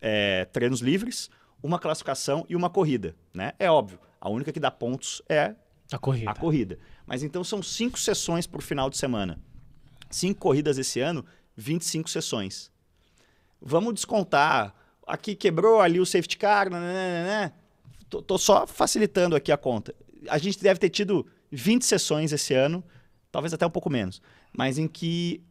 é, 0.00 0.46
treinos 0.46 0.80
livres, 0.80 1.28
uma 1.62 1.78
classificação 1.78 2.46
e 2.48 2.56
uma 2.56 2.70
corrida, 2.70 3.14
né? 3.34 3.52
É 3.58 3.70
óbvio. 3.70 3.98
A 4.18 4.30
única 4.30 4.50
que 4.50 4.58
dá 4.58 4.70
pontos 4.70 5.20
é 5.28 5.54
A 5.92 5.98
corrida. 5.98 6.30
a 6.30 6.34
corrida. 6.34 6.78
Mas 7.08 7.22
então 7.22 7.42
são 7.42 7.62
cinco 7.62 7.98
sessões 7.98 8.46
por 8.46 8.60
final 8.60 8.90
de 8.90 8.98
semana. 8.98 9.38
Cinco 10.10 10.40
corridas 10.40 10.76
esse 10.76 11.00
ano, 11.00 11.24
25 11.56 12.08
sessões. 12.10 12.70
Vamos 13.60 13.94
descontar. 13.94 14.74
Aqui 15.06 15.34
quebrou 15.34 15.80
ali 15.80 15.98
o 15.98 16.04
safety 16.04 16.36
car. 16.36 16.68
Nananana. 16.68 17.54
Tô, 18.10 18.20
tô 18.20 18.36
só 18.36 18.66
facilitando 18.66 19.34
aqui 19.34 19.50
a 19.50 19.56
conta. 19.56 19.94
A 20.28 20.36
gente 20.36 20.62
deve 20.62 20.78
ter 20.78 20.90
tido 20.90 21.26
20 21.50 21.82
sessões 21.86 22.30
esse 22.30 22.52
ano, 22.52 22.84
talvez 23.32 23.54
até 23.54 23.66
um 23.66 23.70
pouco 23.70 23.88
menos, 23.88 24.20
mas 24.52 24.76
em 24.76 24.86
que 24.86 25.42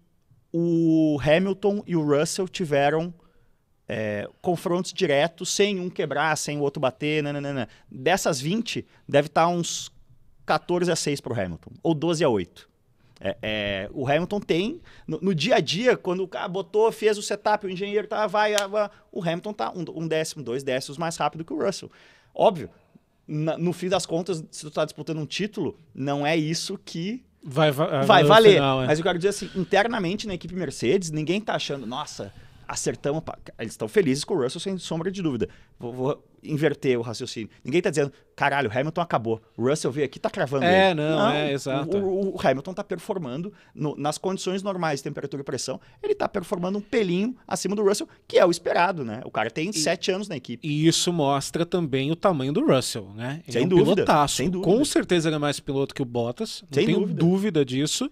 o 0.54 1.20
Hamilton 1.22 1.84
e 1.88 1.96
o 1.96 2.04
Russell 2.04 2.48
tiveram 2.48 3.14
é, 3.88 4.30
confrontos 4.42 4.94
diretos, 4.94 5.50
sem 5.50 5.80
um 5.80 5.90
quebrar, 5.90 6.38
sem 6.38 6.60
o 6.60 6.62
outro 6.62 6.80
bater. 6.80 7.24
Nananana. 7.24 7.68
Dessas 7.90 8.40
20, 8.40 8.86
deve 9.08 9.28
estar 9.28 9.48
uns 9.48 9.92
14 10.48 10.90
a 10.92 10.96
6 10.96 11.22
para 11.22 11.34
o 11.34 11.40
Hamilton, 11.40 11.72
ou 11.84 11.94
12 11.94 12.24
a 12.24 12.30
8. 12.30 12.68
É, 13.20 13.38
é, 13.42 13.90
o 13.94 14.08
Hamilton 14.08 14.40
tem, 14.40 14.82
no, 15.08 15.20
no, 15.22 15.36
dia 15.36 15.56
a 15.56 15.60
dia, 15.60 15.98
quando 15.98 16.24
o 16.24 16.28
cara 16.28 16.48
botou, 16.48 16.92
fez 16.92 17.18
o 17.18 17.22
setup, 17.22 17.66
o 17.66 17.70
engenheiro 17.70 18.08
tá, 18.08 18.28
vai, 18.28 18.56
vai 18.68 18.90
o 19.12 19.22
Hamilton 19.22 19.54
tá 19.54 19.72
um, 19.72 19.84
um, 20.04 20.08
décimo, 20.08 20.44
dois 20.44 20.64
décimos 20.64 20.98
mais 20.98 21.18
rápido 21.18 21.44
que 21.44 21.52
o 21.52 21.64
Russell. 21.64 21.92
Óbvio, 22.34 22.70
na, 23.28 23.58
no 23.58 23.74
fim 23.74 23.90
das 23.90 24.06
contas, 24.06 24.44
se 24.52 24.62
tu 24.62 24.72
tá 24.72 24.86
disputando 24.86 25.18
um 25.18 25.26
título, 25.26 25.80
não 25.94 26.26
é 26.26 26.38
isso 26.38 26.78
que 26.78 27.26
vai, 27.44 27.72
vai, 27.72 28.06
vai 28.06 28.24
valer. 28.24 28.54
Final, 28.54 28.84
é. 28.84 28.88
Mas 28.88 29.00
eu 29.00 29.04
quero 29.04 29.18
dizer 29.18 29.30
assim, 29.30 29.50
internamente 29.56 30.28
na 30.28 30.36
equipe 30.36 30.56
Mercedes, 30.56 31.12
ninguém 31.12 31.42
tá 31.42 31.56
achando, 31.56 31.86
nossa, 31.88 32.32
acertamos. 32.68 33.22
Eles 33.58 33.74
estão 33.74 33.88
felizes 33.88 34.24
com 34.24 34.36
o 34.36 34.42
Russell, 34.42 34.60
sem 34.60 34.78
sombra 34.78 35.12
de 35.12 35.22
dúvida. 35.22 35.48
Vou, 35.80 35.94
vou 35.94 36.24
inverter 36.44 36.98
o 36.98 37.02
raciocínio. 37.02 37.50
Ninguém 37.64 37.80
está 37.80 37.90
dizendo, 37.90 38.12
caralho, 38.36 38.70
o 38.70 38.78
Hamilton 38.78 39.02
acabou. 39.02 39.42
O 39.56 39.68
Russell 39.68 39.92
veio 39.92 40.06
aqui 40.06 40.20
tá 40.20 40.30
cravando 40.30 40.66
é, 40.66 40.92
ele. 40.92 40.96
Não, 40.96 41.18
não, 41.18 41.32
é, 41.32 41.52
exato. 41.52 41.98
O, 41.98 42.36
o 42.36 42.40
Hamilton 42.42 42.72
está 42.72 42.84
performando 42.84 43.54
no, 43.74 43.96
nas 43.96 44.18
condições 44.18 44.62
normais 44.64 45.02
temperatura 45.02 45.42
e 45.42 45.46
pressão. 45.46 45.80
Ele 46.02 46.14
está 46.14 46.28
performando 46.28 46.78
um 46.78 46.82
pelinho 46.82 47.36
acima 47.48 47.76
do 47.76 47.84
Russell, 47.84 48.08
que 48.28 48.38
é 48.38 48.46
o 48.46 48.52
esperado, 48.52 49.04
né? 49.04 49.22
O 49.26 49.32
cara 49.32 49.50
tem 49.50 49.70
e, 49.70 49.74
sete 49.74 50.12
anos 50.12 50.28
na 50.28 50.38
equipe. 50.38 50.68
E 50.68 50.88
isso 50.88 51.12
mostra 51.12 51.66
também 51.66 52.12
o 52.12 52.16
tamanho 52.16 52.54
do 52.54 52.66
Russell, 52.66 53.12
né? 53.16 53.42
Ele 53.48 53.54
sem, 53.54 53.62
é 53.64 53.66
um 53.66 53.70
dúvida, 53.70 54.28
sem 54.28 54.50
dúvida. 54.50 54.72
Com 54.72 54.86
certeza 54.86 55.30
ele 55.30 55.36
é 55.36 55.40
mais 55.40 55.60
piloto 55.60 55.94
que 55.94 56.02
o 56.02 56.06
Bottas. 56.06 56.64
Não 56.70 56.76
sem 56.76 56.86
tenho 56.86 57.00
dúvida. 57.00 57.20
dúvida 57.20 57.66
disso. 57.66 58.10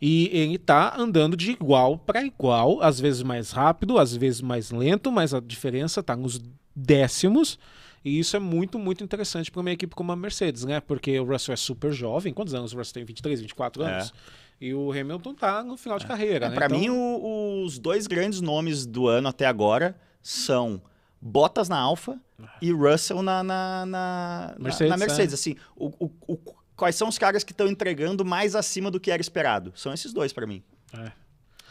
E 0.00 0.28
ele 0.32 0.56
está 0.56 0.94
andando 0.98 1.36
de 1.36 1.52
igual 1.52 1.98
para 1.98 2.24
igual, 2.24 2.82
às 2.82 3.00
vezes 3.00 3.22
mais 3.22 3.50
rápido, 3.50 3.98
às 3.98 4.14
vezes 4.14 4.40
mais 4.40 4.70
lento, 4.70 5.10
mas 5.10 5.32
a 5.32 5.40
diferença 5.40 6.00
está 6.00 6.14
nos 6.14 6.40
décimos. 6.74 7.58
E 8.04 8.18
isso 8.18 8.36
é 8.36 8.38
muito, 8.38 8.78
muito 8.78 9.02
interessante 9.02 9.50
para 9.50 9.60
uma 9.60 9.70
equipe 9.70 9.94
como 9.94 10.12
a 10.12 10.16
Mercedes, 10.16 10.64
né? 10.64 10.80
Porque 10.80 11.18
o 11.18 11.24
Russell 11.24 11.54
é 11.54 11.56
super 11.56 11.92
jovem. 11.92 12.32
Quantos 12.32 12.54
anos 12.54 12.72
o 12.72 12.76
Russell 12.76 12.94
tem? 12.94 13.04
23, 13.04 13.40
24 13.40 13.82
é. 13.82 13.92
anos? 13.92 14.12
É. 14.12 14.46
E 14.60 14.74
o 14.74 14.92
Hamilton 14.92 15.34
tá 15.34 15.64
no 15.64 15.76
final 15.76 15.98
de 15.98 16.04
é. 16.04 16.08
carreira. 16.08 16.46
É, 16.46 16.48
né? 16.50 16.54
Para 16.54 16.66
então... 16.66 16.78
mim, 16.78 16.88
o, 16.90 17.64
os 17.64 17.78
dois 17.78 18.06
grandes 18.06 18.40
nomes 18.40 18.86
do 18.86 19.08
ano 19.08 19.28
até 19.28 19.46
agora 19.46 19.98
são 20.22 20.80
Bottas 21.20 21.68
na 21.68 21.78
Alfa 21.78 22.20
e 22.60 22.70
Russell 22.70 23.22
na, 23.22 23.42
na, 23.42 23.86
na 23.86 24.54
Mercedes. 24.58 24.90
Na, 24.90 24.96
Mercedes. 24.96 25.32
É. 25.32 25.34
Assim, 25.34 25.56
o, 25.74 25.86
o, 25.98 26.10
o 26.28 26.38
quais 26.76 26.94
são 26.94 27.08
os 27.08 27.18
caras 27.18 27.42
que 27.42 27.52
estão 27.52 27.66
entregando 27.66 28.24
mais 28.24 28.54
acima 28.54 28.90
do 28.90 29.00
que 29.00 29.10
era 29.10 29.20
esperado? 29.20 29.72
São 29.74 29.92
esses 29.92 30.12
dois 30.12 30.32
para 30.32 30.46
mim. 30.46 30.62
É. 30.92 31.10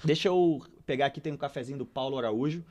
Deixa 0.04 0.28
eu 0.28 0.62
pegar 0.86 1.08
aqui, 1.08 1.22
tem 1.22 1.34
um 1.34 1.38
cafezinho 1.38 1.78
do 1.78 1.86
Paulo 1.86 2.18
Araújo. 2.18 2.64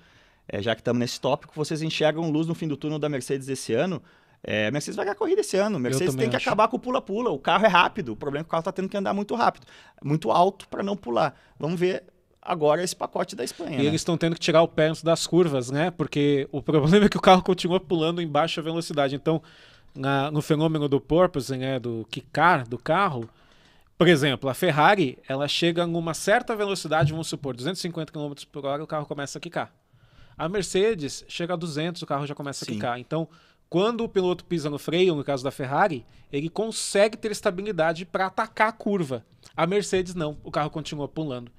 É, 0.47 0.61
já 0.61 0.75
que 0.75 0.81
estamos 0.81 1.01
nesse 1.01 1.21
tópico, 1.21 1.55
vocês 1.57 1.81
enxergam 1.81 2.31
luz 2.31 2.47
no 2.47 2.55
fim 2.55 2.69
do 2.69 2.77
túnel 2.77 2.99
da 2.99 3.09
Mercedes 3.09 3.49
esse 3.49 3.73
ano? 3.73 4.03
É, 4.47 4.67
a 4.67 4.71
Mercedes 4.71 4.97
vai 4.97 5.07
ganhar 5.07 5.15
corrida 5.15 5.41
esse 5.41 5.57
ano. 5.57 5.79
Mercedes 5.79 6.15
tem 6.15 6.29
que 6.29 6.37
acho. 6.37 6.47
acabar 6.47 6.69
com 6.69 6.77
o 6.77 6.81
pula-pula. 6.81 7.31
O 7.31 7.39
carro 7.39 7.65
é 7.65 7.69
rápido. 7.69 8.13
O 8.13 8.17
problema 8.17 8.43
é 8.43 8.45
que 8.45 8.49
o 8.49 8.51
carro 8.51 8.61
está 8.61 8.73
tendo 8.73 8.91
que 8.91 8.97
andar 8.97 9.15
muito 9.15 9.35
rápido, 9.35 9.67
muito 10.03 10.31
alto 10.31 10.69
para 10.69 10.83
não 10.83 10.97
pular. 10.97 11.35
Vamos 11.59 11.81
ver 11.81 12.05
agora 12.43 12.85
esse 12.85 12.95
pacote 12.95 13.35
da 13.35 13.43
Espanha. 13.43 13.77
E 13.77 13.79
né? 13.79 13.85
eles 13.85 14.03
estão 14.03 14.19
tendo 14.19 14.35
que 14.35 14.41
tirar 14.41 14.61
o 14.61 14.69
pé 14.69 14.93
das 15.03 15.27
curvas, 15.27 15.71
né? 15.71 15.91
Porque 15.91 16.47
o 16.53 16.61
problema 16.61 17.07
é 17.07 17.09
que 17.09 17.17
o 17.17 17.23
carro 17.23 17.43
continua 17.43 17.81
pulando 17.81 18.21
em 18.21 18.29
baixa 18.29 18.61
velocidade. 18.61 19.15
Então, 19.15 19.43
na, 19.95 20.31
no 20.31 20.43
fenômeno 20.43 20.89
do 20.89 21.01
porpoising, 21.01 21.59
né, 21.59 21.79
do 21.79 22.07
quicar 22.11 22.67
do 22.67 22.79
carro, 22.79 23.29
por 23.97 24.09
exemplo, 24.09 24.51
a 24.51 24.55
Ferrari, 24.55 25.19
ela 25.29 25.47
chega 25.47 25.87
numa 25.87 26.15
certa 26.15 26.57
velocidade, 26.57 27.13
vamos 27.13 27.29
supor, 27.29 27.55
250 27.55 28.13
km 28.13 28.33
por 28.51 28.67
hora, 28.67 28.83
o 28.83 28.87
carro 28.87 29.07
começa 29.07 29.39
a 29.39 29.41
quicar. 29.41 29.73
A 30.37 30.49
Mercedes 30.49 31.25
chega 31.29 31.55
a 31.55 31.57
200, 31.57 32.03
o 32.03 32.07
carro 32.07 32.27
já 32.27 32.35
começa 32.35 32.65
Sim. 32.65 32.73
a 32.73 32.75
quicar. 32.75 32.99
Então, 32.99 33.29
quando 33.71 34.03
o 34.03 34.09
piloto 34.09 34.45
pisa 34.45 34.69
no 34.69 34.79
freio, 34.79 35.15
no 35.15 35.23
caso 35.23 35.45
da 35.45 35.53
Ferrari, 35.53 36.05
ele 36.33 36.49
consegue 36.49 37.17
ter 37.17 37.31
estabilidade 37.31 38.05
para 38.05 38.27
atacar 38.27 38.69
a 38.69 38.73
curva. 38.73 39.25
A 39.57 39.65
Mercedes 39.67 40.15
não, 40.15 40.37
o 40.43 40.51
carro 40.51 40.71
continua 40.71 41.07
pulando. 41.07 41.53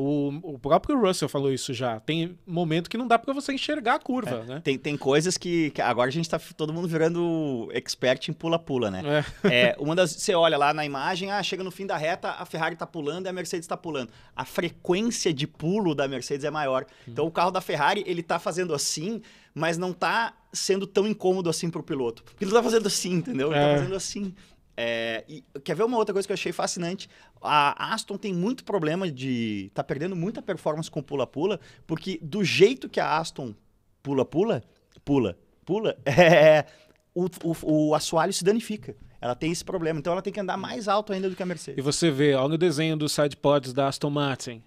O, 0.00 0.54
o 0.54 0.58
próprio 0.60 0.96
Russell 0.96 1.28
falou 1.28 1.52
isso 1.52 1.74
já. 1.74 1.98
Tem 1.98 2.38
momento 2.46 2.88
que 2.88 2.96
não 2.96 3.08
dá 3.08 3.18
para 3.18 3.34
você 3.34 3.52
enxergar 3.52 3.96
a 3.96 3.98
curva, 3.98 4.44
é, 4.44 4.44
né? 4.44 4.60
Tem, 4.62 4.78
tem 4.78 4.96
coisas 4.96 5.36
que, 5.36 5.70
que, 5.70 5.82
Agora 5.82 6.06
a 6.06 6.12
gente 6.12 6.30
tá 6.30 6.38
todo 6.56 6.72
mundo 6.72 6.86
virando 6.86 7.68
expert 7.72 8.28
em 8.28 8.32
pula-pula, 8.32 8.92
né? 8.92 9.02
É. 9.42 9.70
é. 9.70 9.76
uma 9.76 9.96
das. 9.96 10.12
Você 10.12 10.32
olha 10.36 10.56
lá 10.56 10.72
na 10.72 10.84
imagem, 10.86 11.32
ah, 11.32 11.42
chega 11.42 11.64
no 11.64 11.72
fim 11.72 11.84
da 11.84 11.96
reta, 11.96 12.30
a 12.30 12.46
Ferrari 12.46 12.76
tá 12.76 12.86
pulando 12.86 13.26
e 13.26 13.28
a 13.28 13.32
Mercedes 13.32 13.66
tá 13.66 13.76
pulando. 13.76 14.12
A 14.36 14.44
frequência 14.44 15.34
de 15.34 15.48
pulo 15.48 15.96
da 15.96 16.06
Mercedes 16.06 16.44
é 16.44 16.50
maior. 16.50 16.84
Hum. 16.84 17.10
Então 17.10 17.26
o 17.26 17.30
carro 17.32 17.50
da 17.50 17.60
Ferrari, 17.60 18.04
ele 18.06 18.22
tá 18.22 18.38
fazendo 18.38 18.74
assim, 18.74 19.20
mas 19.52 19.76
não 19.76 19.92
tá 19.92 20.32
sendo 20.52 20.86
tão 20.86 21.08
incômodo 21.08 21.50
assim 21.50 21.70
pro 21.70 21.82
piloto. 21.82 22.22
Porque 22.22 22.44
ele 22.44 22.52
tá 22.52 22.62
fazendo 22.62 22.86
assim, 22.86 23.14
entendeu? 23.14 23.48
Ele 23.48 23.56
tá 23.56 23.60
é. 23.60 23.72
tá 23.72 23.78
fazendo 23.78 23.96
assim. 23.96 24.34
É, 24.80 25.24
e, 25.28 25.42
quer 25.64 25.74
ver 25.74 25.82
uma 25.82 25.96
outra 25.96 26.12
coisa 26.12 26.24
que 26.24 26.30
eu 26.30 26.34
achei 26.34 26.52
fascinante? 26.52 27.10
A 27.42 27.92
Aston 27.92 28.16
tem 28.16 28.32
muito 28.32 28.62
problema 28.62 29.10
de. 29.10 29.72
tá 29.74 29.82
perdendo 29.82 30.14
muita 30.14 30.40
performance 30.40 30.88
com 30.88 31.02
pula-pula, 31.02 31.58
porque 31.84 32.20
do 32.22 32.44
jeito 32.44 32.88
que 32.88 33.00
a 33.00 33.18
Aston 33.18 33.56
pula-pula, 34.04 34.62
pula, 35.04 35.36
pula, 35.64 35.98
é, 36.06 36.64
o, 37.12 37.26
o, 37.42 37.88
o 37.88 37.94
assoalho 37.96 38.32
se 38.32 38.44
danifica. 38.44 38.94
Ela 39.20 39.34
tem 39.34 39.50
esse 39.50 39.64
problema, 39.64 39.98
então 39.98 40.12
ela 40.12 40.22
tem 40.22 40.32
que 40.32 40.38
andar 40.38 40.56
mais 40.56 40.86
alto 40.86 41.12
ainda 41.12 41.28
do 41.28 41.34
que 41.34 41.42
a 41.42 41.46
Mercedes. 41.46 41.76
E 41.76 41.82
você 41.82 42.08
vê, 42.08 42.34
olha 42.34 42.54
o 42.54 42.58
desenho 42.58 42.96
dos 42.96 43.10
sidepods 43.10 43.72
da 43.72 43.88
Aston 43.88 44.10
Martin. 44.10 44.62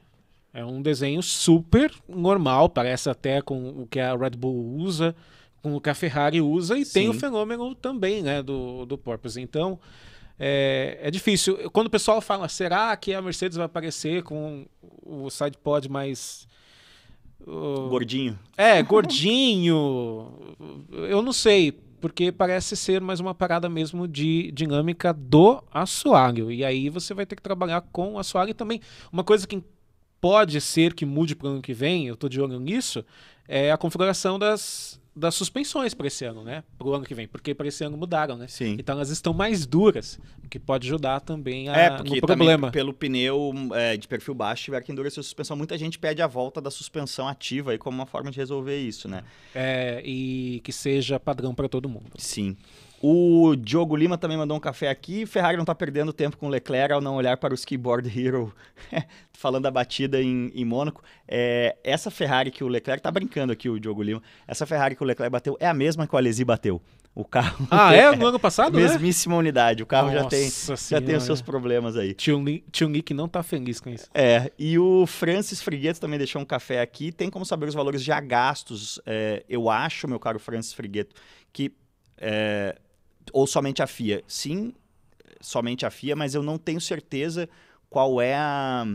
É 0.53 0.65
um 0.65 0.81
desenho 0.81 1.23
super 1.23 1.89
normal, 2.05 2.67
parece 2.67 3.09
até 3.09 3.41
com 3.41 3.69
o 3.69 3.87
que 3.87 4.01
a 4.01 4.13
Red 4.13 4.31
Bull 4.31 4.75
usa 4.75 5.15
com 5.61 5.75
o 5.75 5.81
que 5.81 5.89
a 5.89 5.95
Ferrari 5.95 6.41
usa 6.41 6.77
e 6.77 6.85
Sim. 6.85 6.93
tem 6.93 7.09
o 7.09 7.13
fenômeno 7.13 7.75
também 7.75 8.21
né, 8.23 8.41
do, 8.41 8.85
do 8.85 8.97
Porpoise. 8.97 9.39
Então, 9.39 9.79
é, 10.39 10.97
é 11.01 11.11
difícil. 11.11 11.69
Quando 11.71 11.87
o 11.87 11.91
pessoal 11.91 12.19
fala, 12.19 12.47
será 12.49 12.95
que 12.97 13.13
a 13.13 13.21
Mercedes 13.21 13.57
vai 13.57 13.65
aparecer 13.65 14.23
com 14.23 14.65
o 15.03 15.29
sidepod 15.29 15.87
mais... 15.89 16.47
Uh, 17.41 17.89
gordinho. 17.89 18.37
É, 18.57 18.81
gordinho. 18.83 20.55
Eu 21.09 21.21
não 21.21 21.33
sei, 21.33 21.71
porque 21.99 22.31
parece 22.31 22.75
ser 22.75 23.01
mais 23.01 23.19
uma 23.19 23.33
parada 23.33 23.69
mesmo 23.69 24.07
de 24.07 24.51
dinâmica 24.51 25.13
do 25.13 25.63
assoalho. 25.71 26.51
E 26.51 26.63
aí 26.65 26.89
você 26.89 27.13
vai 27.13 27.25
ter 27.25 27.35
que 27.35 27.41
trabalhar 27.41 27.81
com 27.91 28.13
o 28.13 28.19
assoalho 28.19 28.51
e 28.51 28.53
também. 28.53 28.81
Uma 29.11 29.23
coisa 29.23 29.47
que 29.47 29.63
pode 30.19 30.61
ser 30.61 30.93
que 30.93 31.05
mude 31.05 31.35
para 31.35 31.47
o 31.47 31.51
ano 31.51 31.61
que 31.61 31.73
vem, 31.73 32.07
eu 32.07 32.13
estou 32.13 32.29
de 32.29 32.39
olho 32.39 32.59
nisso, 32.59 33.03
é 33.47 33.71
a 33.71 33.77
configuração 33.77 34.37
das, 34.37 35.00
das 35.15 35.35
suspensões 35.35 35.93
para 35.93 36.07
esse 36.07 36.23
ano, 36.23 36.43
né? 36.43 36.63
Para 36.77 36.87
o 36.87 36.93
ano 36.93 37.05
que 37.05 37.13
vem, 37.13 37.27
porque 37.27 37.53
para 37.53 37.67
esse 37.67 37.83
ano 37.83 37.97
mudaram, 37.97 38.37
né? 38.37 38.47
Sim. 38.47 38.77
Então 38.79 38.95
elas 38.95 39.09
estão 39.09 39.33
mais 39.33 39.65
duras, 39.65 40.19
o 40.43 40.47
que 40.47 40.57
pode 40.57 40.87
ajudar 40.87 41.19
também 41.19 41.67
a, 41.67 41.75
é, 41.75 41.89
porque 41.91 42.15
no 42.15 42.21
problema. 42.21 42.71
pelo 42.71 42.93
pneu 42.93 43.51
é, 43.73 43.97
de 43.97 44.07
perfil 44.07 44.33
baixo 44.33 44.63
tiver 44.63 44.81
que 44.81 44.91
endurecer 44.91 45.19
a 45.19 45.23
suspensão, 45.23 45.57
muita 45.57 45.77
gente 45.77 45.99
pede 45.99 46.21
a 46.21 46.27
volta 46.27 46.61
da 46.61 46.71
suspensão 46.71 47.27
ativa 47.27 47.71
aí 47.71 47.77
como 47.77 47.97
uma 47.97 48.05
forma 48.05 48.31
de 48.31 48.37
resolver 48.37 48.77
isso, 48.79 49.07
né? 49.07 49.23
É, 49.53 50.01
e 50.05 50.61
que 50.63 50.71
seja 50.71 51.19
padrão 51.19 51.53
para 51.53 51.67
todo 51.67 51.89
mundo. 51.89 52.11
Sim. 52.17 52.55
O 53.03 53.55
Diogo 53.55 53.95
Lima 53.95 54.15
também 54.15 54.37
mandou 54.37 54.55
um 54.55 54.59
café 54.59 54.89
aqui. 54.89 55.25
Ferrari 55.25 55.57
não 55.57 55.63
está 55.63 55.73
perdendo 55.73 56.13
tempo 56.13 56.37
com 56.37 56.47
Leclerc 56.47 56.93
ao 56.93 57.01
não 57.01 57.15
olhar 57.15 57.35
para 57.37 57.51
o 57.51 57.55
Skiboard 57.55 58.07
Hero, 58.15 58.53
falando 59.33 59.63
da 59.63 59.71
batida 59.71 60.21
em, 60.21 60.51
em 60.53 60.63
Mônaco. 60.63 61.03
É, 61.27 61.75
essa 61.83 62.11
Ferrari 62.11 62.51
que 62.51 62.63
o 62.63 62.67
Leclerc 62.67 62.99
está 62.99 63.09
brincando 63.09 63.51
aqui, 63.51 63.67
o 63.67 63.79
Diogo 63.79 64.03
Lima. 64.03 64.21
Essa 64.47 64.67
Ferrari 64.67 64.95
que 64.95 65.01
o 65.01 65.05
Leclerc 65.05 65.31
bateu 65.31 65.57
é 65.59 65.67
a 65.67 65.73
mesma 65.73 66.05
que 66.05 66.13
o 66.13 66.17
Alesi 66.17 66.45
bateu. 66.45 66.79
O 67.13 67.25
carro. 67.25 67.67
Ah, 67.71 67.91
é? 67.95 68.15
No 68.15 68.27
ano 68.27 68.39
passado? 68.39 68.77
Né? 68.77 68.83
Mesmíssima 68.83 69.35
unidade. 69.35 69.81
O 69.81 69.85
carro 69.85 70.11
já 70.11 70.25
tem, 70.25 70.49
já 70.49 71.01
tem 71.01 71.15
os 71.15 71.23
seus 71.23 71.41
problemas 71.41 71.97
aí. 71.97 72.13
Tio, 72.13 72.39
Nick 72.39 73.13
não 73.13 73.27
tá 73.27 73.41
feliz 73.41 73.81
com 73.81 73.89
isso. 73.89 74.07
É. 74.13 74.51
E 74.57 74.77
o 74.77 75.05
Francis 75.07 75.61
Frigueto 75.61 75.99
também 75.99 76.19
deixou 76.19 76.41
um 76.41 76.45
café 76.45 76.81
aqui. 76.81 77.11
Tem 77.11 77.29
como 77.29 77.45
saber 77.45 77.67
os 77.67 77.73
valores 77.73 78.03
já 78.03 78.19
gastos. 78.21 79.01
É, 79.05 79.43
eu 79.49 79.69
acho, 79.69 80.07
meu 80.07 80.19
caro 80.19 80.39
Francis 80.39 80.73
Frigueto, 80.73 81.15
que. 81.51 81.73
É, 82.17 82.77
ou 83.33 83.47
somente 83.47 83.81
a 83.81 83.87
FIA? 83.87 84.23
Sim, 84.27 84.73
somente 85.39 85.85
a 85.85 85.89
FIA, 85.89 86.15
mas 86.15 86.35
eu 86.35 86.43
não 86.43 86.57
tenho 86.57 86.81
certeza 86.81 87.49
qual 87.89 88.21
é 88.21 88.35
a, 88.35 88.85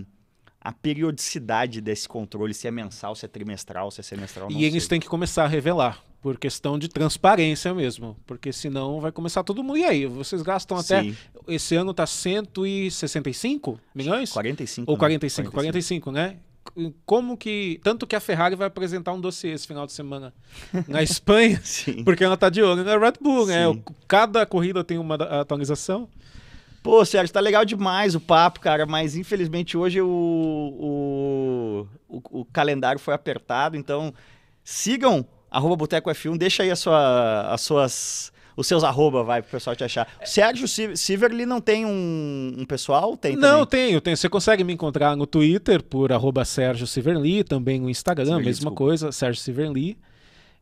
a 0.61 0.73
periodicidade 0.73 1.81
desse 1.81 2.09
controle, 2.09 2.55
se 2.55 2.67
é 2.67 2.71
mensal, 2.71 3.15
se 3.15 3.25
é 3.25 3.29
trimestral, 3.29 3.91
se 3.91 4.01
é 4.01 4.03
semestral. 4.03 4.51
e 4.51 4.65
eles 4.65 4.89
têm 4.89 5.01
que 5.01 5.09
começar 5.09 5.45
a 5.45 5.49
revelar, 5.49 6.03
por 6.27 6.39
questão 6.39 6.77
de 6.77 6.89
transparência 6.89 7.73
mesmo, 7.73 8.17
porque 8.27 8.53
senão 8.53 9.01
vai 9.01 9.13
começar 9.13 9.45
todo 9.45 9.63
mundo. 9.63 9.79
E 9.79 9.85
aí, 9.85 10.07
vocês 10.07 10.43
gastam 10.43 10.77
até. 10.77 11.03
Sim. 11.03 11.17
Esse 11.47 11.77
ano 11.77 11.93
está 11.93 12.05
165 12.05 13.79
milhões? 13.95 14.33
45. 14.33 14.91
Ou 14.91 14.99
45, 14.99 15.53
45, 15.53 15.53
45 15.53 16.11
né? 16.11 16.39
Como 17.05 17.37
que. 17.37 17.81
Tanto 17.83 18.07
que 18.07 18.17
a 18.17 18.21
Ferrari 18.21 18.55
vai 18.55 18.67
apresentar 18.67 19.13
um 19.13 19.21
dossiê 19.21 19.53
esse 19.53 19.67
final 19.67 19.87
de 19.87 19.93
semana 19.93 20.33
na 20.87 21.03
Espanha, 21.03 21.61
porque 22.05 22.25
ela 22.25 22.37
tá 22.37 22.49
de 22.49 22.63
olho 22.63 22.85
na 22.85 22.99
Red 22.99 23.15
Bull, 23.21 23.47
né? 23.47 23.65
Cada 24.07 24.45
corrida 24.47 24.85
tem 24.85 24.99
uma 24.99 25.15
atualização. 25.15 26.09
Pô, 26.83 27.05
Sérgio, 27.05 27.33
tá 27.33 27.41
legal 27.41 27.65
demais 27.65 28.15
o 28.15 28.21
papo, 28.21 28.61
cara, 28.61 28.87
mas 28.87 29.17
infelizmente 29.17 29.77
hoje 29.77 30.01
o, 30.01 30.07
o, 30.09 31.89
o, 32.09 32.41
o 32.41 32.45
calendário 32.45 33.01
foi 33.01 33.13
apertado, 33.13 33.77
então 33.77 34.15
sigam 34.63 35.27
arroba 35.51 35.75
Boteco 35.75 36.09
F1, 36.11 36.37
deixa 36.37 36.63
aí 36.63 36.71
a 36.71 36.77
sua, 36.77 37.53
as 37.53 37.61
suas 37.61 38.33
os 38.57 38.67
seus 38.67 38.83
arroba, 38.83 39.23
vai, 39.23 39.43
pro 39.43 39.51
pessoal 39.51 39.77
te 39.77 39.85
achar. 39.85 40.09
O 40.23 40.27
Sérgio 40.27 40.67
Siverly 40.97 41.45
não 41.45 41.61
tem 41.61 41.85
um, 41.85 42.55
um 42.59 42.65
pessoal? 42.65 43.17
Tem 43.17 43.37
Não, 43.37 43.67
tenho, 43.67 44.01
tenho. 44.01 44.17
Você 44.17 44.29
consegue 44.29 44.65
me 44.65 44.73
encontrar 44.73 45.15
no 45.15 45.27
Twitter 45.27 45.83
por 45.83 46.11
arroba 46.11 46.45
Sérgio 46.45 46.87
Siverly, 46.87 47.45
também 47.45 47.79
no 47.79 47.91
Instagram, 47.91 48.25
Siverly, 48.25 48.45
mesma 48.47 48.71
desculpa. 48.71 48.77
coisa, 48.77 49.13
Sérgio 49.13 49.43
Siverly. 49.43 49.99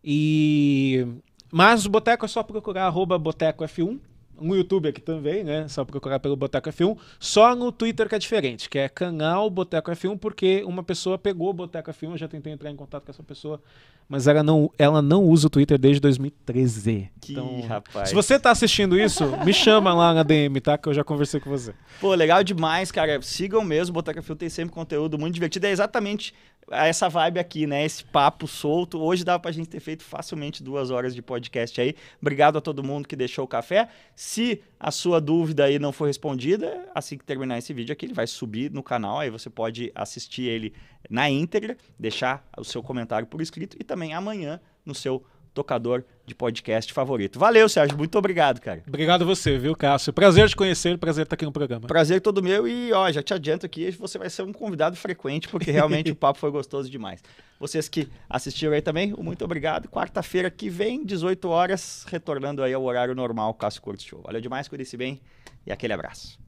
E... 0.02 1.06
Mas 1.52 1.86
o 1.86 1.88
Boteco 1.88 2.24
é 2.24 2.28
só 2.28 2.42
procurar 2.42 2.86
arroba 2.86 3.16
Boteco 3.16 3.64
F1 3.64 4.00
no 4.40 4.56
YouTube 4.56 4.88
aqui 4.88 5.00
também, 5.00 5.44
né? 5.44 5.68
Só 5.68 5.84
procurar 5.84 6.18
pelo 6.18 6.36
Boteco 6.36 6.68
F1. 6.68 6.96
Só 7.18 7.54
no 7.54 7.70
Twitter 7.70 8.08
que 8.08 8.14
é 8.14 8.18
diferente, 8.18 8.68
que 8.68 8.78
é 8.78 8.88
canal 8.88 9.48
Boteco 9.50 9.90
F1, 9.90 10.18
porque 10.18 10.62
uma 10.64 10.82
pessoa 10.82 11.18
pegou 11.18 11.50
o 11.50 11.52
Boteco 11.52 11.90
F1, 11.90 12.10
eu 12.10 12.18
já 12.18 12.28
tentei 12.28 12.52
entrar 12.52 12.70
em 12.70 12.76
contato 12.76 13.04
com 13.04 13.10
essa 13.10 13.22
pessoa, 13.22 13.60
mas 14.08 14.26
ela 14.26 14.42
não, 14.42 14.70
ela 14.78 15.00
não 15.00 15.24
usa 15.24 15.46
o 15.46 15.50
Twitter 15.50 15.78
desde 15.78 16.00
2013. 16.00 17.10
Que 17.20 17.32
então, 17.32 17.60
rapaz. 17.62 18.08
Se 18.08 18.14
você 18.14 18.38
tá 18.38 18.50
assistindo 18.50 18.98
isso, 18.98 19.24
me 19.44 19.52
chama 19.52 19.94
lá 19.94 20.12
na 20.12 20.22
DM, 20.22 20.60
tá? 20.60 20.76
Que 20.76 20.88
eu 20.88 20.94
já 20.94 21.02
conversei 21.02 21.40
com 21.40 21.48
você. 21.50 21.74
Pô, 22.00 22.14
legal 22.14 22.44
demais, 22.44 22.92
cara. 22.92 23.20
Sigam 23.22 23.64
mesmo, 23.64 23.92
o 23.92 23.94
Boteco 23.94 24.20
F1 24.20 24.36
tem 24.36 24.48
sempre 24.48 24.74
conteúdo 24.74 25.18
muito 25.18 25.34
divertido. 25.34 25.66
É 25.66 25.70
exatamente 25.70 26.34
essa 26.70 27.08
vibe 27.08 27.38
aqui, 27.38 27.66
né? 27.66 27.84
Esse 27.84 28.04
papo 28.04 28.46
solto. 28.46 28.98
Hoje 29.00 29.24
dava 29.24 29.38
pra 29.38 29.52
gente 29.52 29.68
ter 29.68 29.80
feito 29.80 30.02
facilmente 30.02 30.62
duas 30.62 30.90
horas 30.90 31.14
de 31.14 31.22
podcast 31.22 31.80
aí. 31.80 31.94
Obrigado 32.20 32.58
a 32.58 32.60
todo 32.60 32.82
mundo 32.82 33.06
que 33.06 33.16
deixou 33.16 33.44
o 33.44 33.48
café. 33.48 33.88
Se 34.14 34.62
a 34.78 34.90
sua 34.90 35.20
dúvida 35.20 35.64
aí 35.64 35.78
não 35.78 35.92
for 35.92 36.06
respondida, 36.06 36.86
assim 36.94 37.18
que 37.18 37.24
terminar 37.24 37.58
esse 37.58 37.72
vídeo 37.72 37.92
aqui, 37.92 38.06
ele 38.06 38.14
vai 38.14 38.26
subir 38.26 38.70
no 38.70 38.82
canal. 38.82 39.20
Aí 39.20 39.30
você 39.30 39.50
pode 39.50 39.90
assistir 39.94 40.42
ele 40.42 40.72
na 41.08 41.28
íntegra, 41.28 41.76
deixar 41.98 42.46
o 42.56 42.64
seu 42.64 42.82
comentário 42.82 43.26
por 43.26 43.40
escrito 43.40 43.76
e 43.78 43.84
também 43.84 44.14
amanhã 44.14 44.60
no 44.84 44.94
seu 44.94 45.24
tocador 45.54 46.04
de 46.26 46.34
podcast 46.34 46.92
favorito. 46.92 47.38
Valeu, 47.38 47.68
Sérgio. 47.68 47.96
Muito 47.96 48.18
obrigado, 48.18 48.60
cara. 48.60 48.82
Obrigado 48.86 49.22
a 49.22 49.24
você, 49.24 49.56
viu, 49.56 49.74
Cássio? 49.76 50.12
Prazer 50.12 50.48
te 50.48 50.56
conhecer, 50.56 50.98
prazer 50.98 51.22
estar 51.22 51.34
aqui 51.34 51.44
no 51.44 51.52
programa. 51.52 51.86
Prazer 51.86 52.20
todo 52.20 52.42
meu 52.42 52.66
e, 52.66 52.92
ó, 52.92 53.10
já 53.12 53.22
te 53.22 53.32
adianto 53.32 53.64
aqui, 53.64 53.90
você 53.92 54.18
vai 54.18 54.28
ser 54.28 54.42
um 54.42 54.52
convidado 54.52 54.96
frequente, 54.96 55.48
porque 55.48 55.70
realmente 55.70 56.10
o 56.10 56.16
papo 56.16 56.38
foi 56.38 56.50
gostoso 56.50 56.90
demais. 56.90 57.22
Vocês 57.58 57.88
que 57.88 58.08
assistiram 58.28 58.72
aí 58.72 58.82
também, 58.82 59.14
muito 59.16 59.44
obrigado. 59.44 59.88
Quarta-feira 59.88 60.50
que 60.50 60.68
vem, 60.68 61.04
18 61.04 61.48
horas, 61.48 62.04
retornando 62.08 62.62
aí 62.62 62.74
ao 62.74 62.82
horário 62.82 63.14
normal, 63.14 63.54
Cássio 63.54 63.80
Curtis 63.80 64.04
Show. 64.04 64.22
Valeu 64.22 64.40
demais, 64.40 64.66
cuide-se 64.66 64.96
bem 64.96 65.20
e 65.64 65.72
aquele 65.72 65.92
abraço. 65.92 66.43